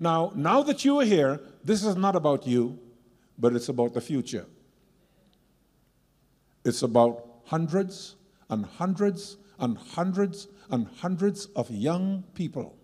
Now, 0.00 0.32
now 0.34 0.62
that 0.62 0.84
you 0.84 1.00
are 1.00 1.04
here, 1.04 1.40
this 1.64 1.84
is 1.84 1.96
not 1.96 2.14
about 2.14 2.46
you, 2.46 2.78
but 3.38 3.54
it's 3.54 3.68
about 3.68 3.94
the 3.94 4.00
future. 4.00 4.46
It's 6.64 6.82
about 6.82 7.24
hundreds 7.46 8.16
and 8.50 8.64
hundreds 8.64 9.36
and 9.58 9.76
hundreds 9.78 10.48
and 10.70 10.86
hundreds 10.98 11.46
of 11.56 11.70
young 11.70 12.24
people 12.34 12.76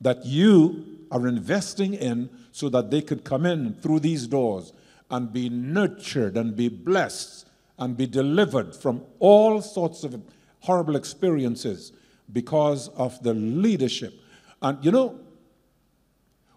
that 0.00 0.24
you 0.24 1.06
are 1.10 1.26
investing 1.26 1.94
in 1.94 2.30
so 2.52 2.68
that 2.68 2.90
they 2.90 3.02
could 3.02 3.24
come 3.24 3.44
in 3.44 3.74
through 3.74 4.00
these 4.00 4.26
doors 4.26 4.72
and 5.10 5.32
be 5.32 5.48
nurtured 5.48 6.36
and 6.36 6.56
be 6.56 6.68
blessed 6.68 7.49
and 7.80 7.96
be 7.96 8.06
delivered 8.06 8.76
from 8.76 9.02
all 9.18 9.60
sorts 9.62 10.04
of 10.04 10.22
horrible 10.60 10.94
experiences 10.94 11.92
because 12.32 12.88
of 12.88 13.20
the 13.22 13.34
leadership. 13.34 14.14
And 14.62 14.84
you 14.84 14.92
know, 14.92 15.18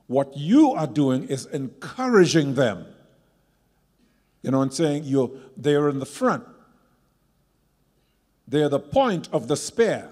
what 0.08 0.35
you 0.35 0.72
are 0.74 0.85
doing 0.85 1.24
is 1.30 1.45
encouraging 1.48 2.56
them. 2.56 2.85
You 4.42 4.52
know, 4.52 4.61
and 4.61 4.74
saying 4.74 5.06
you 5.06 5.40
they're 5.56 5.88
in 5.88 6.00
the 6.00 6.06
front. 6.06 6.43
They're 8.45 8.69
the 8.69 8.80
point 8.80 9.30
of 9.32 9.48
the 9.48 9.56
spear. 9.56 10.10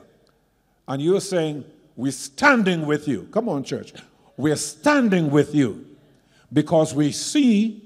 And 0.88 1.02
you're 1.02 1.22
saying, 1.22 1.66
We're 1.98 2.14
standing 2.14 2.86
with 2.86 3.08
you. 3.08 3.28
Come 3.32 3.50
on, 3.50 3.66
church. 3.66 3.94
We're 4.38 4.56
standing 4.56 5.30
with 5.30 5.54
you 5.54 5.86
because 6.52 6.96
we 6.96 7.12
see 7.12 7.84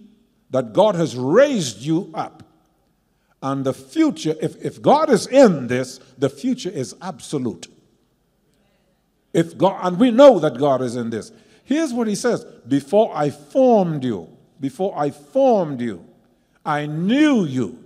that 0.52 0.74
God 0.74 0.96
has 0.96 1.16
raised 1.16 1.80
you 1.82 2.12
up. 2.14 2.44
And 3.46 3.64
the 3.64 3.74
future, 3.74 4.34
if, 4.42 4.56
if 4.66 4.82
God 4.82 5.12
is 5.12 5.28
in 5.28 5.68
this, 5.68 6.00
the 6.18 6.30
future 6.30 6.72
is 6.72 6.96
absolute. 7.00 7.68
If 9.34 9.56
God, 9.56 9.82
and 9.86 10.00
we 10.00 10.10
know 10.10 10.40
that 10.40 10.58
God 10.58 10.82
is 10.82 10.96
in 10.96 11.12
this. 11.12 11.32
Here's 11.64 11.94
what 11.94 12.08
he 12.08 12.16
says 12.16 12.44
Before 12.68 13.16
I 13.16 13.30
formed 13.30 14.04
you, 14.04 14.36
before 14.60 14.98
I 14.98 15.12
formed 15.12 15.80
you, 15.80 16.04
I 16.66 16.88
knew 16.88 17.46
you. 17.46 17.84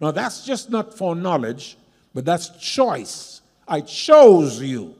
Now, 0.00 0.12
that's 0.12 0.44
just 0.44 0.70
not 0.70 0.96
for 0.96 1.16
knowledge, 1.16 1.76
but 2.14 2.24
that's 2.24 2.50
choice. 2.50 3.40
I 3.66 3.80
chose 3.80 4.62
you. 4.62 4.94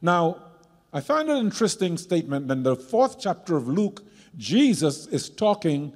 Now, 0.00 0.36
I 0.92 1.00
find 1.00 1.28
an 1.28 1.38
interesting 1.38 1.98
statement 1.98 2.48
in 2.48 2.62
the 2.62 2.76
fourth 2.76 3.18
chapter 3.18 3.56
of 3.56 3.66
Luke. 3.66 4.04
Jesus 4.36 5.08
is 5.08 5.28
talking 5.28 5.92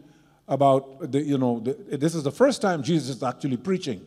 about 0.49 1.13
the, 1.13 1.21
you 1.21 1.39
know, 1.39 1.61
the, 1.61 1.75
this 1.97 2.15
is 2.15 2.23
the 2.23 2.31
first 2.31 2.63
time 2.63 2.83
Jesus 2.83 3.17
is 3.17 3.23
actually 3.23 3.57
preaching. 3.57 4.07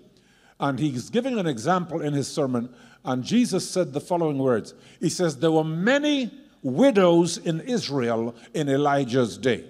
And 0.60 0.80
he's 0.80 1.10
giving 1.10 1.38
an 1.40 1.48
example 1.48 2.02
in 2.02 2.14
his 2.14 2.28
sermon. 2.28 2.74
And 3.04 3.24
Jesus 3.24 3.70
said 3.70 3.94
the 3.94 4.02
following 4.02 4.38
words 4.38 4.74
He 5.00 5.10
says, 5.10 5.38
There 5.38 5.52
were 5.52 5.64
many 5.64 6.32
widows 6.64 7.38
in 7.38 7.62
Israel 7.62 8.36
in 8.54 8.70
Elijah's 8.70 9.38
day. 9.38 9.66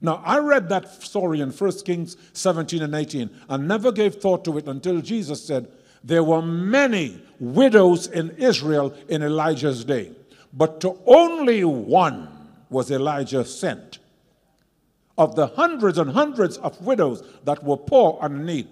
Now, 0.00 0.22
I 0.24 0.38
read 0.38 0.70
that 0.70 1.02
story 1.02 1.40
in 1.40 1.50
1 1.50 1.72
Kings 1.84 2.16
17 2.32 2.82
and 2.82 2.94
18 2.94 3.30
and 3.48 3.68
never 3.68 3.92
gave 3.92 4.14
thought 4.14 4.44
to 4.46 4.56
it 4.56 4.66
until 4.66 5.00
Jesus 5.02 5.44
said, 5.44 5.68
There 6.02 6.24
were 6.24 6.40
many 6.40 7.20
widows 7.38 8.06
in 8.06 8.30
Israel 8.38 8.94
in 9.08 9.22
Elijah's 9.22 9.84
day, 9.84 10.12
but 10.52 10.80
to 10.80 10.98
only 11.06 11.64
one 11.64 12.28
was 12.70 12.90
Elijah 12.90 13.44
sent. 13.44 13.99
Of 15.20 15.36
the 15.36 15.48
hundreds 15.48 15.98
and 15.98 16.10
hundreds 16.10 16.56
of 16.56 16.80
widows 16.80 17.22
that 17.44 17.62
were 17.62 17.76
poor 17.76 18.18
and 18.22 18.36
in 18.40 18.46
need, 18.46 18.68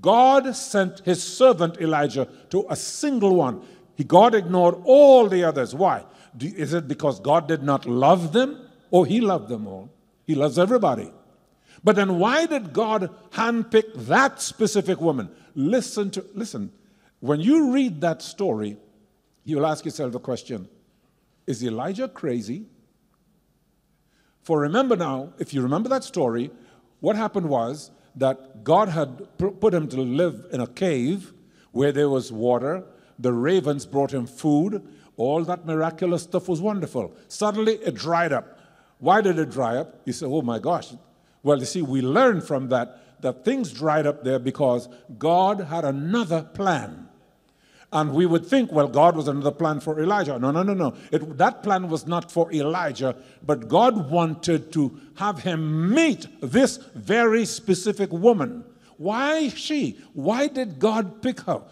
God 0.00 0.56
sent 0.56 1.00
his 1.00 1.22
servant 1.22 1.78
Elijah 1.82 2.26
to 2.48 2.64
a 2.70 2.76
single 2.76 3.34
one. 3.36 3.62
He, 3.94 4.04
God 4.04 4.34
ignored 4.34 4.76
all 4.84 5.28
the 5.28 5.44
others. 5.44 5.74
Why? 5.74 6.04
Is 6.40 6.72
it 6.72 6.88
because 6.88 7.20
God 7.20 7.46
did 7.46 7.62
not 7.62 7.84
love 7.84 8.32
them? 8.32 8.68
Oh, 8.90 9.04
he 9.04 9.20
loved 9.20 9.50
them 9.50 9.66
all. 9.66 9.90
He 10.24 10.34
loves 10.34 10.58
everybody. 10.58 11.12
But 11.84 11.96
then 11.96 12.18
why 12.18 12.46
did 12.46 12.72
God 12.72 13.10
handpick 13.32 14.06
that 14.06 14.40
specific 14.40 14.98
woman? 14.98 15.28
Listen 15.54 16.10
to 16.12 16.24
listen. 16.34 16.72
When 17.20 17.40
you 17.40 17.72
read 17.72 18.00
that 18.00 18.22
story, 18.22 18.78
you'll 19.44 19.66
ask 19.66 19.84
yourself 19.84 20.12
the 20.12 20.20
question, 20.20 20.68
is 21.46 21.62
Elijah 21.62 22.08
crazy? 22.08 22.64
For 24.42 24.60
remember 24.60 24.96
now, 24.96 25.32
if 25.38 25.54
you 25.54 25.62
remember 25.62 25.88
that 25.88 26.04
story, 26.04 26.50
what 27.00 27.16
happened 27.16 27.48
was 27.48 27.90
that 28.16 28.64
God 28.64 28.88
had 28.88 29.26
put 29.38 29.72
him 29.72 29.88
to 29.88 30.00
live 30.00 30.46
in 30.52 30.60
a 30.60 30.66
cave 30.66 31.32
where 31.70 31.92
there 31.92 32.08
was 32.08 32.30
water. 32.30 32.84
The 33.18 33.32
ravens 33.32 33.86
brought 33.86 34.12
him 34.12 34.26
food. 34.26 34.86
All 35.16 35.44
that 35.44 35.64
miraculous 35.64 36.22
stuff 36.24 36.48
was 36.48 36.60
wonderful. 36.60 37.14
Suddenly 37.28 37.74
it 37.74 37.94
dried 37.94 38.32
up. 38.32 38.58
Why 38.98 39.20
did 39.20 39.38
it 39.38 39.50
dry 39.50 39.76
up? 39.76 40.00
You 40.04 40.12
say, 40.12 40.26
oh 40.26 40.42
my 40.42 40.58
gosh. 40.58 40.92
Well, 41.42 41.58
you 41.58 41.64
see, 41.64 41.82
we 41.82 42.02
learned 42.02 42.44
from 42.44 42.68
that 42.68 42.98
that 43.22 43.44
things 43.44 43.72
dried 43.72 44.06
up 44.06 44.24
there 44.24 44.38
because 44.38 44.88
God 45.16 45.60
had 45.60 45.84
another 45.84 46.42
plan. 46.42 47.08
And 47.92 48.14
we 48.14 48.24
would 48.24 48.46
think, 48.46 48.72
well, 48.72 48.88
God 48.88 49.16
was 49.16 49.28
another 49.28 49.50
plan 49.50 49.78
for 49.78 50.00
Elijah. 50.00 50.38
No, 50.38 50.50
no, 50.50 50.62
no, 50.62 50.72
no. 50.72 50.94
It, 51.10 51.36
that 51.36 51.62
plan 51.62 51.90
was 51.90 52.06
not 52.06 52.32
for 52.32 52.50
Elijah, 52.50 53.14
but 53.44 53.68
God 53.68 54.10
wanted 54.10 54.72
to 54.72 54.98
have 55.16 55.40
him 55.40 55.94
meet 55.94 56.26
this 56.40 56.78
very 56.94 57.44
specific 57.44 58.10
woman. 58.10 58.64
Why 58.96 59.48
she? 59.48 59.98
Why 60.14 60.46
did 60.46 60.78
God 60.78 61.20
pick 61.20 61.40
her? 61.40 61.62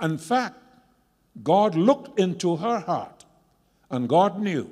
In 0.00 0.18
fact, 0.18 0.56
God 1.42 1.74
looked 1.74 2.20
into 2.20 2.56
her 2.56 2.78
heart, 2.78 3.24
and 3.90 4.08
God 4.08 4.38
knew 4.38 4.70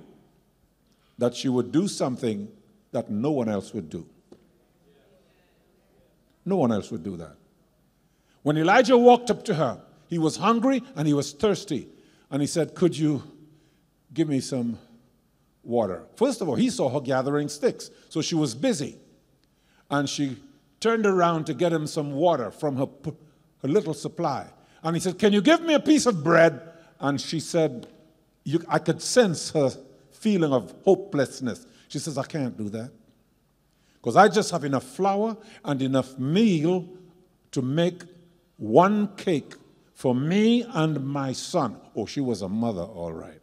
that 1.18 1.34
she 1.34 1.48
would 1.48 1.72
do 1.72 1.88
something 1.88 2.48
that 2.92 3.10
no 3.10 3.32
one 3.32 3.48
else 3.48 3.74
would 3.74 3.90
do. 3.90 4.06
No 6.44 6.56
one 6.56 6.70
else 6.70 6.90
would 6.92 7.02
do 7.02 7.16
that. 7.16 7.36
When 8.42 8.56
Elijah 8.56 8.96
walked 8.96 9.30
up 9.30 9.44
to 9.46 9.54
her, 9.54 9.80
he 10.12 10.18
was 10.18 10.36
hungry 10.36 10.82
and 10.94 11.08
he 11.08 11.14
was 11.14 11.32
thirsty. 11.32 11.88
And 12.30 12.42
he 12.42 12.46
said, 12.46 12.74
Could 12.74 12.98
you 12.98 13.22
give 14.12 14.28
me 14.28 14.40
some 14.40 14.78
water? 15.62 16.04
First 16.16 16.42
of 16.42 16.50
all, 16.50 16.54
he 16.54 16.68
saw 16.68 16.90
her 16.90 17.00
gathering 17.00 17.48
sticks. 17.48 17.90
So 18.10 18.20
she 18.20 18.34
was 18.34 18.54
busy. 18.54 18.98
And 19.90 20.06
she 20.06 20.36
turned 20.80 21.06
around 21.06 21.46
to 21.46 21.54
get 21.54 21.72
him 21.72 21.86
some 21.86 22.12
water 22.12 22.50
from 22.50 22.76
her, 22.76 22.88
her 23.62 23.68
little 23.68 23.94
supply. 23.94 24.48
And 24.82 24.94
he 24.94 25.00
said, 25.00 25.18
Can 25.18 25.32
you 25.32 25.40
give 25.40 25.62
me 25.62 25.72
a 25.72 25.80
piece 25.80 26.04
of 26.04 26.22
bread? 26.22 26.60
And 27.00 27.18
she 27.18 27.40
said, 27.40 27.86
I 28.68 28.80
could 28.80 29.00
sense 29.00 29.52
her 29.52 29.70
feeling 30.10 30.52
of 30.52 30.74
hopelessness. 30.84 31.64
She 31.88 31.98
says, 31.98 32.18
I 32.18 32.24
can't 32.24 32.54
do 32.54 32.68
that. 32.68 32.90
Because 33.94 34.16
I 34.16 34.28
just 34.28 34.50
have 34.50 34.64
enough 34.64 34.84
flour 34.84 35.38
and 35.64 35.80
enough 35.80 36.18
meal 36.18 36.86
to 37.52 37.62
make 37.62 38.02
one 38.58 39.16
cake 39.16 39.54
for 39.94 40.14
me 40.14 40.64
and 40.68 41.04
my 41.06 41.32
son. 41.32 41.76
Oh, 41.94 42.06
she 42.06 42.20
was 42.20 42.42
a 42.42 42.48
mother, 42.48 42.82
all 42.82 43.12
right. 43.12 43.40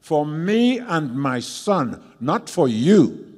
For 0.00 0.24
me 0.24 0.78
and 0.78 1.14
my 1.14 1.40
son, 1.40 2.02
not 2.20 2.48
for 2.48 2.68
you, 2.68 3.36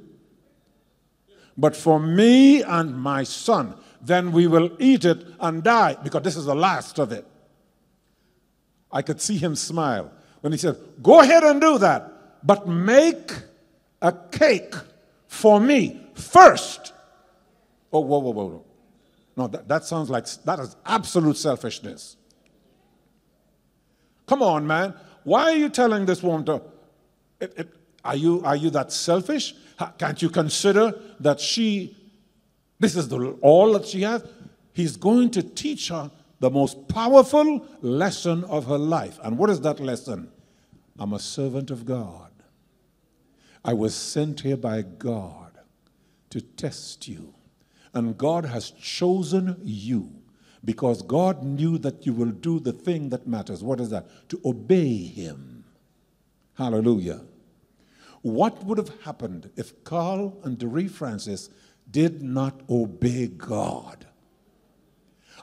but 1.57 1.75
for 1.75 1.99
me 1.99 2.63
and 2.63 2.97
my 2.97 3.23
son. 3.23 3.75
Then 4.01 4.31
we 4.31 4.47
will 4.47 4.71
eat 4.79 5.05
it 5.05 5.25
and 5.39 5.63
die 5.63 5.95
because 6.03 6.23
this 6.23 6.35
is 6.35 6.45
the 6.45 6.55
last 6.55 6.99
of 6.99 7.11
it. 7.11 7.25
I 8.91 9.01
could 9.01 9.21
see 9.21 9.37
him 9.37 9.55
smile 9.55 10.11
when 10.41 10.51
he 10.51 10.57
said, 10.57 10.77
Go 11.01 11.21
ahead 11.21 11.43
and 11.43 11.61
do 11.61 11.77
that, 11.79 12.45
but 12.45 12.67
make 12.67 13.31
a 14.01 14.11
cake 14.11 14.75
for 15.27 15.59
me 15.59 16.01
first. 16.13 16.93
Oh, 17.91 18.01
whoa, 18.01 18.19
whoa, 18.19 18.31
whoa, 18.31 18.45
whoa. 18.45 18.65
No, 19.35 19.47
that, 19.47 19.67
that 19.67 19.85
sounds 19.85 20.09
like 20.09 20.27
that 20.45 20.59
is 20.59 20.75
absolute 20.85 21.37
selfishness. 21.37 22.17
Come 24.27 24.41
on, 24.41 24.67
man. 24.67 24.93
Why 25.23 25.43
are 25.43 25.55
you 25.55 25.69
telling 25.69 26.05
this 26.05 26.21
woman 26.21 26.45
to? 26.45 26.61
It, 27.39 27.53
it, 27.57 27.73
are 28.05 28.15
you 28.15 28.41
are 28.43 28.55
you 28.55 28.69
that 28.71 28.91
selfish? 28.91 29.55
Can't 29.97 30.21
you 30.21 30.29
consider 30.29 30.93
that 31.19 31.39
she? 31.39 31.97
This 32.79 32.95
is 32.95 33.07
the, 33.07 33.37
all 33.41 33.73
that 33.73 33.85
she 33.85 34.01
has. 34.01 34.23
He's 34.73 34.97
going 34.97 35.31
to 35.31 35.43
teach 35.43 35.89
her 35.89 36.11
the 36.39 36.49
most 36.49 36.87
powerful 36.87 37.65
lesson 37.81 38.43
of 38.45 38.65
her 38.65 38.77
life. 38.77 39.19
And 39.23 39.37
what 39.37 39.49
is 39.49 39.61
that 39.61 39.79
lesson? 39.79 40.29
I'm 40.99 41.13
a 41.13 41.19
servant 41.19 41.71
of 41.71 41.85
God. 41.85 42.31
I 43.63 43.73
was 43.73 43.95
sent 43.95 44.41
here 44.41 44.57
by 44.57 44.81
God 44.81 45.57
to 46.31 46.41
test 46.41 47.07
you. 47.07 47.33
And 47.93 48.17
God 48.17 48.45
has 48.45 48.71
chosen 48.71 49.57
you 49.63 50.09
because 50.65 51.01
God 51.01 51.43
knew 51.43 51.77
that 51.79 52.05
you 52.05 52.13
will 52.13 52.31
do 52.31 52.59
the 52.59 52.71
thing 52.71 53.09
that 53.09 53.27
matters. 53.27 53.63
What 53.63 53.79
is 53.79 53.89
that? 53.89 54.07
To 54.29 54.41
obey 54.45 54.95
Him. 54.97 55.65
Hallelujah. 56.55 57.21
What 58.21 58.63
would 58.63 58.77
have 58.77 59.01
happened 59.01 59.51
if 59.55 59.83
Carl 59.83 60.39
and 60.43 60.57
Doree 60.57 60.87
Francis 60.87 61.49
did 61.89 62.23
not 62.23 62.61
obey 62.69 63.27
God? 63.27 64.07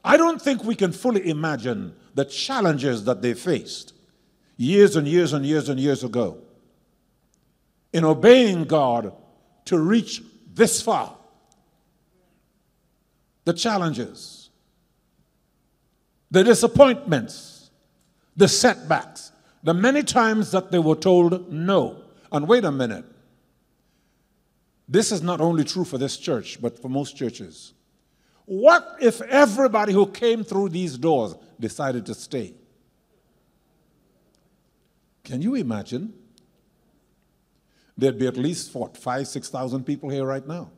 I 0.02 0.16
don't 0.16 0.40
think 0.40 0.64
we 0.64 0.74
can 0.74 0.92
fully 0.92 1.28
imagine 1.28 1.94
the 2.14 2.24
challenges 2.24 3.04
that 3.04 3.20
they 3.20 3.34
faced 3.34 3.92
years 4.56 4.96
and 4.96 5.06
years 5.06 5.32
and 5.32 5.44
years 5.44 5.68
and 5.68 5.78
years 5.78 6.02
ago 6.02 6.38
in 7.92 8.04
obeying 8.04 8.64
God 8.64 9.12
to 9.66 9.78
reach 9.78 10.22
this 10.54 10.80
far. 10.80 11.16
The 13.44 13.52
challenges 13.52 14.40
the 16.30 16.44
disappointments, 16.44 17.70
the 18.36 18.48
setbacks, 18.48 19.32
the 19.62 19.74
many 19.74 20.02
times 20.02 20.52
that 20.52 20.70
they 20.70 20.78
were 20.78 20.94
told 20.94 21.52
no. 21.52 22.02
And 22.32 22.46
wait 22.46 22.64
a 22.64 22.70
minute. 22.70 23.04
This 24.88 25.12
is 25.12 25.22
not 25.22 25.40
only 25.40 25.64
true 25.64 25.84
for 25.84 25.98
this 25.98 26.16
church, 26.16 26.60
but 26.60 26.80
for 26.80 26.88
most 26.88 27.16
churches. 27.16 27.72
What 28.44 28.96
if 29.00 29.20
everybody 29.22 29.92
who 29.92 30.06
came 30.06 30.42
through 30.44 30.70
these 30.70 30.96
doors 30.98 31.34
decided 31.58 32.06
to 32.06 32.14
stay? 32.14 32.54
Can 35.24 35.42
you 35.42 35.54
imagine? 35.54 36.12
There'd 37.96 38.18
be 38.18 38.26
at 38.26 38.36
least 38.36 38.74
what, 38.74 38.96
five, 38.96 39.28
six 39.28 39.48
thousand 39.48 39.84
people 39.84 40.08
here 40.08 40.24
right 40.24 40.46
now. 40.46 40.70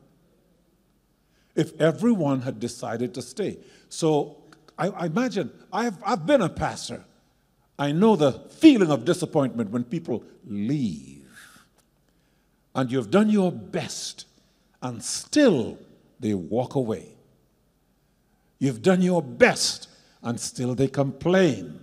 If 1.55 1.81
everyone 1.81 2.41
had 2.43 2.61
decided 2.61 3.15
to 3.15 3.23
stay. 3.23 3.59
So 3.89 4.43
I, 4.79 4.89
I 4.89 5.07
imagine, 5.07 5.51
I've, 5.73 5.97
I've 6.05 6.27
been 6.27 6.43
a 6.43 6.49
pastor. 6.49 7.05
I 7.79 7.93
know 7.93 8.17
the 8.17 8.33
feeling 8.33 8.91
of 8.91 9.05
disappointment 9.05 9.71
when 9.71 9.85
people 9.85 10.25
leave. 10.47 11.29
And 12.75 12.91
you've 12.91 13.11
done 13.11 13.29
your 13.29 13.53
best, 13.53 14.27
and 14.81 15.03
still 15.03 15.79
they 16.21 16.35
walk 16.35 16.75
away. 16.75 17.09
You've 18.59 18.83
done 18.83 19.03
your 19.03 19.23
best, 19.23 19.89
and 20.23 20.39
still 20.41 20.75
they 20.75 20.89
complain. 20.89 21.81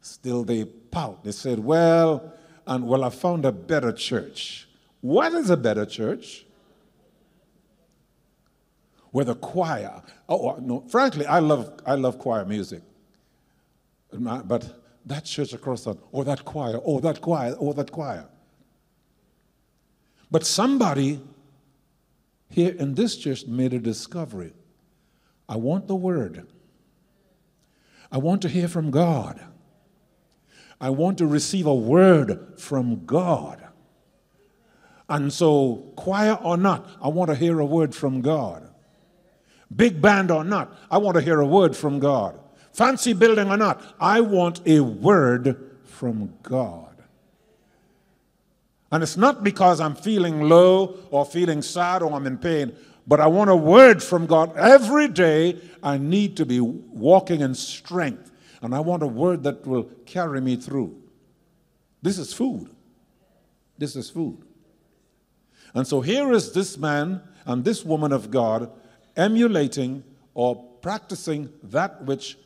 Still 0.00 0.44
they 0.44 0.64
pout. 0.64 1.24
They 1.24 1.32
said, 1.32 1.58
Well, 1.58 2.32
and 2.66 2.86
well, 2.86 3.04
I 3.04 3.10
found 3.10 3.44
a 3.44 3.52
better 3.52 3.92
church. 3.92 4.68
What 5.00 5.32
is 5.34 5.50
a 5.50 5.56
better 5.56 5.86
church? 5.86 6.45
With 9.16 9.30
a 9.30 9.34
choir. 9.34 10.02
Oh, 10.28 10.50
oh, 10.50 10.58
no, 10.60 10.84
frankly, 10.88 11.24
I 11.24 11.38
love, 11.38 11.80
I 11.86 11.94
love 11.94 12.18
choir 12.18 12.44
music. 12.44 12.82
But 14.12 14.78
that 15.06 15.24
church 15.24 15.54
across 15.54 15.84
the, 15.84 15.96
or 16.12 16.22
that 16.24 16.44
choir, 16.44 16.76
or 16.76 17.00
that 17.00 17.22
choir, 17.22 17.54
or 17.54 17.72
that 17.72 17.90
choir. 17.90 18.28
But 20.30 20.44
somebody 20.44 21.22
here 22.50 22.74
in 22.78 22.94
this 22.94 23.16
church 23.16 23.46
made 23.46 23.72
a 23.72 23.78
discovery. 23.78 24.52
I 25.48 25.56
want 25.56 25.88
the 25.88 25.96
word. 25.96 26.46
I 28.12 28.18
want 28.18 28.42
to 28.42 28.50
hear 28.50 28.68
from 28.68 28.90
God. 28.90 29.42
I 30.78 30.90
want 30.90 31.16
to 31.18 31.26
receive 31.26 31.64
a 31.64 31.74
word 31.74 32.58
from 32.58 33.06
God. 33.06 33.66
And 35.08 35.32
so, 35.32 35.90
choir 35.96 36.34
or 36.34 36.58
not, 36.58 36.86
I 37.00 37.08
want 37.08 37.30
to 37.30 37.34
hear 37.34 37.60
a 37.60 37.64
word 37.64 37.94
from 37.94 38.20
God. 38.20 38.74
Big 39.74 40.00
band 40.00 40.30
or 40.30 40.44
not, 40.44 40.76
I 40.90 40.98
want 40.98 41.16
to 41.16 41.20
hear 41.20 41.40
a 41.40 41.46
word 41.46 41.76
from 41.76 41.98
God. 41.98 42.38
Fancy 42.72 43.12
building 43.12 43.50
or 43.50 43.56
not, 43.56 43.82
I 43.98 44.20
want 44.20 44.60
a 44.66 44.80
word 44.80 45.56
from 45.84 46.34
God. 46.42 46.94
And 48.92 49.02
it's 49.02 49.16
not 49.16 49.42
because 49.42 49.80
I'm 49.80 49.96
feeling 49.96 50.42
low 50.42 50.96
or 51.10 51.24
feeling 51.24 51.62
sad 51.62 52.02
or 52.02 52.12
I'm 52.12 52.26
in 52.26 52.38
pain, 52.38 52.76
but 53.06 53.20
I 53.20 53.26
want 53.26 53.50
a 53.50 53.56
word 53.56 54.02
from 54.02 54.26
God. 54.26 54.56
Every 54.56 55.08
day 55.08 55.60
I 55.82 55.98
need 55.98 56.36
to 56.36 56.46
be 56.46 56.60
walking 56.60 57.40
in 57.40 57.54
strength, 57.54 58.30
and 58.62 58.74
I 58.74 58.80
want 58.80 59.02
a 59.02 59.08
word 59.08 59.42
that 59.42 59.66
will 59.66 59.84
carry 60.04 60.40
me 60.40 60.56
through. 60.56 61.02
This 62.02 62.18
is 62.18 62.32
food. 62.32 62.70
This 63.78 63.96
is 63.96 64.08
food. 64.08 64.38
And 65.74 65.86
so 65.86 66.00
here 66.00 66.32
is 66.32 66.52
this 66.52 66.78
man 66.78 67.22
and 67.44 67.64
this 67.64 67.84
woman 67.84 68.12
of 68.12 68.30
God 68.30 68.70
emulating 69.16 70.04
or 70.34 70.56
practicing 70.82 71.52
that 71.62 72.04
which 72.04 72.38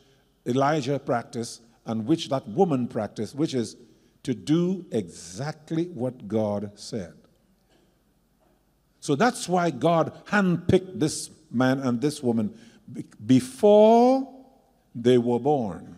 Elijah 0.45 0.97
practiced 0.99 1.61
and 1.85 2.05
which 2.05 2.29
that 2.29 2.47
woman 2.47 2.87
practiced, 2.87 3.35
which 3.35 3.53
is 3.53 3.75
to 4.23 4.33
do 4.33 4.85
exactly 4.91 5.85
what 5.85 6.27
God 6.27 6.71
said. 6.75 7.13
So 8.99 9.15
that's 9.15 9.49
why 9.49 9.71
God 9.71 10.13
handpicked 10.25 10.99
this 10.99 11.31
man 11.49 11.79
and 11.79 11.99
this 11.99 12.21
woman 12.21 12.57
before 13.25 14.31
they 14.93 15.17
were 15.17 15.39
born. 15.39 15.97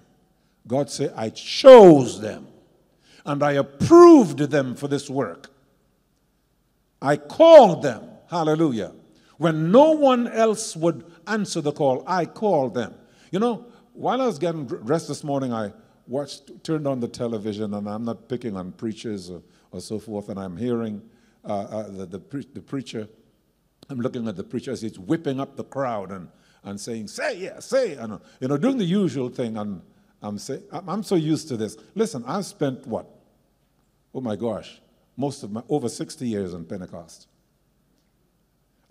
God 0.67 0.89
said, 0.89 1.13
I 1.15 1.29
chose 1.29 2.21
them 2.21 2.47
and 3.25 3.43
I 3.43 3.53
approved 3.53 4.39
them 4.39 4.75
for 4.75 4.87
this 4.87 5.09
work. 5.09 5.51
I 7.01 7.17
called 7.17 7.83
them, 7.83 8.07
hallelujah. 8.29 8.93
When 9.43 9.73
no 9.73 9.91
one 9.91 10.29
else 10.29 10.73
would 10.73 11.03
answer 11.27 11.59
the 11.59 11.73
call, 11.73 12.05
I 12.07 12.23
called 12.23 12.75
them. 12.75 12.93
You 13.29 13.39
know, 13.39 13.65
while 13.91 14.21
I 14.21 14.25
was 14.25 14.39
getting 14.39 14.65
dressed 14.65 15.09
this 15.09 15.21
morning, 15.21 15.51
I 15.51 15.73
watched, 16.07 16.63
turned 16.63 16.87
on 16.87 17.01
the 17.01 17.09
television, 17.09 17.73
and 17.73 17.89
I'm 17.89 18.05
not 18.05 18.29
picking 18.29 18.55
on 18.55 18.71
preachers 18.71 19.29
or, 19.29 19.41
or 19.71 19.81
so 19.81 19.99
forth, 19.99 20.29
and 20.29 20.39
I'm 20.39 20.55
hearing 20.55 21.01
uh, 21.43 21.47
uh, 21.47 21.89
the, 21.89 22.05
the, 22.05 22.19
pre- 22.19 22.47
the, 22.53 22.61
preacher, 22.61 23.09
I'm 23.89 23.99
looking 23.99 24.29
at 24.29 24.37
the 24.37 24.45
preacher 24.45 24.71
as 24.71 24.81
he's 24.81 24.97
whipping 24.97 25.41
up 25.41 25.57
the 25.57 25.65
crowd 25.65 26.13
and, 26.13 26.29
and 26.63 26.79
saying, 26.79 27.09
say, 27.09 27.37
yeah, 27.37 27.59
say, 27.59 27.95
and, 27.95 28.21
you 28.39 28.47
know, 28.47 28.55
doing 28.55 28.77
the 28.77 28.85
usual 28.85 29.27
thing, 29.27 29.57
and 29.57 29.81
I'm, 30.21 30.37
say, 30.37 30.61
I'm 30.71 31.03
so 31.03 31.15
used 31.15 31.49
to 31.49 31.57
this. 31.57 31.75
Listen, 31.95 32.23
I've 32.25 32.45
spent 32.45 32.87
what? 32.87 33.09
Oh 34.15 34.21
my 34.21 34.37
gosh, 34.37 34.79
most 35.17 35.43
of 35.43 35.51
my, 35.51 35.63
over 35.67 35.89
60 35.89 36.25
years 36.25 36.53
in 36.53 36.63
Pentecost. 36.63 37.27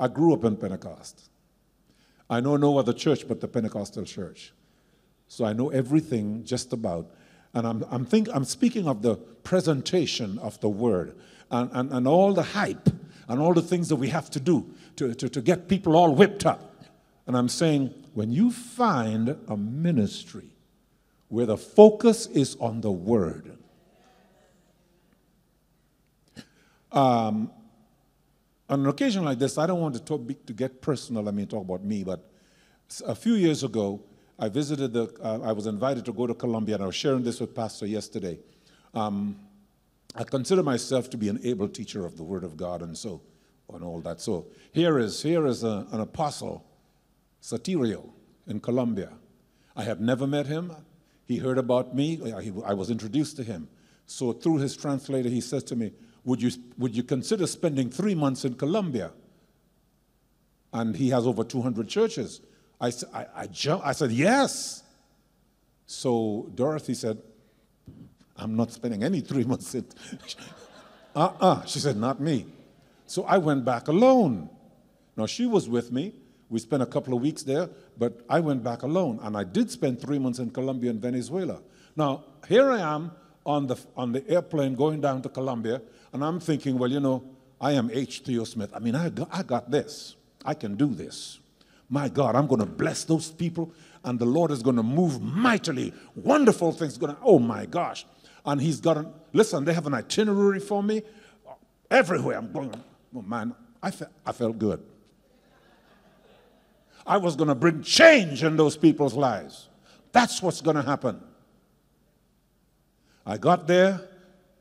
I 0.03 0.09
grew 0.09 0.35
up 0.35 0.43
in 0.43 0.57
Pentecost. 0.57 1.31
I 2.29 2.41
know 2.41 2.57
no 2.57 2.77
other 2.77 2.93
church 2.93 3.29
but 3.29 3.41
the 3.41 3.47
Pentecostal 3.47 4.05
church. 4.05 4.53
So 5.29 5.45
I 5.45 5.53
know 5.53 5.69
everything 5.69 6.43
just 6.43 6.73
about. 6.73 7.09
And 7.55 7.65
I'm, 7.65 7.85
I'm, 7.89 8.05
think, 8.05 8.29
I'm 8.35 8.45
speaking 8.45 8.89
of 8.89 9.03
the 9.03 9.15
presentation 9.15 10.41
of 10.41 10.59
the 10.59 10.69
word 10.69 11.15
and, 11.53 11.71
and, 11.73 11.93
and 11.93 12.09
all 12.09 12.35
the 12.35 12.43
hype 12.43 12.89
and 13.29 13.41
all 13.41 13.55
the 13.55 13.63
things 13.63 13.89
that 13.91 13.97
we 13.97 14.09
have 14.09 14.29
to 14.31 14.41
do 14.41 14.75
to, 14.97 15.15
to, 15.15 15.29
to 15.29 15.41
get 15.41 15.69
people 15.69 15.95
all 15.95 16.13
whipped 16.13 16.47
up. 16.47 16.85
And 17.29 17.37
I'm 17.37 17.49
saying, 17.49 17.95
when 18.13 18.33
you 18.33 18.51
find 18.51 19.37
a 19.47 19.57
ministry 19.57 20.51
where 21.29 21.47
the 21.47 21.57
focus 21.57 22.27
is 22.27 22.57
on 22.57 22.81
the 22.81 22.91
word, 22.91 23.57
um, 26.91 27.53
on 28.73 28.81
an 28.81 28.87
occasion 28.87 29.23
like 29.23 29.39
this, 29.39 29.59
I 29.59 29.67
don't 29.67 29.81
want 29.81 29.95
to, 29.97 30.01
talk, 30.03 30.27
to 30.47 30.53
get 30.55 30.81
personal, 30.81 31.29
I 31.29 31.31
mean, 31.31 31.47
talk 31.47 31.63
about 31.63 31.85
me, 31.85 32.05
but 32.05 32.31
a 33.07 33.15
few 33.15 33.35
years 33.35 33.65
ago, 33.65 34.01
I 34.39 34.49
visited 34.49 34.95
the, 34.95 35.13
uh, 35.23 35.41
I 35.43 35.53
was 35.53 35.67
invited 35.67 36.07
to 36.07 36.13
go 36.13 36.27
to 36.27 36.33
Colombia, 36.33 36.77
and 36.77 36.85
I 36.85 36.87
was 36.87 36.95
sharing 36.95 37.23
this 37.23 37.39
with 37.39 37.55
Pastor 37.55 37.87
yesterday. 37.87 38.39
Um, 38.95 39.39
I 40.17 40.25
consider 40.25 40.63
myself 40.63 41.11
to 41.11 41.19
be 41.19 41.29
an 41.29 41.39
able 41.45 41.69
teacher 41.69 42.07
of 42.07 42.17
the 42.17 42.23
Word 42.23 42.45
of 42.45 42.57
God, 42.57 42.81
and 42.81 42.97
so, 42.97 43.21
and 43.75 43.85
all 43.85 44.01
that. 44.01 44.23
So 44.23 44.47
here 44.73 44.99
is, 44.99 45.23
here 45.23 45.47
is 45.47 45.65
a, 45.65 45.87
an 45.93 46.01
apostle, 46.01 46.65
Satirio, 47.43 48.09
in 48.47 48.59
Colombia. 48.59 49.11
I 49.77 49.83
had 49.83 50.01
never 50.01 50.27
met 50.27 50.47
him. 50.47 50.73
He 51.27 51.37
heard 51.37 51.59
about 51.59 51.95
me. 51.95 52.33
I 52.65 52.73
was 52.73 52.91
introduced 52.91 53.37
to 53.37 53.45
him. 53.45 53.69
So 54.07 54.33
through 54.33 54.59
his 54.59 54.79
translator, 54.79 55.29
he 55.29 55.43
says 55.43 55.63
to 55.65 55.77
me, 55.77 55.93
would 56.25 56.41
you, 56.41 56.51
would 56.79 56.95
you 56.95 57.03
consider 57.03 57.47
spending 57.47 57.91
three 57.91 58.15
months 58.15 58.45
in 58.45 58.55
Colombia? 58.55 59.13
And 60.73 60.97
he 60.97 61.11
has 61.11 61.27
over 61.27 61.45
200 61.45 61.89
churches. 61.89 62.41
I, 62.81 62.93
I, 63.13 63.27
I, 63.37 63.49
I 63.85 63.93
said, 63.93 64.13
yes. 64.13 64.83
So 65.87 66.51
Dorothy 66.55 66.95
said, 66.95 67.19
I'm 68.37 68.57
not 68.57 68.73
spending 68.73 69.05
any 69.05 69.21
three 69.21 69.45
months 69.53 69.75
in. 69.75 69.85
uh-uh. 71.17 71.65
She 71.67 71.79
said, 71.79 71.97
not 71.97 72.21
me. 72.21 72.47
So 73.07 73.25
I 73.25 73.39
went 73.39 73.65
back 73.65 73.89
alone. 73.89 74.49
Now 75.17 75.27
she 75.27 75.47
was 75.47 75.69
with 75.69 75.93
me. 75.93 76.15
We 76.49 76.59
spent 76.59 76.83
a 76.83 76.87
couple 76.87 77.15
of 77.15 77.23
weeks 77.23 77.43
there, 77.43 77.69
but 77.99 78.21
I 78.29 78.41
went 78.41 78.63
back 78.63 78.83
alone. 78.83 79.21
And 79.23 79.37
I 79.37 79.45
did 79.45 79.71
spend 79.71 80.01
three 80.01 80.19
months 80.19 80.39
in 80.39 80.51
Colombia 80.51 80.91
and 80.91 81.01
Venezuela. 81.01 81.63
Now, 81.97 82.25
here 82.49 82.71
I 82.71 82.81
am 82.81 83.13
on 83.45 83.67
the, 83.67 83.77
on 83.97 84.13
the 84.13 84.29
airplane 84.29 84.75
going 84.75 85.01
down 85.01 85.23
to 85.23 85.29
Colombia, 85.29 85.83
and 86.13 86.25
I'm 86.25 86.41
thinking, 86.41 86.79
well, 86.79 86.91
you 86.91 87.01
know, 87.01 87.25
I 87.61 87.73
am 87.73 87.91
H. 87.93 88.21
Theo 88.21 88.45
Smith. 88.45 88.71
I 88.75 88.79
mean, 88.81 88.95
I 88.95 89.09
got, 89.09 89.29
I 89.33 89.43
got 89.43 89.71
this. 89.71 90.17
I 90.45 90.55
can 90.55 90.75
do 90.75 90.87
this. 90.89 91.39
My 91.89 92.09
God, 92.09 92.35
I'm 92.35 92.47
going 92.47 92.61
to 92.61 92.67
bless 92.67 93.05
those 93.05 93.31
people, 93.31 93.73
and 94.05 94.19
the 94.19 94.25
Lord 94.25 94.51
is 94.51 94.63
going 94.63 94.77
to 94.77 94.83
move 94.83 95.23
mightily. 95.23 95.93
Wonderful 96.15 96.73
things 96.73 96.99
going 96.99 97.15
to, 97.15 97.21
oh 97.23 97.39
my 97.39 97.67
gosh. 97.67 98.05
And 98.45 98.61
He's 98.61 98.81
got, 98.81 98.97
a, 98.97 99.11
listen, 99.33 99.65
they 99.65 99.75
have 99.75 99.87
an 99.87 99.95
itinerary 99.95 100.59
for 100.59 100.83
me 100.83 101.03
everywhere. 101.91 102.39
I'm 102.39 102.53
going, 102.53 102.75
oh 103.15 103.23
man, 103.23 103.55
I, 103.83 103.91
fe- 103.91 104.07
I 104.27 104.33
felt 104.33 104.59
good. 104.59 104.83
I 107.07 107.17
was 107.19 107.37
going 107.37 107.49
to 107.49 107.55
bring 107.55 107.83
change 107.83 108.43
in 108.43 108.57
those 108.57 108.77
people's 108.77 109.15
lives. 109.15 109.69
That's 110.13 110.43
what's 110.43 110.61
going 110.61 110.77
to 110.77 110.83
happen. 110.83 111.21
I 113.25 113.39
got 113.39 113.67
there. 113.67 114.09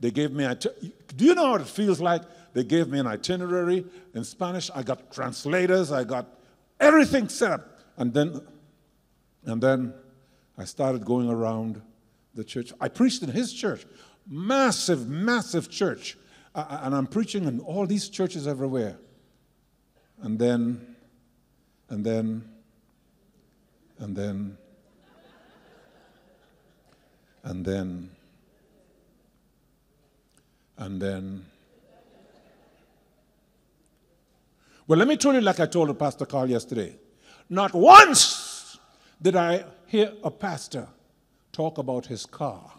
They 0.01 0.09
gave 0.09 0.31
me, 0.31 0.51
do 0.59 1.25
you 1.25 1.35
know 1.35 1.51
what 1.51 1.61
it 1.61 1.67
feels 1.67 2.01
like? 2.01 2.23
They 2.53 2.63
gave 2.63 2.89
me 2.89 2.99
an 2.99 3.07
itinerary 3.07 3.85
in 4.15 4.23
Spanish. 4.23 4.71
I 4.73 4.81
got 4.81 5.13
translators. 5.13 5.91
I 5.91 6.03
got 6.03 6.25
everything 6.79 7.29
set 7.29 7.51
up. 7.51 7.79
And 7.97 8.11
then, 8.11 8.41
and 9.45 9.61
then 9.61 9.93
I 10.57 10.65
started 10.65 11.05
going 11.05 11.29
around 11.29 11.81
the 12.33 12.43
church. 12.43 12.73
I 12.81 12.87
preached 12.89 13.21
in 13.21 13.29
his 13.29 13.53
church, 13.53 13.85
massive, 14.27 15.07
massive 15.07 15.69
church. 15.69 16.17
And 16.55 16.95
I'm 16.95 17.07
preaching 17.07 17.45
in 17.45 17.59
all 17.59 17.85
these 17.85 18.09
churches 18.09 18.47
everywhere. 18.47 18.97
And 20.23 20.39
then, 20.39 20.95
and 21.89 22.03
then, 22.03 22.43
and 23.99 24.15
then, 24.15 24.57
and 27.43 27.63
then, 27.63 28.09
and 30.81 30.99
then, 30.99 31.45
Well, 34.87 34.97
let 34.97 35.07
me 35.07 35.15
tell 35.15 35.33
you, 35.33 35.39
like 35.39 35.59
I 35.59 35.67
told 35.67 35.97
Pastor 35.97 36.25
Carl 36.25 36.49
yesterday, 36.49 36.97
not 37.49 37.73
once 37.73 38.77
did 39.21 39.35
I 39.35 39.63
hear 39.85 40.11
a 40.23 40.31
pastor 40.31 40.87
talk 41.53 41.77
about 41.77 42.07
his 42.07 42.25
car. 42.25 42.73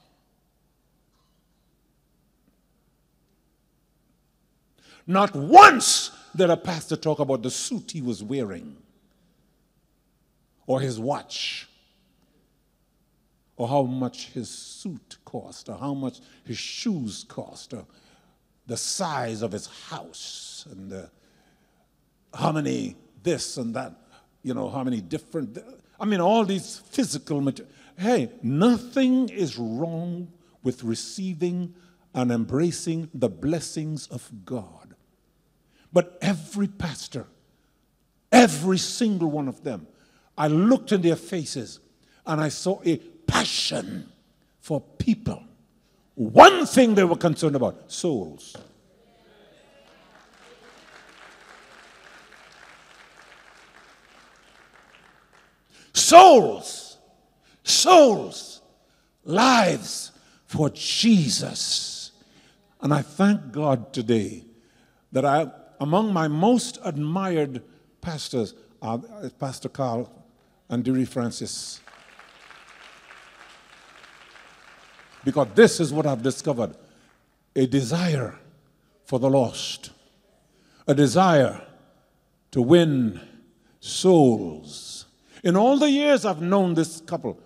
Not 5.07 5.35
once 5.35 6.11
did 6.37 6.51
a 6.51 6.57
pastor 6.57 6.97
talk 6.97 7.21
about 7.21 7.43
the 7.43 7.51
suit 7.51 7.93
he 7.93 8.03
was 8.03 8.23
wearing, 8.23 8.77
or 10.67 10.81
his 10.81 10.99
watch, 10.99 11.69
or 13.57 13.69
how 13.69 13.83
much 13.83 14.29
his 14.29 14.49
suit 14.49 15.17
cost, 15.25 15.69
or 15.69 15.77
how 15.77 15.95
much 15.95 16.21
his 16.45 16.59
shoes 16.59 17.25
cost, 17.29 17.75
or 17.75 17.85
the 18.67 18.77
size 18.77 19.43
of 19.43 19.53
his 19.53 19.67
house, 19.67 20.67
and 20.71 20.91
the 20.91 21.11
how 22.35 22.53
many 22.53 22.97
this 23.23 23.57
and 23.57 23.75
that, 23.75 23.93
you 24.43 24.55
know, 24.55 24.69
how 24.69 24.83
many 24.83 25.01
different, 25.01 25.59
I 26.01 26.05
mean, 26.05 26.21
all 26.21 26.45
these 26.45 26.79
physical 26.79 27.41
material. 27.41 27.73
Hey, 27.97 28.33
nothing 28.43 29.29
is 29.29 29.59
wrong 29.59 30.33
with 30.63 30.83
receiving 30.83 31.75
and 32.15 32.31
embracing 32.31 33.11
the 33.15 33.29
blessings 33.29 34.07
of 34.09 34.31
God. 34.45 34.95
But 35.93 36.19
every 36.21 36.69
pastor, 36.69 37.27
every 38.31 38.79
single 38.79 39.31
one 39.31 39.49
of 39.49 39.63
them, 39.63 39.87
I 40.37 40.49
looked 40.49 40.93
in 40.93 41.03
their 41.03 41.17
faces 41.17 41.81
and 42.27 42.41
I 42.41 42.49
saw 42.49 42.81
a 42.85 42.99
passion 43.33 44.13
for 44.61 44.81
people. 44.99 45.43
One 46.15 46.67
thing 46.67 46.95
they 46.95 47.05
were 47.05 47.17
concerned 47.17 47.57
about 47.57 47.91
souls. 47.91 48.55
Souls, 55.95 56.99
souls, 57.65 58.61
lives 59.25 60.13
for 60.45 60.69
Jesus. 60.69 62.13
And 62.83 62.93
I 62.93 63.01
thank 63.01 63.51
God 63.51 63.95
today 63.95 64.45
that 65.11 65.25
I, 65.25 65.51
among 65.81 66.13
my 66.13 66.29
most 66.29 66.79
admired 66.85 67.63
pastors, 68.03 68.55
are 68.83 69.01
uh, 69.23 69.29
Pastor 69.39 69.71
Carl 69.71 70.13
and 70.69 70.85
Dewey 70.85 71.07
Francis. 71.07 71.81
Because 75.25 75.49
this 75.55 75.81
is 75.81 75.93
what 75.93 76.07
I've 76.07 76.23
discovered 76.23 76.75
a 77.55 77.67
desire 77.67 78.39
for 79.05 79.19
the 79.19 79.31
lost, 79.31 79.91
a 80.87 80.95
desire 80.95 81.61
to 82.51 82.63
win 82.63 83.21
souls. 83.81 85.07
In 85.45 85.57
all 85.57 85.79
the 85.79 85.91
years 85.91 86.25
I've 86.25 86.41
known 86.41 86.75
this 86.75 87.01
couple, 87.01 87.39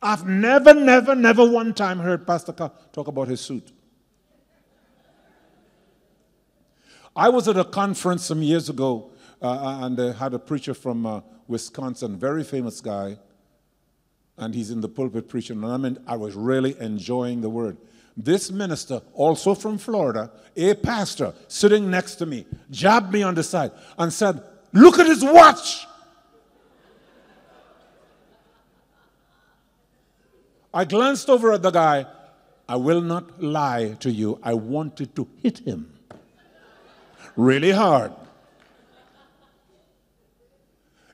I've 0.00 0.26
never, 0.26 0.74
never, 0.74 1.14
never 1.14 1.50
one 1.50 1.74
time 1.74 1.98
heard 1.98 2.26
Pastor 2.26 2.52
Carl 2.52 2.74
talk 2.92 3.08
about 3.08 3.28
his 3.28 3.40
suit. 3.40 3.72
I 7.14 7.30
was 7.30 7.48
at 7.48 7.56
a 7.56 7.64
conference 7.64 8.24
some 8.24 8.42
years 8.42 8.68
ago 8.68 9.10
uh, 9.40 9.80
and 9.82 9.96
they 9.96 10.12
had 10.12 10.34
a 10.34 10.38
preacher 10.38 10.74
from 10.74 11.06
uh, 11.06 11.20
Wisconsin, 11.48 12.16
very 12.18 12.44
famous 12.44 12.80
guy, 12.80 13.18
and 14.38 14.54
he's 14.54 14.70
in 14.70 14.80
the 14.80 14.88
pulpit 14.88 15.28
preaching. 15.28 15.62
And 15.62 15.72
I 15.72 15.76
mean, 15.76 15.98
I 16.06 16.16
was 16.16 16.34
really 16.34 16.78
enjoying 16.80 17.40
the 17.40 17.48
word. 17.48 17.76
This 18.16 18.50
minister, 18.50 19.02
also 19.12 19.54
from 19.54 19.78
Florida, 19.78 20.30
a 20.56 20.74
pastor, 20.74 21.34
sitting 21.48 21.90
next 21.90 22.14
to 22.16 22.26
me, 22.26 22.46
jabbed 22.70 23.12
me 23.12 23.22
on 23.22 23.34
the 23.34 23.42
side 23.42 23.72
and 23.98 24.12
said, 24.12 24.42
Look 24.72 24.98
at 24.98 25.06
his 25.06 25.24
watch. 25.24 25.86
I 30.72 30.84
glanced 30.84 31.30
over 31.30 31.52
at 31.52 31.62
the 31.62 31.70
guy. 31.70 32.06
I 32.68 32.76
will 32.76 33.00
not 33.00 33.42
lie 33.42 33.96
to 34.00 34.10
you. 34.10 34.38
I 34.42 34.54
wanted 34.54 35.14
to 35.16 35.28
hit 35.42 35.58
him 35.58 35.92
really 37.36 37.70
hard. 37.70 38.12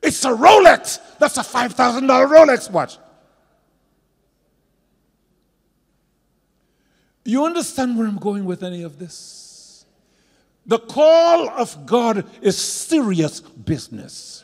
It's 0.01 0.23
a 0.25 0.29
Rolex. 0.29 0.99
That's 1.17 1.37
a 1.37 1.41
$5,000 1.41 1.73
Rolex 2.07 2.69
watch. 2.69 2.97
You 7.25 7.45
understand 7.45 7.97
where 7.97 8.07
I'm 8.07 8.17
going 8.17 8.45
with 8.45 8.63
any 8.63 8.83
of 8.83 8.99
this? 8.99 9.85
The 10.65 10.79
call 10.79 11.49
of 11.49 11.85
God 11.85 12.25
is 12.41 12.57
serious 12.57 13.41
business. 13.41 14.43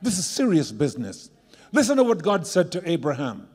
This 0.00 0.18
is 0.18 0.26
serious 0.26 0.72
business. 0.72 1.30
Listen 1.72 1.96
to 1.96 2.04
what 2.04 2.22
God 2.22 2.46
said 2.46 2.72
to 2.72 2.88
Abraham. 2.88 3.48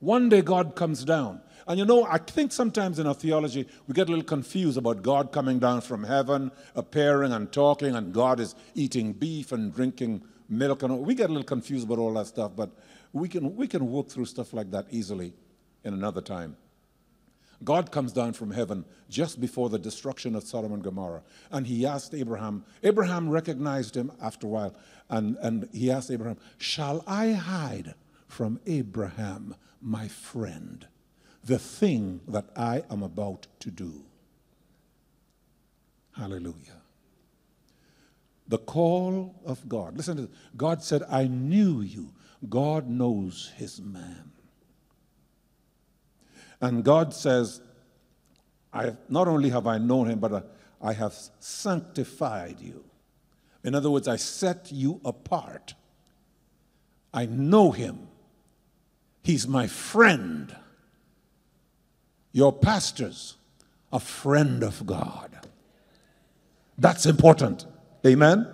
One 0.00 0.28
day 0.28 0.42
God 0.42 0.74
comes 0.76 1.04
down. 1.04 1.40
And 1.66 1.78
you 1.78 1.86
know, 1.86 2.04
I 2.04 2.18
think 2.18 2.52
sometimes 2.52 2.98
in 2.98 3.06
our 3.06 3.14
theology 3.14 3.66
we 3.88 3.94
get 3.94 4.08
a 4.08 4.10
little 4.10 4.24
confused 4.24 4.76
about 4.76 5.02
God 5.02 5.32
coming 5.32 5.58
down 5.58 5.80
from 5.80 6.04
heaven, 6.04 6.52
appearing 6.74 7.32
and 7.32 7.50
talking, 7.50 7.94
and 7.94 8.12
God 8.12 8.38
is 8.38 8.54
eating 8.74 9.14
beef 9.14 9.52
and 9.52 9.74
drinking 9.74 10.22
milk. 10.48 10.82
And 10.82 10.98
we 11.00 11.14
get 11.14 11.30
a 11.30 11.32
little 11.32 11.44
confused 11.44 11.86
about 11.86 11.98
all 11.98 12.12
that 12.14 12.26
stuff, 12.26 12.52
but 12.54 12.70
we 13.14 13.28
can, 13.28 13.56
we 13.56 13.66
can 13.66 13.90
work 13.90 14.08
through 14.08 14.26
stuff 14.26 14.52
like 14.52 14.70
that 14.72 14.86
easily 14.90 15.32
in 15.84 15.94
another 15.94 16.20
time. 16.20 16.56
God 17.64 17.90
comes 17.90 18.12
down 18.12 18.34
from 18.34 18.50
heaven 18.50 18.84
just 19.08 19.40
before 19.40 19.68
the 19.68 19.78
destruction 19.78 20.34
of 20.34 20.44
Sodom 20.44 20.72
and 20.72 20.82
Gomorrah. 20.82 21.22
And 21.50 21.66
he 21.66 21.86
asked 21.86 22.14
Abraham, 22.14 22.64
Abraham 22.82 23.30
recognized 23.30 23.96
him 23.96 24.12
after 24.20 24.46
a 24.46 24.50
while, 24.50 24.76
and, 25.08 25.36
and 25.40 25.68
he 25.72 25.90
asked 25.90 26.10
Abraham, 26.10 26.36
Shall 26.58 27.02
I 27.06 27.32
hide 27.32 27.94
from 28.26 28.60
Abraham, 28.66 29.54
my 29.80 30.08
friend, 30.08 30.86
the 31.42 31.58
thing 31.58 32.20
that 32.28 32.50
I 32.56 32.82
am 32.90 33.02
about 33.02 33.46
to 33.60 33.70
do? 33.70 34.04
Hallelujah. 36.16 36.82
The 38.46 38.58
call 38.58 39.34
of 39.44 39.68
God. 39.68 39.96
Listen 39.96 40.16
to 40.16 40.22
this. 40.26 40.36
God 40.56 40.82
said, 40.82 41.02
I 41.08 41.26
knew 41.26 41.80
you. 41.80 42.12
God 42.48 42.88
knows 42.88 43.52
his 43.56 43.80
man. 43.80 44.33
And 46.64 46.82
God 46.82 47.12
says, 47.12 47.60
I, 48.72 48.96
not 49.10 49.28
only 49.28 49.50
have 49.50 49.66
I 49.66 49.76
known 49.76 50.08
him, 50.08 50.18
but 50.18 50.32
I, 50.32 50.42
I 50.80 50.92
have 50.94 51.14
sanctified 51.38 52.58
you. 52.58 52.82
In 53.62 53.74
other 53.74 53.90
words, 53.90 54.08
I 54.08 54.16
set 54.16 54.72
you 54.72 54.98
apart. 55.04 55.74
I 57.12 57.26
know 57.26 57.70
him. 57.70 58.08
He's 59.22 59.46
my 59.46 59.66
friend. 59.66 60.56
Your 62.32 62.50
pastor's 62.50 63.36
a 63.92 64.00
friend 64.00 64.62
of 64.62 64.86
God. 64.86 65.46
That's 66.78 67.04
important. 67.04 67.66
Amen? 68.06 68.48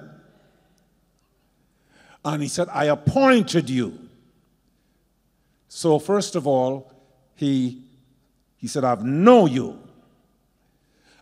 And 2.25 2.43
he 2.43 2.49
said, 2.49 2.69
I 2.71 2.87
appointed 2.87 3.71
you. 3.71 3.97
So, 5.69 6.01
first 6.01 6.35
of 6.35 6.49
all, 6.49 6.93
he, 7.37 7.85
he 8.61 8.69
said, 8.69 8.85
I've 8.85 9.05
know 9.05 9.47
you. 9.47 9.79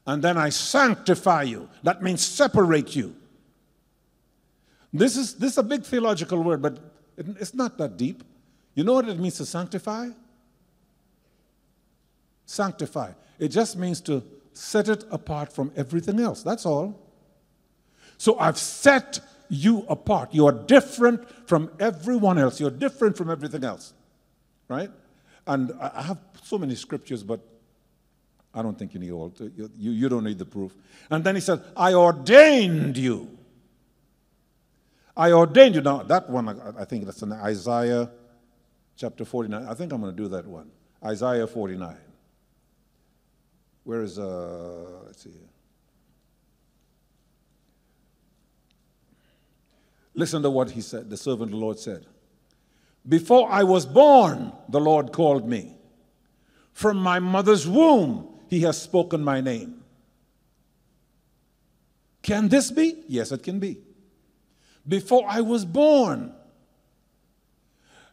And 0.06 0.22
then 0.22 0.36
I 0.36 0.48
sanctify 0.48 1.44
you. 1.44 1.68
That 1.82 2.02
means 2.02 2.24
separate 2.24 2.96
you. 2.96 3.14
This 4.92 5.16
is, 5.16 5.34
this 5.34 5.52
is 5.52 5.58
a 5.58 5.62
big 5.62 5.82
theological 5.82 6.42
word, 6.42 6.62
but 6.62 6.78
it, 7.16 7.26
it's 7.40 7.54
not 7.54 7.76
that 7.78 7.96
deep. 7.96 8.24
You 8.74 8.84
know 8.84 8.94
what 8.94 9.08
it 9.08 9.18
means 9.18 9.36
to 9.36 9.46
sanctify? 9.46 10.08
Sanctify. 12.46 13.12
It 13.38 13.48
just 13.48 13.76
means 13.76 14.00
to 14.02 14.22
set 14.52 14.88
it 14.88 15.04
apart 15.10 15.52
from 15.52 15.70
everything 15.76 16.18
else. 16.20 16.42
That's 16.42 16.64
all. 16.66 16.98
So 18.16 18.38
I've 18.38 18.58
set 18.58 19.20
you 19.48 19.84
apart. 19.88 20.34
You 20.34 20.46
are 20.46 20.52
different 20.52 21.28
from 21.46 21.70
everyone 21.78 22.38
else. 22.38 22.58
You're 22.58 22.70
different 22.70 23.16
from 23.16 23.30
everything 23.30 23.62
else. 23.62 23.92
Right? 24.68 24.90
And 25.48 25.72
I 25.80 26.02
have 26.02 26.18
so 26.42 26.58
many 26.58 26.74
scriptures, 26.74 27.22
but 27.22 27.40
I 28.52 28.60
don't 28.60 28.78
think 28.78 28.92
you 28.92 29.00
need 29.00 29.12
all. 29.12 29.32
You, 29.38 29.70
you, 29.76 30.08
don't 30.10 30.24
need 30.24 30.38
the 30.38 30.44
proof. 30.44 30.74
And 31.10 31.24
then 31.24 31.34
he 31.36 31.40
said, 31.40 31.62
I 31.74 31.94
ordained 31.94 32.98
you. 32.98 33.36
I 35.16 35.32
ordained 35.32 35.74
you. 35.74 35.80
Now, 35.80 36.02
that 36.02 36.28
one, 36.28 36.50
I, 36.50 36.82
I 36.82 36.84
think 36.84 37.06
that's 37.06 37.22
in 37.22 37.32
Isaiah 37.32 38.10
chapter 38.94 39.24
49. 39.24 39.66
I 39.66 39.72
think 39.72 39.90
I'm 39.90 40.02
going 40.02 40.14
to 40.14 40.22
do 40.22 40.28
that 40.28 40.46
one. 40.46 40.70
Isaiah 41.02 41.46
49. 41.46 41.96
Where 43.84 44.02
is, 44.02 44.18
uh, 44.18 45.00
let's 45.06 45.24
see. 45.24 45.30
Listen 50.12 50.42
to 50.42 50.50
what 50.50 50.72
he 50.72 50.82
said, 50.82 51.08
the 51.08 51.16
servant 51.16 51.44
of 51.44 51.50
the 51.52 51.56
Lord 51.56 51.78
said. 51.78 52.04
Before 53.08 53.48
I 53.50 53.62
was 53.62 53.86
born, 53.86 54.52
the 54.68 54.80
Lord 54.80 55.12
called 55.12 55.48
me. 55.48 55.76
From 56.72 56.98
my 56.98 57.18
mother's 57.18 57.66
womb, 57.66 58.28
he 58.48 58.60
has 58.60 58.80
spoken 58.80 59.24
my 59.24 59.40
name. 59.40 59.82
Can 62.22 62.48
this 62.48 62.70
be? 62.70 63.02
Yes, 63.08 63.32
it 63.32 63.42
can 63.42 63.58
be. 63.58 63.78
Before 64.86 65.24
I 65.26 65.40
was 65.40 65.64
born. 65.64 66.34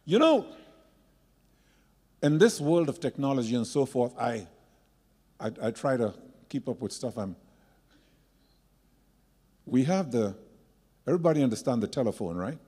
You 0.04 0.18
know, 0.18 0.46
in 2.22 2.38
this 2.38 2.60
world 2.60 2.88
of 2.88 3.00
technology 3.00 3.54
and 3.54 3.66
so 3.66 3.84
forth, 3.84 4.16
I, 4.18 4.46
I, 5.38 5.50
I 5.62 5.70
try 5.72 5.96
to 5.96 6.14
keep 6.48 6.68
up 6.68 6.80
with 6.80 6.92
stuff. 6.92 7.18
I'm, 7.18 7.36
we 9.66 9.84
have 9.84 10.10
the 10.10 10.36
Everybody 11.06 11.42
understand 11.42 11.82
the 11.82 11.86
telephone, 11.86 12.36
right? 12.36 12.58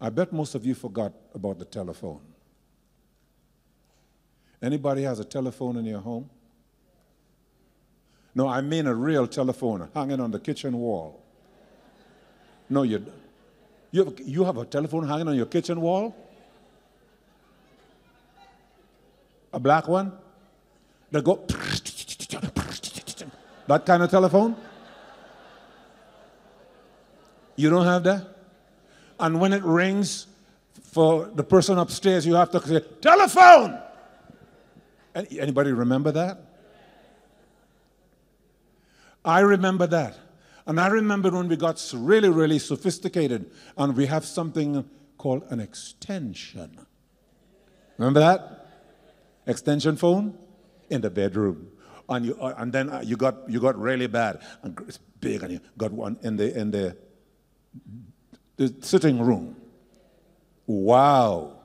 I 0.00 0.08
bet 0.08 0.32
most 0.32 0.54
of 0.54 0.64
you 0.64 0.74
forgot 0.74 1.12
about 1.34 1.58
the 1.58 1.64
telephone. 1.64 2.20
Anybody 4.62 5.02
has 5.02 5.20
a 5.20 5.24
telephone 5.24 5.76
in 5.76 5.84
your 5.84 6.00
home? 6.00 6.28
No, 8.34 8.48
I 8.48 8.60
mean 8.60 8.86
a 8.86 8.94
real 8.94 9.26
telephone 9.26 9.88
hanging 9.94 10.20
on 10.20 10.30
the 10.30 10.38
kitchen 10.38 10.76
wall. 10.76 11.22
No, 12.68 12.82
you, 12.82 13.04
you, 13.90 14.04
have, 14.04 14.20
you 14.20 14.44
have 14.44 14.56
a 14.56 14.64
telephone 14.64 15.06
hanging 15.06 15.28
on 15.28 15.34
your 15.34 15.46
kitchen 15.46 15.80
wall? 15.80 16.16
A 19.52 19.58
black 19.58 19.88
one? 19.88 20.12
That 21.10 21.24
go 21.24 21.44
that 23.66 23.84
kind 23.84 24.02
of 24.02 24.10
telephone? 24.10 24.56
You 27.56 27.68
don't 27.68 27.84
have 27.84 28.04
that? 28.04 28.39
And 29.20 29.38
when 29.38 29.52
it 29.52 29.62
rings 29.62 30.26
for 30.82 31.30
the 31.34 31.44
person 31.44 31.78
upstairs, 31.78 32.26
you 32.26 32.34
have 32.34 32.50
to 32.50 32.60
say, 32.66 32.80
telephone! 33.00 33.78
Anybody 35.14 35.72
remember 35.72 36.10
that? 36.12 36.40
I 39.24 39.40
remember 39.40 39.86
that. 39.88 40.18
And 40.66 40.80
I 40.80 40.88
remember 40.88 41.30
when 41.30 41.48
we 41.48 41.56
got 41.56 41.84
really, 41.94 42.30
really 42.30 42.58
sophisticated 42.58 43.50
and 43.76 43.96
we 43.96 44.06
have 44.06 44.24
something 44.24 44.88
called 45.18 45.42
an 45.50 45.60
extension. 45.60 46.86
Remember 47.98 48.20
that? 48.20 48.68
Extension 49.46 49.96
phone 49.96 50.38
in 50.88 51.00
the 51.02 51.10
bedroom. 51.10 51.70
And, 52.08 52.26
you, 52.26 52.36
uh, 52.40 52.54
and 52.56 52.72
then 52.72 52.88
uh, 52.88 53.02
you, 53.04 53.16
got, 53.16 53.48
you 53.48 53.60
got 53.60 53.78
really 53.78 54.06
bad. 54.06 54.40
And 54.62 54.78
it's 54.88 54.98
big 54.98 55.42
and 55.42 55.52
you 55.52 55.60
got 55.76 55.92
one 55.92 56.18
in 56.22 56.36
the, 56.36 56.58
in 56.58 56.70
the, 56.70 56.96
the 58.60 58.74
sitting 58.82 59.18
room. 59.18 59.56
Wow. 60.66 61.60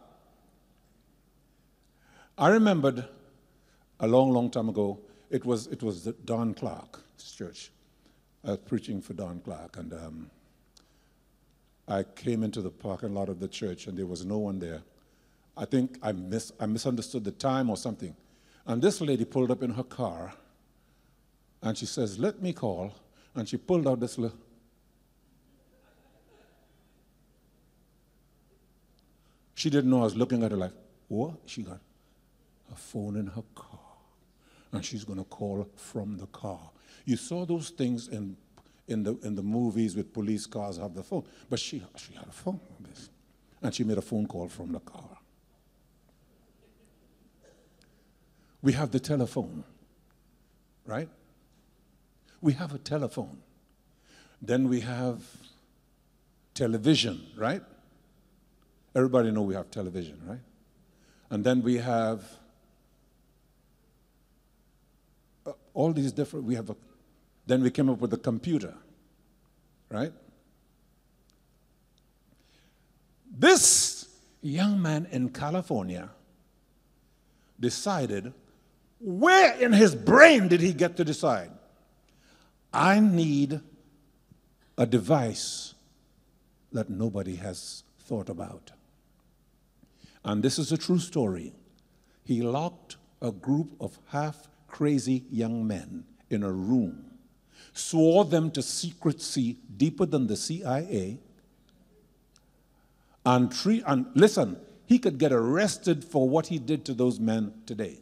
I 2.37 2.47
remembered 2.47 3.03
a 3.99 4.07
long, 4.07 4.31
long 4.31 4.49
time 4.49 4.69
ago, 4.69 5.01
it 5.29 5.43
was, 5.43 5.67
it 5.67 5.83
was 5.83 6.05
Don 6.23 6.53
Clark's 6.53 7.33
church. 7.33 7.71
I 8.45 8.51
was 8.51 8.59
preaching 8.59 9.01
for 9.01 9.11
Don 9.11 9.41
Clark, 9.41 9.75
and 9.75 9.91
um, 9.91 10.31
I 11.85 12.03
came 12.03 12.43
into 12.43 12.61
the 12.61 12.69
parking 12.69 13.13
lot 13.13 13.27
of 13.27 13.41
the 13.41 13.49
church, 13.49 13.87
and 13.87 13.97
there 13.97 14.05
was 14.05 14.25
no 14.25 14.37
one 14.37 14.59
there. 14.59 14.81
I 15.57 15.65
think 15.65 15.97
I, 16.01 16.13
mis- 16.13 16.53
I 16.61 16.65
misunderstood 16.65 17.25
the 17.25 17.31
time 17.31 17.69
or 17.69 17.75
something. 17.75 18.15
And 18.65 18.81
this 18.81 19.01
lady 19.01 19.25
pulled 19.25 19.51
up 19.51 19.63
in 19.63 19.71
her 19.71 19.83
car, 19.83 20.33
and 21.61 21.77
she 21.77 21.87
says, 21.87 22.17
Let 22.17 22.41
me 22.41 22.53
call. 22.53 22.93
And 23.35 23.49
she 23.49 23.57
pulled 23.57 23.85
out 23.85 23.99
this 23.99 24.17
little. 24.17 24.37
She 29.55 29.69
didn't 29.69 29.89
know 29.89 30.01
I 30.01 30.03
was 30.03 30.15
looking 30.15 30.43
at 30.43 30.51
her 30.51 30.57
like, 30.57 30.73
What? 31.07 31.35
She 31.45 31.63
got 31.63 31.79
a 32.71 32.75
phone 32.75 33.15
in 33.15 33.27
her 33.27 33.43
car 33.55 33.79
and 34.75 34.85
she's 34.85 35.03
going 35.03 35.19
to 35.19 35.25
call 35.25 35.67
from 35.75 36.17
the 36.17 36.27
car. 36.27 36.59
You 37.05 37.15
saw 37.15 37.45
those 37.45 37.69
things 37.69 38.07
in, 38.09 38.35
in, 38.87 39.03
the, 39.03 39.17
in 39.23 39.35
the 39.35 39.43
movies 39.43 39.95
with 39.95 40.13
police 40.13 40.45
cars 40.45 40.77
have 40.77 40.93
the 40.93 41.03
phone, 41.03 41.23
but 41.49 41.59
she, 41.59 41.81
she 41.95 42.13
had 42.13 42.27
a 42.27 42.31
phone 42.31 42.59
on 42.77 42.85
this. 42.89 43.09
And 43.61 43.73
she 43.73 43.83
made 43.83 43.97
a 43.97 44.01
phone 44.01 44.27
call 44.27 44.49
from 44.49 44.73
the 44.73 44.79
car. 44.79 45.17
We 48.61 48.73
have 48.73 48.91
the 48.91 48.99
telephone, 48.99 49.63
right? 50.85 51.09
We 52.41 52.53
have 52.53 52.73
a 52.73 52.79
telephone. 52.79 53.37
Then 54.41 54.67
we 54.67 54.81
have 54.81 55.21
television, 56.53 57.21
right? 57.37 57.61
Everybody 58.95 59.29
know 59.31 59.41
we 59.41 59.55
have 59.55 59.69
television, 59.69 60.21
right? 60.25 60.39
And 61.29 61.43
then 61.43 61.61
we 61.61 61.75
have 61.77 62.23
uh, 65.45 65.51
all 65.73 65.91
these 65.91 66.13
different, 66.13 66.45
we 66.45 66.55
have 66.55 66.69
a, 66.69 66.75
then 67.45 67.61
we 67.61 67.71
came 67.71 67.89
up 67.89 67.99
with 67.99 68.11
the 68.11 68.17
computer, 68.17 68.73
right? 69.89 70.13
This 73.37 74.07
young 74.41 74.81
man 74.81 75.07
in 75.11 75.29
California 75.29 76.09
decided, 77.59 78.31
where 78.99 79.55
in 79.59 79.73
his 79.73 79.93
brain 79.93 80.47
did 80.47 80.61
he 80.61 80.71
get 80.71 80.95
to 80.97 81.03
decide? 81.03 81.51
I 82.71 83.01
need 83.01 83.59
a 84.77 84.85
device 84.85 85.73
that 86.71 86.89
nobody 86.89 87.35
has 87.35 87.83
thought 87.99 88.29
about. 88.29 88.71
And 90.25 90.41
this 90.43 90.59
is 90.59 90.71
a 90.71 90.77
true 90.77 90.99
story. 90.99 91.53
He 92.23 92.41
locked 92.41 92.97
a 93.21 93.31
group 93.31 93.75
of 93.79 93.97
half 94.07 94.49
crazy 94.67 95.23
young 95.29 95.65
men 95.65 96.03
in 96.29 96.43
a 96.43 96.51
room, 96.51 97.05
swore 97.73 98.25
them 98.25 98.49
to 98.51 98.61
secrecy 98.61 99.57
deeper 99.77 100.05
than 100.05 100.27
the 100.27 100.35
CIA, 100.35 101.19
and, 103.25 103.51
tre- 103.51 103.83
and 103.85 104.07
listen, 104.15 104.57
he 104.85 104.99
could 104.99 105.17
get 105.17 105.31
arrested 105.31 106.03
for 106.03 106.27
what 106.27 106.47
he 106.47 106.59
did 106.59 106.85
to 106.85 106.93
those 106.93 107.19
men 107.19 107.53
today. 107.65 107.99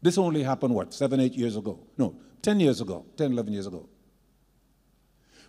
This 0.00 0.16
only 0.16 0.42
happened, 0.42 0.74
what, 0.74 0.94
seven, 0.94 1.18
eight 1.18 1.34
years 1.34 1.56
ago? 1.56 1.80
No, 1.96 2.14
10 2.42 2.60
years 2.60 2.80
ago, 2.80 3.04
10, 3.16 3.32
11 3.32 3.52
years 3.52 3.66
ago. 3.66 3.88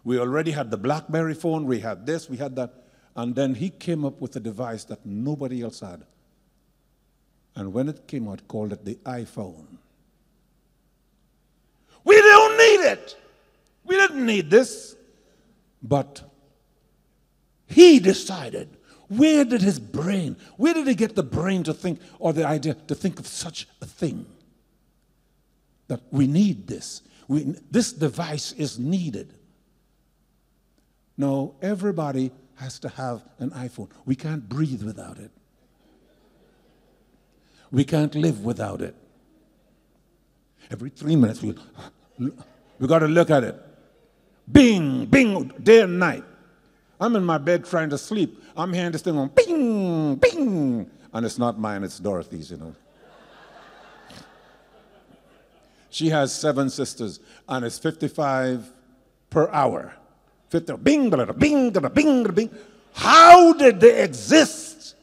We 0.03 0.17
already 0.17 0.51
had 0.51 0.71
the 0.71 0.77
Blackberry 0.77 1.33
phone, 1.33 1.65
we 1.65 1.79
had 1.81 2.05
this, 2.05 2.29
we 2.29 2.37
had 2.37 2.55
that. 2.55 2.85
And 3.19 3.35
then 3.35 3.55
he 3.55 3.69
came 3.69 4.05
up 4.05 4.21
with 4.21 4.37
a 4.37 4.39
device 4.39 4.85
that 4.85 5.05
nobody 5.05 5.61
else 5.61 5.81
had. 5.81 6.03
And 7.53 7.73
when 7.73 7.89
it 7.89 8.07
came 8.07 8.29
out, 8.29 8.47
called 8.47 8.71
it 8.71 8.85
the 8.85 8.95
iPhone. 9.03 9.65
We 12.05 12.15
don't 12.15 12.57
need 12.57 12.91
it. 12.91 13.17
We 13.83 13.97
didn't 13.97 14.25
need 14.25 14.49
this. 14.49 14.95
But 15.83 16.21
he 17.67 17.99
decided 17.99 18.69
where 19.09 19.43
did 19.43 19.63
his 19.63 19.79
brain, 19.79 20.37
where 20.55 20.73
did 20.73 20.87
he 20.87 20.95
get 20.95 21.17
the 21.17 21.23
brain 21.23 21.63
to 21.63 21.73
think 21.73 21.99
or 22.19 22.31
the 22.31 22.47
idea 22.47 22.75
to 22.87 22.95
think 22.95 23.19
of 23.19 23.27
such 23.27 23.67
a 23.81 23.85
thing? 23.85 24.27
That 25.89 25.99
we 26.09 26.25
need 26.25 26.67
this. 26.67 27.01
We, 27.27 27.53
this 27.69 27.91
device 27.91 28.53
is 28.53 28.79
needed. 28.79 29.33
No, 31.17 31.55
everybody 31.61 32.31
has 32.59 32.77
to 32.79 32.89
have 32.89 33.23
an 33.39 33.51
iPhone. 33.51 33.89
We 34.05 34.15
can't 34.15 34.47
breathe 34.47 34.83
without 34.83 35.17
it. 35.17 35.31
We 37.71 37.85
can't 37.85 38.13
live 38.15 38.43
without 38.43 38.81
it. 38.81 38.95
Every 40.69 40.89
three 40.89 41.15
minutes, 41.15 41.41
we, 41.41 41.55
we 42.17 42.87
got 42.87 42.99
to 42.99 43.07
look 43.07 43.29
at 43.29 43.43
it. 43.43 43.55
Bing, 44.51 45.05
bing, 45.05 45.53
day 45.63 45.81
and 45.81 45.99
night. 45.99 46.23
I'm 46.99 47.15
in 47.15 47.23
my 47.23 47.37
bed 47.37 47.63
trying 47.63 47.89
to 47.91 47.97
sleep. 47.97 48.43
I'm 48.57 48.73
hearing 48.73 48.91
this 48.91 49.03
thing 49.03 49.17
on 49.17 49.29
bing, 49.29 50.15
bing. 50.15 50.91
And 51.13 51.25
it's 51.25 51.39
not 51.39 51.57
mine, 51.57 51.83
it's 51.83 51.97
Dorothy's, 51.97 52.51
you 52.51 52.57
know. 52.57 52.75
She 55.89 56.09
has 56.09 56.35
seven 56.35 56.69
sisters, 56.69 57.19
and 57.47 57.65
it's 57.65 57.79
55 57.79 58.69
per 59.29 59.49
hour. 59.49 59.93
50, 60.49 60.77
bing, 60.77 61.09
bing, 61.09 61.33
bing, 61.37 61.71
bing, 61.71 62.23
bing. 62.23 62.49
How 62.93 63.53
did 63.53 63.79
they 63.79 64.03
exist? 64.03 64.95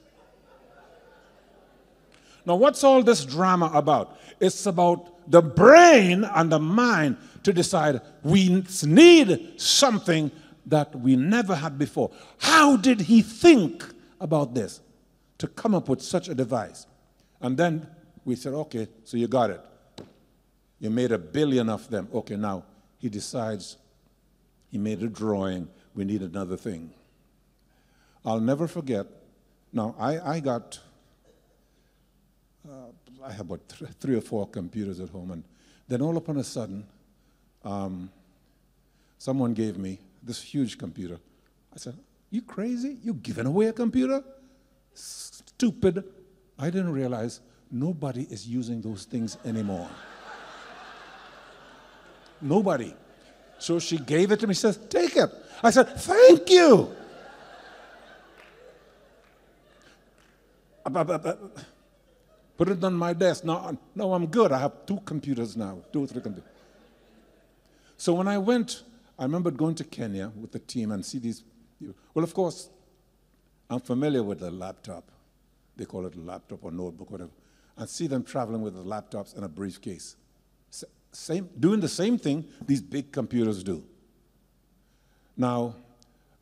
Now, 2.44 2.56
what's 2.56 2.84
all 2.84 3.02
this 3.02 3.24
drama 3.24 3.70
about? 3.74 4.18
It's 4.40 4.66
about 4.66 5.30
the 5.30 5.42
brain 5.42 6.24
and 6.24 6.52
the 6.52 6.58
mind 6.58 7.16
to 7.42 7.52
decide 7.52 8.00
we 8.22 8.64
need 8.84 9.60
something 9.60 10.30
that 10.66 10.94
we 10.96 11.16
never 11.16 11.54
had 11.54 11.78
before. 11.78 12.10
How 12.38 12.76
did 12.76 13.00
he 13.00 13.22
think 13.22 13.84
about 14.20 14.54
this 14.54 14.80
to 15.38 15.46
come 15.46 15.74
up 15.74 15.88
with 15.88 16.02
such 16.02 16.28
a 16.28 16.34
device? 16.34 16.86
And 17.40 17.56
then 17.56 17.86
we 18.24 18.34
said, 18.36 18.52
okay, 18.52 18.88
so 19.04 19.16
you 19.16 19.28
got 19.28 19.50
it. 19.50 19.60
You 20.80 20.90
made 20.90 21.12
a 21.12 21.18
billion 21.18 21.68
of 21.68 21.88
them. 21.88 22.08
Okay, 22.12 22.36
now 22.36 22.64
he 22.98 23.08
decides 23.08 23.76
he 24.70 24.78
made 24.78 25.02
a 25.02 25.08
drawing. 25.08 25.68
We 25.94 26.04
need 26.04 26.22
another 26.22 26.56
thing. 26.56 26.92
I'll 28.24 28.40
never 28.40 28.66
forget. 28.66 29.06
Now, 29.72 29.94
I, 29.98 30.18
I 30.18 30.40
got, 30.40 30.78
uh, 32.68 32.90
I 33.24 33.30
have 33.32 33.46
about 33.46 33.68
th- 33.68 33.90
three 34.00 34.16
or 34.16 34.20
four 34.20 34.46
computers 34.48 35.00
at 35.00 35.10
home, 35.10 35.30
and 35.30 35.44
then 35.88 36.02
all 36.02 36.16
upon 36.16 36.36
a 36.38 36.44
sudden, 36.44 36.86
um, 37.64 38.10
someone 39.18 39.54
gave 39.54 39.76
me 39.78 39.98
this 40.22 40.42
huge 40.42 40.76
computer. 40.76 41.18
I 41.72 41.78
said, 41.78 41.96
You 42.30 42.42
crazy? 42.42 42.98
You 43.02 43.14
giving 43.14 43.46
away 43.46 43.66
a 43.66 43.72
computer? 43.72 44.22
Stupid. 44.94 46.04
I 46.58 46.70
didn't 46.70 46.92
realize 46.92 47.40
nobody 47.70 48.26
is 48.30 48.46
using 48.46 48.80
those 48.80 49.04
things 49.04 49.36
anymore. 49.44 49.88
nobody. 52.40 52.94
So 53.58 53.78
she 53.78 53.98
gave 53.98 54.32
it 54.32 54.40
to 54.40 54.46
me. 54.46 54.54
She 54.54 54.60
says, 54.60 54.78
Take 54.88 55.16
it. 55.16 55.30
I 55.62 55.70
said, 55.70 55.88
Thank 55.98 56.50
you. 56.50 56.94
Uh, 60.84 61.34
put 62.56 62.68
it 62.68 62.82
on 62.84 62.94
my 62.94 63.12
desk. 63.12 63.44
Now, 63.44 63.56
uh, 63.56 63.72
now 63.94 64.12
I'm 64.12 64.26
good. 64.26 64.52
I 64.52 64.58
have 64.58 64.86
two 64.86 65.00
computers 65.04 65.56
now, 65.56 65.78
two 65.92 66.04
or 66.04 66.06
three 66.06 66.22
computers. 66.22 66.50
So 67.96 68.14
when 68.14 68.28
I 68.28 68.38
went, 68.38 68.84
I 69.18 69.24
remember 69.24 69.50
going 69.50 69.74
to 69.76 69.84
Kenya 69.84 70.30
with 70.40 70.52
the 70.52 70.58
team 70.58 70.92
and 70.92 71.04
see 71.04 71.18
these. 71.18 71.42
Well, 72.14 72.24
of 72.24 72.32
course, 72.34 72.68
I'm 73.68 73.80
familiar 73.80 74.22
with 74.22 74.40
the 74.40 74.50
laptop. 74.50 75.10
They 75.76 75.84
call 75.84 76.06
it 76.06 76.14
a 76.14 76.20
laptop 76.20 76.64
or 76.64 76.70
notebook, 76.70 77.10
whatever. 77.10 77.30
And 77.76 77.88
see 77.88 78.06
them 78.06 78.22
traveling 78.22 78.62
with 78.62 78.74
the 78.74 78.84
laptops 78.84 79.34
and 79.34 79.44
a 79.44 79.48
briefcase. 79.48 80.16
Same, 81.16 81.48
doing 81.58 81.80
the 81.80 81.88
same 81.88 82.18
thing 82.18 82.44
these 82.66 82.82
big 82.82 83.10
computers 83.10 83.64
do. 83.64 83.82
Now, 85.34 85.74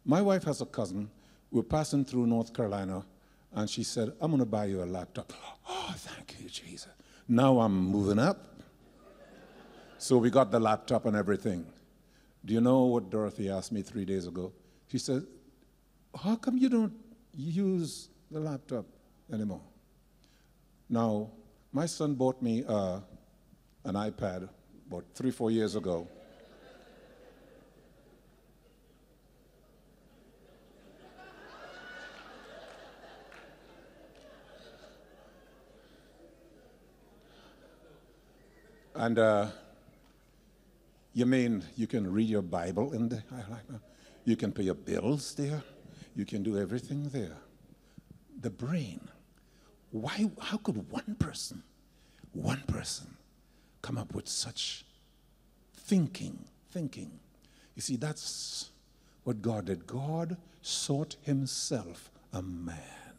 my 0.05 0.21
wife 0.21 0.43
has 0.45 0.61
a 0.61 0.67
cousin. 0.67 1.09
We're 1.53 1.63
passing 1.63 2.05
through 2.05 2.27
North 2.27 2.53
Carolina, 2.53 3.07
and 3.53 3.71
she 3.71 3.85
said, 3.85 4.13
I'm 4.21 4.33
going 4.33 4.41
to 4.41 4.47
buy 4.47 4.65
you 4.65 4.83
a 4.83 4.85
laptop. 4.85 5.33
Oh, 5.69 5.95
thank 5.97 6.35
you, 6.41 6.49
Jesus. 6.49 6.89
Now 7.29 7.61
I'm 7.61 7.73
moving 7.87 8.19
up. 8.19 8.49
So 9.97 10.19
we 10.19 10.29
got 10.29 10.51
the 10.51 10.59
laptop 10.59 11.07
and 11.07 11.17
everything. 11.17 11.65
Do 12.45 12.53
you 12.53 12.61
know 12.61 12.83
what 12.83 13.11
Dorothy 13.11 13.49
asked 13.49 13.71
me 13.71 13.83
three 13.83 14.05
days 14.05 14.27
ago? 14.27 14.53
She 14.89 14.99
said, 14.99 15.25
How 16.21 16.35
come 16.35 16.59
you 16.59 16.69
don't 16.69 16.93
use 17.33 18.09
the 18.29 18.41
laptop 18.41 18.87
anymore? 19.33 19.63
Now, 20.91 21.31
my 21.73 21.87
son 21.87 22.15
bought 22.15 22.43
me 22.43 22.65
uh, 22.67 22.99
an 23.85 23.95
iPad 23.95 24.49
about 24.87 25.05
three, 25.15 25.31
four 25.31 25.51
years 25.51 25.77
ago. 25.77 26.09
And 38.95 39.19
uh, 39.19 39.49
you 41.13 41.27
mean 41.27 41.65
you 41.77 41.87
can 41.87 42.11
read 42.11 42.29
your 42.29 42.43
Bible 42.43 42.93
in 42.93 43.09
that. 43.09 43.25
You 44.25 44.37
can 44.37 44.53
pay 44.53 44.63
your 44.63 44.75
bills 44.75 45.35
there. 45.35 45.63
You 46.17 46.25
can 46.25 46.43
do 46.43 46.57
everything 46.57 47.09
there. 47.09 47.37
The 48.41 48.51
brain. 48.51 49.01
Why? 49.91 50.31
How 50.41 50.57
could 50.59 50.91
one 50.91 51.17
person, 51.19 51.63
one 52.33 52.63
person, 52.67 53.17
come 53.85 53.99
up 53.99 54.15
with 54.15 54.27
such 54.27 54.83
thinking? 55.77 56.43
Thinking. 56.71 57.11
You 57.75 57.83
see, 57.83 57.97
that's 57.97 58.71
what 59.25 59.43
God 59.43 59.67
did. 59.67 59.87
God 59.87 60.39
sought 60.63 61.17
Himself 61.21 62.11
a 62.33 62.41
man, 62.41 63.13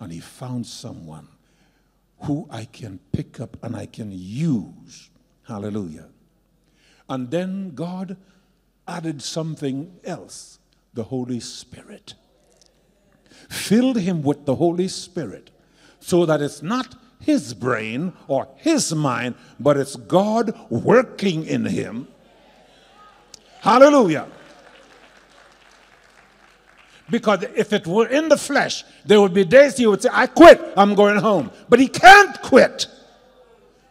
and 0.00 0.10
He 0.10 0.20
found 0.20 0.66
someone 0.66 1.28
who 2.20 2.48
I 2.50 2.64
can 2.64 2.98
pick 3.12 3.38
up 3.38 3.58
and 3.62 3.76
I 3.76 3.84
can 3.84 4.10
use. 4.10 5.10
Hallelujah. 5.46 6.08
And 7.06 7.30
then 7.30 7.74
God 7.74 8.16
added 8.88 9.20
something 9.20 9.94
else 10.04 10.58
the 10.94 11.04
Holy 11.04 11.40
Spirit. 11.40 12.14
Filled 13.50 13.98
him 13.98 14.22
with 14.22 14.46
the 14.46 14.54
Holy 14.54 14.88
Spirit 14.88 15.50
so 16.00 16.24
that 16.24 16.40
it's 16.40 16.62
not 16.62 16.94
his 17.24 17.54
brain 17.54 18.12
or 18.28 18.48
his 18.56 18.94
mind, 18.94 19.34
but 19.58 19.76
it's 19.76 19.96
God 19.96 20.54
working 20.70 21.46
in 21.46 21.64
him. 21.64 22.08
Hallelujah. 23.60 24.26
Because 27.10 27.42
if 27.54 27.72
it 27.72 27.86
were 27.86 28.06
in 28.06 28.28
the 28.28 28.36
flesh, 28.36 28.84
there 29.04 29.20
would 29.20 29.34
be 29.34 29.44
days 29.44 29.76
he 29.76 29.86
would 29.86 30.02
say, 30.02 30.08
I 30.12 30.26
quit, 30.26 30.60
I'm 30.76 30.94
going 30.94 31.16
home. 31.16 31.50
But 31.68 31.80
he 31.80 31.88
can't 31.88 32.40
quit 32.42 32.86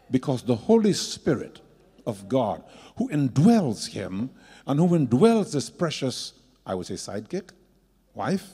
because 0.10 0.44
the 0.44 0.56
Holy 0.56 0.94
Spirit 0.94 1.60
of 2.06 2.28
God, 2.28 2.64
who 2.98 3.10
indwells 3.10 3.90
him 3.90 4.30
and 4.68 4.80
who 4.80 4.90
indwells 4.90 5.54
this 5.54 5.70
precious, 5.70 6.34
I 6.66 6.76
would 6.76 6.86
say, 6.86 6.96
sidekick, 6.96 7.50
wife, 8.14 8.48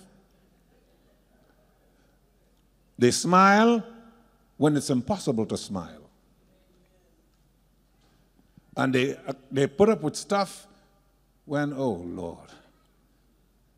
they 2.98 3.12
smile 3.12 3.84
when 4.60 4.76
it's 4.76 4.90
impossible 4.90 5.46
to 5.46 5.56
smile. 5.56 6.10
And 8.76 8.94
they, 8.94 9.16
uh, 9.16 9.32
they 9.50 9.68
put 9.68 9.88
up 9.88 10.02
with 10.04 10.18
stuff 10.18 10.68
when, 11.46 11.72
oh 11.72 11.94
Lord, 11.94 12.50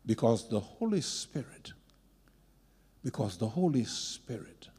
because 0.04 0.48
the 0.48 0.58
Holy 0.58 1.00
Spirit, 1.00 1.72
because 3.04 3.36
the 3.36 3.46
Holy 3.46 3.84
Spirit 3.84 4.70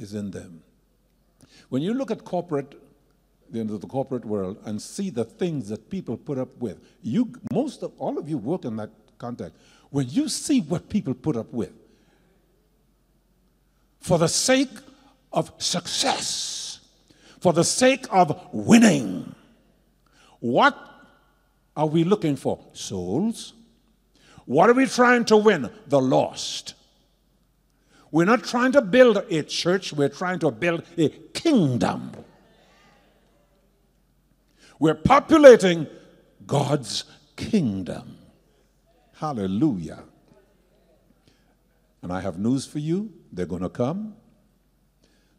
is 0.00 0.14
in 0.14 0.32
them. 0.32 0.64
When 1.68 1.80
you 1.80 1.94
look 1.94 2.10
at 2.10 2.24
corporate, 2.24 2.74
the, 3.52 3.62
the 3.62 3.86
corporate 3.86 4.24
world 4.24 4.58
and 4.64 4.82
see 4.82 5.10
the 5.10 5.24
things 5.24 5.68
that 5.68 5.88
people 5.90 6.16
put 6.16 6.38
up 6.38 6.58
with, 6.58 6.80
you 7.02 7.32
most 7.52 7.84
of 7.84 7.92
all 7.98 8.18
of 8.18 8.28
you 8.28 8.36
work 8.36 8.64
in 8.64 8.74
that 8.78 8.90
context. 9.18 9.54
When 9.90 10.08
you 10.08 10.28
see 10.28 10.60
what 10.60 10.88
people 10.88 11.14
put 11.14 11.36
up 11.36 11.52
with, 11.52 11.70
for 14.08 14.18
the 14.18 14.28
sake 14.28 14.76
of 15.32 15.52
success, 15.58 16.80
for 17.40 17.52
the 17.52 17.64
sake 17.64 18.06
of 18.10 18.48
winning, 18.52 19.34
what 20.40 20.76
are 21.76 21.86
we 21.86 22.02
looking 22.02 22.34
for? 22.34 22.58
Souls 22.72 23.52
what 24.48 24.70
are 24.70 24.72
we 24.72 24.86
trying 24.86 25.26
to 25.26 25.36
win? 25.36 25.70
The 25.88 26.00
lost. 26.00 26.72
We're 28.10 28.24
not 28.24 28.44
trying 28.44 28.72
to 28.72 28.80
build 28.80 29.18
a 29.18 29.42
church, 29.42 29.92
we're 29.92 30.08
trying 30.08 30.38
to 30.38 30.50
build 30.50 30.84
a 30.96 31.10
kingdom. 31.10 32.12
We're 34.78 34.94
populating 34.94 35.86
God's 36.46 37.04
kingdom. 37.36 38.16
Hallelujah. 39.16 40.04
And 42.00 42.10
I 42.10 42.22
have 42.22 42.38
news 42.38 42.64
for 42.64 42.78
you. 42.78 43.12
They're 43.32 43.46
going 43.46 43.62
to 43.62 43.68
come. 43.68 44.14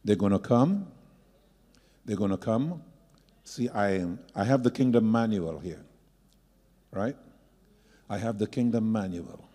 They're 0.04 0.16
going 0.16 0.32
to 0.32 0.40
come. 0.40 0.88
They're 2.06 2.18
going 2.18 2.32
to 2.32 2.38
come. 2.38 2.82
See, 3.44 3.70
I, 3.70 4.06
I 4.36 4.44
have 4.44 4.64
the 4.64 4.72
kingdom 4.72 5.12
manual 5.12 5.60
here, 5.60 5.82
right? 6.92 7.16
I 8.10 8.18
have 8.18 8.38
the 8.40 8.48
kingdom 8.48 8.92
manual. 8.92 9.46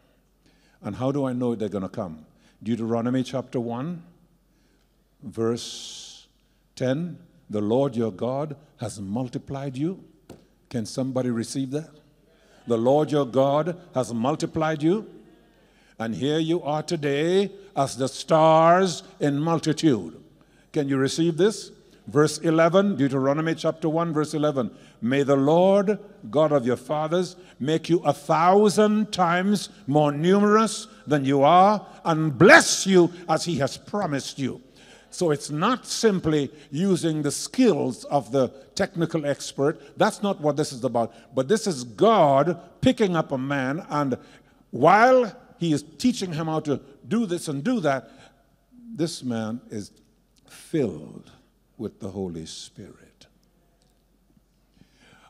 And 0.83 0.97
how 0.97 1.13
do 1.13 1.25
I 1.25 1.33
know 1.33 1.55
they're 1.55 1.69
going 1.69 1.83
to 1.83 1.89
come? 1.89 2.27
Deuteronomy 2.63 3.23
chapter 3.23 3.61
1, 3.61 4.03
verse 5.23 6.27
10 6.77 7.19
The 7.51 7.61
Lord 7.61 7.97
your 7.97 8.13
God 8.13 8.57
has 8.79 9.01
multiplied 9.01 9.77
you. 9.77 10.03
Can 10.71 10.87
somebody 10.87 11.31
receive 11.31 11.71
that? 11.71 11.91
The 12.67 12.79
Lord 12.79 13.13
your 13.13 13.27
God 13.27 13.81
has 13.95 14.13
multiplied 14.13 14.83
you. 14.83 15.09
And 15.99 16.15
here 16.15 16.39
you 16.39 16.63
are 16.63 16.83
today 16.83 17.53
as 17.77 17.97
the 17.97 18.09
stars 18.09 19.05
in 19.21 19.39
multitude. 19.39 20.21
Can 20.73 20.89
you 20.89 20.97
receive 20.97 21.37
this? 21.37 21.71
Verse 22.09 22.39
11, 22.39 22.97
Deuteronomy 22.97 23.55
chapter 23.55 23.89
1, 23.89 24.13
verse 24.13 24.35
11. 24.35 24.71
May 25.01 25.23
the 25.23 25.37
Lord, 25.37 25.99
God 26.31 26.53
of 26.53 26.67
your 26.67 26.77
fathers, 26.77 27.37
make 27.61 27.89
you 27.89 28.01
a 28.01 28.13
thousand 28.13 29.13
times 29.13 29.71
more 29.87 30.13
numerous 30.13 30.87
than 31.07 31.25
you 31.25 31.43
are 31.43 31.87
and 32.05 32.37
bless 32.37 32.87
you 32.87 33.11
as 33.29 33.45
he 33.45 33.57
has 33.59 33.79
promised 33.79 34.39
you. 34.39 34.61
So 35.11 35.31
it's 35.31 35.49
not 35.49 35.87
simply 35.87 36.51
using 36.73 37.23
the 37.23 37.31
skills 37.31 38.05
of 38.07 38.33
the 38.33 38.49
technical 38.75 39.25
expert. 39.25 39.97
That's 39.97 40.23
not 40.25 40.41
what 40.41 40.57
this 40.57 40.73
is 40.73 40.83
about. 40.83 41.15
But 41.35 41.47
this 41.47 41.69
is 41.69 41.85
God 41.85 42.61
picking 42.81 43.15
up 43.15 43.31
a 43.31 43.39
man, 43.39 43.87
and 43.89 44.19
while 44.73 45.33
he 45.59 45.73
is 45.73 45.85
teaching 45.99 46.33
him 46.33 46.47
how 46.47 46.61
to 46.61 46.81
do 47.07 47.27
this 47.27 47.49
and 47.49 47.63
do 47.63 47.81
that, 47.81 48.11
this 48.95 49.23
man 49.23 49.61
is 49.71 49.91
filled 50.49 51.31
with 51.79 52.01
the 52.01 52.11
Holy 52.11 52.47
Spirit. 52.47 53.27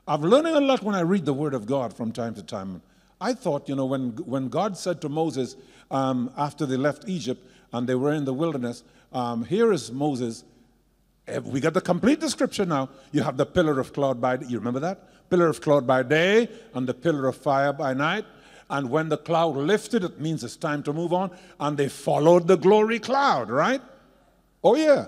I'm 0.06 0.20
learning 0.20 0.54
a 0.54 0.60
lot 0.60 0.82
when 0.82 0.94
I 0.94 1.00
read 1.00 1.24
the 1.24 1.32
Word 1.32 1.54
of 1.54 1.66
God 1.66 1.96
from 1.96 2.12
time 2.12 2.34
to 2.34 2.42
time. 2.42 2.82
I 3.20 3.32
thought, 3.32 3.68
you 3.68 3.74
know, 3.74 3.86
when, 3.86 4.10
when 4.26 4.48
God 4.48 4.76
said 4.76 5.00
to 5.00 5.08
Moses 5.08 5.56
um, 5.90 6.30
after 6.36 6.66
they 6.66 6.76
left 6.76 7.08
Egypt 7.08 7.42
and 7.72 7.88
they 7.88 7.94
were 7.94 8.12
in 8.12 8.24
the 8.24 8.34
wilderness, 8.34 8.84
um, 9.12 9.44
here 9.44 9.72
is 9.72 9.90
Moses. 9.90 10.44
Eh, 11.26 11.38
we 11.38 11.60
got 11.60 11.72
the 11.72 11.80
complete 11.80 12.20
description 12.20 12.68
now. 12.68 12.90
You 13.12 13.22
have 13.22 13.38
the 13.38 13.46
pillar 13.46 13.80
of 13.80 13.94
cloud 13.94 14.20
by 14.20 14.38
you 14.40 14.58
remember 14.58 14.80
that 14.80 15.08
pillar 15.30 15.48
of 15.48 15.60
cloud 15.60 15.86
by 15.86 16.02
day 16.02 16.48
and 16.74 16.86
the 16.86 16.94
pillar 16.94 17.26
of 17.26 17.36
fire 17.36 17.72
by 17.72 17.94
night. 17.94 18.24
And 18.70 18.90
when 18.90 19.08
the 19.08 19.18
cloud 19.18 19.56
lifted, 19.56 20.04
it 20.04 20.20
means 20.20 20.42
it's 20.42 20.56
time 20.56 20.82
to 20.84 20.92
move 20.92 21.12
on. 21.12 21.30
And 21.60 21.76
they 21.76 21.88
followed 21.88 22.46
the 22.46 22.56
glory 22.56 22.98
cloud, 22.98 23.50
right? 23.50 23.82
Oh 24.62 24.74
yeah. 24.74 25.06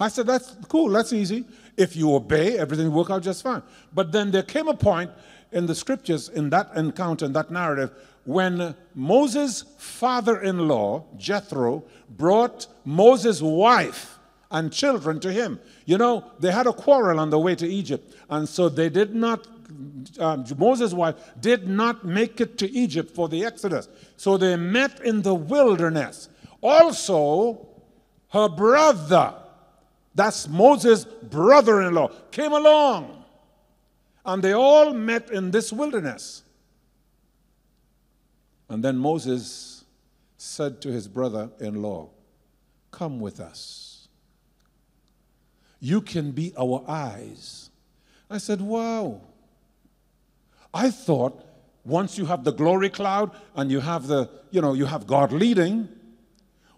I 0.00 0.08
said, 0.08 0.26
that's 0.26 0.56
cool, 0.68 0.90
that's 0.90 1.12
easy. 1.12 1.44
If 1.76 1.94
you 1.94 2.14
obey, 2.14 2.58
everything 2.58 2.90
will 2.90 2.98
work 2.98 3.10
out 3.10 3.22
just 3.22 3.42
fine. 3.42 3.62
But 3.92 4.10
then 4.10 4.30
there 4.30 4.42
came 4.42 4.68
a 4.68 4.74
point 4.74 5.10
in 5.52 5.66
the 5.66 5.74
scriptures, 5.74 6.28
in 6.28 6.50
that 6.50 6.70
encounter, 6.74 7.24
in 7.24 7.32
that 7.34 7.50
narrative, 7.50 7.92
when 8.24 8.74
Moses' 8.94 9.64
father 9.78 10.40
in 10.40 10.66
law, 10.66 11.04
Jethro, 11.16 11.84
brought 12.10 12.66
Moses' 12.84 13.40
wife 13.40 14.18
and 14.50 14.72
children 14.72 15.20
to 15.20 15.32
him. 15.32 15.60
You 15.84 15.98
know, 15.98 16.24
they 16.40 16.50
had 16.50 16.66
a 16.66 16.72
quarrel 16.72 17.20
on 17.20 17.30
the 17.30 17.38
way 17.38 17.54
to 17.54 17.66
Egypt, 17.66 18.14
and 18.30 18.48
so 18.48 18.68
they 18.68 18.88
did 18.88 19.14
not, 19.14 19.46
um, 20.18 20.44
Moses' 20.56 20.92
wife 20.92 21.16
did 21.40 21.68
not 21.68 22.04
make 22.04 22.40
it 22.40 22.58
to 22.58 22.70
Egypt 22.70 23.14
for 23.14 23.28
the 23.28 23.44
Exodus. 23.44 23.88
So 24.16 24.36
they 24.36 24.56
met 24.56 25.00
in 25.00 25.22
the 25.22 25.34
wilderness. 25.34 26.28
Also, 26.60 27.66
her 28.30 28.48
brother, 28.48 29.34
that's 30.14 30.48
Moses' 30.48 31.04
brother 31.04 31.82
in 31.82 31.94
law, 31.94 32.08
came 32.30 32.52
along. 32.52 33.24
And 34.24 34.42
they 34.42 34.52
all 34.52 34.94
met 34.94 35.30
in 35.30 35.50
this 35.50 35.72
wilderness. 35.72 36.42
And 38.68 38.82
then 38.82 38.96
Moses 38.96 39.84
said 40.36 40.80
to 40.82 40.90
his 40.90 41.06
brother 41.06 41.50
in 41.60 41.82
law, 41.82 42.08
Come 42.90 43.20
with 43.20 43.40
us. 43.40 44.08
You 45.80 46.00
can 46.00 46.30
be 46.30 46.54
our 46.58 46.82
eyes. 46.88 47.70
I 48.30 48.38
said, 48.38 48.60
Wow. 48.60 49.20
I 50.74 50.90
thought 50.90 51.40
once 51.84 52.18
you 52.18 52.26
have 52.26 52.44
the 52.44 52.52
glory 52.52 52.90
cloud 52.90 53.30
and 53.54 53.70
you 53.70 53.80
have 53.80 54.06
the, 54.08 54.28
you 54.50 54.60
know, 54.60 54.74
you 54.74 54.86
have 54.86 55.06
God 55.06 55.32
leading, 55.32 55.88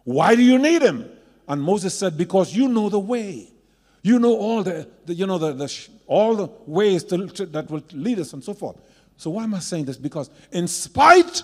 why 0.05 0.37
do 0.37 0.43
you 0.43 0.59
need 0.59 0.83
him? 0.83 1.09
And 1.49 1.63
Moses 1.63 1.99
said, 1.99 2.17
Because 2.17 2.55
you 2.55 2.69
know 2.69 2.89
the 2.89 3.01
way. 3.01 3.49
You 4.03 4.19
know 4.21 4.37
all 4.37 4.63
the, 4.63 4.89
the 5.05 5.15
you 5.15 5.27
know, 5.27 5.39
the, 5.39 5.53
the, 5.53 5.89
all 6.07 6.37
the 6.37 6.49
ways 6.67 7.03
to, 7.05 7.27
to- 7.27 7.47
that 7.47 7.71
will 7.71 7.83
lead 7.93 8.21
us 8.21 8.33
and 8.33 8.45
so 8.45 8.55
forth. 8.55 8.77
So 9.17 9.31
why 9.31 9.45
am 9.45 9.55
I 9.55 9.61
saying 9.61 9.87
this? 9.87 9.97
Because 9.97 10.31
in 10.53 10.69
spite 10.69 11.43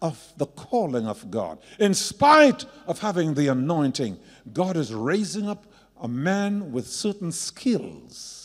of 0.00 0.32
the 0.38 0.46
calling 0.46 1.06
of 1.06 1.30
God, 1.30 1.58
in 1.78 1.92
spite 1.94 2.64
of 2.86 2.98
having 2.98 3.34
the 3.34 3.48
anointing, 3.48 4.18
God 4.52 4.76
is 4.76 4.94
raising 4.94 5.48
up 5.48 5.66
a 6.00 6.08
man 6.08 6.72
with 6.72 6.86
certain 6.86 7.30
skills, 7.30 8.39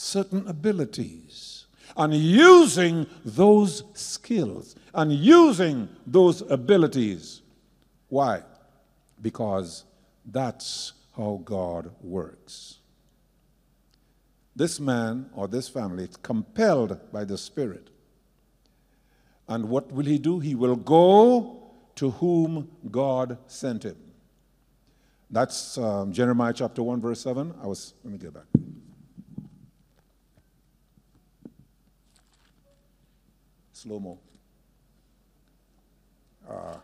certain 0.00 0.48
abilities, 0.48 1.66
and 1.94 2.14
using 2.14 3.06
those 3.22 3.82
skills 3.92 4.74
and 4.94 5.12
using 5.12 5.88
those 6.06 6.40
abilities. 6.50 7.42
Why? 8.08 8.42
Because 9.20 9.84
that's 10.24 10.94
how 11.16 11.42
God 11.44 11.90
works. 12.00 12.78
This 14.56 14.80
man 14.80 15.28
or 15.34 15.48
this 15.48 15.68
family 15.68 16.04
is 16.04 16.16
compelled 16.16 16.98
by 17.12 17.24
the 17.24 17.36
Spirit. 17.36 17.90
And 19.48 19.68
what 19.68 19.92
will 19.92 20.06
he 20.06 20.18
do? 20.18 20.38
He 20.38 20.54
will 20.54 20.76
go 20.76 21.72
to 21.96 22.10
whom 22.12 22.70
God 22.90 23.36
sent 23.48 23.84
him. 23.84 23.96
That's 25.30 25.76
um, 25.76 26.12
Jeremiah 26.12 26.54
chapter 26.54 26.82
1, 26.82 27.00
verse 27.00 27.20
7. 27.20 27.54
I 27.62 27.66
was, 27.66 27.92
let 28.02 28.12
me 28.12 28.18
get 28.18 28.32
back. 28.32 28.44
Slow 33.80 33.98
mo. 33.98 34.18
Uh, 36.46 36.76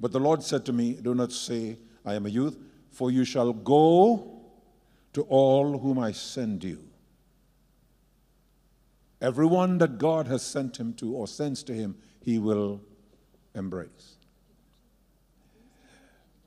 but 0.00 0.10
the 0.10 0.18
Lord 0.18 0.42
said 0.42 0.64
to 0.64 0.72
me, 0.72 0.94
Do 0.94 1.14
not 1.14 1.32
say, 1.32 1.76
I 2.02 2.14
am 2.14 2.24
a 2.24 2.30
youth, 2.30 2.56
for 2.90 3.10
you 3.10 3.26
shall 3.26 3.52
go 3.52 4.40
to 5.12 5.20
all 5.24 5.76
whom 5.76 5.98
I 5.98 6.12
send 6.12 6.64
you. 6.64 6.82
Everyone 9.20 9.76
that 9.78 9.98
God 9.98 10.26
has 10.28 10.40
sent 10.40 10.78
him 10.78 10.94
to 10.94 11.12
or 11.12 11.28
sends 11.28 11.62
to 11.64 11.74
him, 11.74 11.94
he 12.22 12.38
will 12.38 12.80
embrace. 13.54 14.16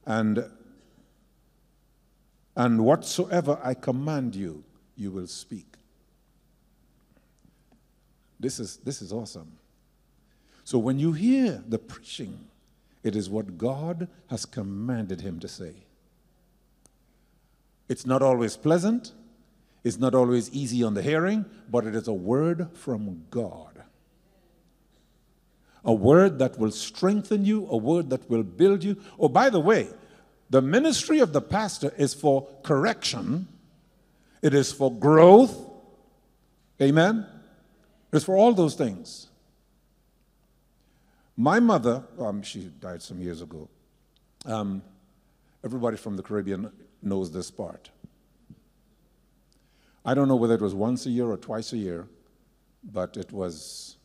And, 0.07 0.49
and 2.55 2.83
whatsoever 2.83 3.59
I 3.63 3.75
command 3.75 4.35
you, 4.35 4.63
you 4.97 5.11
will 5.11 5.27
speak. 5.27 5.65
This 8.39 8.59
is, 8.59 8.77
this 8.77 9.01
is 9.01 9.13
awesome. 9.13 9.57
So 10.63 10.77
when 10.77 10.99
you 10.99 11.13
hear 11.13 11.63
the 11.67 11.79
preaching, 11.79 12.47
it 13.03 13.15
is 13.15 13.29
what 13.29 13.57
God 13.57 14.07
has 14.29 14.45
commanded 14.45 15.21
him 15.21 15.39
to 15.39 15.47
say. 15.47 15.73
It's 17.87 18.05
not 18.05 18.21
always 18.21 18.57
pleasant, 18.57 19.13
it's 19.83 19.97
not 19.97 20.13
always 20.13 20.51
easy 20.51 20.83
on 20.83 20.93
the 20.93 21.01
hearing, 21.01 21.45
but 21.69 21.85
it 21.85 21.95
is 21.95 22.07
a 22.07 22.13
word 22.13 22.67
from 22.73 23.23
God. 23.29 23.81
A 25.85 25.93
word 25.93 26.39
that 26.39 26.59
will 26.59 26.71
strengthen 26.71 27.45
you, 27.45 27.65
a 27.69 27.77
word 27.77 28.09
that 28.09 28.29
will 28.29 28.43
build 28.43 28.83
you. 28.83 28.97
Oh, 29.17 29.29
by 29.29 29.49
the 29.49 29.61
way, 29.61 29.87
the 30.49 30.61
ministry 30.61 31.19
of 31.19 31.31
the 31.31 31.41
pastor 31.41 31.93
is 31.97 32.13
for 32.13 32.47
correction, 32.63 33.47
it 34.41 34.53
is 34.53 34.71
for 34.71 34.93
growth. 34.93 35.55
Amen? 36.81 37.25
It's 38.13 38.25
for 38.25 38.35
all 38.35 38.53
those 38.53 38.75
things. 38.75 39.27
My 41.35 41.59
mother, 41.59 42.03
um, 42.19 42.41
she 42.41 42.71
died 42.79 43.01
some 43.01 43.21
years 43.21 43.41
ago. 43.41 43.69
Um, 44.45 44.81
everybody 45.63 45.97
from 45.97 46.15
the 46.15 46.23
Caribbean 46.23 46.71
knows 47.01 47.31
this 47.31 47.51
part. 47.51 47.91
I 50.03 50.13
don't 50.13 50.27
know 50.27 50.35
whether 50.35 50.55
it 50.55 50.61
was 50.61 50.73
once 50.73 51.05
a 51.05 51.09
year 51.09 51.27
or 51.27 51.37
twice 51.37 51.73
a 51.73 51.77
year, 51.77 52.07
but 52.83 53.17
it 53.17 53.31
was 53.31 53.97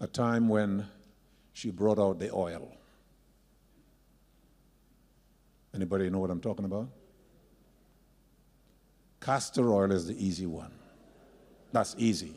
a 0.00 0.06
time 0.06 0.48
when 0.48 0.86
she 1.52 1.70
brought 1.70 1.98
out 1.98 2.18
the 2.18 2.32
oil. 2.32 2.76
Anybody 5.74 6.08
know 6.10 6.20
what 6.20 6.30
I'm 6.30 6.40
talking 6.40 6.64
about? 6.64 6.88
Castor 9.24 9.72
oil 9.72 9.90
is 9.90 10.06
the 10.06 10.24
easy 10.24 10.44
one. 10.44 10.70
That's 11.72 11.94
easy. 11.96 12.34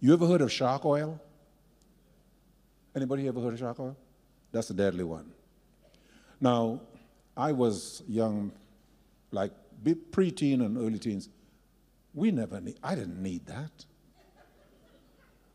You 0.00 0.14
ever 0.14 0.26
heard 0.26 0.40
of 0.40 0.50
shark 0.50 0.86
oil? 0.86 1.20
Anybody 2.96 3.28
ever 3.28 3.40
heard 3.40 3.52
of 3.52 3.58
shark 3.58 3.78
oil? 3.78 3.96
That's 4.52 4.70
a 4.70 4.74
deadly 4.74 5.04
one. 5.04 5.30
Now, 6.40 6.80
I 7.36 7.52
was 7.52 8.02
young, 8.08 8.52
like 9.32 9.52
preteen 9.84 10.64
and 10.64 10.78
early 10.78 10.98
teens. 10.98 11.28
We 12.14 12.30
never 12.30 12.58
need, 12.58 12.78
I 12.82 12.94
didn't 12.94 13.22
need 13.22 13.44
that. 13.46 13.84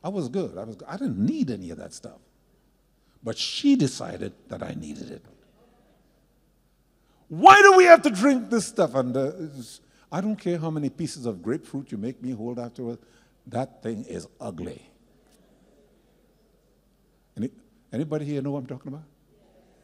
I 0.03 0.09
was 0.09 0.29
good. 0.29 0.55
I, 0.55 0.65
was, 0.65 0.77
I 0.87 0.97
didn't 0.97 1.17
need 1.17 1.49
any 1.49 1.71
of 1.71 1.79
that 1.79 1.93
stuff. 1.93 2.19
But 3.23 3.39
she 3.39 3.75
decided 3.75 4.33
that 4.49 4.61
I 4.61 4.75
needed 4.79 5.09
it. 5.09 5.25
Why 7.27 7.61
do 7.61 7.75
we 7.75 7.85
have 7.85 8.01
to 8.03 8.09
drink 8.09 8.49
this 8.49 8.67
stuff? 8.67 8.95
And 8.95 9.15
uh, 9.15 9.31
I 10.11 10.21
don't 10.21 10.35
care 10.35 10.57
how 10.57 10.69
many 10.69 10.89
pieces 10.89 11.25
of 11.25 11.41
grapefruit 11.41 11.91
you 11.91 11.97
make 11.97 12.21
me 12.21 12.31
hold 12.31 12.59
afterwards. 12.59 13.01
That 13.47 13.81
thing 13.81 14.05
is 14.05 14.27
ugly. 14.39 14.89
Any, 17.37 17.49
anybody 17.91 18.25
here 18.25 18.41
know 18.41 18.51
what 18.51 18.59
I'm 18.59 18.67
talking 18.67 18.93
about? 18.93 19.03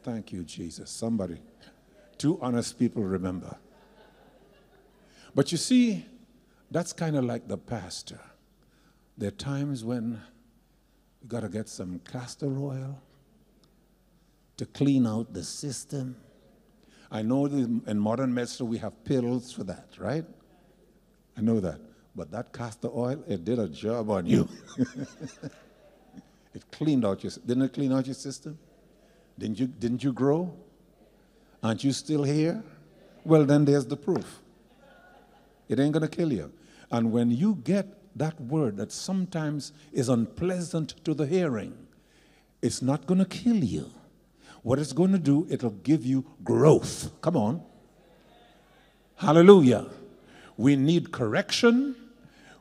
Thank 0.04 0.32
you, 0.32 0.44
Jesus. 0.44 0.90
Somebody. 0.90 1.38
Two 2.18 2.40
honest 2.42 2.78
people 2.78 3.04
remember. 3.04 3.58
But 5.34 5.52
you 5.52 5.58
see, 5.58 6.06
that's 6.70 6.94
kind 6.94 7.16
of 7.16 7.24
like 7.24 7.48
the 7.48 7.58
pastor. 7.58 8.20
There 9.18 9.28
are 9.28 9.32
times 9.32 9.84
when 9.84 10.22
you 11.22 11.28
got 11.28 11.42
to 11.42 11.50
get 11.50 11.70
some 11.70 12.00
castor 12.00 12.58
oil 12.58 13.00
to 14.58 14.66
clean 14.66 15.06
out 15.06 15.34
the 15.34 15.44
system. 15.44 16.16
I 17.12 17.22
know 17.22 17.46
in 17.46 18.00
modern 18.00 18.34
medicine 18.34 18.70
we 18.70 18.78
have 18.78 19.04
pills 19.04 19.52
for 19.52 19.66
that, 19.66 19.90
right? 20.00 20.24
I 21.38 21.42
know 21.42 21.60
that. 21.60 21.80
But 22.16 22.32
that 22.32 22.54
castor 22.54 22.90
oil, 22.94 23.24
it 23.28 23.44
did 23.44 23.60
a 23.60 23.68
job 23.68 24.10
on 24.10 24.26
you. 24.26 24.48
it 26.54 26.64
cleaned 26.72 27.06
out 27.06 27.24
your 27.24 27.32
didn't 27.46 27.64
it 27.64 27.74
clean 27.74 27.92
out 27.92 28.06
your 28.06 28.16
system? 28.16 28.58
Didn't 29.38 29.60
you 29.60 29.68
didn't 29.68 30.04
you 30.04 30.14
grow? 30.14 30.54
Aren't 31.64 31.84
you 31.84 31.92
still 31.92 32.24
here? 32.24 32.64
Well 33.26 33.46
then 33.46 33.66
there's 33.66 33.86
the 33.86 33.98
proof. 33.98 34.42
It 35.68 35.80
ain't 35.80 35.94
gonna 35.94 36.08
kill 36.08 36.32
you. 36.32 36.52
And 36.92 37.12
when 37.12 37.32
you 37.32 37.56
get 37.64 37.88
that 38.18 38.40
word 38.40 38.78
that 38.78 38.92
sometimes 38.92 39.72
is 39.94 40.10
unpleasant 40.10 41.04
to 41.06 41.14
the 41.14 41.26
hearing, 41.26 41.88
it's 42.62 42.82
not 42.82 43.06
gonna 43.06 43.26
kill 43.26 43.64
you. 43.64 43.90
What 44.64 44.80
it's 44.80 44.94
going 44.94 45.12
to 45.12 45.20
do, 45.20 45.48
it'll 45.50 45.72
give 45.72 46.06
you 46.06 46.26
growth. 46.44 47.12
Come 47.22 47.36
on. 47.36 47.64
Hallelujah. 49.16 49.88
We 50.58 50.76
need 50.76 51.12
correction, 51.12 51.96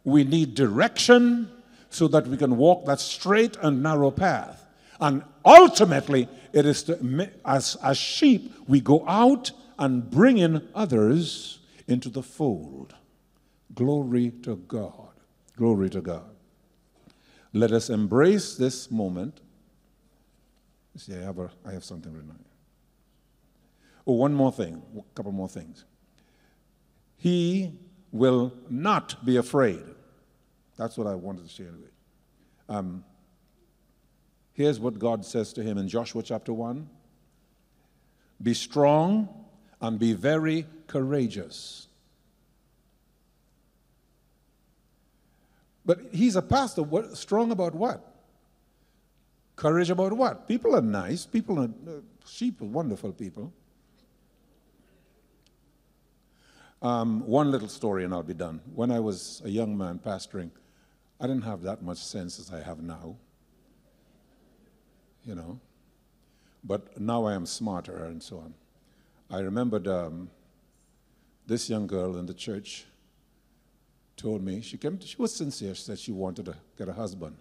we 0.05 0.25
need 0.25 0.55
direction 0.55 1.51
so 1.91 2.09
that 2.09 2.27
we 2.27 2.37
can 2.37 2.57
walk 2.57 2.87
that 2.87 3.01
straight 3.01 3.57
and 3.61 3.83
narrow 3.83 4.11
path. 4.11 4.67
And 5.01 5.23
ultimately, 5.45 6.29
it 6.53 6.67
is 6.67 6.83
to, 6.85 7.31
as, 7.45 7.77
as 7.83 7.97
sheep, 7.97 8.55
we 8.69 8.81
go 8.81 9.07
out 9.09 9.53
and 9.79 10.09
bring 10.09 10.39
in 10.39 10.69
others 10.75 11.59
into 11.89 12.09
the 12.09 12.23
fold. 12.23 12.95
Glory 13.75 14.31
to 14.43 14.57
God. 14.57 15.09
Glory 15.57 15.91
to 15.91 16.01
God. 16.01 16.25
Let 17.53 17.73
us 17.73 17.91
embrace 17.91 18.55
this 18.55 18.91
moment. 18.91 19.41
See, 21.01 21.15
I 21.15 21.23
have, 21.23 21.39
a, 21.39 21.51
I 21.65 21.73
have 21.73 21.83
something 21.83 22.13
written 22.13 22.29
on. 22.29 22.45
Oh, 24.07 24.13
one 24.13 24.35
more 24.35 24.53
thing, 24.53 24.83
a 24.99 25.15
couple 25.15 25.33
more 25.33 25.49
things. 25.49 25.87
He 27.17 27.73
will 28.13 28.53
not 28.69 29.25
be 29.25 29.39
afraid. 29.39 29.83
That's 30.77 30.99
what 30.99 31.07
I 31.07 31.15
wanted 31.15 31.45
to 31.45 31.49
share 31.49 31.73
with. 31.73 31.93
Um, 32.69 33.03
here's 34.53 34.79
what 34.79 34.99
God 34.99 35.25
says 35.25 35.55
to 35.55 35.63
him 35.63 35.79
in 35.79 35.89
Joshua 35.89 36.23
chapter 36.23 36.53
1 36.53 36.87
Be 38.43 38.53
strong 38.53 39.47
and 39.81 39.99
be 39.99 40.13
very 40.13 40.67
courageous. 40.87 41.89
But 45.87 46.01
he's 46.13 46.37
a 46.37 46.43
pastor. 46.43 46.83
What, 46.83 47.17
strong 47.17 47.53
about 47.53 47.75
what? 47.75 48.10
Courage 49.61 49.91
about 49.91 50.15
what? 50.15 50.49
People 50.49 50.75
are 50.75 50.81
nice. 50.81 51.27
People 51.27 51.59
are, 51.59 51.65
uh, 51.87 52.01
sheep 52.25 52.63
are 52.63 52.65
wonderful 52.65 53.13
people. 53.13 53.53
Um, 56.81 57.27
one 57.27 57.51
little 57.51 57.69
story 57.69 58.05
and 58.05 58.15
I'll 58.15 58.23
be 58.23 58.33
done. 58.33 58.63
When 58.75 58.91
I 58.91 59.01
was 59.01 59.43
a 59.45 59.51
young 59.51 59.77
man 59.77 60.01
pastoring, 60.03 60.51
I 61.21 61.27
didn't 61.27 61.43
have 61.43 61.61
that 61.61 61.83
much 61.83 61.99
sense 61.99 62.39
as 62.39 62.51
I 62.51 62.63
have 62.63 62.81
now. 62.83 63.17
You 65.27 65.35
know. 65.35 65.61
But 66.65 66.99
now 66.99 67.27
I 67.27 67.35
am 67.35 67.45
smarter 67.45 68.07
and 68.07 68.23
so 68.23 68.39
on. 68.39 68.55
I 69.31 69.41
remembered 69.41 69.87
um, 69.87 70.31
this 71.47 71.69
young 71.69 71.87
girl 71.87 72.17
in 72.17 72.25
the 72.25 72.33
church 72.33 72.87
told 74.17 74.43
me, 74.43 74.63
she, 74.63 74.79
came, 74.79 74.99
she 75.01 75.17
was 75.19 75.35
sincere, 75.35 75.75
she 75.75 75.83
said 75.83 75.99
she 75.99 76.13
wanted 76.13 76.47
to 76.47 76.57
get 76.79 76.89
a 76.89 76.95
husband. 76.95 77.37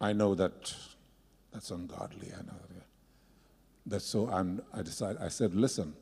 I 0.00 0.12
know 0.12 0.34
that 0.34 0.74
that's 1.52 1.70
ungodly. 1.70 2.32
I 2.32 2.42
know 2.42 2.58
that. 2.74 2.84
That's 3.86 4.04
so 4.04 4.28
I'm, 4.28 4.60
I 4.74 4.82
decided, 4.82 5.22
I 5.22 5.28
said, 5.28 5.54
listen, 5.54 5.94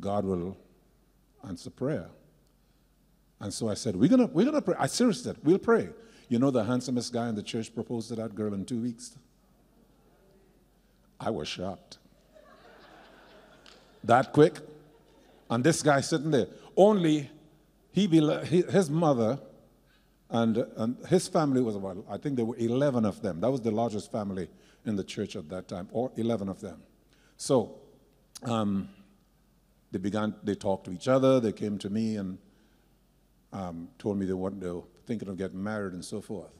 God 0.00 0.24
will 0.24 0.56
answer 1.48 1.70
prayer. 1.70 2.08
And 3.40 3.52
so 3.52 3.68
I 3.68 3.74
said, 3.74 3.96
we're 3.96 4.08
going 4.08 4.30
we're 4.32 4.44
gonna 4.44 4.62
pray. 4.62 4.76
I 4.78 4.86
seriously 4.86 5.24
said, 5.24 5.36
we'll 5.42 5.58
pray. 5.58 5.88
You 6.28 6.38
know, 6.38 6.50
the 6.50 6.64
handsomest 6.64 7.12
guy 7.12 7.28
in 7.28 7.34
the 7.34 7.42
church 7.42 7.74
proposed 7.74 8.08
to 8.08 8.14
that 8.16 8.34
girl 8.34 8.54
in 8.54 8.64
two 8.64 8.80
weeks? 8.80 9.16
I 11.18 11.30
was 11.30 11.48
shocked. 11.48 11.98
that 14.04 14.32
quick? 14.32 14.58
And 15.50 15.62
this 15.62 15.82
guy 15.82 16.00
sitting 16.00 16.30
there. 16.30 16.46
Only 16.76 17.30
he, 17.90 18.06
his 18.06 18.88
mother 18.88 19.38
and, 20.32 20.56
and 20.76 20.96
his 21.08 21.28
family 21.28 21.60
was 21.60 21.76
about, 21.76 22.04
I 22.08 22.16
think 22.16 22.36
there 22.36 22.46
were 22.46 22.56
11 22.56 23.04
of 23.04 23.20
them. 23.20 23.40
That 23.40 23.50
was 23.50 23.60
the 23.60 23.70
largest 23.70 24.10
family 24.10 24.48
in 24.86 24.96
the 24.96 25.04
church 25.04 25.36
at 25.36 25.48
that 25.50 25.68
time, 25.68 25.88
or 25.92 26.10
11 26.16 26.48
of 26.48 26.60
them. 26.60 26.82
So 27.36 27.78
um, 28.42 28.88
they 29.90 29.98
began, 29.98 30.34
they 30.42 30.54
talked 30.54 30.86
to 30.86 30.90
each 30.90 31.06
other, 31.06 31.38
they 31.38 31.52
came 31.52 31.76
to 31.78 31.90
me 31.90 32.16
and 32.16 32.38
um, 33.52 33.88
told 33.98 34.18
me 34.18 34.24
they, 34.24 34.32
wanted, 34.32 34.62
they 34.62 34.70
were 34.70 34.82
thinking 35.06 35.28
of 35.28 35.36
getting 35.36 35.62
married 35.62 35.92
and 35.92 36.02
so 36.04 36.22
forth. 36.22 36.50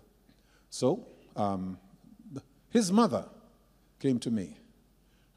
So 0.69 1.07
um, 1.35 1.79
his 2.69 2.93
mother 2.93 3.25
came 3.99 4.19
to 4.19 4.31
me 4.31 4.59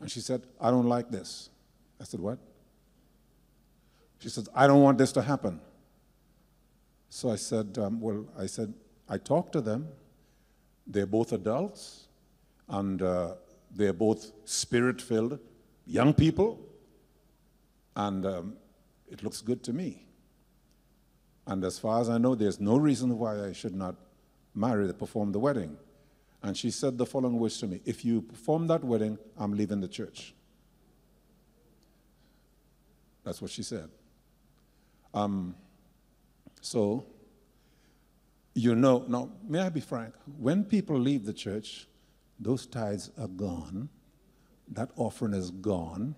and 0.02 0.12
she 0.12 0.20
said, 0.20 0.44
I 0.60 0.72
don't 0.72 0.88
like 0.88 1.10
this. 1.10 1.50
I 2.02 2.04
said, 2.04 2.20
What? 2.20 2.40
She 4.20 4.28
said, 4.28 4.48
I 4.54 4.68
don't 4.68 4.82
want 4.82 4.98
this 4.98 5.14
to 5.14 5.22
happen. 5.22 5.62
So 7.16 7.32
I 7.32 7.38
said, 7.38 7.77
um, 7.77 8.02
Well, 8.02 8.26
I 8.38 8.45
said, 8.45 8.74
I 9.08 9.18
talked 9.18 9.53
to 9.53 9.61
them. 9.61 9.88
They're 10.85 11.06
both 11.06 11.32
adults 11.32 12.10
and 12.68 13.02
uh, 13.02 13.35
they're 13.72 13.94
both 13.94 14.34
spirit 14.44 15.02
filled 15.02 15.40
young 15.88 16.14
people. 16.14 16.60
And 17.95 18.26
um, 18.26 18.58
it 19.10 19.24
looks 19.24 19.40
good 19.40 19.64
to 19.64 19.72
me. 19.72 20.08
And 21.48 21.64
as 21.64 21.80
far 21.80 22.02
as 22.02 22.10
I 22.10 22.18
know, 22.18 22.35
there's 22.35 22.60
no 22.60 22.76
reason 22.76 23.18
why 23.18 23.45
I 23.45 23.53
should 23.53 23.76
not 23.76 23.95
marry, 24.53 24.94
perform 24.94 25.32
the 25.32 25.40
wedding. 25.40 25.77
And 26.44 26.58
she 26.58 26.69
said 26.69 26.98
the 26.98 27.06
following 27.06 27.40
words 27.40 27.58
to 27.60 27.68
me 27.68 27.80
If 27.85 28.03
you 28.03 28.24
perform 28.24 28.68
that 28.68 28.84
wedding, 28.84 29.18
I'm 29.38 29.53
leaving 29.53 29.80
the 29.80 29.88
church. 29.88 30.34
That's 33.24 33.42
what 33.42 33.52
she 33.52 33.64
said. 33.64 33.90
Um, 35.14 35.56
so, 36.66 37.06
you 38.56 38.74
know, 38.74 39.06
now, 39.08 39.30
may 39.48 39.60
I 39.60 39.69
be 39.69 39.82
frank? 39.82 40.16
When 40.40 40.64
people 40.64 41.00
leave 41.00 41.24
the 41.24 41.32
church, 41.32 41.88
those 42.40 42.66
tithes 42.66 43.11
are 43.19 43.27
gone, 43.27 43.88
that 44.69 44.90
offering 44.95 45.35
is 45.35 45.52
gone. 45.52 46.16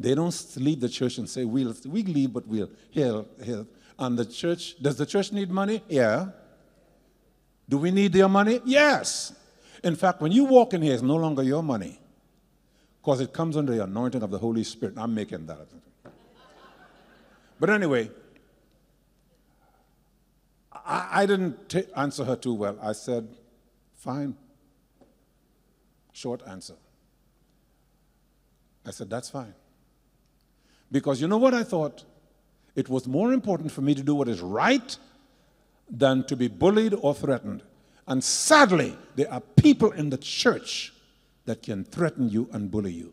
They 0.00 0.14
don't 0.14 0.34
leave 0.56 0.80
the 0.80 0.88
church 0.88 1.18
and 1.18 1.28
say, 1.28 1.44
we'll, 1.44 1.74
we 1.84 2.04
leave, 2.04 2.32
but 2.32 2.46
we'll 2.46 2.70
heal, 2.88 3.28
heal. 3.44 3.66
And 3.98 4.18
the 4.18 4.24
church, 4.24 4.80
does 4.80 4.96
the 4.96 5.04
church 5.04 5.30
need 5.30 5.50
money? 5.50 5.82
Yeah. 5.88 6.28
Do 7.68 7.76
we 7.76 7.90
need 7.90 8.14
their 8.14 8.30
money? 8.30 8.62
Yes. 8.64 9.34
In 9.84 9.94
fact, 9.94 10.22
when 10.22 10.32
you 10.32 10.44
walk 10.44 10.72
in 10.72 10.80
here, 10.80 10.94
it's 10.94 11.02
no 11.02 11.16
longer 11.16 11.42
your 11.42 11.62
money 11.62 12.00
because 13.02 13.20
it 13.20 13.34
comes 13.34 13.58
under 13.58 13.74
the 13.74 13.84
anointing 13.84 14.22
of 14.22 14.30
the 14.30 14.38
Holy 14.38 14.64
Spirit. 14.64 14.94
I'm 14.96 15.14
making 15.14 15.44
that. 15.46 15.66
But 17.60 17.68
anyway, 17.68 18.10
I, 20.86 21.22
I 21.22 21.26
didn't 21.26 21.74
answer 21.96 22.24
her 22.24 22.36
too 22.36 22.54
well. 22.54 22.78
I 22.80 22.92
said, 22.92 23.28
fine. 23.96 24.36
Short 26.12 26.42
answer. 26.46 26.76
I 28.86 28.90
said, 28.92 29.10
that's 29.10 29.28
fine. 29.28 29.54
Because 30.90 31.20
you 31.20 31.26
know 31.26 31.38
what 31.38 31.54
I 31.54 31.64
thought? 31.64 32.04
It 32.76 32.88
was 32.88 33.06
more 33.06 33.32
important 33.32 33.72
for 33.72 33.80
me 33.80 33.94
to 33.94 34.02
do 34.02 34.14
what 34.14 34.28
is 34.28 34.40
right 34.40 34.96
than 35.90 36.24
to 36.24 36.36
be 36.36 36.48
bullied 36.48 36.94
or 36.94 37.14
threatened. 37.14 37.62
And 38.06 38.22
sadly, 38.22 38.96
there 39.16 39.32
are 39.32 39.40
people 39.40 39.90
in 39.90 40.10
the 40.10 40.18
church 40.18 40.92
that 41.46 41.62
can 41.62 41.84
threaten 41.84 42.28
you 42.28 42.48
and 42.52 42.70
bully 42.70 42.92
you. 42.92 43.12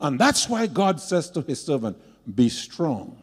And 0.00 0.18
that's 0.18 0.48
why 0.48 0.66
God 0.66 1.00
says 1.00 1.30
to 1.30 1.40
his 1.40 1.62
servant, 1.62 1.96
Be 2.34 2.50
strong 2.50 3.22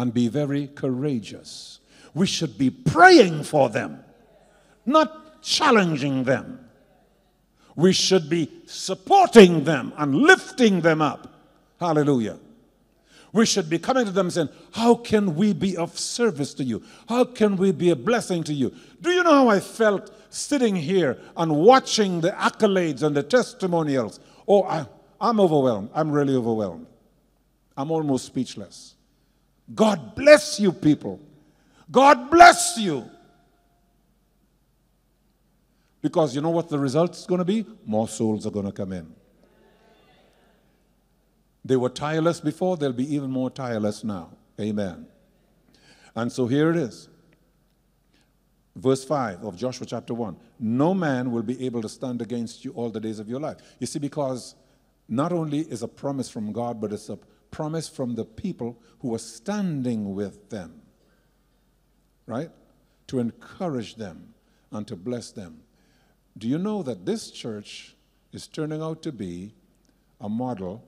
and 0.00 0.14
be 0.14 0.28
very 0.28 0.66
courageous. 0.68 1.78
We 2.14 2.26
should 2.26 2.56
be 2.56 2.70
praying 2.70 3.44
for 3.44 3.68
them, 3.68 4.02
not 4.86 5.42
challenging 5.42 6.24
them. 6.24 6.70
We 7.76 7.92
should 7.92 8.30
be 8.30 8.50
supporting 8.64 9.64
them 9.64 9.92
and 9.98 10.14
lifting 10.14 10.80
them 10.80 11.02
up. 11.02 11.30
Hallelujah. 11.78 12.38
We 13.34 13.44
should 13.44 13.68
be 13.68 13.78
coming 13.78 14.06
to 14.06 14.10
them 14.10 14.30
saying, 14.30 14.48
How 14.72 14.94
can 14.94 15.36
we 15.36 15.52
be 15.52 15.76
of 15.76 15.98
service 15.98 16.54
to 16.54 16.64
you? 16.64 16.82
How 17.06 17.24
can 17.24 17.58
we 17.58 17.70
be 17.70 17.90
a 17.90 17.96
blessing 17.96 18.42
to 18.44 18.54
you? 18.54 18.74
Do 19.02 19.10
you 19.10 19.22
know 19.22 19.32
how 19.32 19.48
I 19.48 19.60
felt 19.60 20.10
sitting 20.30 20.76
here 20.76 21.18
and 21.36 21.54
watching 21.54 22.22
the 22.22 22.30
accolades 22.30 23.02
and 23.02 23.14
the 23.14 23.22
testimonials? 23.22 24.18
Oh, 24.48 24.62
I, 24.64 24.86
I'm 25.20 25.38
overwhelmed. 25.38 25.90
I'm 25.94 26.10
really 26.10 26.34
overwhelmed. 26.34 26.86
I'm 27.76 27.90
almost 27.90 28.24
speechless. 28.24 28.94
God 29.74 30.14
bless 30.14 30.58
you, 30.58 30.72
people. 30.72 31.20
God 31.90 32.30
bless 32.30 32.76
you. 32.78 33.08
Because 36.02 36.34
you 36.34 36.40
know 36.40 36.50
what 36.50 36.68
the 36.68 36.78
result 36.78 37.16
is 37.16 37.26
going 37.26 37.40
to 37.40 37.44
be? 37.44 37.66
More 37.84 38.08
souls 38.08 38.46
are 38.46 38.50
going 38.50 38.66
to 38.66 38.72
come 38.72 38.92
in. 38.92 39.14
They 41.64 41.76
were 41.76 41.90
tireless 41.90 42.40
before, 42.40 42.76
they'll 42.76 42.92
be 42.92 43.14
even 43.14 43.30
more 43.30 43.50
tireless 43.50 44.02
now. 44.02 44.30
Amen. 44.58 45.06
And 46.14 46.32
so 46.32 46.46
here 46.46 46.70
it 46.70 46.76
is. 46.76 47.08
Verse 48.76 49.04
5 49.04 49.44
of 49.44 49.56
Joshua 49.56 49.86
chapter 49.86 50.14
1 50.14 50.36
No 50.58 50.94
man 50.94 51.32
will 51.32 51.42
be 51.42 51.66
able 51.66 51.82
to 51.82 51.88
stand 51.88 52.22
against 52.22 52.64
you 52.64 52.72
all 52.72 52.88
the 52.88 53.00
days 53.00 53.18
of 53.18 53.28
your 53.28 53.40
life. 53.40 53.58
You 53.78 53.86
see, 53.86 53.98
because 53.98 54.54
not 55.08 55.32
only 55.32 55.60
is 55.60 55.82
a 55.82 55.88
promise 55.88 56.30
from 56.30 56.52
God, 56.52 56.80
but 56.80 56.92
it's 56.92 57.08
a 57.10 57.18
promise 57.50 57.88
from 57.88 58.14
the 58.14 58.24
people 58.24 58.78
who 59.00 59.14
are 59.14 59.18
standing 59.18 60.14
with 60.14 60.50
them, 60.50 60.82
right? 62.26 62.50
To 63.08 63.18
encourage 63.18 63.96
them 63.96 64.34
and 64.70 64.86
to 64.86 64.96
bless 64.96 65.30
them. 65.32 65.62
Do 66.38 66.48
you 66.48 66.58
know 66.58 66.82
that 66.82 67.06
this 67.06 67.30
church 67.30 67.96
is 68.32 68.46
turning 68.46 68.80
out 68.80 69.02
to 69.02 69.12
be 69.12 69.54
a 70.20 70.28
model 70.28 70.84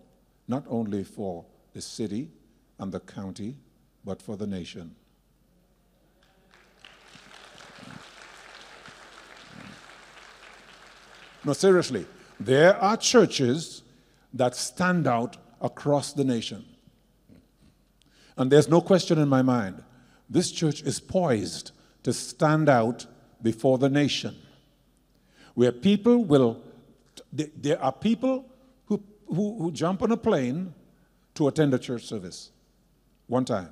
not 0.47 0.65
only 0.69 1.05
for 1.05 1.45
the 1.73 1.81
city 1.81 2.31
and 2.79 2.93
the 2.93 3.01
county, 3.01 3.57
but 4.05 4.23
for 4.23 4.37
the 4.37 4.47
nation? 4.47 4.95
No, 11.45 11.53
seriously, 11.53 12.07
there 12.39 12.77
are 12.77 12.97
churches 12.97 13.83
that 14.33 14.55
stand 14.55 15.07
out 15.09 15.37
across 15.63 16.13
the 16.13 16.25
nation. 16.25 16.65
And 18.37 18.51
there's 18.51 18.69
no 18.69 18.81
question 18.81 19.19
in 19.19 19.29
my 19.29 19.43
mind, 19.43 19.83
this 20.29 20.51
church 20.51 20.83
is 20.83 21.01
poised 21.01 21.73
to 22.03 22.13
stand 22.13 22.69
out 22.69 23.07
before 23.43 23.79
the 23.79 23.89
nation. 23.89 24.37
Where 25.55 25.73
people 25.73 26.25
will, 26.25 26.63
there 27.33 27.81
are 27.83 27.93
people 27.93 28.47
who, 28.87 29.03
who, 29.27 29.59
who 29.59 29.73
jump 29.73 30.03
on 30.03 30.13
a 30.13 30.17
plane 30.17 30.75
to 31.35 31.49
attend 31.49 31.75
a 31.75 31.79
church 31.79 32.05
service 32.05 32.51
one 33.27 33.45
time. 33.45 33.69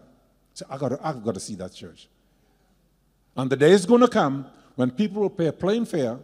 So 0.54 0.66
I've 0.68 1.24
got 1.24 1.34
to 1.34 1.40
see 1.40 1.54
that 1.56 1.72
church. 1.72 2.08
And 3.36 3.50
the 3.50 3.56
day 3.56 3.70
is 3.70 3.86
going 3.86 4.02
to 4.02 4.08
come 4.08 4.46
when 4.76 4.90
people 4.90 5.22
will 5.22 5.30
pay 5.30 5.46
a 5.46 5.52
plane 5.52 5.84
fare 5.84 6.18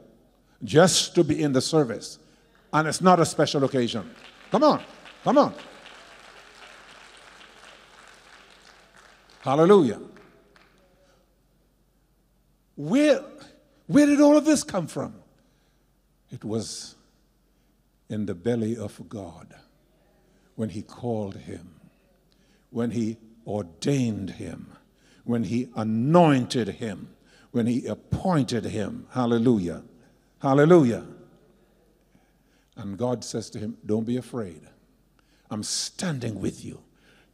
just 0.63 1.15
to 1.15 1.25
be 1.25 1.43
in 1.43 1.53
the 1.53 1.61
service. 1.61 2.19
And 2.73 2.87
it's 2.89 3.01
not 3.01 3.21
a 3.21 3.25
special 3.25 3.65
occasion. 3.65 4.11
Come 4.51 4.65
on, 4.65 4.83
come 5.27 5.39
on. 5.39 5.55
Hallelujah. 9.41 9.99
Where, 12.77 13.25
Where 13.89 14.07
did 14.07 14.21
all 14.21 14.37
of 14.37 14.45
this 14.45 14.63
come 14.63 14.87
from? 14.87 15.17
It 16.31 16.45
was 16.45 16.95
in 18.09 18.27
the 18.27 18.37
belly 18.37 18.77
of 18.77 19.09
God 19.09 19.53
when 20.55 20.69
He 20.69 20.83
called 20.83 21.35
him, 21.35 21.75
when 22.71 22.93
He 22.93 23.17
ordained 23.45 24.31
him, 24.31 24.77
when 25.25 25.43
He 25.43 25.71
anointed 25.75 26.69
him, 26.69 27.09
when 27.51 27.67
He 27.67 27.85
appointed 27.87 28.65
him. 28.65 29.09
Hallelujah. 29.11 29.83
Hallelujah. 30.41 31.05
And 32.77 32.97
God 32.97 33.25
says 33.25 33.51
to 33.51 33.59
him, 33.59 33.77
Don't 33.85 34.07
be 34.07 34.19
afraid. 34.19 34.61
I'm 35.51 35.63
standing 35.63 36.41
with 36.41 36.65
you 36.65 36.81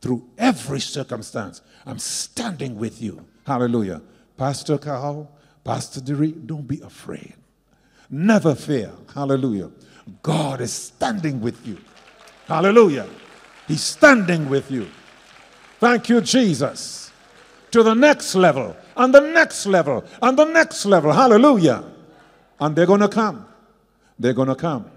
through 0.01 0.29
every 0.37 0.81
circumstance. 0.81 1.63
I'm 1.87 1.99
standing 1.99 2.77
with 2.77 3.01
you. 3.01 3.25
Hallelujah. 3.47 4.03
Pastor 4.37 4.79
Carl, 4.79 5.31
Pastor 5.65 6.01
Diri, 6.01 6.33
don't 6.33 6.67
be 6.67 6.81
afraid. 6.81 7.35
Never 8.11 8.55
fear. 8.55 8.93
Hallelujah. 9.15 9.71
God 10.23 10.61
is 10.61 10.73
standing 10.73 11.41
with 11.41 11.67
you. 11.67 11.79
Hallelujah. 12.47 13.09
He's 13.69 13.83
standing 13.83 14.49
with 14.49 14.71
you. 14.71 14.89
Thank 15.79 16.09
you, 16.09 16.21
Jesus. 16.21 17.11
To 17.71 17.83
the 17.83 17.95
next 17.95 18.35
level, 18.35 18.77
and 18.97 19.15
the 19.15 19.21
next 19.21 19.65
level, 19.67 20.05
and 20.21 20.39
the 20.39 20.45
next 20.45 20.85
level. 20.85 21.13
Hallelujah. 21.13 21.85
And 22.61 22.77
they're 22.77 22.87
going 22.87 23.01
to 23.01 23.09
come. 23.09 23.47
They're 24.19 24.35
going 24.35 24.49
to 24.49 24.55
come. 24.55 24.91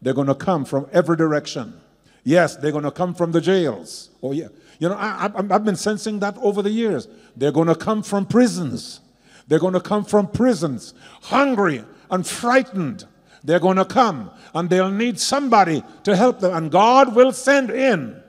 They're 0.00 0.14
going 0.14 0.28
to 0.28 0.34
come 0.34 0.64
from 0.64 0.86
every 0.92 1.16
direction. 1.16 1.80
Yes, 2.24 2.56
they're 2.56 2.72
going 2.72 2.84
to 2.84 2.90
come 2.90 3.14
from 3.14 3.32
the 3.32 3.40
jails. 3.40 4.10
Oh, 4.22 4.32
yeah. 4.32 4.48
You 4.78 4.88
know, 4.88 4.96
I, 4.96 5.30
I've 5.34 5.64
been 5.64 5.76
sensing 5.76 6.18
that 6.20 6.36
over 6.38 6.62
the 6.62 6.70
years. 6.70 7.06
They're 7.36 7.52
going 7.52 7.68
to 7.68 7.76
come 7.76 8.02
from 8.02 8.26
prisons. 8.26 9.00
They're 9.46 9.58
going 9.58 9.74
to 9.74 9.80
come 9.80 10.04
from 10.04 10.28
prisons, 10.28 10.94
hungry 11.22 11.84
and 12.10 12.26
frightened. 12.26 13.04
They're 13.42 13.60
going 13.60 13.76
to 13.76 13.84
come 13.84 14.30
and 14.54 14.70
they'll 14.70 14.90
need 14.90 15.20
somebody 15.20 15.84
to 16.04 16.16
help 16.16 16.40
them. 16.40 16.56
And 16.56 16.70
God 16.70 17.14
will 17.14 17.32
send 17.32 17.70
in 17.70 18.22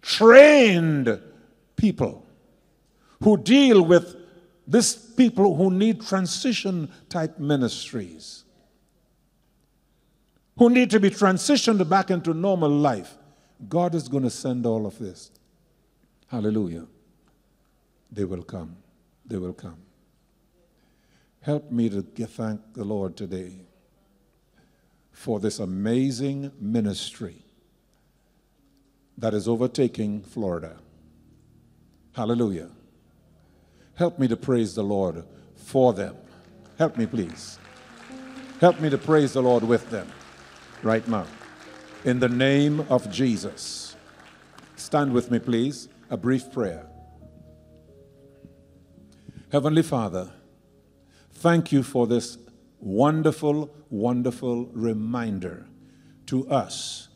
trained 0.00 1.20
people 1.76 2.24
who 3.22 3.36
deal 3.36 3.82
with 3.82 4.16
this 4.66 4.94
people 4.94 5.56
who 5.56 5.70
need 5.70 6.00
transition 6.00 6.90
type 7.08 7.38
ministries, 7.38 8.44
who 10.56 10.70
need 10.70 10.90
to 10.90 11.00
be 11.00 11.10
transitioned 11.10 11.86
back 11.88 12.10
into 12.10 12.32
normal 12.32 12.70
life. 12.70 13.17
God 13.66 13.94
is 13.94 14.08
going 14.08 14.22
to 14.22 14.30
send 14.30 14.66
all 14.66 14.86
of 14.86 14.98
this. 14.98 15.30
Hallelujah. 16.28 16.86
They 18.12 18.24
will 18.24 18.42
come. 18.42 18.76
They 19.26 19.36
will 19.36 19.52
come. 19.52 19.78
Help 21.40 21.70
me 21.70 21.88
to 21.88 22.02
thank 22.02 22.60
the 22.74 22.84
Lord 22.84 23.16
today 23.16 23.52
for 25.10 25.40
this 25.40 25.58
amazing 25.58 26.52
ministry 26.60 27.36
that 29.16 29.34
is 29.34 29.48
overtaking 29.48 30.22
Florida. 30.22 30.76
Hallelujah. 32.12 32.70
Help 33.94 34.18
me 34.18 34.28
to 34.28 34.36
praise 34.36 34.74
the 34.74 34.84
Lord 34.84 35.24
for 35.56 35.92
them. 35.92 36.14
Help 36.78 36.96
me, 36.96 37.06
please. 37.06 37.58
Help 38.60 38.80
me 38.80 38.90
to 38.90 38.98
praise 38.98 39.32
the 39.32 39.42
Lord 39.42 39.64
with 39.64 39.88
them 39.90 40.08
right 40.82 41.06
now. 41.08 41.26
In 42.04 42.20
the 42.20 42.28
name 42.28 42.86
of 42.90 43.10
Jesus. 43.10 43.96
Stand 44.76 45.12
with 45.12 45.32
me, 45.32 45.40
please. 45.40 45.88
A 46.10 46.16
brief 46.16 46.52
prayer. 46.52 46.86
Heavenly 49.50 49.82
Father, 49.82 50.30
thank 51.32 51.72
you 51.72 51.82
for 51.82 52.06
this 52.06 52.38
wonderful, 52.78 53.74
wonderful 53.90 54.66
reminder 54.66 55.66
to 56.26 56.48
us 56.48 57.08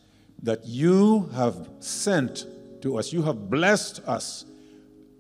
that 0.43 0.67
you 0.67 1.31
have 1.33 1.69
sent 1.79 2.47
to 2.83 2.99
us, 2.99 3.13
you 3.13 3.23
have 3.23 3.49
blessed 3.49 4.01
us 4.05 4.45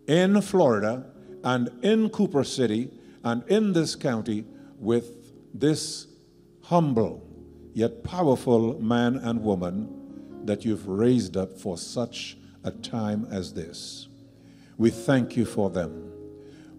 in 0.09 0.41
Florida 0.43 1.07
and 1.45 1.71
in 1.83 2.09
Cooper 2.11 2.43
City 2.43 2.91
and 3.23 3.45
in 3.47 3.73
this 3.73 3.95
county 3.95 4.45
with 4.79 5.33
this 5.55 6.09
humble 6.63 7.32
yet 7.75 8.05
powerful 8.05 8.81
man 8.81 9.17
and 9.17 9.43
woman 9.43 9.89
that 10.45 10.65
you've 10.65 10.87
raised 10.89 11.37
up 11.37 11.59
for 11.59 11.79
such 11.79 12.37
a 12.65 12.71
time 12.71 13.27
as 13.31 13.53
this. 13.55 14.09
We 14.77 14.91
thank 14.91 15.37
you 15.37 15.45
for 15.45 15.71
them. 15.71 16.13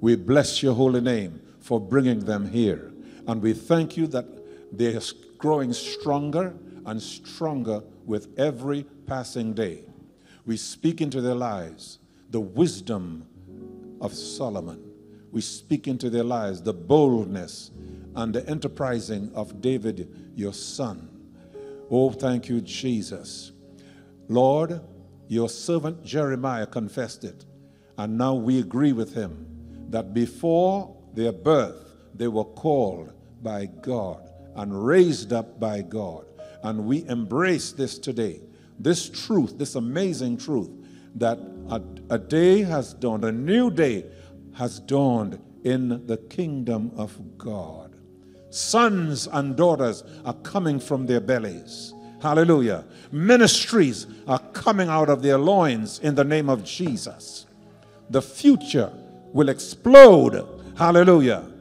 We 0.02 0.16
bless 0.16 0.62
your 0.62 0.74
holy 0.74 1.02
name 1.02 1.42
for 1.60 1.80
bringing 1.80 2.20
them 2.20 2.50
here. 2.50 2.92
And 3.28 3.42
we 3.42 3.54
thank 3.54 3.96
you 3.96 4.08
that 4.08 4.26
they're 4.72 5.00
growing 5.38 5.72
stronger 5.74 6.54
and 6.86 7.02
stronger 7.02 7.82
with 8.06 8.38
every 8.38 8.84
passing 9.08 9.54
day. 9.54 9.84
We 10.46 10.58
speak 10.58 11.00
into 11.00 11.22
their 11.22 11.36
lives 11.36 12.00
the 12.30 12.42
wisdom 12.42 13.26
of 14.02 14.14
Solomon. 14.14 14.92
We 15.32 15.42
speak 15.42 15.88
into 15.88 16.10
their 16.10 16.24
lives 16.24 16.62
the 16.62 16.74
boldness 16.74 17.72
and 18.16 18.34
the 18.34 18.48
enterprising 18.50 19.32
of 19.34 19.62
David, 19.62 20.32
your 20.36 20.54
son. 20.54 21.10
Oh, 21.90 22.12
thank 22.12 22.50
you, 22.50 22.62
Jesus. 22.62 23.52
Lord, 24.28 24.82
your 25.28 25.50
servant 25.50 26.04
Jeremiah 26.04 26.66
confessed 26.66 27.24
it, 27.24 27.46
and 27.98 28.18
now 28.18 28.34
we 28.34 28.60
agree 28.60 28.94
with 28.94 29.14
him 29.14 29.48
that 29.90 30.14
before 30.14 30.96
their 31.14 31.32
birth, 31.32 31.94
they 32.16 32.28
were 32.28 32.44
called 32.44 33.14
by 33.42 33.66
God 33.66 34.30
and 34.56 34.86
raised 34.86 35.34
up 35.34 35.60
by 35.60 35.82
God. 35.82 36.26
And 36.64 36.86
we 36.86 37.06
embrace 37.08 37.72
this 37.72 38.00
today, 38.00 38.42
this 38.80 39.10
truth, 39.10 39.58
this 39.58 39.76
amazing 39.76 40.38
truth 40.38 40.70
that 41.16 41.38
a, 41.70 41.82
a 42.10 42.18
day 42.18 42.62
has 42.62 42.94
dawned, 42.94 43.26
a 43.26 43.32
new 43.32 43.70
day 43.70 44.06
has 44.56 44.80
dawned 44.80 45.40
in 45.64 46.06
the 46.08 46.18
kingdom 46.18 46.92
of 46.96 47.38
God. 47.38 47.93
Sons 48.54 49.26
and 49.26 49.56
daughters 49.56 50.04
are 50.26 50.36
coming 50.36 50.80
from 50.80 51.08
their 51.08 51.20
bellies. 51.20 51.92
Hallelujah. 52.22 52.86
Ministries 53.12 54.06
are 54.28 54.38
coming 54.54 54.90
out 54.90 55.10
of 55.10 55.24
their 55.24 55.40
loins 55.40 55.98
in 56.02 56.14
the 56.14 56.24
name 56.24 56.52
of 56.52 56.64
Jesus. 56.64 57.48
The 58.12 58.22
future 58.22 58.94
will 59.32 59.50
explode. 59.50 60.48
Hallelujah. 60.78 61.52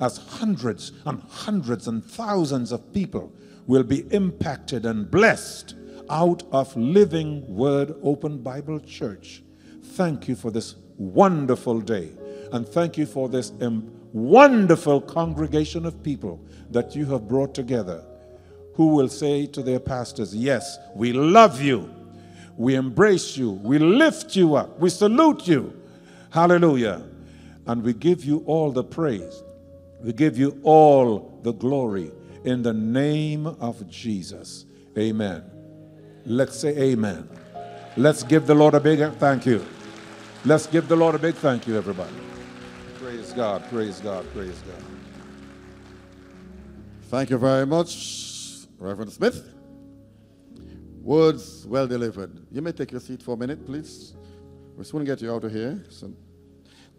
As 0.00 0.16
hundreds 0.16 0.90
and 1.06 1.22
hundreds 1.22 1.86
and 1.86 2.04
thousands 2.04 2.72
of 2.72 2.92
people 2.92 3.32
will 3.68 3.84
be 3.84 4.00
impacted 4.12 4.86
and 4.86 5.08
blessed 5.08 5.76
out 6.10 6.42
of 6.50 6.76
Living 6.76 7.46
Word 7.46 7.94
Open 8.02 8.38
Bible 8.38 8.80
Church. 8.80 9.44
Thank 9.84 10.26
you 10.26 10.34
for 10.34 10.50
this 10.50 10.74
wonderful 10.98 11.80
day. 11.80 12.10
And 12.50 12.68
thank 12.68 12.98
you 12.98 13.06
for 13.06 13.28
this 13.28 13.52
wonderful 14.12 15.00
congregation 15.00 15.86
of 15.86 16.02
people 16.02 16.40
that 16.70 16.94
you 16.94 17.06
have 17.06 17.28
brought 17.28 17.54
together 17.54 18.04
who 18.74 18.88
will 18.88 19.08
say 19.08 19.46
to 19.46 19.62
their 19.62 19.80
pastors, 19.80 20.34
Yes, 20.34 20.78
we 20.94 21.12
love 21.12 21.60
you. 21.60 21.94
We 22.56 22.74
embrace 22.74 23.36
you. 23.36 23.52
We 23.52 23.78
lift 23.78 24.36
you 24.36 24.54
up. 24.54 24.78
We 24.78 24.90
salute 24.90 25.46
you. 25.48 25.80
Hallelujah. 26.30 27.02
And 27.66 27.82
we 27.82 27.92
give 27.92 28.24
you 28.24 28.42
all 28.46 28.70
the 28.70 28.84
praise. 28.84 29.42
We 30.02 30.12
give 30.12 30.38
you 30.38 30.60
all 30.62 31.40
the 31.42 31.52
glory 31.52 32.10
in 32.44 32.62
the 32.62 32.72
name 32.72 33.46
of 33.46 33.88
Jesus. 33.88 34.64
Amen. 34.96 35.44
Let's 36.24 36.58
say 36.58 36.76
amen. 36.76 37.28
Let's 37.96 38.22
give 38.22 38.46
the 38.46 38.54
Lord 38.54 38.74
a 38.74 38.80
big 38.80 39.00
thank 39.14 39.46
you. 39.46 39.64
Let's 40.44 40.66
give 40.66 40.88
the 40.88 40.96
Lord 40.96 41.14
a 41.14 41.18
big 41.18 41.34
thank 41.34 41.66
you, 41.66 41.76
everybody. 41.76 42.29
Praise 43.30 43.36
God, 43.36 43.70
praise 43.70 44.00
God, 44.00 44.26
praise 44.34 44.58
God. 44.66 44.84
Thank 47.02 47.30
you 47.30 47.38
very 47.38 47.64
much, 47.64 48.66
Reverend 48.76 49.12
Smith. 49.12 49.54
Words 51.00 51.64
well 51.64 51.86
delivered. 51.86 52.44
You 52.50 52.60
may 52.60 52.72
take 52.72 52.90
your 52.90 53.00
seat 53.00 53.22
for 53.22 53.34
a 53.34 53.36
minute, 53.36 53.64
please. 53.64 54.14
We're 54.76 54.82
soon 54.82 55.00
to 55.00 55.06
get 55.06 55.22
you 55.22 55.32
out 55.32 55.44
of 55.44 55.52
here. 55.52 55.84
So 55.90 56.12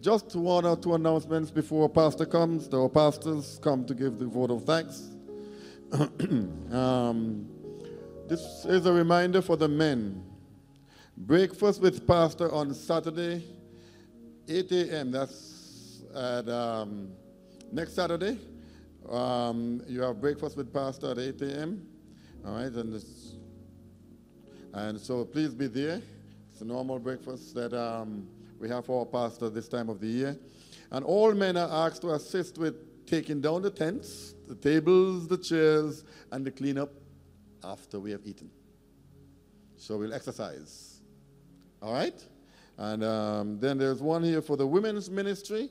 just 0.00 0.34
one 0.34 0.64
or 0.64 0.74
two 0.74 0.94
announcements 0.94 1.50
before 1.50 1.86
Pastor 1.90 2.24
comes. 2.24 2.66
The 2.66 2.88
pastors 2.88 3.60
come 3.62 3.84
to 3.84 3.92
give 3.92 4.18
the 4.18 4.24
vote 4.24 4.52
of 4.52 4.64
thanks. 4.64 5.10
um, 6.72 7.46
this 8.26 8.64
is 8.64 8.86
a 8.86 8.92
reminder 8.92 9.42
for 9.42 9.58
the 9.58 9.68
men. 9.68 10.24
Breakfast 11.14 11.82
with 11.82 12.06
Pastor 12.06 12.50
on 12.50 12.72
Saturday, 12.72 13.44
8 14.48 14.72
a.m. 14.72 15.10
That's 15.10 15.51
at 16.14 16.48
um, 16.48 17.12
next 17.70 17.94
Saturday. 17.94 18.38
Um, 19.08 19.82
you 19.88 20.00
have 20.02 20.20
breakfast 20.20 20.56
with 20.56 20.72
Pastor 20.72 21.10
at 21.10 21.18
8 21.18 21.42
a.m. 21.42 21.86
All 22.46 22.54
right, 22.54 22.72
and 22.72 23.04
and 24.74 24.98
so 24.98 25.24
please 25.24 25.54
be 25.54 25.66
there. 25.66 26.00
It's 26.50 26.60
a 26.60 26.64
normal 26.64 26.98
breakfast 26.98 27.54
that 27.54 27.72
um, 27.74 28.26
we 28.58 28.68
have 28.68 28.86
for 28.86 29.00
our 29.00 29.06
pastor 29.06 29.50
this 29.50 29.68
time 29.68 29.88
of 29.88 30.00
the 30.00 30.06
year. 30.06 30.38
And 30.90 31.04
all 31.04 31.34
men 31.34 31.56
are 31.56 31.86
asked 31.86 32.02
to 32.02 32.12
assist 32.12 32.58
with 32.58 33.06
taking 33.06 33.40
down 33.40 33.62
the 33.62 33.70
tents, 33.70 34.34
the 34.48 34.54
tables, 34.54 35.28
the 35.28 35.36
chairs, 35.36 36.04
and 36.30 36.44
the 36.44 36.50
cleanup 36.50 36.92
after 37.64 37.98
we 37.98 38.10
have 38.12 38.20
eaten. 38.24 38.50
So 39.76 39.98
we'll 39.98 40.14
exercise. 40.14 41.00
All 41.82 41.92
right? 41.92 42.24
And 42.78 43.04
um, 43.04 43.58
then 43.60 43.78
there's 43.78 44.00
one 44.00 44.22
here 44.22 44.40
for 44.40 44.56
the 44.56 44.66
women's 44.66 45.10
ministry. 45.10 45.70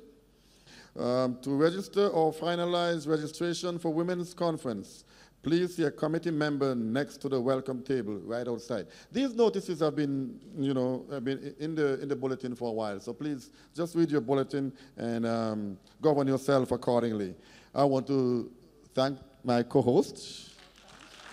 Um, 0.97 1.37
to 1.41 1.51
register 1.51 2.07
or 2.07 2.33
finalize 2.33 3.07
registration 3.07 3.79
for 3.79 3.93
women's 3.93 4.33
conference, 4.33 5.05
please 5.41 5.75
see 5.75 5.83
a 5.83 5.91
committee 5.91 6.31
member 6.31 6.75
next 6.75 7.17
to 7.17 7.29
the 7.29 7.39
welcome 7.39 7.81
table 7.81 8.19
right 8.25 8.45
outside. 8.47 8.87
These 9.11 9.33
notices 9.33 9.79
have 9.79 9.95
been, 9.95 10.37
you 10.57 10.73
know, 10.73 11.05
have 11.09 11.23
been 11.23 11.55
in 11.59 11.75
the 11.75 11.99
in 12.01 12.09
the 12.09 12.15
bulletin 12.15 12.55
for 12.55 12.69
a 12.69 12.73
while. 12.73 12.99
So 12.99 13.13
please 13.13 13.51
just 13.73 13.95
read 13.95 14.11
your 14.11 14.21
bulletin 14.21 14.73
and 14.97 15.25
um, 15.25 15.77
govern 16.01 16.27
yourself 16.27 16.71
accordingly. 16.71 17.35
I 17.73 17.85
want 17.85 18.05
to 18.07 18.51
thank 18.93 19.17
my 19.43 19.63
co-host. 19.63 20.49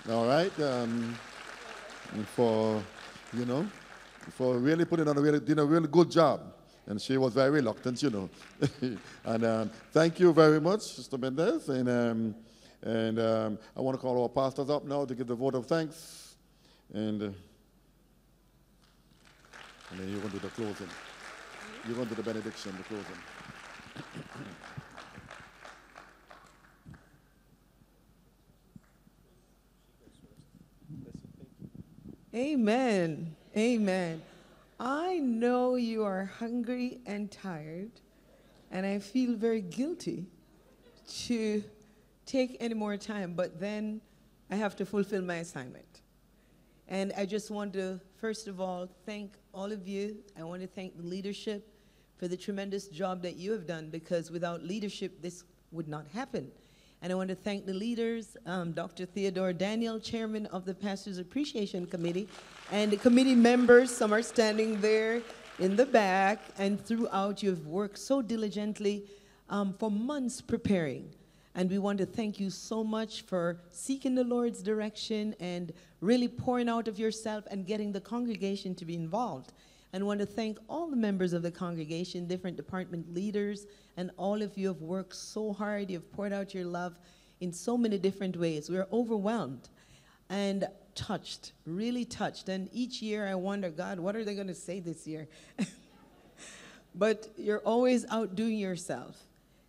All 0.09 0.27
right, 0.27 0.59
um, 0.61 1.19
for 2.35 2.81
you 3.33 3.45
know, 3.45 3.67
for 4.31 4.57
really 4.59 4.85
putting 4.85 5.09
on 5.09 5.19
a 5.19 5.21
really 5.21 5.41
did 5.41 5.59
a 5.59 5.65
really 5.65 5.89
good 5.89 6.11
job. 6.11 6.55
And 6.89 7.01
she 7.01 7.19
was 7.19 7.35
very 7.35 7.51
reluctant, 7.51 8.03
you 8.03 8.09
know. 8.09 8.31
and 9.25 9.45
um, 9.45 9.71
thank 9.93 10.19
you 10.19 10.33
very 10.33 10.59
much, 10.59 10.81
Mr. 10.81 11.21
Mendez. 11.21 11.69
And, 11.69 11.87
um, 11.87 12.35
and 12.83 13.21
um, 13.21 13.59
I 13.77 13.81
want 13.83 13.95
to 13.95 14.01
call 14.01 14.23
our 14.23 14.29
pastors 14.31 14.71
up 14.71 14.87
now 14.87 15.05
to 15.05 15.15
give 15.15 15.27
the 15.27 15.35
vote 15.35 15.55
of 15.55 15.67
thanks. 15.67 16.37
And, 16.95 17.23
uh, 17.23 17.27
and 19.91 20.01
then 20.01 20.09
you're 20.09 20.21
going 20.21 20.33
to 20.33 20.39
do 20.39 20.49
the 20.49 20.49
closing. 20.49 20.89
You're 21.87 21.97
going 21.97 22.09
to 22.09 22.15
do 22.15 22.23
the 22.23 22.33
benediction, 22.33 22.75
the 22.79 22.85
closing. 22.85 23.05
Amen. 32.35 33.37
Amen. 33.55 34.23
I 34.81 35.19
know 35.19 35.75
you 35.75 36.05
are 36.05 36.25
hungry 36.25 37.01
and 37.05 37.31
tired, 37.31 37.91
and 38.71 38.87
I 38.87 39.01
feel 39.01 39.35
very 39.35 39.61
guilty 39.61 40.27
to 41.27 41.65
take 42.27 42.57
any 42.61 42.75
more 42.75 42.97
time, 42.97 43.35
but 43.35 43.59
then 43.59 44.01
I 44.51 44.55
have 44.57 44.77
to 44.77 44.87
fulfill 44.87 45.23
my 45.23 45.37
assignment. 45.37 46.03
And 46.87 47.13
I 47.17 47.27
just 47.27 47.51
want 47.51 47.73
to, 47.73 48.01
first 48.21 48.47
of 48.47 48.61
all, 48.61 48.89
thank 49.05 49.35
all 49.53 49.73
of 49.73 49.89
you. 49.89 50.19
I 50.39 50.45
want 50.45 50.63
to 50.63 50.69
thank 50.69 50.97
the 50.97 51.03
leadership 51.03 51.69
for 52.17 52.29
the 52.29 52.37
tremendous 52.37 52.87
job 52.89 53.23
that 53.23 53.37
you 53.37 53.51
have 53.53 53.67
done 53.67 53.91
because 53.91 54.31
without 54.31 54.63
leadership, 54.63 55.21
this 55.21 55.45
would 55.73 55.89
not 55.89 56.07
happen. 56.15 56.51
And 57.01 57.13
I 57.13 57.15
want 57.15 57.29
to 57.29 57.37
thank 57.37 57.65
the 57.65 57.75
leaders, 57.75 58.37
um, 58.45 58.73
Dr. 58.73 59.07
Theodore 59.07 59.53
Daniel, 59.53 60.01
chairman 60.01 60.47
of 60.47 60.65
the 60.65 60.75
Pastors 60.75 61.19
Appreciation 61.19 61.87
Committee, 61.87 62.29
and 62.73 62.91
the 62.91 62.97
committee 62.97 63.37
members. 63.37 63.97
Some 63.97 64.13
are 64.13 64.23
standing 64.23 64.81
there 64.81 65.23
in 65.61 65.77
the 65.77 65.87
back, 65.87 66.41
and 66.59 66.85
throughout, 66.85 67.41
you 67.41 67.51
have 67.51 67.67
worked 67.67 67.99
so 67.99 68.21
diligently 68.21 69.05
um, 69.49 69.75
for 69.79 69.93
months 69.93 70.41
preparing. 70.41 71.09
And 71.55 71.71
we 71.71 71.79
want 71.79 71.99
to 71.99 72.07
thank 72.07 72.41
you 72.41 72.51
so 72.51 72.83
much 72.83 73.23
for 73.23 73.61
seeking 73.71 74.17
the 74.17 74.25
Lord's 74.25 74.61
direction 74.61 75.37
and 75.39 75.73
really 76.01 76.29
pouring 76.29 76.69
out 76.69 76.89
of 76.89 76.99
yourself 76.99 77.45
and 77.49 77.65
getting 77.65 77.93
the 77.93 78.01
congregation 78.01 78.75
to 78.75 78.85
be 78.85 78.97
involved. 78.97 79.53
And 79.93 80.05
want 80.07 80.21
to 80.21 80.27
thank 80.27 80.59
all 80.69 80.89
the 80.89 80.97
members 80.97 81.33
of 81.33 81.43
the 81.43 81.51
congregation, 81.51 82.27
different 82.27 82.57
department 82.57 83.15
leaders, 83.15 83.67
and 83.99 84.13
all 84.17 84.43
of 84.43 84.57
you 84.57 84.69
have 84.69 84.81
worked 84.81 85.17
so 85.17 85.53
hard. 85.53 85.91
You've 85.91 86.11
poured 86.13 86.33
out 86.33 86.55
your 86.55 86.65
love 86.65 86.97
in 87.41 87.53
so 87.53 87.77
many 87.77 87.99
different 87.99 88.37
ways. 88.37 88.71
We're 88.71 88.87
overwhelmed 88.93 89.69
and 90.31 90.69
touched, 90.95 91.51
really 91.67 92.05
touched. 92.05 92.49
And 92.49 92.69
each 92.73 93.03
year 93.03 93.27
I 93.27 93.35
wonder, 93.35 93.71
God, 93.71 93.99
what 93.99 94.15
are 94.15 94.25
they 94.25 94.37
going 94.37 94.47
to 94.47 94.55
say 94.55 94.79
this 94.79 95.05
year? 95.05 95.27
but 96.95 97.29
you're 97.37 97.59
always 97.65 98.07
outdoing 98.09 98.59
yourself. 98.59 99.17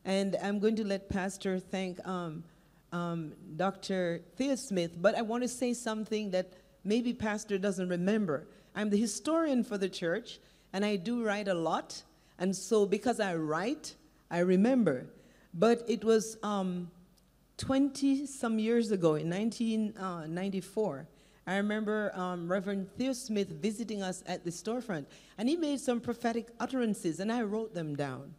And 0.06 0.36
I'm 0.44 0.60
going 0.60 0.76
to 0.76 0.86
let 0.86 1.10
Pastor 1.10 1.60
thank 1.60 2.00
um, 2.08 2.44
um, 2.92 3.34
Dr. 3.58 4.22
Theo 4.36 4.54
Smith, 4.54 5.02
but 5.02 5.16
I 5.16 5.24
want 5.24 5.42
to 5.42 5.50
say 5.50 5.74
something 5.74 6.30
that 6.32 6.54
maybe 6.84 7.14
Pastor 7.14 7.58
doesn't 7.58 7.90
remember. 7.90 8.48
I'm 8.76 8.92
the 8.92 8.98
historian 8.98 9.64
for 9.64 9.80
the 9.80 9.90
church, 9.90 10.40
and 10.72 10.86
I 10.86 10.98
do 10.98 11.24
write 11.24 11.48
a 11.48 11.56
lot. 11.56 12.04
And 12.38 12.56
so, 12.56 12.86
because 12.86 13.20
I 13.20 13.36
write, 13.36 13.96
I 14.30 14.40
remember. 14.40 15.08
But 15.54 15.84
it 15.88 16.04
was 16.04 16.38
20 16.42 16.42
um, 16.44 18.28
some 18.28 18.60
years 18.60 18.92
ago, 18.92 19.16
in 19.16 19.30
1994. 19.30 21.08
I 21.48 21.58
remember 21.58 22.12
um, 22.14 22.48
Reverend 22.48 22.90
Theo 22.96 23.14
Smith 23.14 23.50
visiting 23.50 24.04
us 24.04 24.24
at 24.28 24.44
the 24.44 24.52
storefront, 24.52 25.08
and 25.38 25.50
he 25.50 25.56
made 25.56 25.80
some 25.80 26.00
prophetic 26.00 26.50
utterances, 26.60 27.20
and 27.20 27.32
I 27.32 27.42
wrote 27.42 27.74
them 27.74 27.96
down. 27.96 28.36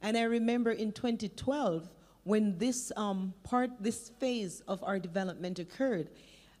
And 0.00 0.16
I 0.16 0.22
remember 0.22 0.70
in 0.70 0.92
2012, 0.92 1.88
when 2.22 2.56
this 2.58 2.92
um, 2.96 3.34
part, 3.42 3.70
this 3.80 4.10
phase 4.20 4.60
of 4.68 4.82
our 4.84 5.00
development 5.00 5.58
occurred, 5.58 6.08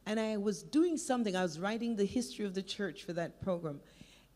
and 0.06 0.18
I 0.18 0.36
was 0.36 0.64
doing 0.64 0.96
something, 0.96 1.36
I 1.36 1.42
was 1.42 1.60
writing 1.60 1.94
the 1.94 2.04
history 2.04 2.44
of 2.44 2.54
the 2.54 2.62
church 2.62 3.04
for 3.04 3.12
that 3.12 3.40
program, 3.40 3.80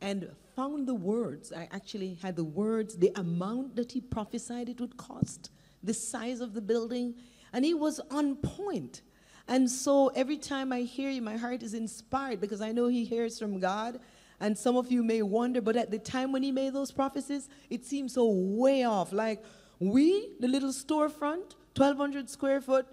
and 0.01 0.31
found 0.57 0.87
the 0.87 0.95
words. 0.95 1.53
I 1.53 1.69
actually 1.73 2.19
had 2.23 2.37
the 2.37 2.45
words, 2.45 2.97
the 2.97 3.13
amount 3.17 3.77
that 3.77 3.93
he 3.93 4.01
prophesied 4.01 4.69
it 4.69 4.81
would 4.81 4.97
cost, 4.97 5.51
the 5.83 5.95
size 5.95 6.41
of 6.41 6.55
the 6.55 6.61
building, 6.61 7.15
and 7.53 7.65
he 7.65 7.75
was 7.75 8.01
on 8.11 8.37
point. 8.37 9.03
And 9.49 9.69
so 9.69 10.09
every 10.09 10.37
time 10.37 10.73
I 10.73 10.83
hear 10.83 11.11
you, 11.11 11.23
my 11.23 11.37
heart 11.37 11.63
is 11.63 11.75
inspired 11.75 12.41
because 12.41 12.61
I 12.61 12.73
know 12.73 12.87
he 12.87 13.05
hears 13.05 13.39
from 13.39 13.59
God. 13.59 13.99
And 14.39 14.57
some 14.57 14.77
of 14.77 14.91
you 14.91 15.03
may 15.03 15.23
wonder, 15.23 15.61
but 15.61 15.77
at 15.77 15.91
the 15.91 15.99
time 15.99 16.33
when 16.33 16.43
he 16.43 16.53
made 16.53 16.73
those 16.73 16.93
prophecies, 16.93 17.49
it 17.69 17.85
seemed 17.85 18.11
so 18.11 18.31
way 18.31 18.85
off. 18.85 19.13
Like, 19.13 19.43
we, 19.79 20.31
the 20.41 20.49
little 20.49 20.71
storefront, 20.71 21.57
1,200 21.77 22.31
square 22.31 22.61
foot, 22.61 22.87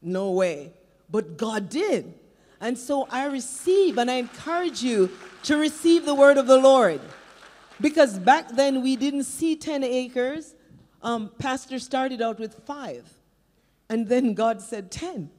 no 0.00 0.30
way. 0.30 0.72
But 1.10 1.36
God 1.36 1.68
did. 1.68 2.14
And 2.60 2.76
so 2.76 3.06
I 3.10 3.26
receive 3.26 3.98
and 3.98 4.10
I 4.10 4.14
encourage 4.14 4.82
you 4.82 5.10
to 5.44 5.56
receive 5.56 6.04
the 6.04 6.14
word 6.14 6.38
of 6.38 6.46
the 6.46 6.58
Lord. 6.58 7.00
Because 7.80 8.18
back 8.18 8.50
then 8.50 8.82
we 8.82 8.96
didn't 8.96 9.24
see 9.24 9.54
10 9.54 9.84
acres. 9.84 10.54
Um, 11.02 11.30
Pastor 11.38 11.78
started 11.78 12.20
out 12.20 12.38
with 12.38 12.54
five. 12.66 13.08
And 13.88 14.08
then 14.08 14.34
God 14.34 14.60
said 14.60 14.90
10. 14.90 15.30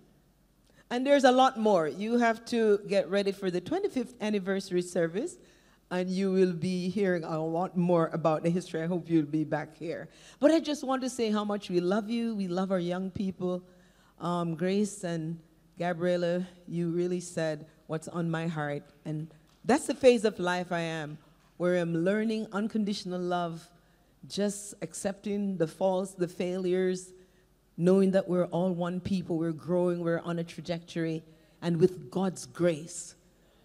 And 0.90 1.06
there's 1.06 1.24
a 1.24 1.32
lot 1.32 1.60
more. 1.60 1.88
You 1.88 2.18
have 2.18 2.44
to 2.46 2.80
get 2.88 3.10
ready 3.10 3.32
for 3.32 3.52
the 3.52 3.62
25th 3.62 4.14
anniversary 4.22 4.82
service, 4.82 5.38
and 5.92 6.10
you 6.10 6.32
will 6.32 6.54
be 6.54 6.90
hearing 6.90 7.24
a 7.24 7.44
lot 7.46 7.78
more 7.78 8.10
about 8.12 8.42
the 8.42 8.50
history. 8.50 8.82
I 8.82 8.88
hope 8.88 9.08
you'll 9.08 9.26
be 9.26 9.44
back 9.44 9.78
here. 9.78 10.10
But 10.40 10.50
I 10.50 10.60
just 10.60 10.84
want 10.84 11.04
to 11.04 11.10
say 11.10 11.30
how 11.30 11.44
much 11.44 11.70
we 11.70 11.80
love 11.80 12.10
you. 12.10 12.34
We 12.34 12.48
love 12.48 12.72
our 12.72 12.80
young 12.80 13.12
people. 13.12 13.62
Um, 14.20 14.56
Grace 14.56 15.04
and 15.04 15.40
Gabriella, 15.80 16.45
you 16.67 16.90
really 16.90 17.22
said 17.22 17.66
what's 17.88 18.09
on 18.09 18.30
my 18.30 18.48
heart. 18.48 18.83
And 19.06 19.33
that's 19.64 19.88
the 19.88 19.95
phase 19.95 20.25
of 20.25 20.38
life 20.38 20.72
I 20.72 20.82
am, 20.82 21.17
where 21.58 21.77
I'm 21.77 22.03
learning 22.03 22.48
unconditional 22.51 23.19
love, 23.19 23.67
just 24.27 24.74
accepting 24.82 25.58
the 25.58 25.67
faults, 25.67 26.11
the 26.11 26.27
failures, 26.27 27.14
knowing 27.77 28.11
that 28.11 28.27
we're 28.27 28.45
all 28.48 28.72
one 28.74 28.99
people, 28.99 29.38
we're 29.38 29.53
growing, 29.53 30.01
we're 30.01 30.19
on 30.19 30.40
a 30.40 30.43
trajectory, 30.43 31.24
and 31.61 31.77
with 31.77 32.11
God's 32.11 32.45
grace, 32.45 33.16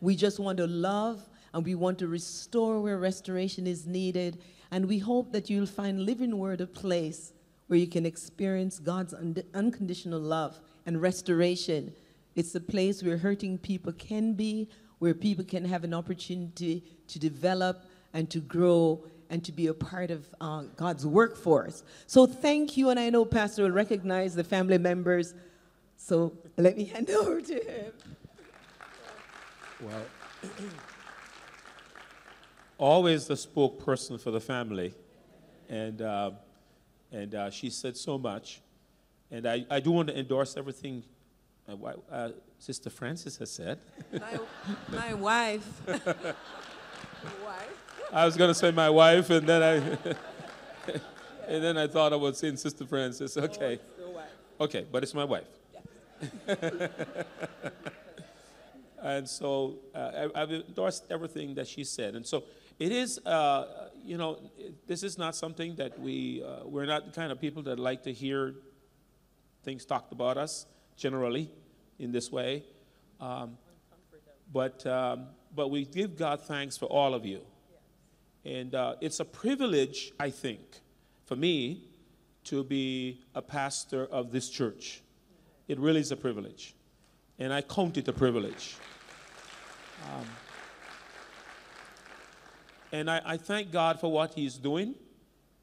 we 0.00 0.14
just 0.14 0.38
want 0.38 0.58
to 0.58 0.66
love 0.68 1.28
and 1.52 1.64
we 1.64 1.74
want 1.74 1.98
to 1.98 2.08
restore 2.08 2.80
where 2.80 2.98
restoration 2.98 3.66
is 3.66 3.86
needed. 3.86 4.38
And 4.70 4.86
we 4.86 4.98
hope 4.98 5.32
that 5.32 5.48
you'll 5.48 5.66
find 5.66 6.04
Living 6.04 6.36
Word 6.36 6.60
a 6.60 6.66
place 6.66 7.32
where 7.68 7.78
you 7.78 7.86
can 7.86 8.04
experience 8.04 8.78
God's 8.78 9.14
un- 9.14 9.42
unconditional 9.54 10.20
love 10.20 10.60
and 10.84 11.00
restoration. 11.00 11.94
It's 12.34 12.54
a 12.54 12.60
place 12.60 13.02
where 13.02 13.16
hurting 13.16 13.58
people 13.58 13.92
can 13.92 14.34
be, 14.34 14.68
where 14.98 15.14
people 15.14 15.44
can 15.44 15.64
have 15.64 15.84
an 15.84 15.94
opportunity 15.94 16.84
to 17.08 17.18
develop 17.18 17.84
and 18.12 18.28
to 18.30 18.40
grow 18.40 19.04
and 19.30 19.44
to 19.44 19.52
be 19.52 19.68
a 19.68 19.74
part 19.74 20.10
of 20.10 20.26
uh, 20.40 20.62
God's 20.76 21.06
workforce. 21.06 21.82
So 22.06 22.26
thank 22.26 22.76
you, 22.76 22.90
and 22.90 23.00
I 23.00 23.10
know 23.10 23.24
Pastor 23.24 23.64
will 23.64 23.70
recognize 23.70 24.34
the 24.34 24.44
family 24.44 24.78
members. 24.78 25.34
So 25.96 26.32
let 26.56 26.76
me 26.76 26.84
hand 26.94 27.10
over 27.10 27.40
to 27.40 27.54
him. 27.54 27.92
Well, 29.80 30.02
always 32.78 33.26
the 33.26 33.34
spokesperson 33.34 34.20
for 34.20 34.30
the 34.30 34.40
family, 34.40 34.94
and 35.68 36.00
uh, 36.00 36.32
and 37.10 37.34
uh, 37.34 37.50
she 37.50 37.70
said 37.70 37.96
so 37.96 38.18
much, 38.18 38.60
and 39.30 39.46
I, 39.46 39.64
I 39.70 39.80
do 39.80 39.90
want 39.90 40.08
to 40.08 40.18
endorse 40.18 40.56
everything 40.56 41.02
uh, 41.68 42.30
Sister 42.58 42.90
Francis 42.90 43.36
has 43.38 43.50
said. 43.50 43.78
My, 44.12 44.38
my 44.92 45.14
wife. 45.14 45.82
I 48.12 48.26
was 48.26 48.36
going 48.36 48.50
to 48.50 48.54
say 48.54 48.70
my 48.70 48.90
wife, 48.90 49.30
and 49.30 49.46
then 49.46 49.62
I. 49.62 49.74
and 51.48 51.64
then 51.64 51.76
I 51.76 51.86
thought 51.86 52.12
I 52.12 52.16
was 52.16 52.38
saying 52.38 52.56
Sister 52.56 52.86
Francis. 52.86 53.36
Okay. 53.36 53.78
Okay, 54.60 54.86
but 54.90 55.02
it's 55.02 55.14
my 55.14 55.24
wife. 55.24 55.44
and 59.02 59.28
so 59.28 59.74
uh, 59.94 60.28
I, 60.34 60.42
I've 60.42 60.52
endorsed 60.52 61.04
everything 61.10 61.54
that 61.56 61.66
she 61.66 61.82
said. 61.84 62.14
And 62.14 62.24
so 62.24 62.44
it 62.78 62.92
is, 62.92 63.18
uh, 63.26 63.88
you 64.04 64.16
know, 64.16 64.38
this 64.86 65.02
is 65.02 65.18
not 65.18 65.34
something 65.34 65.74
that 65.76 65.98
we, 65.98 66.42
uh, 66.42 66.60
we're 66.64 66.86
not 66.86 67.06
the 67.06 67.12
kind 67.12 67.32
of 67.32 67.40
people 67.40 67.62
that 67.64 67.78
like 67.78 68.04
to 68.04 68.12
hear 68.12 68.54
things 69.64 69.84
talked 69.84 70.12
about 70.12 70.36
us 70.36 70.66
generally 70.97 71.50
in 71.98 72.12
this 72.12 72.31
way. 72.31 72.64
Um, 73.20 73.56
but, 74.52 74.86
um, 74.86 75.26
but 75.55 75.68
we 75.68 75.84
give 75.84 76.16
God 76.16 76.40
thanks 76.42 76.76
for 76.76 76.86
all 76.86 77.14
of 77.14 77.24
you. 77.24 77.40
And 78.44 78.74
uh, 78.74 78.97
it's 79.00 79.20
a 79.20 79.24
privilege, 79.24 80.12
I 80.20 80.31
think, 80.31 80.60
for 81.24 81.36
me 81.36 81.84
to 82.44 82.62
be 82.62 83.20
a 83.34 83.40
pastor 83.40 84.06
of 84.06 84.31
this 84.31 84.50
church. 84.50 85.02
It 85.66 85.78
really 85.78 86.00
is 86.00 86.12
a 86.12 86.16
privilege. 86.16 86.74
And 87.39 87.52
I 87.52 87.62
count 87.62 87.97
it 87.97 88.06
a 88.08 88.12
privilege. 88.12 88.76
Um, 90.05 90.26
and 92.92 93.10
I, 93.10 93.23
I, 93.24 93.36
thank 93.39 93.73
God 93.73 93.98
for 93.98 94.12
what 94.12 94.34
He's 94.34 94.56
doing 94.56 94.94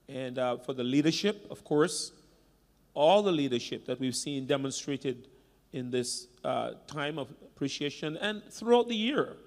and 0.10 0.40
uh, 0.40 0.58
for 0.58 0.74
the 0.74 0.84
leadership, 0.84 1.46
of 1.52 1.64
course, 1.64 2.12
all 2.94 3.22
the 3.24 3.32
leadership 3.32 3.86
that 3.86 4.00
we've 4.00 4.16
seen 4.16 4.46
demonstrated 4.46 5.28
in 5.74 5.90
this 5.90 6.28
uh, 6.44 6.72
time 6.88 7.18
of 7.18 7.30
appreciation 7.44 8.18
and 8.18 8.44
throughout 8.52 8.88
the 8.90 8.96
year. 8.96 9.38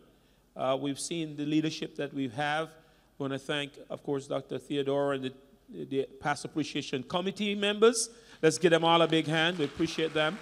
Uh, 0.56 0.76
we've 0.80 1.00
seen 1.00 1.36
the 1.36 1.44
leadership 1.44 1.96
that 1.96 2.14
we 2.14 2.28
have. 2.28 2.68
I 2.68 3.22
want 3.22 3.32
to 3.32 3.38
thank, 3.38 3.72
of 3.90 4.02
course, 4.02 4.26
Dr. 4.26 4.58
Theodore 4.58 5.14
and 5.14 5.24
the, 5.24 5.84
the 5.84 6.08
Past 6.20 6.44
Appreciation 6.44 7.02
Committee 7.02 7.54
members. 7.54 8.08
Let's 8.40 8.58
give 8.58 8.70
them 8.70 8.84
all 8.84 9.02
a 9.02 9.08
big 9.08 9.26
hand. 9.26 9.58
We 9.58 9.64
appreciate 9.64 10.14
them 10.14 10.38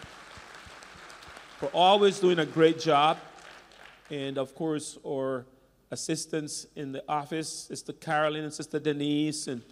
for 1.58 1.66
always 1.66 2.18
doing 2.18 2.40
a 2.40 2.46
great 2.46 2.80
job. 2.80 3.18
And 4.10 4.36
of 4.36 4.54
course, 4.54 4.98
our 5.06 5.46
assistants 5.90 6.66
in 6.74 6.92
the 6.92 7.04
office, 7.08 7.66
Sister 7.68 7.92
Carolyn 7.92 8.44
and 8.44 8.52
Sister 8.52 8.78
Denise, 8.78 9.46
and 9.46 9.62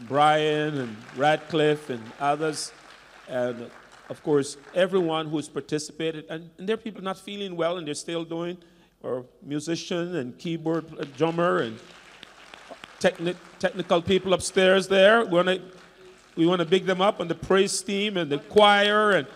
Brian 0.00 0.78
and 0.78 0.96
Radcliffe 1.16 1.90
and 1.90 2.02
others. 2.20 2.72
And 3.28 3.70
of 4.08 4.22
course, 4.22 4.56
everyone 4.74 5.28
who's 5.28 5.48
participated. 5.48 6.24
And, 6.30 6.50
and 6.58 6.68
there 6.68 6.74
are 6.74 6.78
people 6.78 7.02
not 7.02 7.18
feeling 7.18 7.56
well 7.56 7.76
and 7.76 7.86
they're 7.86 7.94
still 7.94 8.24
doing, 8.24 8.58
or 9.02 9.24
musician 9.42 10.16
and 10.16 10.38
keyboard 10.38 10.86
drummer 11.16 11.58
and 11.58 11.78
techni- 13.00 13.36
technical 13.58 14.02
people 14.02 14.32
upstairs 14.32 14.88
there. 14.88 15.24
We 15.24 15.32
want 15.32 15.48
to 15.48 15.62
we 16.36 16.46
want 16.46 16.60
to 16.60 16.66
big 16.66 16.86
them 16.86 17.00
up 17.00 17.18
and 17.18 17.28
the 17.28 17.34
praise 17.34 17.82
team 17.82 18.16
and 18.16 18.30
the 18.30 18.38
choir 18.38 19.10
and 19.10 19.26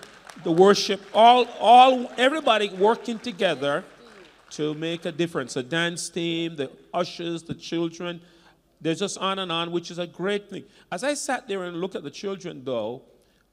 the 0.44 0.52
worship. 0.52 1.00
All 1.12 1.47
all 1.60 2.10
everybody 2.16 2.70
working 2.70 3.18
together 3.18 3.84
to 4.50 4.74
make 4.74 5.05
a 5.05 5.12
difference. 5.12 5.55
The 5.55 5.62
dance 5.62 6.08
team, 6.08 6.57
the 6.57 6.70
ushers, 6.94 7.42
the 7.42 7.55
children. 7.55 8.20
There's 8.83 8.99
just 8.99 9.17
on 9.17 9.39
and 9.39 9.52
on, 9.52 9.70
which 9.70 9.93
is 9.93 9.99
a 9.99 10.07
great 10.07 10.51
thing. 10.51 10.65
As 10.91 11.05
I 11.05 11.15
sat 11.15 11.47
there 11.47 11.62
and 11.62 11.81
looked 11.81 11.94
at 11.94 12.02
the 12.02 12.11
children, 12.11 12.62
though, 12.65 13.02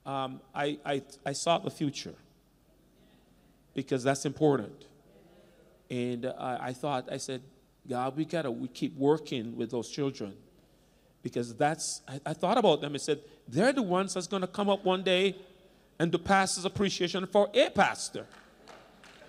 um, 0.05 0.41
I, 0.55 0.79
I, 0.83 1.03
I 1.23 1.33
saw 1.33 1.59
the 1.59 1.69
future 1.69 2.15
because 3.75 4.03
that's 4.03 4.25
important. 4.25 4.85
And 5.91 6.25
uh, 6.25 6.57
I 6.59 6.73
thought, 6.73 7.09
I 7.11 7.17
said, 7.17 7.41
God, 7.87 8.17
we 8.17 8.25
gotta 8.25 8.51
we 8.51 8.67
keep 8.67 8.95
working 8.97 9.55
with 9.55 9.71
those 9.71 9.89
children 9.89 10.35
because 11.23 11.55
that's. 11.55 12.01
I, 12.07 12.19
I 12.27 12.33
thought 12.33 12.57
about 12.57 12.81
them 12.81 12.93
and 12.93 13.01
said, 13.01 13.21
they're 13.47 13.73
the 13.73 13.81
ones 13.83 14.15
that's 14.15 14.27
gonna 14.27 14.47
come 14.47 14.69
up 14.69 14.83
one 14.83 15.03
day 15.03 15.35
and 15.99 16.11
do 16.11 16.17
pastor's 16.17 16.65
appreciation 16.65 17.25
for 17.27 17.49
a 17.53 17.69
pastor. 17.69 18.25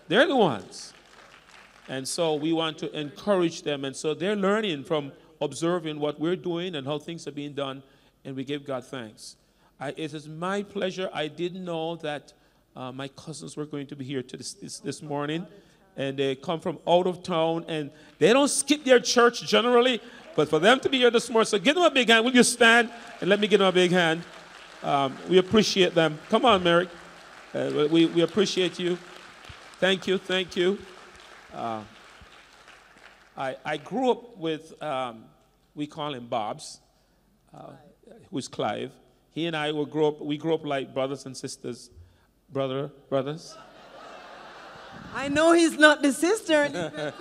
They're 0.08 0.26
the 0.26 0.36
ones. 0.36 0.92
And 1.88 2.06
so 2.06 2.34
we 2.34 2.52
want 2.52 2.78
to 2.78 2.98
encourage 2.98 3.62
them. 3.62 3.84
And 3.84 3.96
so 3.96 4.14
they're 4.14 4.36
learning 4.36 4.84
from 4.84 5.12
observing 5.40 5.98
what 5.98 6.20
we're 6.20 6.36
doing 6.36 6.74
and 6.74 6.86
how 6.86 6.98
things 6.98 7.26
are 7.26 7.32
being 7.32 7.52
done. 7.52 7.82
And 8.24 8.36
we 8.36 8.44
give 8.44 8.66
God 8.66 8.84
thanks. 8.84 9.36
I, 9.78 9.90
it 9.90 10.12
is 10.12 10.28
my 10.28 10.62
pleasure. 10.62 11.08
I 11.12 11.28
didn't 11.28 11.64
know 11.64 11.96
that 11.96 12.32
uh, 12.76 12.92
my 12.92 13.08
cousins 13.08 13.56
were 13.56 13.64
going 13.64 13.86
to 13.86 13.96
be 13.96 14.04
here 14.04 14.22
to 14.22 14.36
this, 14.36 14.52
this, 14.54 14.78
this 14.78 15.02
morning. 15.02 15.46
And 15.96 16.16
they 16.16 16.34
come 16.34 16.60
from 16.60 16.78
out 16.86 17.06
of 17.06 17.22
town. 17.22 17.64
And 17.68 17.90
they 18.18 18.32
don't 18.32 18.48
skip 18.48 18.84
their 18.84 19.00
church 19.00 19.46
generally. 19.46 20.00
But 20.36 20.48
for 20.48 20.58
them 20.58 20.78
to 20.80 20.88
be 20.88 20.98
here 20.98 21.10
this 21.10 21.28
morning, 21.28 21.46
so 21.46 21.58
give 21.58 21.74
them 21.74 21.84
a 21.84 21.90
big 21.90 22.08
hand. 22.08 22.24
Will 22.24 22.34
you 22.34 22.42
stand 22.42 22.90
and 23.20 23.28
let 23.28 23.40
me 23.40 23.48
give 23.48 23.58
them 23.58 23.68
a 23.68 23.72
big 23.72 23.90
hand? 23.90 24.22
Um, 24.82 25.16
we 25.28 25.38
appreciate 25.38 25.94
them. 25.94 26.18
Come 26.28 26.44
on, 26.44 26.62
Merrick. 26.62 26.88
Uh, 27.52 27.88
we, 27.90 28.06
we 28.06 28.22
appreciate 28.22 28.78
you. 28.78 28.96
Thank 29.78 30.06
you. 30.06 30.18
Thank 30.18 30.56
you. 30.56 30.78
Uh, 31.52 31.82
I, 33.36 33.56
I 33.64 33.76
grew 33.78 34.10
up 34.10 34.36
with, 34.36 34.80
um, 34.82 35.24
we 35.74 35.86
call 35.86 36.14
him 36.14 36.26
Bob's, 36.26 36.80
uh, 37.54 37.72
who's 38.30 38.48
Clive. 38.48 38.92
He 39.30 39.46
and 39.46 39.56
I 39.56 39.72
will 39.72 39.86
grow 39.86 40.08
up, 40.08 40.20
we 40.20 40.36
grew 40.36 40.54
up 40.54 40.64
like 40.64 40.92
brothers 40.92 41.26
and 41.26 41.36
sisters. 41.36 41.90
Brother, 42.52 42.90
brothers. 43.08 43.56
I 45.14 45.28
know 45.28 45.52
he's 45.52 45.78
not 45.78 46.02
the 46.02 46.12
sister. 46.12 47.12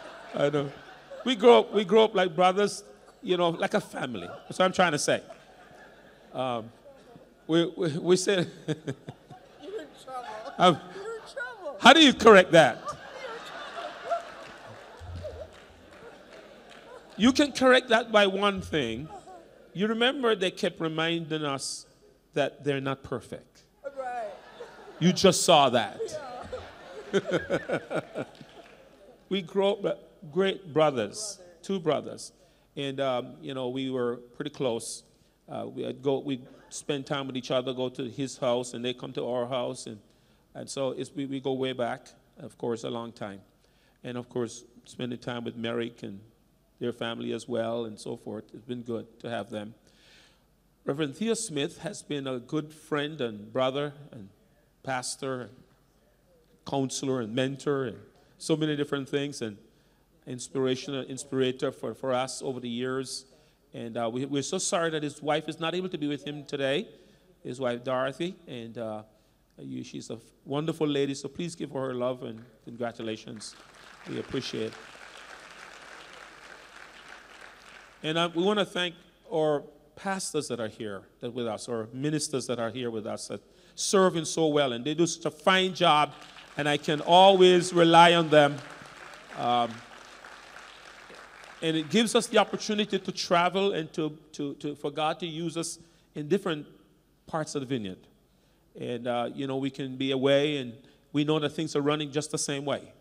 I 0.34 0.48
know. 0.48 0.72
We 1.24 1.36
grow 1.36 1.60
up, 1.60 1.74
we 1.74 1.84
grow 1.84 2.04
up 2.04 2.14
like 2.14 2.34
brothers, 2.34 2.84
you 3.22 3.36
know, 3.36 3.50
like 3.50 3.74
a 3.74 3.80
family. 3.80 4.28
That's 4.28 4.58
what 4.58 4.64
I'm 4.64 4.72
trying 4.72 4.92
to 4.92 4.98
say. 4.98 5.22
Um, 6.32 6.70
we, 7.46 7.66
we, 7.76 7.98
we 7.98 8.16
said, 8.16 8.50
You're 8.66 8.76
in 8.76 9.86
trouble. 10.02 10.26
Um, 10.58 10.78
You're 10.94 11.14
in 11.16 11.20
trouble. 11.20 11.76
how 11.80 11.92
do 11.92 12.00
you 12.02 12.14
correct 12.14 12.52
that? 12.52 12.85
You 17.16 17.32
can 17.32 17.52
correct 17.52 17.88
that 17.88 18.12
by 18.12 18.26
one 18.26 18.60
thing. 18.60 19.08
You 19.72 19.86
remember 19.86 20.34
they 20.34 20.50
kept 20.50 20.80
reminding 20.80 21.44
us 21.44 21.86
that 22.34 22.62
they're 22.64 22.80
not 22.80 23.02
perfect. 23.02 23.64
Right. 23.98 24.28
You 25.00 25.12
just 25.12 25.42
saw 25.44 25.70
that. 25.70 26.00
we 29.28 29.42
grew 29.42 29.68
up 29.68 30.30
great 30.30 30.72
brothers, 30.72 31.38
two 31.62 31.80
brothers, 31.80 32.32
and 32.76 33.00
um, 33.00 33.34
you 33.40 33.54
know 33.54 33.68
we 33.68 33.90
were 33.90 34.16
pretty 34.34 34.50
close. 34.50 35.02
Uh, 35.48 35.66
we'd 35.66 36.02
go, 36.02 36.18
we 36.18 36.42
spend 36.68 37.06
time 37.06 37.26
with 37.26 37.36
each 37.36 37.50
other, 37.50 37.72
go 37.72 37.88
to 37.88 38.04
his 38.04 38.36
house, 38.36 38.74
and 38.74 38.84
they 38.84 38.92
come 38.92 39.12
to 39.12 39.26
our 39.26 39.46
house, 39.46 39.86
and 39.86 39.98
and 40.54 40.68
so 40.68 40.94
we, 41.14 41.26
we 41.26 41.40
go 41.40 41.52
way 41.52 41.72
back, 41.72 42.08
of 42.38 42.58
course, 42.58 42.84
a 42.84 42.90
long 42.90 43.12
time, 43.12 43.40
and 44.04 44.18
of 44.18 44.28
course 44.28 44.64
spending 44.84 45.18
time 45.18 45.44
with 45.44 45.56
Merrick 45.56 46.02
and 46.02 46.20
their 46.78 46.92
family 46.92 47.32
as 47.32 47.48
well, 47.48 47.84
and 47.84 47.98
so 47.98 48.16
forth. 48.16 48.44
It's 48.52 48.64
been 48.64 48.82
good 48.82 49.18
to 49.20 49.30
have 49.30 49.50
them. 49.50 49.74
Reverend 50.84 51.16
Theo 51.16 51.34
Smith 51.34 51.78
has 51.78 52.02
been 52.02 52.26
a 52.26 52.38
good 52.38 52.72
friend 52.72 53.20
and 53.20 53.52
brother 53.52 53.92
and 54.12 54.28
pastor 54.82 55.42
and 55.42 55.50
counselor 56.66 57.20
and 57.20 57.34
mentor 57.34 57.84
and 57.84 57.98
so 58.38 58.56
many 58.56 58.76
different 58.76 59.08
things 59.08 59.42
and 59.42 59.56
inspirational 60.26 61.04
inspirator 61.04 61.72
for, 61.72 61.94
for 61.94 62.12
us 62.12 62.42
over 62.42 62.60
the 62.60 62.68
years. 62.68 63.24
And 63.72 63.96
uh, 63.96 64.10
we, 64.12 64.24
we're 64.26 64.42
so 64.42 64.58
sorry 64.58 64.90
that 64.90 65.02
his 65.02 65.22
wife 65.22 65.48
is 65.48 65.58
not 65.58 65.74
able 65.74 65.88
to 65.88 65.98
be 65.98 66.06
with 66.06 66.24
him 66.24 66.44
today, 66.44 66.88
his 67.42 67.60
wife 67.60 67.84
Dorothy. 67.84 68.36
And 68.46 68.78
uh, 68.78 69.02
you, 69.58 69.82
she's 69.82 70.10
a 70.10 70.18
wonderful 70.44 70.86
lady, 70.86 71.14
so 71.14 71.28
please 71.28 71.54
give 71.54 71.70
her 71.72 71.88
her 71.88 71.94
love 71.94 72.22
and 72.22 72.42
congratulations. 72.64 73.54
We 74.08 74.18
appreciate 74.20 74.68
it. 74.68 74.95
And 78.02 78.18
uh, 78.18 78.28
we 78.34 78.42
want 78.42 78.58
to 78.58 78.64
thank 78.64 78.94
our 79.32 79.62
pastors 79.96 80.48
that 80.48 80.60
are 80.60 80.68
here 80.68 81.02
that 81.20 81.32
with 81.32 81.46
us, 81.46 81.68
or 81.68 81.88
ministers 81.92 82.46
that 82.46 82.58
are 82.58 82.70
here 82.70 82.90
with 82.90 83.06
us, 83.06 83.28
that 83.28 83.40
serving 83.74 84.24
so 84.24 84.46
well, 84.48 84.72
and 84.72 84.84
they 84.84 84.94
do 84.94 85.06
such 85.06 85.24
a 85.24 85.30
fine 85.30 85.74
job, 85.74 86.12
and 86.56 86.68
I 86.68 86.76
can 86.76 87.00
always 87.00 87.72
rely 87.72 88.14
on 88.14 88.28
them. 88.28 88.56
Um, 89.38 89.70
and 91.62 91.76
it 91.76 91.90
gives 91.90 92.14
us 92.14 92.26
the 92.26 92.38
opportunity 92.38 92.98
to 92.98 93.12
travel 93.12 93.72
and 93.72 93.92
to, 93.94 94.16
to, 94.32 94.54
to, 94.54 94.74
for 94.74 94.90
God 94.90 95.18
to 95.20 95.26
use 95.26 95.56
us 95.56 95.78
in 96.14 96.28
different 96.28 96.66
parts 97.26 97.54
of 97.54 97.60
the 97.62 97.66
vineyard. 97.66 97.98
And, 98.78 99.06
uh, 99.06 99.30
you 99.34 99.46
know, 99.46 99.56
we 99.56 99.70
can 99.70 99.96
be 99.96 100.10
away 100.10 100.58
and 100.58 100.74
we 101.12 101.24
know 101.24 101.38
that 101.38 101.50
things 101.50 101.74
are 101.74 101.80
running 101.80 102.12
just 102.12 102.30
the 102.30 102.38
same 102.38 102.64
way. 102.64 102.92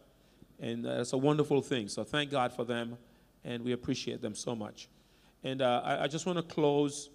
And 0.59 0.85
uh, 0.85 1.01
it's 1.01 1.11
a 1.11 1.17
wonderful 1.17 1.61
thing. 1.61 1.89
So 1.89 2.03
thank 2.03 2.31
God 2.31 2.53
for 2.53 2.63
them, 2.63 2.97
and 3.45 3.63
we 3.63 3.71
appreciate 3.71 4.21
them 4.21 4.35
so 4.35 4.55
much. 4.55 4.89
And 5.43 5.61
uh, 5.61 5.81
I, 5.85 6.03
I, 6.03 6.07
just 6.07 6.25
want 6.25 6.37
to 6.37 6.43
close 6.43 7.09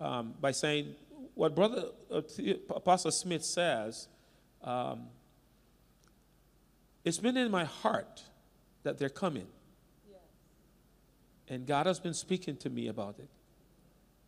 um, 0.00 0.34
by 0.40 0.52
saying 0.52 0.94
what 1.34 1.54
Brother 1.54 1.86
uh, 2.10 2.22
Apostle 2.70 3.10
Smith 3.10 3.44
says. 3.44 4.08
Um, 4.62 5.08
it's 7.04 7.18
been 7.18 7.36
in 7.36 7.50
my 7.50 7.64
heart 7.64 8.22
that 8.84 8.96
they're 8.96 9.08
coming. 9.08 9.48
And 11.48 11.66
God 11.66 11.86
has 11.86 11.98
been 11.98 12.14
speaking 12.14 12.56
to 12.58 12.70
me 12.70 12.86
about 12.86 13.18
it. 13.18 13.28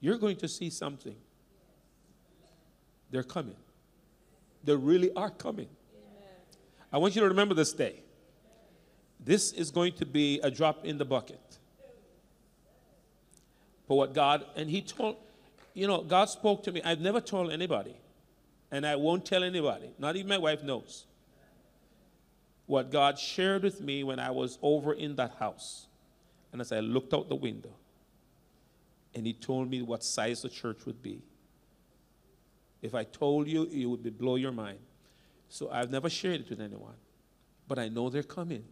you're 0.01 0.19
going 0.19 0.37
to 0.37 0.49
see 0.49 0.69
something. 0.69 1.17
They're 3.11 3.23
coming. 3.23 3.57
They 4.65 4.75
really 4.75 5.13
are 5.15 5.31
coming. 5.31 5.69
I 6.93 6.99
want 6.99 7.15
you 7.15 7.23
to 7.23 7.29
remember 7.29 7.55
this 7.55 7.73
day. 7.73 8.04
This 9.25 9.53
is 9.53 9.71
going 9.71 9.95
to 9.95 10.07
be 10.07 10.39
a 10.43 10.51
drop 10.51 10.85
in 10.85 10.99
the 10.99 11.05
bucket. 11.05 11.41
For 13.87 13.97
what 13.97 14.13
God, 14.13 14.45
and 14.55 14.69
He 14.69 14.83
told, 14.83 15.17
you 15.73 15.87
know, 15.87 16.03
God 16.03 16.27
spoke 16.27 16.63
to 16.65 16.73
me. 16.73 16.83
I've 16.85 17.01
never 17.01 17.21
told 17.21 17.51
anybody, 17.51 17.97
and 18.71 18.87
I 18.87 18.97
won't 18.97 19.25
tell 19.25 19.43
anybody, 19.43 19.91
not 19.99 20.17
even 20.17 20.29
my 20.29 20.39
wife 20.39 20.63
knows, 20.63 21.07
what 22.67 22.91
God 22.91 23.19
shared 23.19 23.63
with 23.63 23.81
me 23.81 24.05
when 24.05 24.19
I 24.19 24.31
was 24.31 24.59
over 24.63 24.93
in 24.93 25.17
that 25.17 25.33
house. 25.39 25.87
And 26.53 26.61
as 26.61 26.71
I 26.71 26.81
looked 26.81 27.13
out 27.13 27.29
the 27.29 27.35
window, 27.35 27.73
and 29.15 29.27
He 29.27 29.33
told 29.33 29.71
me 29.71 29.81
what 29.81 30.05
size 30.05 30.43
the 30.43 30.49
church 30.49 30.85
would 30.85 31.03
be. 31.03 31.23
If 32.83 32.95
I 32.95 33.05
told 33.05 33.49
you, 33.49 33.65
it 33.65 33.87
would 33.87 34.19
blow 34.19 34.37
your 34.37 34.53
mind. 34.53 34.79
So 35.49 35.71
I've 35.71 35.91
never 35.91 36.11
shared 36.11 36.43
it 36.43 36.51
with 36.51 36.61
anyone, 36.61 36.97
but 37.67 37.79
I 37.79 37.89
know 37.89 38.11
they're 38.11 38.23
coming 38.23 38.65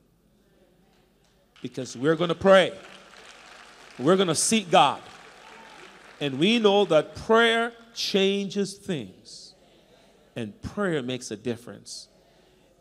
because 1.63 1.97
we're 1.97 2.17
going 2.17 2.29
to 2.29 2.35
pray. 2.35 2.73
We're 3.99 4.17
going 4.17 4.29
to 4.29 4.35
seek 4.35 4.71
God. 4.71 5.01
And 6.21 6.39
we 6.39 6.59
know 6.59 6.85
that 6.87 7.17
prayer 7.17 7.73
changes 7.95 8.75
things, 8.75 9.55
and 10.37 10.61
prayer 10.63 11.03
makes 11.03 11.31
a 11.31 11.37
difference. 11.37 12.09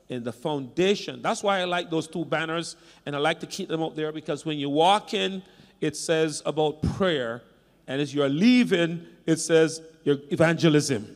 In 0.09 0.23
the 0.23 0.33
foundation, 0.33 1.21
that's 1.21 1.41
why 1.41 1.59
I 1.59 1.63
like 1.63 1.89
those 1.89 2.07
two 2.07 2.25
banners, 2.25 2.75
and 3.05 3.15
I 3.15 3.19
like 3.19 3.39
to 3.39 3.47
keep 3.47 3.69
them 3.69 3.81
out 3.81 3.95
there 3.95 4.11
because 4.11 4.45
when 4.45 4.57
you 4.57 4.69
walk 4.69 5.13
in, 5.13 5.41
it 5.79 5.95
says 5.95 6.43
about 6.45 6.81
prayer, 6.83 7.41
and 7.87 8.01
as 8.01 8.13
you're 8.13 8.29
leaving, 8.29 9.05
it 9.25 9.37
says 9.37 9.81
your 10.03 10.17
evangelism. 10.29 11.15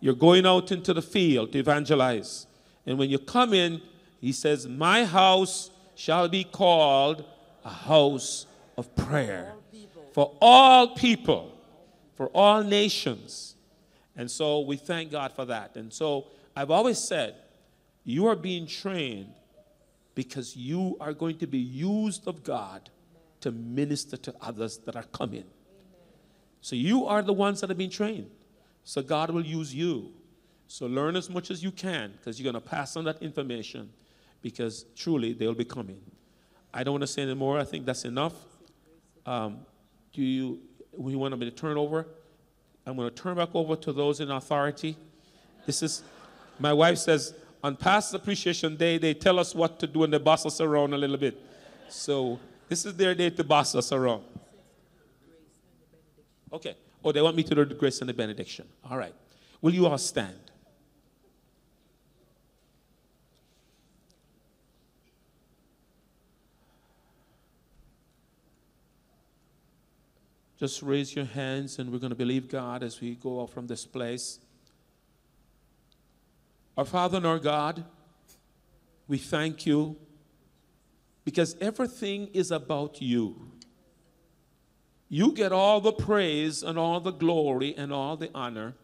You're 0.00 0.14
going 0.14 0.46
out 0.46 0.70
into 0.70 0.92
the 0.94 1.02
field 1.02 1.52
to 1.52 1.58
evangelize. 1.58 2.46
And 2.86 2.98
when 2.98 3.10
you 3.10 3.18
come 3.18 3.52
in, 3.52 3.80
he 4.20 4.32
says, 4.32 4.66
My 4.66 5.04
house 5.04 5.70
shall 5.98 6.28
be 6.28 6.44
called 6.44 7.24
a 7.64 7.68
house 7.68 8.46
of 8.76 8.94
prayer 8.94 9.52
for 10.12 10.32
all 10.40 10.94
people, 10.94 11.52
for 12.14 12.28
all 12.28 12.62
nations. 12.62 13.56
And 14.14 14.30
so 14.30 14.60
we 14.60 14.76
thank 14.76 15.10
God 15.10 15.32
for 15.32 15.44
that. 15.46 15.74
And 15.74 15.92
so 15.92 16.28
I've 16.54 16.70
always 16.70 16.98
said, 16.98 17.34
you 18.04 18.28
are 18.28 18.36
being 18.36 18.68
trained 18.68 19.34
because 20.14 20.56
you 20.56 20.96
are 21.00 21.12
going 21.12 21.36
to 21.38 21.48
be 21.48 21.58
used 21.58 22.28
of 22.28 22.44
God 22.44 22.90
to 23.40 23.50
minister 23.50 24.16
to 24.18 24.32
others 24.40 24.78
that 24.78 24.94
are 24.94 25.06
coming. 25.12 25.44
So 26.60 26.76
you 26.76 27.06
are 27.06 27.22
the 27.22 27.32
ones 27.32 27.60
that 27.60 27.70
have 27.70 27.78
been 27.78 27.90
trained. 27.90 28.30
So 28.84 29.02
God 29.02 29.30
will 29.30 29.44
use 29.44 29.74
you. 29.74 30.12
So 30.68 30.86
learn 30.86 31.16
as 31.16 31.28
much 31.28 31.50
as 31.50 31.64
you 31.64 31.72
can 31.72 32.12
because 32.12 32.38
you're 32.38 32.52
going 32.52 32.62
to 32.62 32.68
pass 32.68 32.96
on 32.96 33.02
that 33.04 33.20
information 33.20 33.90
because 34.42 34.86
truly 34.96 35.32
they'll 35.32 35.54
be 35.54 35.64
coming. 35.64 36.00
I 36.72 36.84
don't 36.84 36.92
want 36.92 37.02
to 37.02 37.06
say 37.06 37.22
any 37.22 37.34
more. 37.34 37.58
I 37.58 37.64
think 37.64 37.86
that's 37.86 38.04
enough. 38.04 38.34
Um, 39.26 39.60
do 40.12 40.22
you, 40.22 40.60
we 40.96 41.16
want 41.16 41.38
me 41.38 41.48
to 41.48 41.54
turn 41.54 41.76
over? 41.76 42.06
I'm 42.86 42.96
going 42.96 43.08
to 43.10 43.14
turn 43.14 43.36
back 43.36 43.50
over 43.54 43.76
to 43.76 43.92
those 43.92 44.20
in 44.20 44.30
authority. 44.30 44.96
This 45.66 45.82
is, 45.82 46.02
my 46.58 46.72
wife 46.72 46.98
says, 46.98 47.34
on 47.62 47.76
Past 47.76 48.14
Appreciation 48.14 48.76
Day, 48.76 48.98
they 48.98 49.14
tell 49.14 49.38
us 49.38 49.54
what 49.54 49.78
to 49.80 49.86
do 49.86 50.04
and 50.04 50.12
they 50.12 50.18
boss 50.18 50.46
us 50.46 50.60
around 50.60 50.94
a 50.94 50.96
little 50.96 51.16
bit. 51.16 51.38
So 51.88 52.38
this 52.68 52.86
is 52.86 52.96
their 52.96 53.14
day 53.14 53.30
to 53.30 53.44
boss 53.44 53.74
us 53.74 53.92
around. 53.92 54.22
Okay. 56.52 56.76
Oh, 57.04 57.12
they 57.12 57.20
want 57.20 57.36
me 57.36 57.42
to 57.42 57.54
do 57.54 57.64
the 57.64 57.74
grace 57.74 58.00
and 58.00 58.08
the 58.08 58.14
benediction. 58.14 58.66
All 58.88 58.96
right. 58.96 59.14
Will 59.60 59.74
you 59.74 59.86
all 59.86 59.98
stand? 59.98 60.38
Just 70.58 70.82
raise 70.82 71.14
your 71.14 71.24
hands 71.24 71.78
and 71.78 71.92
we're 71.92 72.00
going 72.00 72.10
to 72.10 72.16
believe 72.16 72.48
God 72.48 72.82
as 72.82 73.00
we 73.00 73.14
go 73.14 73.42
out 73.42 73.50
from 73.50 73.68
this 73.68 73.86
place. 73.86 74.40
Our 76.76 76.84
Father 76.84 77.18
and 77.18 77.26
our 77.26 77.38
God, 77.38 77.84
we 79.06 79.18
thank 79.18 79.66
you 79.66 79.96
because 81.24 81.56
everything 81.60 82.28
is 82.34 82.50
about 82.50 83.00
you. 83.00 83.52
You 85.08 85.32
get 85.32 85.52
all 85.52 85.80
the 85.80 85.92
praise 85.92 86.62
and 86.62 86.78
all 86.78 87.00
the 87.00 87.12
glory 87.12 87.74
and 87.76 87.92
all 87.92 88.16
the 88.16 88.30
honor 88.34 88.74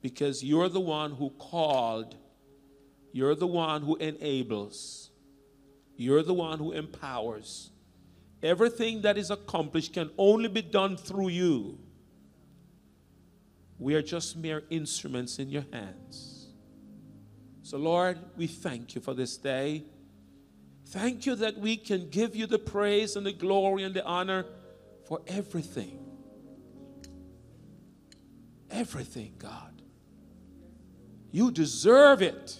because 0.00 0.42
you're 0.42 0.68
the 0.68 0.80
one 0.80 1.12
who 1.12 1.30
called, 1.30 2.16
you're 3.12 3.34
the 3.34 3.46
one 3.46 3.82
who 3.82 3.96
enables, 3.96 5.10
you're 5.96 6.22
the 6.22 6.34
one 6.34 6.58
who 6.58 6.72
empowers. 6.72 7.70
Everything 8.42 9.02
that 9.02 9.16
is 9.16 9.30
accomplished 9.30 9.94
can 9.94 10.10
only 10.18 10.48
be 10.48 10.62
done 10.62 10.96
through 10.96 11.28
you. 11.28 11.78
We 13.78 13.94
are 13.94 14.02
just 14.02 14.36
mere 14.36 14.62
instruments 14.70 15.38
in 15.38 15.48
your 15.48 15.64
hands. 15.72 16.48
So, 17.62 17.78
Lord, 17.78 18.18
we 18.36 18.46
thank 18.46 18.94
you 18.94 19.00
for 19.00 19.14
this 19.14 19.36
day. 19.36 19.84
Thank 20.86 21.24
you 21.26 21.36
that 21.36 21.58
we 21.58 21.76
can 21.76 22.10
give 22.10 22.34
you 22.34 22.46
the 22.46 22.58
praise 22.58 23.16
and 23.16 23.24
the 23.24 23.32
glory 23.32 23.84
and 23.84 23.94
the 23.94 24.04
honor 24.04 24.44
for 25.06 25.20
everything. 25.26 25.98
Everything, 28.70 29.34
God. 29.38 29.82
You 31.30 31.50
deserve 31.50 32.22
it. 32.22 32.58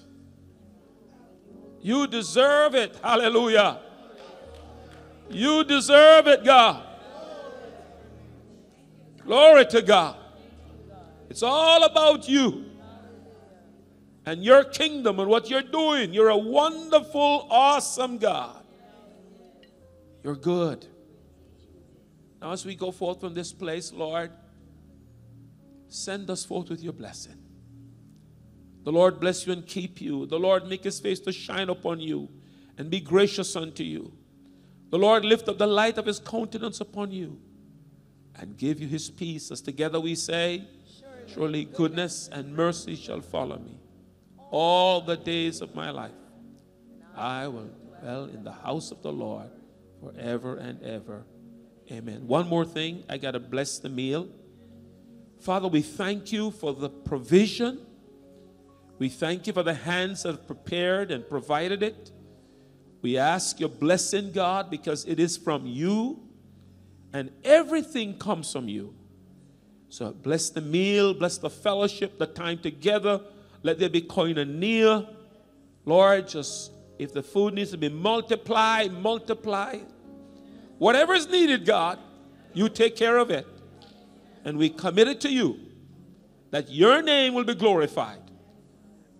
You 1.80 2.06
deserve 2.06 2.74
it. 2.74 2.98
Hallelujah. 3.02 3.80
You 5.34 5.64
deserve 5.64 6.26
it, 6.26 6.44
God. 6.44 6.84
Glory 9.24 9.66
to 9.66 9.82
God. 9.82 10.16
It's 11.30 11.42
all 11.42 11.84
about 11.84 12.28
you 12.28 12.66
and 14.26 14.44
your 14.44 14.64
kingdom 14.64 15.18
and 15.18 15.28
what 15.28 15.48
you're 15.48 15.62
doing. 15.62 16.12
You're 16.12 16.28
a 16.28 16.36
wonderful, 16.36 17.46
awesome 17.50 18.18
God. 18.18 18.62
You're 20.22 20.36
good. 20.36 20.86
Now, 22.40 22.52
as 22.52 22.64
we 22.64 22.74
go 22.74 22.90
forth 22.90 23.20
from 23.20 23.34
this 23.34 23.52
place, 23.52 23.92
Lord, 23.92 24.30
send 25.88 26.28
us 26.30 26.44
forth 26.44 26.68
with 26.70 26.82
your 26.82 26.92
blessing. 26.92 27.38
The 28.84 28.92
Lord 28.92 29.20
bless 29.20 29.46
you 29.46 29.52
and 29.52 29.66
keep 29.66 30.00
you. 30.00 30.26
The 30.26 30.38
Lord 30.38 30.66
make 30.66 30.84
his 30.84 30.98
face 30.98 31.20
to 31.20 31.32
shine 31.32 31.68
upon 31.68 32.00
you 32.00 32.28
and 32.76 32.90
be 32.90 33.00
gracious 33.00 33.54
unto 33.54 33.84
you. 33.84 34.12
The 34.92 34.98
Lord 34.98 35.24
lift 35.24 35.48
up 35.48 35.56
the 35.56 35.66
light 35.66 35.96
of 35.96 36.04
his 36.04 36.18
countenance 36.18 36.82
upon 36.82 37.12
you 37.12 37.40
and 38.38 38.58
give 38.58 38.78
you 38.78 38.86
his 38.86 39.08
peace. 39.10 39.50
As 39.50 39.62
together 39.62 39.98
we 39.98 40.14
say, 40.14 40.66
Surely 41.26 41.64
goodness 41.64 42.28
and 42.30 42.54
mercy 42.54 42.94
shall 42.94 43.22
follow 43.22 43.58
me 43.58 43.78
all 44.50 45.00
the 45.00 45.16
days 45.16 45.62
of 45.62 45.74
my 45.74 45.88
life. 45.88 46.12
I 47.16 47.48
will 47.48 47.70
dwell 48.00 48.24
in 48.24 48.44
the 48.44 48.52
house 48.52 48.90
of 48.90 49.00
the 49.00 49.10
Lord 49.12 49.48
forever 50.02 50.56
and 50.56 50.82
ever. 50.82 51.24
Amen. 51.90 52.26
One 52.26 52.46
more 52.46 52.66
thing, 52.66 53.04
I 53.08 53.16
got 53.16 53.30
to 53.30 53.40
bless 53.40 53.78
the 53.78 53.88
meal. 53.88 54.28
Father, 55.40 55.68
we 55.68 55.80
thank 55.80 56.32
you 56.32 56.50
for 56.50 56.74
the 56.74 56.90
provision. 56.90 57.86
We 58.98 59.08
thank 59.08 59.46
you 59.46 59.54
for 59.54 59.62
the 59.62 59.74
hands 59.74 60.24
that 60.24 60.32
have 60.32 60.46
prepared 60.46 61.10
and 61.10 61.26
provided 61.26 61.82
it. 61.82 62.12
We 63.02 63.18
ask 63.18 63.58
your 63.58 63.68
blessing, 63.68 64.30
God, 64.32 64.70
because 64.70 65.04
it 65.04 65.18
is 65.18 65.36
from 65.36 65.66
you 65.66 66.20
and 67.12 67.30
everything 67.44 68.16
comes 68.16 68.50
from 68.50 68.68
you. 68.68 68.94
So 69.88 70.12
bless 70.12 70.48
the 70.48 70.60
meal, 70.60 71.12
bless 71.12 71.36
the 71.36 71.50
fellowship, 71.50 72.18
the 72.18 72.26
time 72.26 72.58
together. 72.58 73.20
Let 73.62 73.78
there 73.78 73.90
be 73.90 74.02
koinonia. 74.02 75.14
Lord, 75.84 76.28
just 76.28 76.72
if 76.98 77.12
the 77.12 77.22
food 77.22 77.54
needs 77.54 77.72
to 77.72 77.76
be 77.76 77.88
multiplied, 77.88 78.92
multiply. 78.92 79.80
Whatever 80.78 81.14
is 81.14 81.28
needed, 81.28 81.66
God, 81.66 81.98
you 82.54 82.68
take 82.68 82.96
care 82.96 83.18
of 83.18 83.30
it. 83.30 83.46
And 84.44 84.56
we 84.56 84.70
commit 84.70 85.08
it 85.08 85.20
to 85.22 85.28
you 85.28 85.60
that 86.50 86.70
your 86.70 87.02
name 87.02 87.34
will 87.34 87.44
be 87.44 87.54
glorified. 87.54 88.20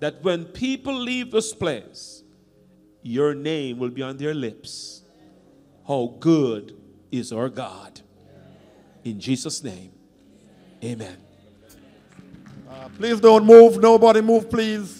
That 0.00 0.22
when 0.22 0.44
people 0.44 0.94
leave 0.94 1.30
this 1.30 1.52
place, 1.52 2.21
your 3.02 3.34
name 3.34 3.78
will 3.78 3.90
be 3.90 4.02
on 4.02 4.16
their 4.16 4.34
lips. 4.34 5.02
How 5.86 6.14
good 6.18 6.76
is 7.10 7.32
our 7.32 7.48
God. 7.48 8.00
In 9.04 9.18
Jesus' 9.18 9.62
name, 9.62 9.92
amen. 10.82 11.16
Uh, 12.70 12.88
please 12.96 13.20
don't 13.20 13.44
move. 13.44 13.80
Nobody 13.80 14.20
move, 14.20 14.48
please. 14.48 14.90